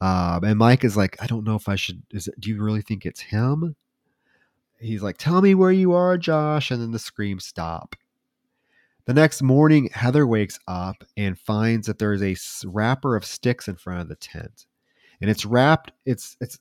Um, 0.00 0.44
and 0.44 0.58
Mike 0.58 0.84
is 0.84 0.96
like, 0.96 1.20
I 1.20 1.26
don't 1.26 1.44
know 1.44 1.56
if 1.56 1.68
I 1.68 1.74
should. 1.74 2.02
Is 2.12 2.28
it? 2.28 2.38
Do 2.40 2.50
you 2.50 2.62
really 2.62 2.82
think 2.82 3.04
it's 3.04 3.20
him? 3.20 3.74
He's 4.78 5.02
like, 5.02 5.18
tell 5.18 5.42
me 5.42 5.56
where 5.56 5.72
you 5.72 5.92
are, 5.94 6.16
Josh, 6.16 6.70
and 6.70 6.80
then 6.80 6.92
the 6.92 7.00
screams 7.00 7.44
stop. 7.44 7.96
The 9.06 9.14
next 9.14 9.42
morning, 9.42 9.88
Heather 9.92 10.24
wakes 10.24 10.60
up 10.68 11.02
and 11.16 11.36
finds 11.36 11.88
that 11.88 11.98
there 11.98 12.12
is 12.12 12.22
a 12.22 12.68
wrapper 12.68 13.16
of 13.16 13.24
sticks 13.24 13.66
in 13.66 13.74
front 13.74 14.02
of 14.02 14.08
the 14.08 14.14
tent, 14.16 14.66
and 15.20 15.28
it's 15.28 15.44
wrapped. 15.44 15.90
It's 16.06 16.36
it's 16.40 16.60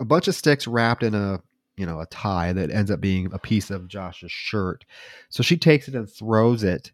a 0.00 0.04
bunch 0.04 0.28
of 0.28 0.34
sticks 0.34 0.66
wrapped 0.66 1.02
in 1.02 1.14
a 1.14 1.40
you 1.76 1.86
know 1.86 2.00
a 2.00 2.06
tie 2.06 2.52
that 2.52 2.70
ends 2.70 2.90
up 2.90 3.00
being 3.00 3.32
a 3.32 3.38
piece 3.38 3.70
of 3.70 3.88
Josh's 3.88 4.32
shirt. 4.32 4.84
So 5.30 5.42
she 5.42 5.56
takes 5.56 5.88
it 5.88 5.94
and 5.94 6.10
throws 6.10 6.62
it. 6.62 6.92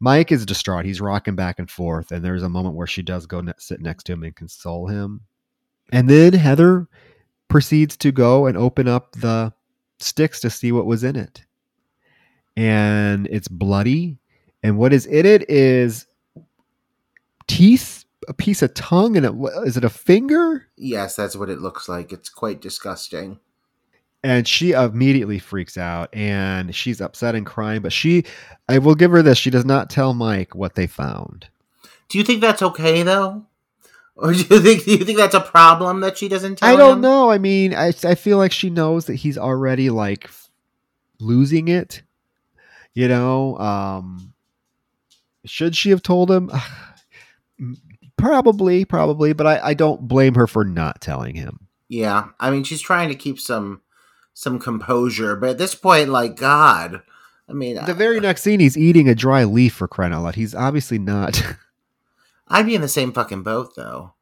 Mike 0.00 0.32
is 0.32 0.44
distraught. 0.44 0.84
He's 0.84 1.00
rocking 1.00 1.36
back 1.36 1.58
and 1.58 1.70
forth, 1.70 2.10
and 2.10 2.24
there's 2.24 2.42
a 2.42 2.48
moment 2.48 2.74
where 2.74 2.86
she 2.86 3.02
does 3.02 3.26
go 3.26 3.40
ne- 3.40 3.52
sit 3.58 3.80
next 3.80 4.04
to 4.04 4.12
him 4.12 4.22
and 4.22 4.34
console 4.34 4.88
him. 4.88 5.20
And 5.92 6.08
then 6.08 6.32
Heather 6.32 6.88
proceeds 7.48 7.96
to 7.98 8.10
go 8.10 8.46
and 8.46 8.56
open 8.56 8.88
up 8.88 9.12
the 9.12 9.52
sticks 9.98 10.40
to 10.40 10.50
see 10.50 10.72
what 10.72 10.86
was 10.86 11.04
in 11.04 11.16
it. 11.16 11.44
And 12.56 13.26
it's 13.30 13.48
bloody. 13.48 14.18
And 14.62 14.78
what 14.78 14.92
is 14.92 15.06
in 15.06 15.26
it 15.26 15.48
is 15.50 16.06
teeth 17.46 18.03
a 18.28 18.34
piece 18.34 18.62
of 18.62 18.74
tongue 18.74 19.16
and 19.16 19.26
it 19.26 19.32
is 19.66 19.76
it 19.76 19.84
a 19.84 19.90
finger? 19.90 20.66
Yes, 20.76 21.16
that's 21.16 21.36
what 21.36 21.50
it 21.50 21.60
looks 21.60 21.88
like. 21.88 22.12
It's 22.12 22.28
quite 22.28 22.60
disgusting. 22.60 23.38
And 24.22 24.48
she 24.48 24.72
immediately 24.72 25.38
freaks 25.38 25.76
out 25.76 26.14
and 26.14 26.74
she's 26.74 27.00
upset 27.00 27.34
and 27.34 27.44
crying, 27.44 27.82
but 27.82 27.92
she 27.92 28.24
I 28.68 28.78
will 28.78 28.94
give 28.94 29.10
her 29.10 29.22
this, 29.22 29.38
she 29.38 29.50
does 29.50 29.66
not 29.66 29.90
tell 29.90 30.14
Mike 30.14 30.54
what 30.54 30.74
they 30.74 30.86
found. 30.86 31.48
Do 32.08 32.18
you 32.18 32.24
think 32.24 32.40
that's 32.40 32.62
okay 32.62 33.02
though? 33.02 33.44
Or 34.16 34.32
do 34.32 34.38
you 34.38 34.60
think 34.60 34.84
do 34.84 34.92
you 34.92 35.04
think 35.04 35.18
that's 35.18 35.34
a 35.34 35.40
problem 35.40 36.00
that 36.00 36.16
she 36.16 36.28
doesn't 36.28 36.56
tell 36.56 36.68
I 36.72 36.76
don't 36.76 36.94
him? 36.94 37.00
know. 37.02 37.30
I 37.30 37.38
mean, 37.38 37.74
I 37.74 37.92
I 38.04 38.14
feel 38.14 38.38
like 38.38 38.52
she 38.52 38.70
knows 38.70 39.06
that 39.06 39.16
he's 39.16 39.36
already 39.36 39.90
like 39.90 40.30
losing 41.20 41.68
it. 41.68 42.02
You 42.94 43.08
know, 43.08 43.58
um 43.58 44.32
should 45.44 45.76
she 45.76 45.90
have 45.90 46.02
told 46.02 46.30
him? 46.30 46.50
Probably, 48.16 48.84
probably, 48.84 49.32
but 49.32 49.46
I, 49.46 49.60
I 49.62 49.74
don't 49.74 50.08
blame 50.08 50.34
her 50.34 50.46
for 50.46 50.64
not 50.64 51.00
telling 51.00 51.34
him. 51.34 51.68
Yeah, 51.88 52.28
I 52.40 52.50
mean, 52.50 52.64
she's 52.64 52.80
trying 52.80 53.08
to 53.08 53.14
keep 53.14 53.38
some 53.38 53.82
some 54.32 54.58
composure, 54.58 55.36
but 55.36 55.50
at 55.50 55.58
this 55.58 55.74
point, 55.74 56.08
like 56.08 56.36
God, 56.36 57.02
I 57.48 57.52
mean, 57.52 57.76
The 57.84 57.94
very 57.94 58.20
next 58.20 58.42
scene, 58.42 58.60
he's 58.60 58.76
eating 58.76 59.08
a 59.08 59.14
dry 59.14 59.44
leaf 59.44 59.74
for 59.74 59.86
crying 59.86 60.12
out 60.12 60.22
loud. 60.22 60.34
He's 60.34 60.54
obviously 60.54 60.98
not. 60.98 61.42
I'd 62.48 62.66
be 62.66 62.74
in 62.74 62.80
the 62.80 62.88
same 62.88 63.12
fucking 63.12 63.42
boat 63.42 63.74
though. 63.76 64.14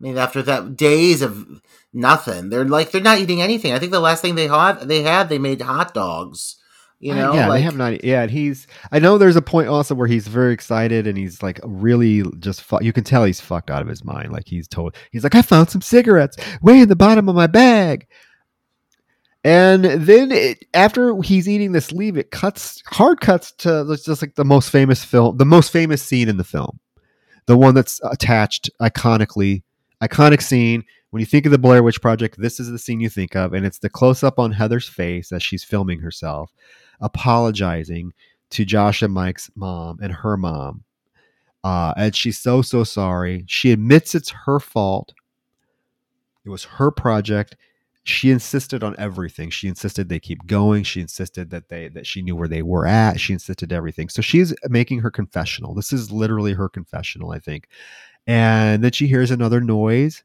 I 0.00 0.04
mean, 0.04 0.18
after 0.18 0.42
that 0.42 0.76
days 0.76 1.22
of 1.22 1.62
nothing, 1.92 2.48
they're 2.48 2.64
like 2.64 2.90
they're 2.90 3.00
not 3.00 3.18
eating 3.18 3.42
anything. 3.42 3.72
I 3.72 3.78
think 3.78 3.92
the 3.92 4.00
last 4.00 4.20
thing 4.20 4.34
they 4.34 4.48
had, 4.48 4.80
they 4.80 5.02
had, 5.02 5.28
they 5.28 5.38
made 5.38 5.60
hot 5.60 5.94
dogs. 5.94 6.56
You 7.02 7.16
know, 7.16 7.34
yeah, 7.34 7.48
like, 7.48 7.58
they 7.58 7.62
have 7.62 7.76
not. 7.76 8.04
Yeah, 8.04 8.22
and 8.22 8.30
he's. 8.30 8.68
I 8.92 9.00
know 9.00 9.18
there's 9.18 9.34
a 9.34 9.42
point 9.42 9.66
also 9.66 9.92
where 9.92 10.06
he's 10.06 10.28
very 10.28 10.54
excited 10.54 11.08
and 11.08 11.18
he's 11.18 11.42
like 11.42 11.58
really 11.64 12.22
just. 12.38 12.62
Fu- 12.62 12.78
you 12.80 12.92
can 12.92 13.02
tell 13.02 13.24
he's 13.24 13.40
fucked 13.40 13.70
out 13.70 13.82
of 13.82 13.88
his 13.88 14.04
mind. 14.04 14.30
Like 14.30 14.46
he's 14.46 14.68
told. 14.68 14.94
He's 15.10 15.24
like, 15.24 15.34
I 15.34 15.42
found 15.42 15.68
some 15.68 15.80
cigarettes 15.80 16.36
way 16.62 16.78
in 16.78 16.88
the 16.88 16.94
bottom 16.94 17.28
of 17.28 17.34
my 17.34 17.48
bag. 17.48 18.06
And 19.42 19.84
then 19.84 20.30
it, 20.30 20.64
after 20.74 21.20
he's 21.22 21.48
eating 21.48 21.72
this 21.72 21.90
leaf, 21.90 22.16
it 22.16 22.30
cuts 22.30 22.80
hard 22.86 23.20
cuts 23.20 23.50
to 23.58 23.84
just 24.04 24.22
like 24.22 24.36
the 24.36 24.44
most 24.44 24.70
famous 24.70 25.04
film, 25.04 25.38
the 25.38 25.44
most 25.44 25.72
famous 25.72 26.02
scene 26.02 26.28
in 26.28 26.36
the 26.36 26.44
film, 26.44 26.78
the 27.46 27.56
one 27.56 27.74
that's 27.74 28.00
attached 28.04 28.70
iconically, 28.80 29.64
iconic 30.00 30.40
scene. 30.40 30.84
When 31.10 31.18
you 31.18 31.26
think 31.26 31.44
of 31.44 31.52
the 31.52 31.58
Blair 31.58 31.82
Witch 31.82 32.00
Project, 32.00 32.40
this 32.40 32.60
is 32.60 32.70
the 32.70 32.78
scene 32.78 33.00
you 33.00 33.10
think 33.10 33.34
of, 33.34 33.52
and 33.52 33.66
it's 33.66 33.80
the 33.80 33.90
close 33.90 34.22
up 34.22 34.38
on 34.38 34.52
Heather's 34.52 34.88
face 34.88 35.32
as 35.32 35.42
she's 35.42 35.64
filming 35.64 35.98
herself, 35.98 36.52
apologizing 37.02 38.12
to 38.50 38.64
Josh 38.64 39.02
and 39.02 39.12
Mike's 39.12 39.50
mom 39.54 39.98
and 40.00 40.12
her 40.12 40.36
mom. 40.36 40.84
Uh, 41.64 41.92
and 41.96 42.16
she's 42.16 42.38
so, 42.38 42.62
so 42.62 42.84
sorry. 42.84 43.44
She 43.46 43.70
admits 43.70 44.14
it's 44.14 44.30
her 44.30 44.58
fault. 44.58 45.12
It 46.44 46.48
was 46.48 46.64
her 46.64 46.90
project. 46.90 47.56
She 48.04 48.30
insisted 48.30 48.82
on 48.82 48.96
everything. 48.98 49.50
She 49.50 49.68
insisted 49.68 50.08
they 50.08 50.18
keep 50.18 50.44
going. 50.46 50.82
She 50.82 51.00
insisted 51.00 51.50
that 51.50 51.68
they 51.68 51.86
that 51.88 52.04
she 52.04 52.20
knew 52.20 52.34
where 52.34 52.48
they 52.48 52.62
were 52.62 52.84
at. 52.84 53.20
She 53.20 53.32
insisted 53.32 53.72
everything. 53.72 54.08
So 54.08 54.22
she's 54.22 54.52
making 54.68 54.98
her 55.00 55.10
confessional. 55.10 55.72
This 55.72 55.92
is 55.92 56.10
literally 56.10 56.52
her 56.52 56.68
confessional, 56.68 57.30
I 57.30 57.38
think. 57.38 57.68
And 58.26 58.82
then 58.82 58.90
she 58.90 59.06
hears 59.06 59.30
another 59.30 59.60
noise, 59.60 60.24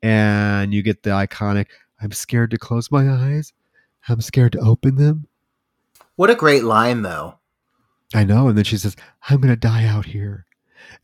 and 0.00 0.72
you 0.72 0.82
get 0.82 1.02
the 1.02 1.10
iconic, 1.10 1.66
I'm 2.00 2.12
scared 2.12 2.52
to 2.52 2.58
close 2.58 2.90
my 2.90 3.10
eyes. 3.10 3.52
I'm 4.08 4.20
scared 4.20 4.52
to 4.52 4.60
open 4.60 4.94
them. 4.94 5.26
What 6.18 6.30
a 6.30 6.34
great 6.34 6.64
line, 6.64 7.02
though. 7.02 7.38
I 8.12 8.24
know. 8.24 8.48
And 8.48 8.58
then 8.58 8.64
she 8.64 8.76
says, 8.76 8.96
I'm 9.30 9.40
going 9.40 9.52
to 9.52 9.56
die 9.56 9.84
out 9.84 10.06
here. 10.06 10.46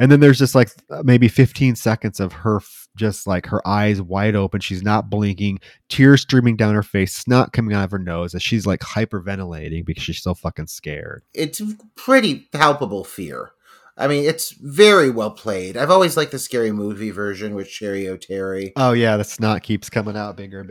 And 0.00 0.10
then 0.10 0.18
there's 0.18 0.40
just 0.40 0.56
like 0.56 0.70
uh, 0.90 1.04
maybe 1.04 1.28
15 1.28 1.76
seconds 1.76 2.18
of 2.18 2.32
her 2.32 2.56
f- 2.56 2.88
just 2.96 3.24
like 3.24 3.46
her 3.46 3.64
eyes 3.64 4.02
wide 4.02 4.34
open. 4.34 4.60
She's 4.60 4.82
not 4.82 5.10
blinking, 5.10 5.60
tears 5.88 6.22
streaming 6.22 6.56
down 6.56 6.74
her 6.74 6.82
face, 6.82 7.14
snot 7.14 7.52
coming 7.52 7.76
out 7.76 7.84
of 7.84 7.92
her 7.92 7.98
nose 8.00 8.34
as 8.34 8.42
she's 8.42 8.66
like 8.66 8.80
hyperventilating 8.80 9.84
because 9.86 10.02
she's 10.02 10.20
so 10.20 10.34
fucking 10.34 10.66
scared. 10.66 11.22
It's 11.32 11.62
pretty 11.94 12.48
palpable 12.52 13.04
fear. 13.04 13.52
I 13.96 14.08
mean, 14.08 14.24
it's 14.24 14.50
very 14.50 15.10
well 15.10 15.30
played. 15.30 15.76
I've 15.76 15.92
always 15.92 16.16
liked 16.16 16.32
the 16.32 16.40
scary 16.40 16.72
movie 16.72 17.12
version 17.12 17.54
with 17.54 17.68
Cheri 17.68 18.06
Oteri. 18.06 18.72
Oh, 18.74 18.90
yeah. 18.94 19.16
The 19.16 19.22
snot 19.22 19.62
keeps 19.62 19.88
coming 19.88 20.16
out 20.16 20.36
bigger. 20.36 20.68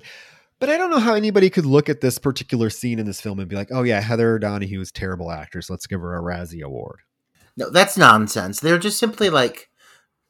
But 0.64 0.70
I 0.70 0.78
don't 0.78 0.92
know 0.92 1.00
how 1.00 1.14
anybody 1.14 1.50
could 1.50 1.66
look 1.66 1.90
at 1.90 2.00
this 2.00 2.18
particular 2.18 2.70
scene 2.70 2.98
in 2.98 3.06
this 3.06 3.20
film 3.20 3.38
and 3.38 3.50
be 3.50 3.56
like, 3.58 3.68
oh, 3.70 3.84
yeah, 3.84 4.00
Heather 4.00 4.40
Donahue 4.40 4.80
is 4.80 4.94
terrible 4.94 5.30
actress. 5.30 5.70
Let's 5.70 5.88
give 5.88 6.00
her 6.00 6.16
a 6.16 6.22
Razzie 6.22 6.62
Award. 6.62 7.02
No, 7.58 7.70
that's 7.70 7.98
nonsense. 7.98 8.62
They're 8.62 8.78
just 8.78 8.98
simply 8.98 9.30
like 9.30 9.70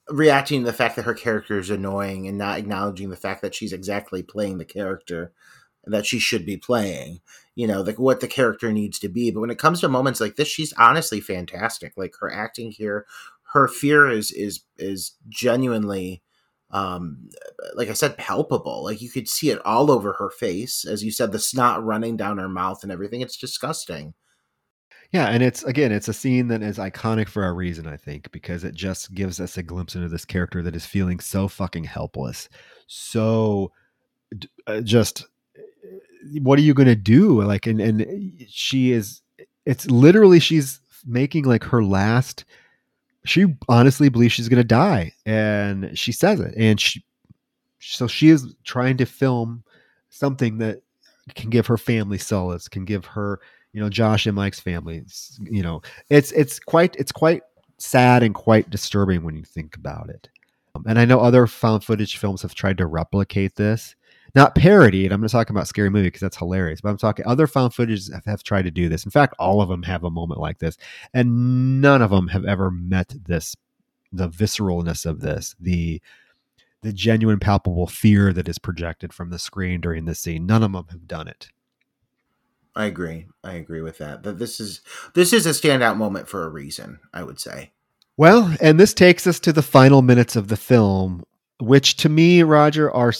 reacting 0.10 0.62
to 0.62 0.66
the 0.66 0.74
fact 0.74 0.96
that 0.96 1.06
her 1.06 1.14
character 1.14 1.60
is 1.60 1.70
annoying 1.70 2.28
and 2.28 2.36
not 2.36 2.58
acknowledging 2.58 3.12
the 3.12 3.16
fact 3.16 3.44
that 3.44 3.54
she's 3.54 3.74
exactly 3.74 4.24
playing 4.24 4.58
the 4.58 4.66
character 4.66 5.34
that 5.86 6.08
she 6.08 6.18
should 6.18 6.48
be 6.48 6.58
playing. 6.58 7.22
You 7.54 7.68
know, 7.68 7.84
like 7.84 8.00
what 8.00 8.20
the 8.20 8.28
character 8.28 8.74
needs 8.74 8.98
to 9.02 9.10
be. 9.10 9.30
But 9.30 9.42
when 9.42 9.52
it 9.52 9.60
comes 9.60 9.82
to 9.82 9.88
moments 9.88 10.20
like 10.20 10.36
this, 10.36 10.48
she's 10.48 10.74
honestly 10.80 11.22
fantastic. 11.22 11.94
Like 11.96 12.16
her 12.22 12.34
acting 12.34 12.72
here, 12.72 13.06
her 13.52 13.68
fear 13.68 14.10
is 14.10 14.32
is 14.32 14.64
is 14.80 15.12
genuinely 15.30 16.24
um 16.74 17.30
like 17.76 17.90
I 17.90 17.94
said, 17.94 18.18
palpable. 18.18 18.84
Like 18.84 19.02
you 19.02 19.10
could 19.10 19.30
see 19.30 19.50
it 19.50 19.66
all 19.66 19.90
over 19.90 20.14
her 20.14 20.30
face. 20.30 20.86
As 20.86 21.04
you 21.04 21.12
said, 21.12 21.32
the 21.32 21.40
snot 21.40 21.84
running 21.84 22.18
down 22.18 22.40
her 22.40 22.50
mouth 22.50 22.84
and 22.84 22.92
everything. 22.92 23.22
It's 23.22 23.38
disgusting. 23.38 24.14
Yeah, 25.14 25.28
and 25.28 25.44
it's 25.44 25.64
again, 25.64 25.92
it's 25.92 26.08
a 26.08 26.14
scene 26.14 26.48
that 26.48 26.64
is 26.64 26.80
iconic 26.80 27.30
for 27.30 27.46
a 27.46 27.54
reason, 27.54 27.86
I 27.86 27.98
think, 27.98 28.32
because 28.32 28.64
it 28.64 28.74
just 28.74 29.14
gives 29.14 29.40
us 29.40 29.58
a 29.58 29.64
glimpse 29.64 29.96
into 29.96 30.10
this 30.10 30.26
character 30.26 30.64
that 30.64 30.76
is 30.76 30.88
feeling 30.88 31.20
so 31.20 31.48
fucking 31.48 31.84
helpless, 31.84 32.50
so 32.88 33.72
uh, 34.66 34.82
just 34.82 35.28
what 36.42 36.58
are 36.58 36.64
you 36.64 36.74
to 36.74 36.96
do? 36.96 37.44
Like, 37.44 37.68
and 37.68 37.80
and 37.80 38.34
she 38.50 38.92
is, 38.92 39.22
it's 39.68 39.86
literally 39.90 40.40
she's 40.40 40.80
making 41.06 41.46
like 41.46 41.64
her 41.66 41.84
last. 41.84 42.44
She 43.26 43.46
honestly 43.70 44.10
believes 44.10 44.34
she's 44.34 44.50
going 44.50 44.62
to 44.62 44.68
die, 44.68 45.14
and 45.26 45.98
she 45.98 46.12
says 46.12 46.40
it, 46.40 46.54
and 46.58 46.80
she, 46.80 47.04
so 47.80 48.08
she 48.08 48.30
is 48.30 48.54
trying 48.64 48.98
to 48.98 49.06
film 49.06 49.64
something 50.10 50.58
that 50.58 50.82
can 51.36 51.50
give 51.50 51.68
her 51.68 51.78
family 51.78 52.18
solace, 52.18 52.68
can 52.68 52.86
give 52.86 53.06
her 53.06 53.40
you 53.74 53.82
know 53.82 53.90
Josh 53.90 54.26
and 54.26 54.36
Mike's 54.36 54.60
family. 54.60 55.04
You 55.40 55.64
know, 55.64 55.82
it's 56.10 56.32
it's 56.32 56.60
quite 56.60 56.96
it's 56.98 57.12
quite 57.12 57.44
sad 57.78 58.24
and 58.24 58.34
quite 58.34 58.70
disturbing 58.70 59.24
when 59.24 59.36
you 59.36 59.44
think 59.44 59.76
about 59.76 60.10
it. 60.10 60.30
Um, 60.76 60.84
and 60.88 60.98
I 60.98 61.06
know 61.06 61.20
other 61.20 61.48
found 61.48 61.84
footage 61.84 62.18
films 62.18 62.42
have 62.42 62.56
tried 62.56 62.78
to 62.78 62.88
replicate 62.88 63.56
this, 63.56 63.96
not 64.36 64.56
parody. 64.56 65.06
And 65.06 65.14
I'm 65.14 65.22
not 65.22 65.30
talking 65.30 65.56
about 65.56 65.68
Scary 65.68 65.90
Movie 65.90 66.08
because 66.08 66.22
that's 66.22 66.38
hilarious, 66.38 66.82
but 66.82 66.90
I'm 66.90 66.98
talking 66.98 67.26
other 67.26 67.48
found 67.48 67.74
footage 67.74 68.12
have, 68.12 68.26
have 68.26 68.44
tried 68.44 68.64
to 68.64 68.72
do 68.72 68.90
this. 68.90 69.06
In 69.06 69.12
fact, 69.12 69.36
all 69.40 69.62
of 69.62 69.70
them 69.70 69.84
have 69.84 70.04
a 70.04 70.10
moment 70.10 70.40
like 70.40 70.60
this, 70.60 70.78
and 71.14 71.82
none 71.82 72.02
of 72.02 72.10
them 72.10 72.30
have 72.30 72.46
ever 72.46 72.72
met 72.72 73.14
this 73.26 73.56
the 74.12 74.30
visceralness 74.30 75.06
of 75.06 75.22
this, 75.22 75.56
the 75.60 76.02
the 76.82 76.94
genuine 76.94 77.40
palpable 77.40 77.88
fear 77.88 78.34
that 78.34 78.50
is 78.50 78.60
projected 78.60 79.14
from 79.14 79.30
the 79.30 79.40
screen 79.40 79.80
during 79.80 80.06
this 80.06 80.20
scene. 80.20 80.46
None 80.46 80.64
of 80.64 80.74
them 80.74 80.86
have 80.90 81.08
done 81.08 81.30
it. 81.30 81.50
I 82.76 82.86
agree. 82.86 83.28
I 83.44 83.54
agree 83.54 83.82
with 83.82 84.00
that. 84.00 84.24
That 84.24 84.40
this 84.40 84.60
is 84.60 84.82
this 85.14 85.34
is 85.34 85.46
a 85.46 85.50
standout 85.50 85.98
moment 85.98 86.28
for 86.28 86.44
a 86.44 86.50
reason, 86.50 87.00
I 87.14 87.24
would 87.24 87.40
say. 87.40 87.72
Well, 88.18 88.56
and 88.62 88.80
this 88.80 88.94
takes 88.94 89.26
us 89.26 89.40
to 89.42 89.54
the 89.54 89.64
final 89.64 90.02
minutes 90.02 90.36
of 90.36 90.48
the 90.48 90.58
film, 90.58 91.24
which 91.60 91.96
to 91.98 92.10
me, 92.10 92.44
Roger, 92.44 92.92
are 92.92 93.14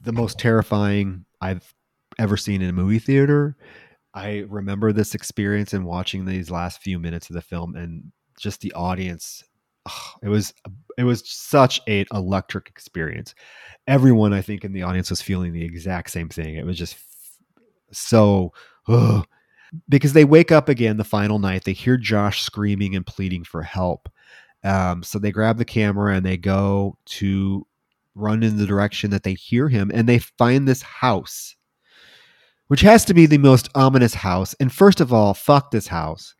the 0.00 0.12
most 0.12 0.38
terrifying 0.38 1.24
I've 1.40 1.74
ever 2.18 2.36
seen 2.36 2.62
in 2.62 2.70
a 2.70 2.74
movie 2.74 2.98
theater. 2.98 3.56
I 4.14 4.44
remember 4.48 4.92
this 4.92 5.14
experience 5.14 5.72
in 5.72 5.84
watching 5.84 6.24
these 6.24 6.50
last 6.50 6.82
few 6.82 6.98
minutes 6.98 7.30
of 7.30 7.34
the 7.34 7.42
film 7.42 7.76
and 7.76 8.10
just 8.38 8.60
the 8.60 8.72
audience. 8.72 9.44
It 10.22 10.28
was 10.28 10.52
it 10.98 11.04
was 11.04 11.22
such 11.28 11.80
a 11.88 12.04
electric 12.12 12.68
experience. 12.68 13.34
Everyone, 13.86 14.32
I 14.34 14.42
think, 14.42 14.64
in 14.64 14.72
the 14.72 14.82
audience 14.82 15.08
was 15.08 15.22
feeling 15.22 15.52
the 15.52 15.64
exact 15.64 16.10
same 16.10 16.28
thing. 16.28 16.56
It 16.56 16.66
was 16.66 16.76
just 16.76 16.96
so 17.90 18.52
because 19.88 20.12
they 20.12 20.24
wake 20.24 20.52
up 20.52 20.68
again 20.68 20.96
the 20.96 21.04
final 21.04 21.38
night. 21.38 21.64
They 21.64 21.72
hear 21.72 21.96
Josh 21.96 22.42
screaming 22.42 22.94
and 22.94 23.06
pleading 23.06 23.44
for 23.44 23.62
help. 23.62 24.08
Um, 24.62 25.02
so 25.02 25.18
they 25.18 25.32
grab 25.32 25.56
the 25.56 25.64
camera 25.64 26.14
and 26.14 26.26
they 26.26 26.36
go 26.36 26.98
to 27.06 27.66
run 28.20 28.42
in 28.42 28.56
the 28.56 28.66
direction 28.66 29.10
that 29.10 29.22
they 29.22 29.34
hear 29.34 29.68
him, 29.68 29.90
and 29.92 30.08
they 30.08 30.18
find 30.18 30.66
this 30.68 30.82
house 30.82 31.56
which 32.70 32.82
has 32.82 33.04
to 33.04 33.14
be 33.14 33.26
the 33.26 33.36
most 33.36 33.68
ominous 33.74 34.14
house. 34.14 34.54
And 34.60 34.72
first 34.72 35.00
of 35.00 35.12
all, 35.12 35.34
fuck 35.34 35.72
this 35.72 35.88
house. 35.88 36.36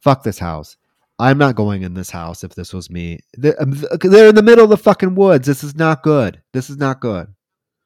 Fuck 0.00 0.22
this 0.22 0.38
house. 0.38 0.76
I'm 1.18 1.38
not 1.38 1.56
going 1.56 1.82
in 1.82 1.94
this 1.94 2.10
house 2.10 2.44
if 2.44 2.54
this 2.54 2.72
was 2.72 2.88
me. 2.88 3.18
They're, 3.34 3.60
um, 3.60 3.72
they're 4.00 4.28
in 4.28 4.36
the 4.36 4.44
middle 4.44 4.62
of 4.62 4.70
the 4.70 4.76
fucking 4.76 5.16
woods. 5.16 5.44
This 5.44 5.64
is 5.64 5.74
not 5.74 6.04
good. 6.04 6.40
This 6.52 6.70
is 6.70 6.76
not 6.76 7.00
good. 7.00 7.34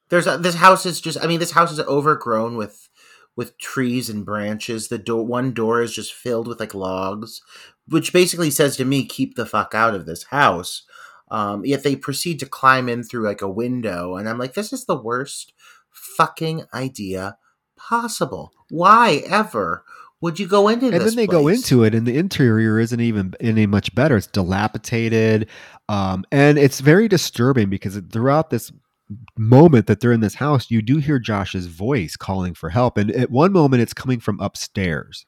There's 0.09 0.27
a, 0.27 0.37
this 0.37 0.53
house 0.53 0.85
is 0.85 1.01
just. 1.01 1.17
I 1.23 1.25
mean, 1.25 1.39
this 1.39 1.53
house 1.53 1.71
is 1.71 1.79
overgrown 1.79 2.55
with 2.55 2.87
with 3.35 3.57
trees 3.57 4.11
and 4.11 4.23
branches. 4.23 4.89
The 4.89 4.99
door, 4.99 5.25
one 5.25 5.51
door 5.51 5.81
is 5.81 5.95
just 5.95 6.13
filled 6.13 6.47
with 6.47 6.59
like 6.59 6.75
logs, 6.75 7.41
which 7.87 8.13
basically 8.13 8.51
says 8.51 8.77
to 8.77 8.85
me, 8.85 9.05
"Keep 9.05 9.33
the 9.33 9.45
fuck 9.47 9.73
out 9.73 9.95
of 9.95 10.05
this 10.05 10.25
house." 10.25 10.83
Um, 11.31 11.65
yet 11.65 11.83
they 11.83 11.95
proceed 11.95 12.39
to 12.39 12.45
climb 12.45 12.89
in 12.89 13.03
through 13.03 13.25
like 13.25 13.41
a 13.41 13.49
window, 13.49 14.17
and 14.17 14.29
I'm 14.29 14.37
like, 14.37 14.53
"This 14.53 14.73
is 14.73 14.85
the 14.85 15.01
worst 15.01 15.53
fucking 15.89 16.63
idea 16.73 17.37
possible? 17.75 18.51
Why 18.69 19.23
ever 19.27 19.83
would 20.21 20.39
you 20.39 20.47
go 20.47 20.67
into 20.67 20.85
and 20.85 20.93
this? 20.93 21.01
And 21.01 21.09
then 21.09 21.15
they 21.15 21.27
place? 21.27 21.41
go 21.41 21.47
into 21.47 21.83
it, 21.83 21.95
and 21.95 22.05
the 22.05 22.17
interior 22.17 22.79
isn't 22.79 22.99
even 22.99 23.33
any 23.39 23.65
much 23.65 23.95
better. 23.95 24.17
It's 24.17 24.27
dilapidated, 24.27 25.47
um, 25.89 26.25
and 26.31 26.59
it's 26.59 26.79
very 26.79 27.07
disturbing 27.07 27.69
because 27.69 27.99
throughout 28.11 28.49
this 28.49 28.71
moment 29.37 29.87
that 29.87 29.99
they're 29.99 30.11
in 30.11 30.21
this 30.21 30.35
house, 30.35 30.69
you 30.69 30.81
do 30.81 30.97
hear 30.97 31.19
Josh's 31.19 31.67
voice 31.67 32.15
calling 32.15 32.53
for 32.53 32.69
help, 32.69 32.97
and 32.97 33.11
at 33.11 33.31
one 33.31 33.51
moment 33.51 33.81
it's 33.81 33.93
coming 33.93 34.19
from 34.19 34.39
upstairs. 34.39 35.25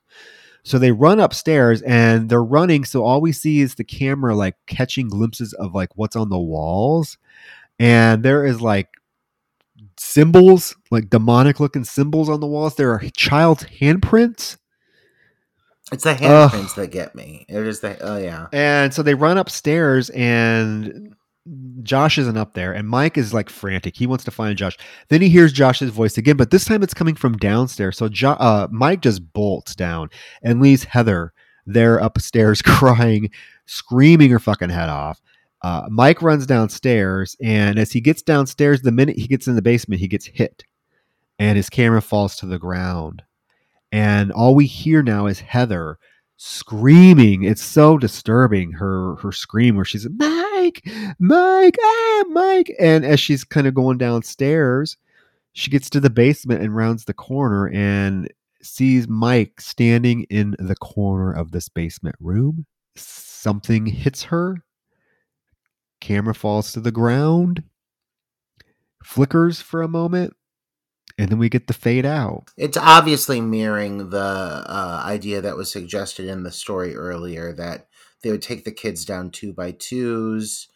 So 0.64 0.80
they 0.80 0.92
run 0.92 1.20
upstairs 1.20 1.82
and 1.82 2.30
they're 2.30 2.44
running. 2.44 2.86
So 2.86 3.04
all 3.04 3.20
we 3.20 3.34
see 3.34 3.60
is 3.60 3.76
the 3.76 3.84
camera 3.84 4.36
like 4.36 4.56
catching 4.66 5.10
glimpses 5.10 5.54
of 5.54 5.76
like 5.76 5.90
what's 5.96 6.16
on 6.16 6.30
the 6.30 6.40
walls. 6.40 7.18
And 7.80 8.24
there 8.24 8.46
is 8.46 8.62
like 8.62 8.90
symbols, 9.98 10.76
like 10.90 11.10
demonic 11.10 11.60
looking 11.60 11.84
symbols 11.84 12.30
on 12.30 12.40
the 12.40 12.48
walls. 12.48 12.76
There 12.76 12.92
are 12.92 13.04
child's 13.16 13.64
handprints. 13.66 14.58
It's 15.92 16.04
the 16.04 16.14
handprints 16.14 16.78
uh, 16.78 16.82
that 16.82 16.92
get 16.92 17.14
me. 17.14 17.46
It 17.50 17.68
is 17.68 17.82
the 17.82 17.98
oh 18.02 18.18
yeah. 18.18 18.48
And 18.54 18.94
so 18.94 19.04
they 19.04 19.16
run 19.16 19.38
upstairs 19.38 20.10
and 20.12 21.14
Josh 21.82 22.18
isn't 22.18 22.38
up 22.38 22.54
there, 22.54 22.72
and 22.72 22.88
Mike 22.88 23.18
is 23.18 23.34
like 23.34 23.50
frantic. 23.50 23.98
He 23.98 24.08
wants 24.08 24.24
to 24.24 24.32
find 24.32 24.58
Josh. 24.58 24.78
Then 25.10 25.22
he 25.22 25.30
hears 25.30 25.52
Josh's 25.52 25.90
voice 25.90 26.18
again, 26.18 26.38
but 26.38 26.52
this 26.52 26.66
time 26.66 26.84
it's 26.84 26.94
coming 26.94 27.16
from 27.16 27.38
downstairs. 27.38 27.98
So 27.98 28.08
jo- 28.08 28.32
uh, 28.32 28.68
Mike 28.72 29.02
just 29.02 29.34
bolts 29.34 29.76
down 29.76 30.10
and 30.42 30.62
leaves 30.62 30.86
Heather 30.86 31.34
there 31.66 31.98
upstairs 31.98 32.62
crying, 32.66 33.30
screaming 33.66 34.30
her 34.30 34.40
fucking 34.40 34.70
head 34.70 34.90
off. 34.90 35.22
Uh, 35.62 35.88
Mike 35.90 36.22
runs 36.22 36.46
downstairs, 36.46 37.36
and 37.42 37.78
as 37.78 37.92
he 37.92 38.02
gets 38.02 38.22
downstairs, 38.22 38.82
the 38.82 38.92
minute 38.92 39.18
he 39.18 39.28
gets 39.28 39.48
in 39.48 39.56
the 39.56 39.62
basement, 39.62 40.02
he 40.02 40.08
gets 40.08 40.26
hit, 40.26 40.64
and 41.40 41.58
his 41.58 41.70
camera 41.70 42.02
falls 42.02 42.36
to 42.38 42.46
the 42.46 42.60
ground. 42.60 43.22
And 43.92 44.32
all 44.32 44.56
we 44.56 44.66
hear 44.66 45.04
now 45.04 45.28
is 45.28 45.40
Heather 45.40 46.00
screaming. 46.46 47.44
It's 47.44 47.64
so 47.64 47.98
disturbing. 47.98 48.74
Her 48.74 49.16
her 49.16 49.32
scream 49.32 49.76
where 49.76 49.86
she's 49.86 50.08
Mike, 50.10 50.82
Mike, 51.20 51.78
ah, 51.82 52.24
Mike. 52.30 52.74
And 52.80 53.06
as 53.06 53.20
she's 53.20 53.44
kind 53.44 53.68
of 53.68 53.74
going 53.74 53.98
downstairs, 53.98 54.98
she 55.54 55.72
gets 55.72 55.90
to 55.92 56.00
the 56.00 56.10
basement 56.10 56.62
and 56.62 56.76
rounds 56.76 57.06
the 57.06 57.14
corner 57.14 57.70
and 57.70 58.32
sees 58.62 59.08
Mike 59.08 59.62
standing 59.62 60.24
in 60.24 60.56
the 60.60 60.76
corner 60.76 61.32
of 61.32 61.52
this 61.52 61.70
basement 61.70 62.16
room. 62.20 62.66
Something 62.96 63.86
hits 63.86 64.24
her 64.24 64.58
Camera 66.04 66.36
falls 66.36 66.74
to 66.74 66.82
the 66.82 66.92
ground, 66.92 67.64
flickers 69.02 69.62
for 69.62 69.82
a 69.82 69.88
moment, 69.88 70.36
and 71.18 71.30
then 71.30 71.38
we 71.40 71.50
get 71.50 71.68
the 71.68 71.74
fade 71.74 72.06
out. 72.06 72.52
It's 72.58 72.78
obviously 72.78 73.40
mirroring 73.42 74.10
the 74.10 74.20
uh, 74.20 75.04
idea 75.06 75.42
that 75.42 75.58
was 75.58 75.72
suggested 75.72 76.28
in 76.28 76.44
the 76.44 76.52
story 76.52 76.96
earlier 76.96 77.54
that 77.54 77.88
they 78.22 78.32
would 78.32 78.42
take 78.42 78.64
the 78.64 78.72
kids 78.72 79.06
down 79.06 79.30
two 79.30 79.54
by 79.54 79.72
twos. 79.72 80.68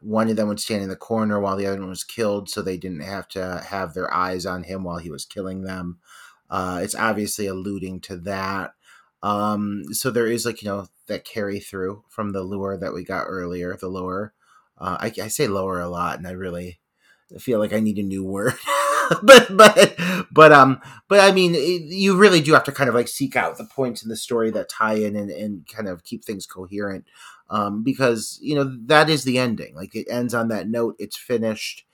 One 0.00 0.30
of 0.30 0.36
them 0.36 0.48
would 0.48 0.60
stand 0.60 0.82
in 0.82 0.88
the 0.88 0.96
corner 0.96 1.38
while 1.38 1.56
the 1.56 1.66
other 1.66 1.80
one 1.80 1.90
was 1.90 2.04
killed, 2.04 2.48
so 2.48 2.62
they 2.62 2.76
didn't 2.76 3.02
have 3.02 3.28
to 3.28 3.64
have 3.68 3.94
their 3.94 4.12
eyes 4.12 4.46
on 4.46 4.64
him 4.64 4.82
while 4.82 4.98
he 4.98 5.10
was 5.10 5.24
killing 5.24 5.62
them. 5.62 5.98
Uh, 6.50 6.80
it's 6.82 6.94
obviously 6.94 7.46
alluding 7.46 8.00
to 8.00 8.16
that. 8.16 8.74
Um, 9.22 9.84
so 9.92 10.10
there 10.10 10.26
is 10.26 10.44
like 10.44 10.62
you 10.62 10.68
know 10.68 10.88
that 11.06 11.24
carry 11.24 11.60
through 11.60 12.04
from 12.08 12.32
the 12.32 12.42
lure 12.42 12.76
that 12.76 12.92
we 12.92 13.04
got 13.04 13.24
earlier, 13.24 13.76
the 13.76 13.88
lure. 13.88 14.32
Uh, 14.78 14.96
I, 15.00 15.12
I 15.22 15.28
say 15.28 15.46
lower 15.46 15.80
a 15.80 15.88
lot, 15.88 16.18
and 16.18 16.26
I 16.26 16.32
really 16.32 16.80
feel 17.38 17.58
like 17.58 17.72
I 17.72 17.80
need 17.80 17.98
a 17.98 18.02
new 18.02 18.24
word. 18.24 18.54
but 19.22 19.56
but 19.56 19.96
but 20.30 20.52
um 20.52 20.80
but 21.08 21.20
I 21.20 21.32
mean 21.32 21.54
it, 21.54 21.82
you 21.92 22.16
really 22.16 22.40
do 22.40 22.52
have 22.52 22.64
to 22.64 22.72
kind 22.72 22.88
of 22.88 22.94
like 22.94 23.08
seek 23.08 23.36
out 23.36 23.58
the 23.58 23.64
points 23.64 24.02
in 24.02 24.08
the 24.08 24.16
story 24.16 24.50
that 24.50 24.68
tie 24.68 24.94
in 24.94 25.16
and, 25.16 25.30
and 25.30 25.66
kind 25.66 25.88
of 25.88 26.04
keep 26.04 26.24
things 26.24 26.46
coherent 26.46 27.06
um 27.50 27.82
because 27.82 28.38
you 28.42 28.54
know 28.54 28.76
that 28.86 29.10
is 29.10 29.24
the 29.24 29.38
ending. 29.38 29.74
Like 29.74 29.94
it 29.94 30.06
ends 30.10 30.34
on 30.34 30.48
that 30.48 30.68
note 30.68 30.96
it's 30.98 31.16
finished 31.16 31.84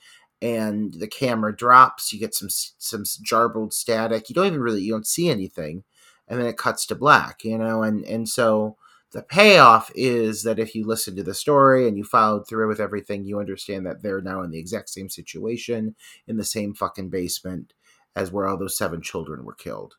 and 0.41 0.95
the 0.95 1.09
camera 1.09 1.55
drops 1.55 2.13
you 2.13 2.19
get 2.19 2.35
some 2.35 2.49
some 2.51 3.03
jarbled 3.03 3.73
static 3.73 4.29
you 4.29 4.35
don't 4.35 4.47
even 4.47 4.61
really 4.61 4.81
you 4.81 4.93
don't 4.93 5.07
see 5.07 5.29
anything 5.29 5.83
and 6.29 6.39
then 6.39 6.47
it 6.47 6.57
cuts 6.57 6.87
to 6.87 6.95
black 6.95 7.43
you 7.43 7.59
know 7.59 7.83
and 7.83 8.05
and 8.05 8.29
so 8.29 8.77
the 9.13 9.23
payoff 9.23 9.91
is 9.95 10.43
that 10.43 10.59
if 10.59 10.75
you 10.75 10.87
listen 10.87 11.17
to 11.17 11.23
the 11.23 11.35
story 11.35 11.89
and 11.89 11.97
you 11.97 12.05
followed 12.05 12.47
through 12.47 12.69
with 12.69 12.81
everything, 12.81 13.25
you 13.25 13.41
understand 13.41 13.87
that 13.87 14.03
they're 14.03 14.21
now 14.21 14.43
in 14.43 14.51
the 14.51 14.59
exact 14.59 14.91
same 14.91 15.09
situation 15.09 15.95
in 16.27 16.37
the 16.37 16.45
same 16.45 16.75
fucking 16.75 17.09
basement 17.09 17.73
as 18.15 18.31
where 18.31 18.47
all 18.47 18.59
those 18.59 18.77
seven 18.77 19.01
children 19.01 19.45
were 19.45 19.55
killed. 19.55 19.95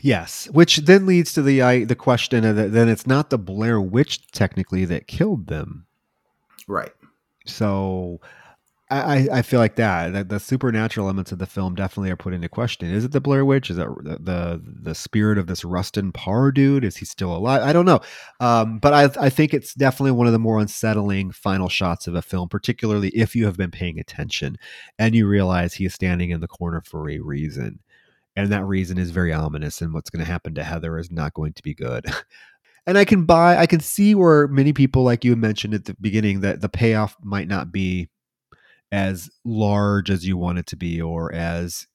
Yes, 0.00 0.48
which 0.50 0.78
then 0.78 1.06
leads 1.06 1.32
to 1.34 1.42
the 1.42 1.60
uh, 1.60 1.84
the 1.84 1.96
question 1.96 2.44
of 2.44 2.56
that 2.56 2.72
then 2.72 2.88
it's 2.88 3.06
not 3.06 3.30
the 3.30 3.38
Blair 3.38 3.80
Witch 3.80 4.30
technically 4.30 4.84
that 4.86 5.06
killed 5.06 5.48
them, 5.48 5.86
right? 6.66 6.92
So 7.44 8.20
I, 8.90 9.28
I 9.30 9.42
feel 9.42 9.60
like 9.60 9.76
that, 9.76 10.12
that 10.14 10.28
the 10.30 10.40
supernatural 10.40 11.06
elements 11.06 11.30
of 11.30 11.38
the 11.38 11.46
film 11.46 11.76
definitely 11.76 12.10
are 12.10 12.16
put 12.16 12.34
into 12.34 12.48
question. 12.48 12.90
Is 12.90 13.04
it 13.04 13.12
the 13.12 13.20
Blair 13.20 13.44
Witch? 13.44 13.70
Is 13.70 13.78
it 13.78 13.86
the 14.02 14.18
the, 14.18 14.62
the 14.64 14.94
spirit 14.94 15.38
of 15.38 15.46
this 15.46 15.64
Rustin 15.64 16.10
Parr 16.10 16.50
dude? 16.50 16.84
Is 16.84 16.96
he 16.96 17.04
still 17.04 17.34
alive? 17.34 17.62
I 17.62 17.72
don't 17.72 17.84
know, 17.84 18.00
um, 18.40 18.80
but 18.80 18.92
I 18.92 19.26
I 19.26 19.30
think 19.30 19.54
it's 19.54 19.74
definitely 19.74 20.10
one 20.12 20.26
of 20.26 20.32
the 20.32 20.40
more 20.40 20.58
unsettling 20.58 21.30
final 21.30 21.68
shots 21.68 22.08
of 22.08 22.16
a 22.16 22.22
film, 22.22 22.48
particularly 22.48 23.10
if 23.10 23.36
you 23.36 23.46
have 23.46 23.56
been 23.56 23.70
paying 23.70 24.00
attention 24.00 24.56
and 24.98 25.14
you 25.14 25.28
realize 25.28 25.74
he 25.74 25.84
is 25.84 25.94
standing 25.94 26.30
in 26.30 26.40
the 26.40 26.48
corner 26.48 26.80
for 26.80 27.08
a 27.08 27.20
reason, 27.20 27.78
and 28.34 28.50
that 28.50 28.64
reason 28.64 28.98
is 28.98 29.10
very 29.10 29.32
ominous. 29.32 29.80
And 29.80 29.94
what's 29.94 30.10
going 30.10 30.24
to 30.24 30.30
happen 30.30 30.54
to 30.56 30.64
Heather 30.64 30.98
is 30.98 31.12
not 31.12 31.34
going 31.34 31.52
to 31.52 31.62
be 31.62 31.74
good. 31.74 32.06
and 32.86 32.98
I 32.98 33.04
can 33.04 33.24
buy, 33.24 33.56
I 33.56 33.66
can 33.66 33.80
see 33.80 34.16
where 34.16 34.48
many 34.48 34.72
people, 34.72 35.04
like 35.04 35.24
you 35.24 35.36
mentioned 35.36 35.74
at 35.74 35.84
the 35.84 35.94
beginning, 36.00 36.40
that 36.40 36.60
the 36.60 36.68
payoff 36.68 37.16
might 37.22 37.46
not 37.46 37.70
be 37.70 38.08
as 38.92 39.30
large 39.44 40.10
as 40.10 40.26
you 40.26 40.36
want 40.36 40.58
it 40.58 40.66
to 40.66 40.76
be 40.76 41.00
or 41.00 41.32
as 41.32 41.86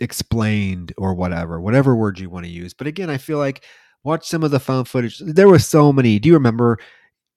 explained 0.00 0.92
or 0.96 1.14
whatever, 1.14 1.60
whatever 1.60 1.96
word 1.96 2.18
you 2.18 2.30
want 2.30 2.44
to 2.44 2.52
use. 2.52 2.74
But 2.74 2.86
again, 2.86 3.10
I 3.10 3.18
feel 3.18 3.38
like 3.38 3.64
watch 4.04 4.26
some 4.26 4.42
of 4.42 4.50
the 4.50 4.60
found 4.60 4.88
footage. 4.88 5.18
There 5.18 5.48
were 5.48 5.58
so 5.58 5.92
many. 5.92 6.18
Do 6.18 6.28
you 6.28 6.34
remember 6.34 6.78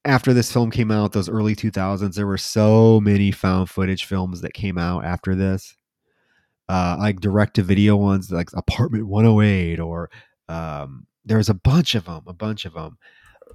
after 0.03 0.33
this 0.33 0.51
film 0.51 0.71
came 0.71 0.91
out, 0.91 1.13
those 1.13 1.29
early 1.29 1.55
2000s, 1.55 2.15
there 2.15 2.27
were 2.27 2.37
so 2.37 2.99
many 2.99 3.31
found 3.31 3.69
footage 3.69 4.05
films 4.05 4.41
that 4.41 4.53
came 4.53 4.77
out 4.77 5.05
after 5.05 5.35
this. 5.35 5.75
Uh, 6.69 6.95
like 6.99 7.19
direct 7.19 7.55
to 7.55 7.63
video 7.63 7.97
ones 7.97 8.31
like 8.31 8.49
Apartment 8.53 9.05
108 9.05 9.79
or 9.79 10.09
um, 10.47 11.05
there's 11.25 11.49
a 11.49 11.53
bunch 11.53 11.95
of 11.95 12.05
them, 12.05 12.23
a 12.27 12.33
bunch 12.33 12.65
of 12.65 12.73
them. 12.73 12.97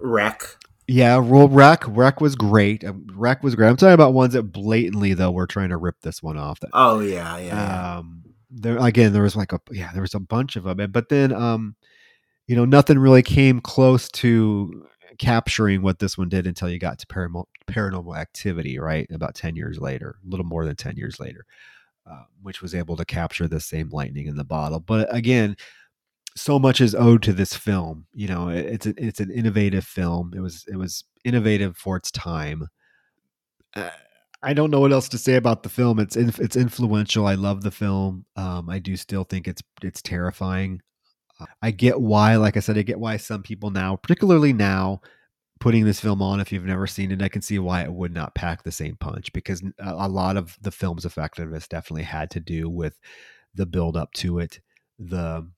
REC. 0.00 0.58
Yeah, 0.88 1.18
well, 1.18 1.48
REC 1.48 1.84
REC 1.88 2.20
was 2.20 2.36
great. 2.36 2.84
Um, 2.84 3.06
REC 3.12 3.42
was 3.42 3.54
great. 3.56 3.68
I'm 3.68 3.76
talking 3.76 3.94
about 3.94 4.14
ones 4.14 4.34
that 4.34 4.44
blatantly 4.44 5.14
though 5.14 5.32
were 5.32 5.46
trying 5.46 5.70
to 5.70 5.76
rip 5.76 6.00
this 6.02 6.22
one 6.22 6.36
off. 6.38 6.60
That, 6.60 6.70
Oh 6.72 7.00
yeah, 7.00 7.38
yeah. 7.38 7.96
um, 7.98 8.22
there 8.50 8.78
again, 8.78 9.12
there 9.12 9.22
was 9.22 9.36
like 9.36 9.52
a 9.52 9.60
yeah, 9.72 9.90
there 9.92 10.02
was 10.02 10.14
a 10.14 10.20
bunch 10.20 10.54
of 10.56 10.64
them, 10.64 10.90
but 10.92 11.08
then 11.08 11.32
um, 11.32 11.74
you 12.46 12.54
know, 12.54 12.64
nothing 12.64 12.98
really 12.98 13.22
came 13.22 13.60
close 13.60 14.08
to 14.10 14.86
capturing 15.18 15.82
what 15.82 15.98
this 15.98 16.16
one 16.16 16.28
did 16.28 16.46
until 16.46 16.68
you 16.68 16.78
got 16.78 16.98
to 17.00 17.06
paranormal 17.06 17.44
paranormal 17.66 18.16
activity, 18.16 18.78
right? 18.78 19.08
About 19.10 19.34
ten 19.34 19.56
years 19.56 19.78
later, 19.80 20.16
a 20.24 20.28
little 20.30 20.46
more 20.46 20.64
than 20.64 20.76
ten 20.76 20.96
years 20.96 21.18
later, 21.18 21.44
uh, 22.08 22.24
which 22.42 22.62
was 22.62 22.74
able 22.76 22.96
to 22.96 23.04
capture 23.04 23.48
the 23.48 23.60
same 23.60 23.88
lightning 23.90 24.26
in 24.28 24.36
the 24.36 24.44
bottle. 24.44 24.78
But 24.78 25.12
again, 25.14 25.56
so 26.36 26.58
much 26.58 26.80
is 26.80 26.94
owed 26.94 27.22
to 27.24 27.32
this 27.32 27.54
film. 27.54 28.06
You 28.14 28.28
know, 28.28 28.48
it- 28.50 28.66
it's 28.66 28.86
a, 28.86 28.94
it's 28.98 29.20
an 29.20 29.30
innovative 29.30 29.84
film. 29.84 30.32
It 30.36 30.40
was 30.40 30.64
it 30.68 30.76
was 30.76 31.04
innovative 31.24 31.76
for 31.76 31.96
its 31.96 32.10
time. 32.12 32.68
Uh, 33.74 33.90
I 34.42 34.52
don't 34.52 34.70
know 34.70 34.80
what 34.80 34.92
else 34.92 35.08
to 35.10 35.18
say 35.18 35.34
about 35.36 35.62
the 35.62 35.68
film. 35.68 35.98
It's 35.98 36.16
it's 36.16 36.56
influential. 36.56 37.26
I 37.26 37.34
love 37.34 37.62
the 37.62 37.70
film. 37.70 38.26
Um, 38.36 38.68
I 38.70 38.78
do 38.78 38.96
still 38.96 39.24
think 39.24 39.48
it's 39.48 39.62
it's 39.82 40.02
terrifying. 40.02 40.80
I 41.62 41.70
get 41.70 42.00
why, 42.00 42.36
like 42.36 42.56
I 42.56 42.60
said, 42.60 42.78
I 42.78 42.82
get 42.82 43.00
why 43.00 43.16
some 43.18 43.42
people 43.42 43.70
now, 43.70 43.96
particularly 43.96 44.52
now, 44.54 45.02
putting 45.60 45.84
this 45.84 46.00
film 46.00 46.22
on. 46.22 46.40
If 46.40 46.52
you've 46.52 46.64
never 46.64 46.86
seen 46.86 47.12
it, 47.12 47.22
I 47.22 47.28
can 47.28 47.42
see 47.42 47.58
why 47.58 47.82
it 47.82 47.92
would 47.92 48.14
not 48.14 48.34
pack 48.34 48.62
the 48.62 48.72
same 48.72 48.96
punch 48.96 49.32
because 49.32 49.62
a 49.80 50.08
lot 50.08 50.36
of 50.36 50.56
the 50.62 50.70
film's 50.70 51.04
effectiveness 51.04 51.68
definitely 51.68 52.04
had 52.04 52.30
to 52.32 52.40
do 52.40 52.70
with 52.70 52.98
the 53.54 53.66
build 53.66 53.96
up 53.96 54.12
to 54.14 54.38
it, 54.38 54.60
the 54.98 55.48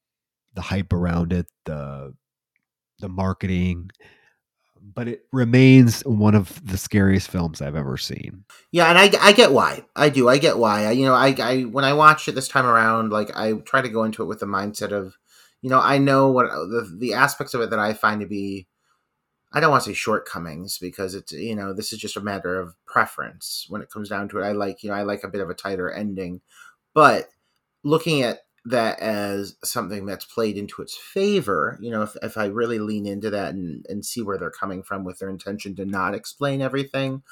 the 0.58 0.62
hype 0.62 0.92
around 0.92 1.32
it, 1.32 1.46
the 1.66 2.12
the 2.98 3.08
marketing. 3.08 3.90
But 4.80 5.06
it 5.06 5.22
remains 5.32 6.00
one 6.04 6.34
of 6.34 6.60
the 6.66 6.76
scariest 6.76 7.30
films 7.30 7.62
I've 7.62 7.76
ever 7.76 7.96
seen. 7.96 8.44
Yeah, 8.72 8.88
and 8.88 8.98
I, 8.98 9.10
I 9.20 9.32
get 9.32 9.52
why. 9.52 9.84
I 9.94 10.08
do. 10.08 10.28
I 10.28 10.38
get 10.38 10.58
why. 10.58 10.86
I, 10.86 10.90
you 10.92 11.06
know, 11.06 11.14
I, 11.14 11.36
I 11.40 11.60
when 11.62 11.84
I 11.84 11.92
watched 11.92 12.26
it 12.26 12.34
this 12.34 12.48
time 12.48 12.66
around, 12.66 13.10
like 13.10 13.30
I 13.36 13.52
try 13.52 13.82
to 13.82 13.88
go 13.88 14.02
into 14.02 14.24
it 14.24 14.26
with 14.26 14.40
the 14.40 14.46
mindset 14.46 14.90
of, 14.90 15.16
you 15.62 15.70
know, 15.70 15.80
I 15.80 15.98
know 15.98 16.28
what 16.32 16.46
uh, 16.46 16.64
the 16.64 16.92
the 16.98 17.14
aspects 17.14 17.54
of 17.54 17.60
it 17.60 17.70
that 17.70 17.78
I 17.78 17.92
find 17.92 18.20
to 18.20 18.26
be, 18.26 18.66
I 19.52 19.60
don't 19.60 19.70
want 19.70 19.84
to 19.84 19.90
say 19.90 19.94
shortcomings 19.94 20.78
because 20.78 21.14
it's 21.14 21.30
you 21.30 21.54
know 21.54 21.72
this 21.72 21.92
is 21.92 22.00
just 22.00 22.16
a 22.16 22.20
matter 22.20 22.58
of 22.58 22.74
preference 22.84 23.66
when 23.68 23.80
it 23.80 23.90
comes 23.90 24.08
down 24.08 24.28
to 24.30 24.40
it. 24.40 24.44
I 24.44 24.52
like 24.52 24.82
you 24.82 24.90
know 24.90 24.96
I 24.96 25.02
like 25.02 25.22
a 25.22 25.28
bit 25.28 25.40
of 25.40 25.50
a 25.50 25.54
tighter 25.54 25.88
ending, 25.88 26.40
but 26.94 27.28
looking 27.84 28.22
at 28.22 28.40
that 28.70 29.00
as 29.00 29.56
something 29.64 30.06
that's 30.06 30.24
played 30.24 30.56
into 30.56 30.82
its 30.82 30.96
favor, 30.96 31.78
you 31.80 31.90
know, 31.90 32.02
if, 32.02 32.16
if 32.22 32.36
I 32.36 32.46
really 32.46 32.78
lean 32.78 33.06
into 33.06 33.30
that 33.30 33.54
and, 33.54 33.84
and 33.88 34.04
see 34.04 34.22
where 34.22 34.38
they're 34.38 34.50
coming 34.50 34.82
from 34.82 35.04
with 35.04 35.18
their 35.18 35.30
intention 35.30 35.74
to 35.76 35.84
not 35.84 36.14
explain 36.14 36.60
everything, 36.60 37.22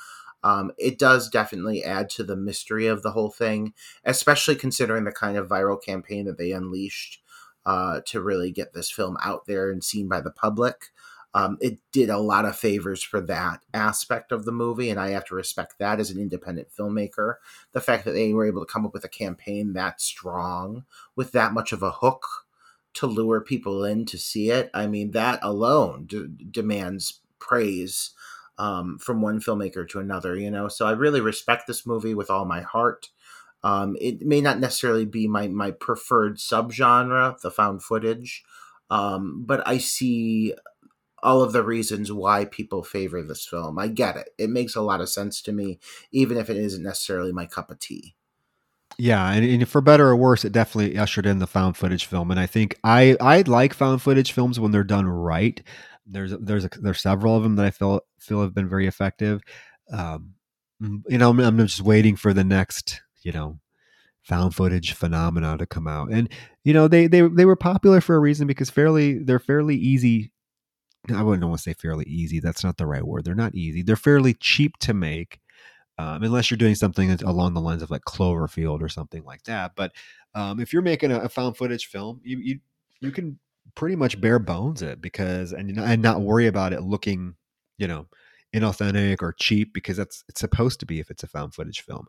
um, 0.42 0.72
it 0.78 0.98
does 0.98 1.28
definitely 1.28 1.82
add 1.82 2.08
to 2.10 2.24
the 2.24 2.36
mystery 2.36 2.86
of 2.86 3.02
the 3.02 3.10
whole 3.10 3.30
thing, 3.30 3.72
especially 4.04 4.54
considering 4.54 5.04
the 5.04 5.12
kind 5.12 5.36
of 5.36 5.48
viral 5.48 5.82
campaign 5.82 6.26
that 6.26 6.38
they 6.38 6.52
unleashed 6.52 7.20
uh, 7.64 8.00
to 8.06 8.20
really 8.20 8.52
get 8.52 8.72
this 8.72 8.90
film 8.90 9.16
out 9.22 9.46
there 9.46 9.70
and 9.70 9.82
seen 9.82 10.08
by 10.08 10.20
the 10.20 10.30
public. 10.30 10.92
Um, 11.36 11.58
it 11.60 11.78
did 11.92 12.08
a 12.08 12.16
lot 12.16 12.46
of 12.46 12.56
favors 12.56 13.02
for 13.02 13.20
that 13.20 13.60
aspect 13.74 14.32
of 14.32 14.46
the 14.46 14.52
movie, 14.52 14.88
and 14.88 14.98
I 14.98 15.10
have 15.10 15.26
to 15.26 15.34
respect 15.34 15.74
that 15.78 16.00
as 16.00 16.10
an 16.10 16.18
independent 16.18 16.68
filmmaker. 16.70 17.34
The 17.72 17.80
fact 17.82 18.06
that 18.06 18.12
they 18.12 18.32
were 18.32 18.46
able 18.46 18.64
to 18.64 18.72
come 18.72 18.86
up 18.86 18.94
with 18.94 19.04
a 19.04 19.08
campaign 19.08 19.74
that 19.74 20.00
strong 20.00 20.86
with 21.14 21.32
that 21.32 21.52
much 21.52 21.72
of 21.72 21.82
a 21.82 21.90
hook 21.90 22.24
to 22.94 23.06
lure 23.06 23.42
people 23.42 23.84
in 23.84 24.06
to 24.06 24.16
see 24.16 24.50
it, 24.50 24.70
I 24.72 24.86
mean, 24.86 25.10
that 25.10 25.38
alone 25.42 26.06
d- 26.06 26.26
demands 26.50 27.20
praise 27.38 28.14
um, 28.56 28.98
from 28.98 29.20
one 29.20 29.38
filmmaker 29.38 29.86
to 29.90 30.00
another, 30.00 30.36
you 30.36 30.50
know. 30.50 30.68
So 30.68 30.86
I 30.86 30.92
really 30.92 31.20
respect 31.20 31.66
this 31.66 31.84
movie 31.86 32.14
with 32.14 32.30
all 32.30 32.46
my 32.46 32.62
heart. 32.62 33.10
Um, 33.62 33.94
it 34.00 34.22
may 34.22 34.40
not 34.40 34.58
necessarily 34.58 35.04
be 35.04 35.28
my 35.28 35.48
my 35.48 35.70
preferred 35.70 36.38
subgenre, 36.38 37.38
the 37.42 37.50
found 37.50 37.82
footage, 37.82 38.42
um, 38.88 39.44
but 39.44 39.66
I 39.68 39.76
see 39.76 40.54
all 41.26 41.42
of 41.42 41.52
the 41.52 41.62
reasons 41.62 42.12
why 42.12 42.44
people 42.44 42.82
favor 42.82 43.22
this 43.22 43.44
film. 43.44 43.78
I 43.78 43.88
get 43.88 44.16
it; 44.16 44.30
it 44.38 44.50
makes 44.50 44.74
a 44.76 44.80
lot 44.80 45.00
of 45.00 45.08
sense 45.08 45.42
to 45.42 45.52
me, 45.52 45.78
even 46.12 46.36
if 46.36 46.48
it 46.48 46.56
isn't 46.56 46.82
necessarily 46.82 47.32
my 47.32 47.46
cup 47.46 47.70
of 47.70 47.78
tea. 47.78 48.14
Yeah, 48.98 49.30
and, 49.32 49.44
and 49.44 49.68
for 49.68 49.80
better 49.80 50.08
or 50.08 50.16
worse, 50.16 50.44
it 50.44 50.52
definitely 50.52 50.96
ushered 50.96 51.26
in 51.26 51.38
the 51.38 51.46
found 51.46 51.76
footage 51.76 52.06
film. 52.06 52.30
And 52.30 52.40
I 52.40 52.46
think 52.46 52.78
I 52.82 53.16
I 53.20 53.42
like 53.42 53.74
found 53.74 54.00
footage 54.00 54.32
films 54.32 54.58
when 54.58 54.72
they're 54.72 54.84
done 54.84 55.06
right. 55.06 55.60
There's 56.06 56.32
there's 56.38 56.64
a, 56.64 56.70
there's 56.80 57.00
several 57.00 57.36
of 57.36 57.42
them 57.42 57.56
that 57.56 57.66
I 57.66 57.70
feel 57.70 58.00
feel 58.18 58.42
have 58.42 58.54
been 58.54 58.68
very 58.68 58.86
effective. 58.86 59.42
Um, 59.92 60.34
you 60.80 61.18
know, 61.18 61.30
I'm, 61.30 61.40
I'm 61.40 61.58
just 61.58 61.82
waiting 61.82 62.16
for 62.16 62.32
the 62.32 62.44
next 62.44 63.02
you 63.22 63.32
know 63.32 63.58
found 64.26 64.54
footage 64.54 64.92
phenomena 64.92 65.56
to 65.56 65.66
come 65.66 65.86
out. 65.86 66.10
And 66.10 66.28
you 66.64 66.72
know, 66.72 66.88
they 66.88 67.06
they 67.06 67.22
they 67.22 67.44
were 67.44 67.56
popular 67.56 68.00
for 68.00 68.16
a 68.16 68.20
reason 68.20 68.46
because 68.46 68.70
fairly 68.70 69.18
they're 69.18 69.38
fairly 69.38 69.76
easy. 69.76 70.32
I 71.12 71.22
wouldn't 71.22 71.46
want 71.46 71.58
to 71.58 71.62
say 71.62 71.74
fairly 71.74 72.04
easy. 72.06 72.40
That's 72.40 72.64
not 72.64 72.76
the 72.76 72.86
right 72.86 73.06
word. 73.06 73.24
They're 73.24 73.34
not 73.34 73.54
easy. 73.54 73.82
They're 73.82 73.96
fairly 73.96 74.34
cheap 74.34 74.76
to 74.78 74.94
make 74.94 75.40
um, 75.98 76.22
unless 76.22 76.50
you're 76.50 76.58
doing 76.58 76.74
something 76.74 77.10
along 77.22 77.54
the 77.54 77.60
lines 77.60 77.82
of 77.82 77.90
like 77.90 78.02
Cloverfield 78.02 78.82
or 78.82 78.88
something 78.88 79.24
like 79.24 79.44
that. 79.44 79.72
But 79.74 79.92
um, 80.34 80.60
if 80.60 80.72
you're 80.72 80.82
making 80.82 81.10
a, 81.10 81.20
a, 81.20 81.28
found 81.28 81.56
footage 81.56 81.86
film, 81.86 82.20
you, 82.22 82.38
you 82.38 82.60
you 83.00 83.10
can 83.10 83.38
pretty 83.74 83.96
much 83.96 84.20
bare 84.20 84.38
bones 84.38 84.82
it 84.82 85.00
because 85.00 85.52
and 85.52 85.78
and 85.78 86.02
not 86.02 86.20
worry 86.20 86.46
about 86.46 86.74
it 86.74 86.82
looking, 86.82 87.34
you 87.78 87.88
know, 87.88 88.06
inauthentic 88.54 89.22
or 89.22 89.32
cheap 89.32 89.72
because 89.72 89.96
that's 89.96 90.22
it's 90.28 90.40
supposed 90.40 90.80
to 90.80 90.86
be 90.86 91.00
if 91.00 91.10
it's 91.10 91.22
a 91.22 91.28
found 91.28 91.54
footage 91.54 91.80
film. 91.80 92.06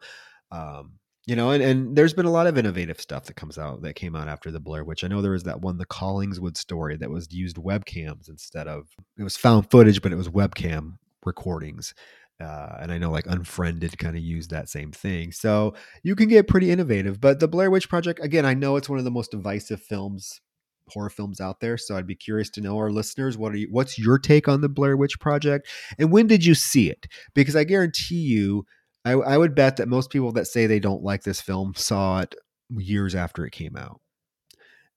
Um, 0.51 0.93
you 1.27 1.35
know, 1.35 1.51
and, 1.51 1.61
and 1.61 1.95
there's 1.95 2.13
been 2.13 2.25
a 2.25 2.31
lot 2.31 2.47
of 2.47 2.57
innovative 2.57 3.01
stuff 3.01 3.25
that 3.25 3.35
comes 3.35 3.57
out 3.57 3.81
that 3.81 3.93
came 3.93 4.15
out 4.15 4.29
after 4.29 4.49
the 4.49 4.61
Blair 4.61 4.85
Witch. 4.85 5.03
I 5.03 5.09
know 5.09 5.21
there 5.21 5.33
was 5.33 5.43
that 5.43 5.59
one, 5.59 5.77
the 5.77 5.85
Collingswood 5.85 6.55
story, 6.55 6.95
that 6.95 7.11
was 7.11 7.31
used 7.33 7.57
webcams 7.57 8.29
instead 8.29 8.69
of 8.69 8.87
it 9.17 9.23
was 9.23 9.35
found 9.35 9.69
footage, 9.69 10.01
but 10.01 10.13
it 10.13 10.15
was 10.15 10.29
webcam 10.29 10.93
recordings. 11.25 11.93
Uh, 12.39 12.77
and 12.79 12.93
I 12.93 12.97
know 12.97 13.11
like 13.11 13.25
Unfriended 13.27 13.97
kind 13.97 14.15
of 14.15 14.23
used 14.23 14.51
that 14.51 14.69
same 14.69 14.93
thing. 14.93 15.33
So 15.33 15.73
you 16.01 16.15
can 16.15 16.29
get 16.29 16.47
pretty 16.47 16.71
innovative. 16.71 17.19
But 17.19 17.41
the 17.41 17.47
Blair 17.49 17.69
Witch 17.69 17.89
Project, 17.89 18.23
again, 18.23 18.45
I 18.45 18.53
know 18.53 18.77
it's 18.77 18.87
one 18.87 18.99
of 18.99 19.05
the 19.05 19.11
most 19.11 19.31
divisive 19.31 19.81
films, 19.81 20.39
horror 20.87 21.09
films 21.09 21.41
out 21.41 21.59
there. 21.59 21.77
So 21.77 21.97
I'd 21.97 22.07
be 22.07 22.15
curious 22.15 22.49
to 22.51 22.61
know 22.61 22.77
our 22.77 22.89
listeners, 22.89 23.37
what 23.37 23.51
are 23.51 23.57
you, 23.57 23.67
what's 23.69 23.99
your 23.99 24.17
take 24.17 24.47
on 24.47 24.61
the 24.61 24.69
Blair 24.69 24.95
Witch 24.95 25.19
Project, 25.19 25.67
and 25.99 26.09
when 26.09 26.27
did 26.27 26.45
you 26.45 26.55
see 26.55 26.89
it? 26.89 27.07
Because 27.33 27.57
I 27.57 27.65
guarantee 27.65 28.15
you, 28.15 28.65
I, 29.07 29.11
I 29.13 29.37
would 29.37 29.55
bet 29.55 29.77
that 29.77 29.87
most 29.87 30.09
people 30.09 30.33
that 30.33 30.47
say 30.47 30.67
they 30.67 30.81
don't 30.81 31.01
like 31.01 31.23
this 31.23 31.39
film 31.39 31.73
saw 31.75 32.19
it 32.19 32.35
years 32.69 33.15
after 33.15 33.45
it 33.45 33.51
came 33.51 33.77
out. 33.77 34.01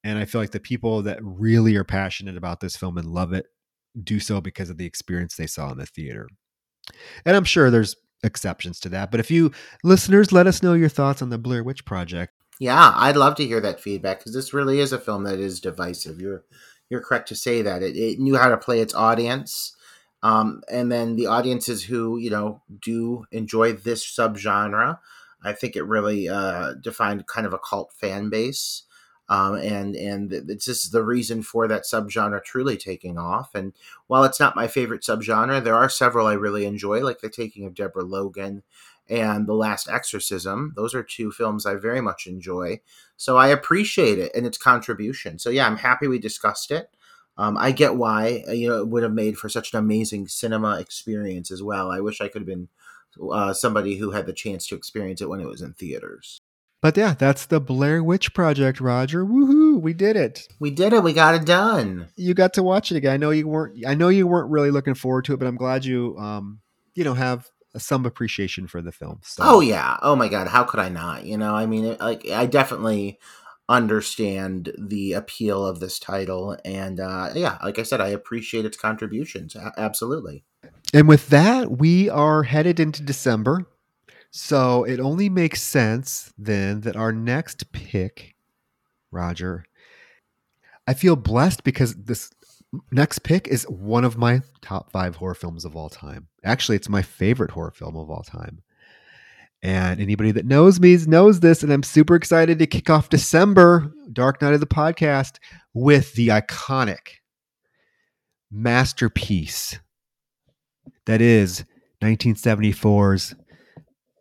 And 0.03 0.19
I 0.19 0.25
feel 0.25 0.41
like 0.41 0.51
the 0.51 0.59
people 0.59 1.03
that 1.03 1.21
really 1.23 1.77
are 1.77 1.85
passionate 1.85 2.37
about 2.37 2.59
this 2.59 2.77
film 2.77 2.99
and 2.99 3.07
love 3.07 3.33
it 3.33 3.47
do 4.03 4.19
so 4.19 4.41
because 4.41 4.69
of 4.69 4.79
the 4.79 4.87
experience 4.87 5.37
they 5.37 5.47
saw 5.47 5.71
in 5.71 5.79
the 5.79 5.87
theater. 5.87 6.29
And 7.25 7.37
I'm 7.37 7.45
sure 7.45 7.71
there's 7.71 7.95
exceptions 8.25 8.81
to 8.81 8.89
that. 8.89 9.13
But 9.13 9.21
if 9.21 9.31
you 9.31 9.53
listeners, 9.85 10.33
let 10.33 10.49
us 10.49 10.63
know 10.63 10.75
your 10.75 10.89
thoughts 10.89 11.23
on 11.23 11.31
the 11.31 11.39
Blair 11.39 11.63
Witch 11.63 11.85
Project. 11.85 12.33
Yeah, 12.59 12.93
I'd 12.97 13.17
love 13.17 13.37
to 13.37 13.47
hear 13.47 13.61
that 13.61 13.81
feedback 13.81 14.19
because 14.19 14.35
this 14.35 14.53
really 14.53 14.81
is 14.81 14.93
a 14.93 14.99
film 14.99 15.23
that 15.25 15.39
is 15.39 15.61
divisive. 15.61 16.21
You're 16.21 16.45
you're 16.89 17.01
correct 17.01 17.29
to 17.29 17.37
say 17.37 17.63
that 17.63 17.83
it, 17.83 17.97
it 17.97 18.19
knew 18.19 18.37
how 18.37 18.49
to 18.49 18.59
play 18.59 18.81
its 18.81 18.95
audience, 18.95 19.77
um, 20.23 20.63
and 20.71 20.91
then 20.91 21.17
the 21.17 21.27
audiences 21.27 21.85
who 21.85 22.19
you 22.19 22.31
know 22.31 22.63
do 22.81 23.25
enjoy 23.33 23.73
this 23.73 24.05
subgenre. 24.05 24.99
I 25.43 25.53
think 25.53 25.75
it 25.75 25.85
really 25.85 26.29
uh, 26.29 26.75
defined 26.75 27.27
kind 27.27 27.47
of 27.47 27.55
a 27.55 27.59
cult 27.59 27.93
fan 27.99 28.29
base. 28.29 28.85
Um, 29.31 29.55
and 29.55 29.95
and 29.95 30.33
it's 30.33 30.65
just 30.65 30.91
the 30.91 31.05
reason 31.05 31.43
for 31.43 31.69
that 31.69 31.85
subgenre 31.85 32.43
truly 32.43 32.77
taking 32.77 33.17
off. 33.17 33.55
And 33.55 33.73
while 34.09 34.25
it's 34.25 34.41
not 34.41 34.57
my 34.57 34.67
favorite 34.67 35.03
subgenre, 35.03 35.63
there 35.63 35.77
are 35.77 35.89
several 35.89 36.27
I 36.27 36.33
really 36.33 36.67
enjoy, 36.67 37.05
like 37.05 37.21
The 37.21 37.31
Taking 37.31 37.65
of 37.65 37.75
Deborah 37.75 38.03
Logan 38.03 38.65
and 39.09 39.47
The 39.47 39.55
Last 39.55 39.89
Exorcism. 39.89 40.73
Those 40.75 40.97
are 40.97 41.05
two 41.05 41.31
films 41.31 41.65
I 41.65 41.77
very 41.77 42.01
much 42.01 42.27
enjoy. 42.27 42.81
So 43.17 43.37
I 43.37 43.49
appreciate 43.49 44.19
it 44.19 44.33
and 44.35 44.47
its 44.47 44.59
contribution. 44.59 45.39
So 45.39 45.49
yeah, 45.49 45.67
I'm 45.67 45.77
happy 45.77 46.09
we 46.09 46.19
discussed 46.19 46.73
it. 46.73 46.91
Um, 47.41 47.57
I 47.57 47.73
get 47.73 47.97
why 47.97 48.45
you 48.49 48.69
know 48.69 48.81
it 48.81 48.89
would 48.89 49.03
have 49.03 49.15
made 49.15 49.39
for 49.39 49.49
such 49.49 49.73
an 49.73 49.79
amazing 49.79 50.29
cinema 50.29 50.79
experience 50.79 51.51
as 51.51 51.63
well. 51.63 51.91
I 51.91 52.01
wish 52.01 52.21
I 52.21 52.29
could 52.29 52.43
have 52.43 52.47
been 52.47 52.69
uh, 53.33 53.55
somebody 53.55 53.97
who 53.97 54.11
had 54.11 54.27
the 54.27 54.35
chance 54.35 54.67
to 54.67 54.75
experience 54.75 55.23
it 55.23 55.29
when 55.31 55.41
it 55.41 55.47
was 55.47 55.63
in 55.63 55.73
theaters. 55.73 56.39
But 56.83 56.99
yeah, 56.99 57.15
that's 57.15 57.47
the 57.47 57.59
Blair 57.59 58.05
Witch 58.05 58.35
Project, 58.35 58.79
Roger. 58.79 59.25
Woohoo! 59.25 59.81
We 59.81 59.95
did 59.95 60.17
it. 60.17 60.49
We 60.59 60.71
did 60.71 60.93
it. 60.93 61.03
We 61.03 61.15
got 61.15 61.35
it 61.35 61.47
done. 61.47 62.09
You 62.15 62.35
got 62.35 62.53
to 62.55 62.63
watch 62.63 62.91
it 62.91 62.97
again. 62.99 63.15
I 63.15 63.17
know 63.17 63.31
you 63.31 63.49
weren't. 63.49 63.87
I 63.87 63.95
know 63.95 64.09
you 64.09 64.27
weren't 64.27 64.51
really 64.51 64.71
looking 64.71 64.95
forward 64.95 65.25
to 65.27 65.33
it, 65.33 65.39
but 65.39 65.47
I'm 65.47 65.57
glad 65.57 65.87
you, 65.87 66.19
um, 66.19 66.61
you 66.95 67.05
know, 67.05 67.15
have 67.15 67.49
some 67.79 68.05
appreciation 68.05 68.67
for 68.67 68.83
the 68.83 68.93
film. 68.93 69.21
So. 69.23 69.43
Oh 69.47 69.61
yeah. 69.61 69.97
Oh 70.03 70.17
my 70.17 70.29
God. 70.29 70.49
How 70.49 70.65
could 70.65 70.81
I 70.81 70.91
not? 70.91 71.25
You 71.25 71.39
know, 71.39 71.55
I 71.55 71.65
mean, 71.65 71.97
like 71.99 72.29
I 72.29 72.45
definitely 72.45 73.19
understand 73.71 74.73
the 74.77 75.15
appeal 75.15 75.65
of 75.65 75.81
this 75.81 75.99
title, 75.99 76.59
and 76.65 77.01
uh, 77.01 77.31
yeah, 77.35 77.57
like 77.63 77.79
I 77.79 77.85
said, 77.85 78.01
I 78.01 78.09
appreciate 78.09 78.65
its 78.65 78.77
contributions. 78.77 79.57
A- 79.57 79.73
absolutely. 79.79 80.45
And 80.93 81.09
with 81.09 81.29
that, 81.29 81.71
we 81.71 82.11
are 82.11 82.43
headed 82.43 82.81
into 82.81 83.03
December. 83.03 83.67
So 84.33 84.85
it 84.85 85.01
only 85.01 85.29
makes 85.29 85.63
sense 85.63 86.33
then 86.37 86.83
that 86.83 86.97
our 86.97 87.13
next 87.13 87.73
pick, 87.73 88.35
Roger, 89.11 89.65
I 90.87 90.95
feel 90.95 91.17
blessed 91.17 91.65
because 91.65 91.95
this 91.95 92.31
next 92.93 93.21
pick 93.21 93.49
is 93.49 93.65
one 93.65 94.05
of 94.05 94.19
my 94.19 94.43
top 94.61 94.91
five 94.93 95.17
horror 95.17 95.35
films 95.35 95.65
of 95.65 95.77
all 95.77 95.89
time. 95.89 96.29
Actually, 96.45 96.77
it's 96.77 96.89
my 96.89 97.03
favorite 97.03 97.53
horror 97.53 97.71
film 97.71 97.97
of 97.97 98.11
all 98.11 98.23
time. 98.23 98.63
And 99.63 100.01
anybody 100.01 100.33
that 100.33 100.47
knows 100.47 100.81
me 100.81 100.97
knows 101.07 101.41
this, 101.41 101.63
and 101.63 101.73
I'm 101.73 101.83
super 101.83 102.15
excited 102.15 102.59
to 102.59 102.67
kick 102.67 102.89
off 102.89 103.11
December, 103.11 103.93
Dark 104.13 104.41
Night 104.41 104.55
of 104.55 104.61
the 104.61 104.67
Podcast, 104.67 105.37
with 105.75 106.15
the 106.15 106.29
iconic 106.29 107.19
masterpiece 108.51 109.79
that 111.07 111.21
is 111.21 111.65
1974's 112.03 113.35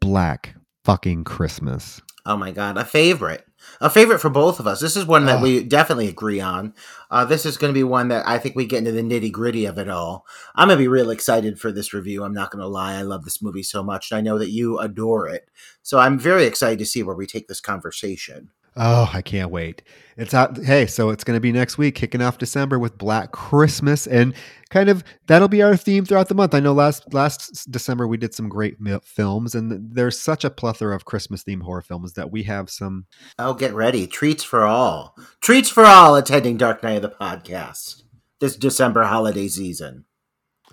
Black 0.02 0.56
fucking 0.84 1.24
Christmas. 1.24 2.02
Oh 2.26 2.38
my 2.38 2.52
god, 2.52 2.78
a 2.78 2.86
favorite. 2.86 3.46
A 3.82 3.90
favorite 3.90 4.20
for 4.20 4.30
both 4.30 4.60
of 4.60 4.68
us. 4.68 4.80
This 4.80 4.96
is 4.98 5.06
one 5.06 5.26
that 5.26 5.40
Oh. 5.40 5.42
we 5.44 5.64
definitely 5.64 6.08
agree 6.08 6.40
on. 6.42 6.74
Uh, 7.10 7.26
this 7.26 7.46
is 7.46 7.58
going 7.58 7.70
to 7.74 7.78
be 7.78 7.84
one 7.84 8.10
that 8.10 8.28
I 8.28 8.38
think 8.38 8.56
we 8.56 8.66
get 8.66 8.80
into 8.80 8.92
the 8.92 9.02
nitty 9.02 9.32
gritty 9.32 9.66
of 9.66 9.78
it 9.78 9.90
all. 9.90 10.26
I'm 10.56 10.68
going 10.68 10.78
to 10.78 10.84
be 10.84 10.88
real 10.88 11.10
excited 11.10 11.60
for 11.60 11.72
this 11.72 11.94
review. 11.94 12.24
I'm 12.24 12.34
not 12.34 12.52
going 12.52 12.62
to 12.62 12.68
lie. 12.68 12.96
I 12.96 13.02
love 13.04 13.24
this 13.26 13.42
movie 13.42 13.64
so 13.64 13.82
much, 13.84 14.12
and 14.12 14.18
I 14.18 14.22
know 14.22 14.38
that 14.38 14.52
you 14.52 14.80
adore 14.80 15.28
it. 15.28 15.50
So 15.82 16.00
I'm 16.00 16.20
very 16.20 16.46
excited 16.46 16.80
to 16.80 16.86
see 16.86 17.04
where 17.04 17.16
we 17.16 17.26
take 17.26 17.48
this 17.48 17.62
conversation. 17.62 18.50
Oh, 18.76 19.10
I 19.14 19.22
can't 19.22 19.52
wait. 19.52 19.82
It's 20.16 20.34
out. 20.34 20.58
Hey, 20.58 20.86
so 20.86 21.10
it's 21.10 21.24
going 21.24 21.36
to 21.38 21.42
be 21.42 21.52
next 21.52 21.78
week, 21.78 21.96
kicking 21.96 22.22
off 22.22 22.38
December 22.38 22.78
with 22.78 22.98
Black 22.98 23.32
Christmas, 23.32 24.06
and 24.06 24.34
kind 24.70 24.90
of 24.90 25.04
that'll 25.28 25.48
be 25.48 25.62
our 25.62 25.76
theme 25.76 26.06
throughout 26.06 26.30
the 26.30 26.36
month. 26.36 26.54
I 26.54 26.60
know 26.60 26.74
last 26.74 27.14
last 27.14 27.72
December 27.72 28.08
we 28.08 28.18
did 28.18 28.34
some 28.34 28.50
great 28.50 28.78
films, 29.04 29.56
and 29.56 29.94
there's 29.94 30.20
such 30.20 30.44
a 30.44 30.50
plethora 30.50 30.96
of 30.96 31.06
Christmas 31.06 31.44
themed 31.44 31.64
horror 31.64 31.82
films 31.82 32.14
that 32.14 32.32
we 32.32 32.44
have 32.44 32.70
some. 32.70 33.06
Oh, 33.38 33.54
get 33.54 33.74
ready. 33.74 34.08
Treats 34.08 34.44
for 34.44 34.66
all. 34.66 35.16
Treats 35.42 35.70
for 35.70 35.86
all 35.86 36.16
attending 36.16 36.58
Dark 36.58 36.84
Night 36.84 36.98
of 36.98 37.02
the 37.02 37.10
Podcast 37.10 38.04
this 38.40 38.56
December 38.56 39.04
holiday 39.04 39.48
season. 39.48 40.06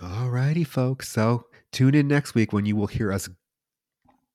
All 0.02 0.28
righty, 0.28 0.64
folks. 0.64 1.09
So 1.09 1.47
tune 1.73 1.94
in 1.94 2.09
next 2.09 2.35
week 2.35 2.52
when 2.52 2.66
you 2.66 2.77
will 2.77 2.86
hear 2.89 3.12
us 3.12 3.28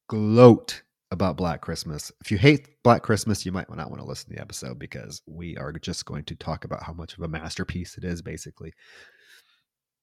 gloat 0.08 0.84
about 1.12 1.38
Black 1.38 1.62
Christmas. 1.62 2.12
If 2.22 2.32
you 2.32 2.38
hate 2.38 2.82
Black 2.84 3.04
Christmas, 3.04 3.46
you 3.46 3.52
might 3.52 3.70
not 3.70 3.90
want 3.90 4.02
to 4.02 4.08
listen 4.08 4.30
to 4.30 4.36
the 4.36 4.42
episode 4.42 4.80
because 4.80 5.22
we 5.28 5.58
are 5.58 5.72
just 5.74 6.06
going 6.06 6.24
to 6.26 6.36
talk 6.36 6.64
about 6.64 6.84
how 6.84 6.94
much 6.94 7.18
of 7.18 7.24
a 7.24 7.28
masterpiece 7.28 7.98
it 7.98 8.04
is, 8.04 8.22
basically. 8.22 8.74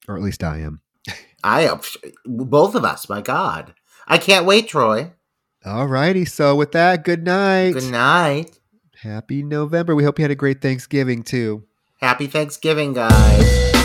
Or 0.06 0.16
at 0.16 0.22
least 0.22 0.44
I 0.44 0.58
am. 0.58 0.82
I, 1.42 1.62
am. 1.62 1.80
both 2.24 2.74
of 2.74 2.84
us, 2.84 3.08
my 3.08 3.20
God. 3.20 3.74
I 4.06 4.18
can't 4.18 4.46
wait, 4.46 4.68
Troy. 4.68 5.12
All 5.64 5.86
righty. 5.86 6.24
So 6.24 6.54
with 6.54 6.72
that, 6.72 7.04
good 7.04 7.24
night. 7.24 7.72
Good 7.72 7.90
night. 7.90 8.58
Happy 9.02 9.42
November. 9.42 9.94
We 9.94 10.04
hope 10.04 10.18
you 10.18 10.24
had 10.24 10.30
a 10.30 10.36
great 10.36 10.60
Thanksgiving 10.60 11.22
too. 11.22 11.64
Happy 12.00 12.26
Thanksgiving, 12.26 12.92
guys. 12.92 13.77